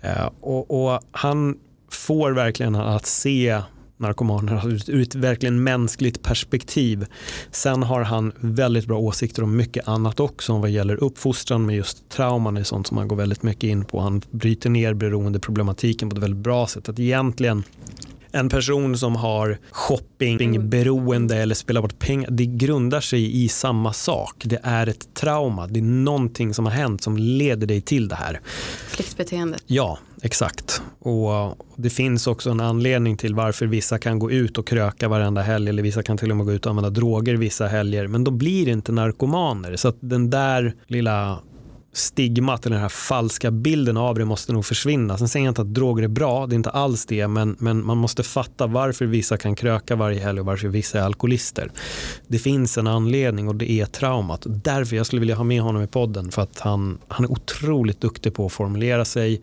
Eh, 0.00 0.30
och, 0.40 0.84
och 0.84 1.00
han 1.12 1.58
får 1.90 2.30
verkligen 2.30 2.74
att 2.74 3.06
se 3.06 3.62
narkomaner 4.00 4.68
ur 4.90 5.02
ett 5.02 5.14
verkligen 5.14 5.62
mänskligt 5.62 6.22
perspektiv. 6.22 7.06
Sen 7.50 7.82
har 7.82 8.02
han 8.02 8.32
väldigt 8.36 8.86
bra 8.86 8.98
åsikter 8.98 9.42
om 9.42 9.56
mycket 9.56 9.88
annat 9.88 10.20
också 10.20 10.58
vad 10.58 10.70
gäller 10.70 11.04
uppfostran 11.04 11.66
med 11.66 11.76
just 11.76 12.08
trauman 12.08 12.56
är 12.56 12.62
sånt 12.62 12.86
som 12.86 12.96
han 12.96 13.08
går 13.08 13.16
väldigt 13.16 13.42
mycket 13.42 13.64
in 13.64 13.84
på. 13.84 14.00
Han 14.00 14.22
bryter 14.30 14.70
ner 14.70 14.94
beroendeproblematiken 14.94 16.10
på 16.10 16.16
ett 16.16 16.22
väldigt 16.22 16.40
bra 16.40 16.66
sätt. 16.66 16.88
Att 16.88 16.98
egentligen 16.98 17.64
en 18.32 18.48
person 18.48 18.98
som 18.98 19.16
har 19.16 19.58
shoppingberoende 19.70 21.36
eller 21.36 21.54
spelar 21.54 21.82
bort 21.82 21.98
pengar, 21.98 22.30
det 22.30 22.46
grundar 22.46 23.00
sig 23.00 23.44
i 23.44 23.48
samma 23.48 23.92
sak. 23.92 24.34
Det 24.44 24.60
är 24.62 24.86
ett 24.86 25.14
trauma, 25.14 25.66
det 25.66 25.80
är 25.80 25.84
någonting 25.84 26.54
som 26.54 26.66
har 26.66 26.72
hänt 26.72 27.02
som 27.02 27.16
leder 27.16 27.66
dig 27.66 27.80
till 27.80 28.08
det 28.08 28.14
här. 28.14 28.40
Flyktbeteendet. 28.88 29.62
Ja, 29.66 29.98
exakt. 30.22 30.82
Och 30.98 31.56
det 31.76 31.90
finns 31.90 32.26
också 32.26 32.50
en 32.50 32.60
anledning 32.60 33.16
till 33.16 33.34
varför 33.34 33.66
vissa 33.66 33.98
kan 33.98 34.18
gå 34.18 34.30
ut 34.30 34.58
och 34.58 34.66
kröka 34.66 35.08
varenda 35.08 35.42
helg 35.42 35.68
eller 35.68 35.82
vissa 35.82 36.02
kan 36.02 36.18
till 36.18 36.30
och 36.30 36.36
med 36.36 36.46
gå 36.46 36.52
ut 36.52 36.66
och 36.66 36.70
använda 36.70 36.90
droger 36.90 37.34
vissa 37.34 37.66
helger 37.66 38.06
men 38.06 38.24
de 38.24 38.38
blir 38.38 38.68
inte 38.68 38.92
narkomaner. 38.92 39.76
Så 39.76 39.88
att 39.88 39.96
den 40.00 40.30
där 40.30 40.74
lilla 40.86 41.38
stigmat 41.92 42.66
eller 42.66 42.76
den 42.76 42.82
här 42.82 42.88
falska 42.88 43.50
bilden 43.50 43.96
av 43.96 44.14
det 44.14 44.24
måste 44.24 44.52
nog 44.52 44.64
försvinna. 44.64 45.18
Sen 45.18 45.28
säger 45.28 45.46
jag 45.46 45.50
inte 45.50 45.62
att 45.62 45.74
droger 45.74 46.02
är 46.02 46.08
bra, 46.08 46.46
det 46.46 46.54
är 46.54 46.56
inte 46.56 46.70
alls 46.70 47.06
det, 47.06 47.28
men, 47.28 47.56
men 47.58 47.86
man 47.86 47.98
måste 47.98 48.22
fatta 48.22 48.66
varför 48.66 49.06
vissa 49.06 49.36
kan 49.36 49.54
kröka 49.54 49.96
varje 49.96 50.20
helg 50.20 50.40
och 50.40 50.46
varför 50.46 50.68
vissa 50.68 50.98
är 50.98 51.02
alkoholister. 51.02 51.70
Det 52.26 52.38
finns 52.38 52.78
en 52.78 52.86
anledning 52.86 53.48
och 53.48 53.54
det 53.54 53.70
är 53.70 53.86
traumat. 53.86 54.42
Därför 54.46 54.96
jag 54.96 55.06
skulle 55.06 55.20
vilja 55.20 55.34
ha 55.34 55.44
med 55.44 55.62
honom 55.62 55.82
i 55.82 55.86
podden 55.86 56.30
för 56.30 56.42
att 56.42 56.60
han, 56.60 56.98
han 57.08 57.24
är 57.24 57.30
otroligt 57.30 58.00
duktig 58.00 58.34
på 58.34 58.46
att 58.46 58.52
formulera 58.52 59.04
sig, 59.04 59.42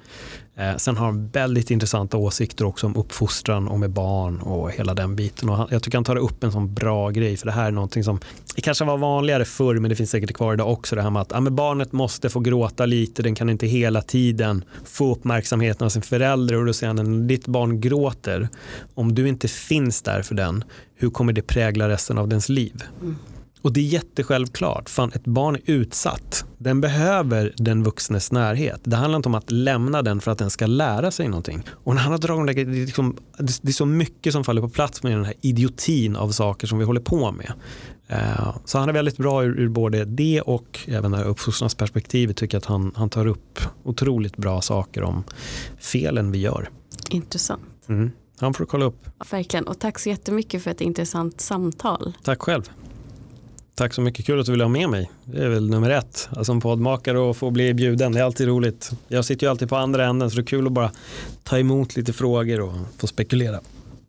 Eh, 0.58 0.76
sen 0.78 0.98
har 0.98 1.06
han 1.06 1.28
väldigt 1.28 1.72
intressanta 1.72 2.18
åsikter 2.18 2.66
också 2.66 2.88
om 2.88 2.96
uppfostran 2.96 3.68
och 3.68 3.80
med 3.80 3.90
barn 3.90 4.40
och 4.40 4.72
hela 4.72 4.94
den 4.94 5.16
biten. 5.16 5.50
Och 5.50 5.58
han, 5.58 5.68
jag 5.72 5.84
tycker 5.84 5.98
han 5.98 6.06
tar 6.06 6.16
upp 6.16 6.44
en 6.44 6.52
sån 6.52 6.74
bra 6.74 7.10
grej 7.10 7.38
för 7.38 7.46
det 7.46 7.52
här 7.52 7.68
är 7.68 7.72
någonting 7.72 8.04
som 8.04 8.20
det 8.56 8.62
kanske 8.62 8.86
var 8.86 8.98
vanligare 8.98 9.46
förr 9.46 9.76
men 9.76 9.90
det 9.90 9.96
finns 9.96 10.10
säkert 10.10 10.34
kvar 10.34 10.54
idag 10.54 10.72
också. 10.72 10.96
Det 10.96 11.02
här 11.02 11.10
med 11.10 11.22
att 11.22 11.32
ja, 11.32 11.42
barnet 11.42 11.92
måste 11.92 12.30
få 12.30 12.40
gråta 12.40 12.86
lite, 12.86 13.24
den 13.24 13.36
kan 13.36 13.50
inte 13.50 13.68
hela 13.68 14.02
tiden 14.02 14.64
få 14.86 15.12
uppmärksamheten 15.12 15.86
av 15.86 15.90
sin 15.90 16.02
förälder 16.02 16.56
och 16.56 16.66
då 16.66 16.74
säger 16.74 16.94
han 16.94 17.20
när 17.20 17.28
ditt 17.28 17.48
barn 17.48 17.82
gråter, 17.82 18.50
om 18.94 19.16
du 19.16 19.28
inte 19.28 19.48
finns 19.48 20.02
där 20.02 20.22
för 20.22 20.36
den, 20.36 20.64
hur 20.96 21.10
kommer 21.10 21.34
det 21.34 21.42
prägla 21.42 21.90
resten 21.90 22.18
av 22.18 22.28
dens 22.28 22.50
liv? 22.50 22.84
Mm. 23.02 23.16
Och 23.68 23.74
det 23.74 23.80
är 23.80 23.84
jättesjälvklart. 23.84 24.90
Fan, 24.90 25.12
ett 25.14 25.24
barn 25.24 25.56
är 25.56 25.62
utsatt. 25.66 26.46
Den 26.58 26.82
behöver 26.82 27.54
den 27.58 27.84
vuxnes 27.84 28.32
närhet. 28.32 28.82
Det 28.84 28.96
handlar 28.96 29.16
inte 29.18 29.30
om 29.30 29.36
att 29.36 29.52
lämna 29.52 30.02
den 30.02 30.22
för 30.22 30.32
att 30.32 30.38
den 30.38 30.50
ska 30.50 30.66
lära 30.66 31.12
sig 31.12 31.28
någonting. 31.28 31.64
Och 31.70 31.96
när 31.96 32.02
han 32.02 32.12
har 32.12 32.20
dragit 32.20 32.56
det, 32.56 32.62
är 32.62 32.86
liksom, 32.86 33.18
det 33.38 33.68
är 33.68 33.72
så 33.72 33.86
mycket 33.86 34.34
som 34.34 34.44
faller 34.44 34.62
på 34.62 34.70
plats 34.70 35.04
med 35.04 35.12
den 35.12 35.26
här 35.26 35.34
idiotin 35.42 36.16
av 36.16 36.32
saker 36.32 36.68
som 36.68 36.80
vi 36.80 36.86
håller 36.86 37.02
på 37.02 37.32
med. 37.32 37.54
Eh, 38.08 38.56
så 38.66 38.78
han 38.78 38.90
är 38.90 38.94
väldigt 38.94 39.18
bra 39.18 39.44
ur, 39.44 39.60
ur 39.60 39.70
både 39.70 40.06
det 40.06 40.42
och 40.42 40.80
även 40.88 41.12
det 41.12 41.18
här 41.18 41.26
uppfostransperspektivet. 41.26 42.38
Tycker 42.38 42.58
att 42.58 42.66
han, 42.66 42.92
han 42.96 43.10
tar 43.10 43.28
upp 43.28 43.60
otroligt 43.84 44.38
bra 44.38 44.62
saker 44.62 45.04
om 45.04 45.24
felen 45.80 46.32
vi 46.32 46.38
gör. 46.38 46.70
Intressant. 47.10 47.62
Mm. 47.90 48.12
Han 48.40 48.54
får 48.54 48.66
kolla 48.66 48.86
upp. 48.86 49.06
Verkligen, 49.32 49.68
och 49.68 49.80
tack 49.80 50.00
så 50.00 50.10
jättemycket 50.10 50.64
för 50.64 50.72
ett 50.72 50.82
intressant 50.82 51.42
samtal. 51.42 52.14
Tack 52.24 52.42
själv. 52.42 52.70
Tack 53.78 53.94
så 53.94 54.02
mycket, 54.02 54.26
kul 54.26 54.40
att 54.40 54.46
du 54.46 54.52
ville 54.52 54.64
ha 54.64 54.70
med 54.70 54.90
mig. 54.90 55.12
Det 55.26 55.44
är 55.44 55.50
väl 55.50 55.70
nummer 55.70 55.90
ett. 55.90 56.28
Alltså 56.30 56.44
som 56.44 56.62
poddmakare 56.62 57.20
och 57.20 57.38
få 57.38 57.52
bli 57.52 57.74
bjuden, 57.74 58.12
det 58.12 58.20
är 58.20 58.24
alltid 58.24 58.48
roligt. 58.48 58.92
Jag 59.08 59.26
sitter 59.26 59.48
ju 59.48 59.52
alltid 59.52 59.70
på 59.70 59.76
andra 59.76 60.06
änden 60.06 60.30
så 60.30 60.36
det 60.36 60.42
är 60.42 60.46
kul 60.46 60.68
att 60.68 60.74
bara 60.74 60.92
ta 61.44 61.60
emot 61.60 61.96
lite 61.96 62.14
frågor 62.14 62.62
och 62.62 62.74
få 62.98 63.08
spekulera 63.08 63.60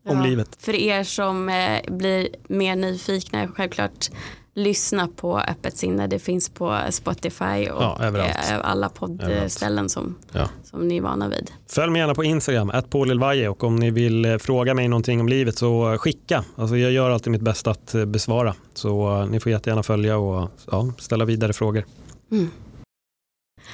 ja, 0.04 0.10
om 0.10 0.22
livet. 0.22 0.48
För 0.60 0.74
er 0.74 1.04
som 1.04 1.48
eh, 1.48 1.96
blir 1.96 2.28
mer 2.48 2.76
nyfikna, 2.76 3.48
självklart 3.48 4.10
lyssna 4.58 5.08
på 5.16 5.38
Öppet 5.38 5.76
sinne. 5.76 6.06
Det 6.06 6.18
finns 6.18 6.48
på 6.48 6.80
Spotify 6.90 7.70
och 7.70 7.82
ja, 7.82 7.98
eh, 8.18 8.60
alla 8.62 8.88
poddställen 8.88 9.88
som, 9.88 10.16
ja. 10.32 10.48
som 10.64 10.88
ni 10.88 10.96
är 10.96 11.00
vana 11.00 11.28
vid. 11.28 11.50
Följ 11.70 11.92
mig 11.92 12.00
gärna 12.00 12.14
på 12.14 12.24
Instagram, 12.24 12.72
@paulilvaje 12.90 13.48
och 13.48 13.64
om 13.64 13.76
ni 13.76 13.90
vill 13.90 14.24
eh, 14.24 14.38
fråga 14.38 14.74
mig 14.74 14.88
någonting 14.88 15.20
om 15.20 15.28
livet 15.28 15.58
så 15.58 15.98
skicka. 15.98 16.44
Alltså 16.56 16.76
jag 16.76 16.92
gör 16.92 17.10
alltid 17.10 17.30
mitt 17.30 17.42
bästa 17.42 17.70
att 17.70 17.94
eh, 17.94 18.04
besvara. 18.04 18.54
Så 18.74 19.24
ni 19.24 19.40
får 19.40 19.52
jättegärna 19.52 19.82
följa 19.82 20.16
och 20.16 20.50
ja, 20.70 20.92
ställa 20.98 21.24
vidare 21.24 21.52
frågor. 21.52 21.84
Mm. 22.30 22.50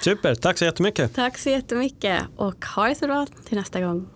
Super, 0.01 0.35
tack 0.35 0.59
så 0.59 0.65
jättemycket. 0.65 1.15
Tack 1.15 1.39
så 1.39 1.51
jättemycket 1.51 2.23
och 2.36 2.65
ha 2.65 2.89
det 2.89 2.94
så 2.94 3.06
bra 3.06 3.27
till 3.44 3.56
nästa 3.56 3.81
gång. 3.81 4.06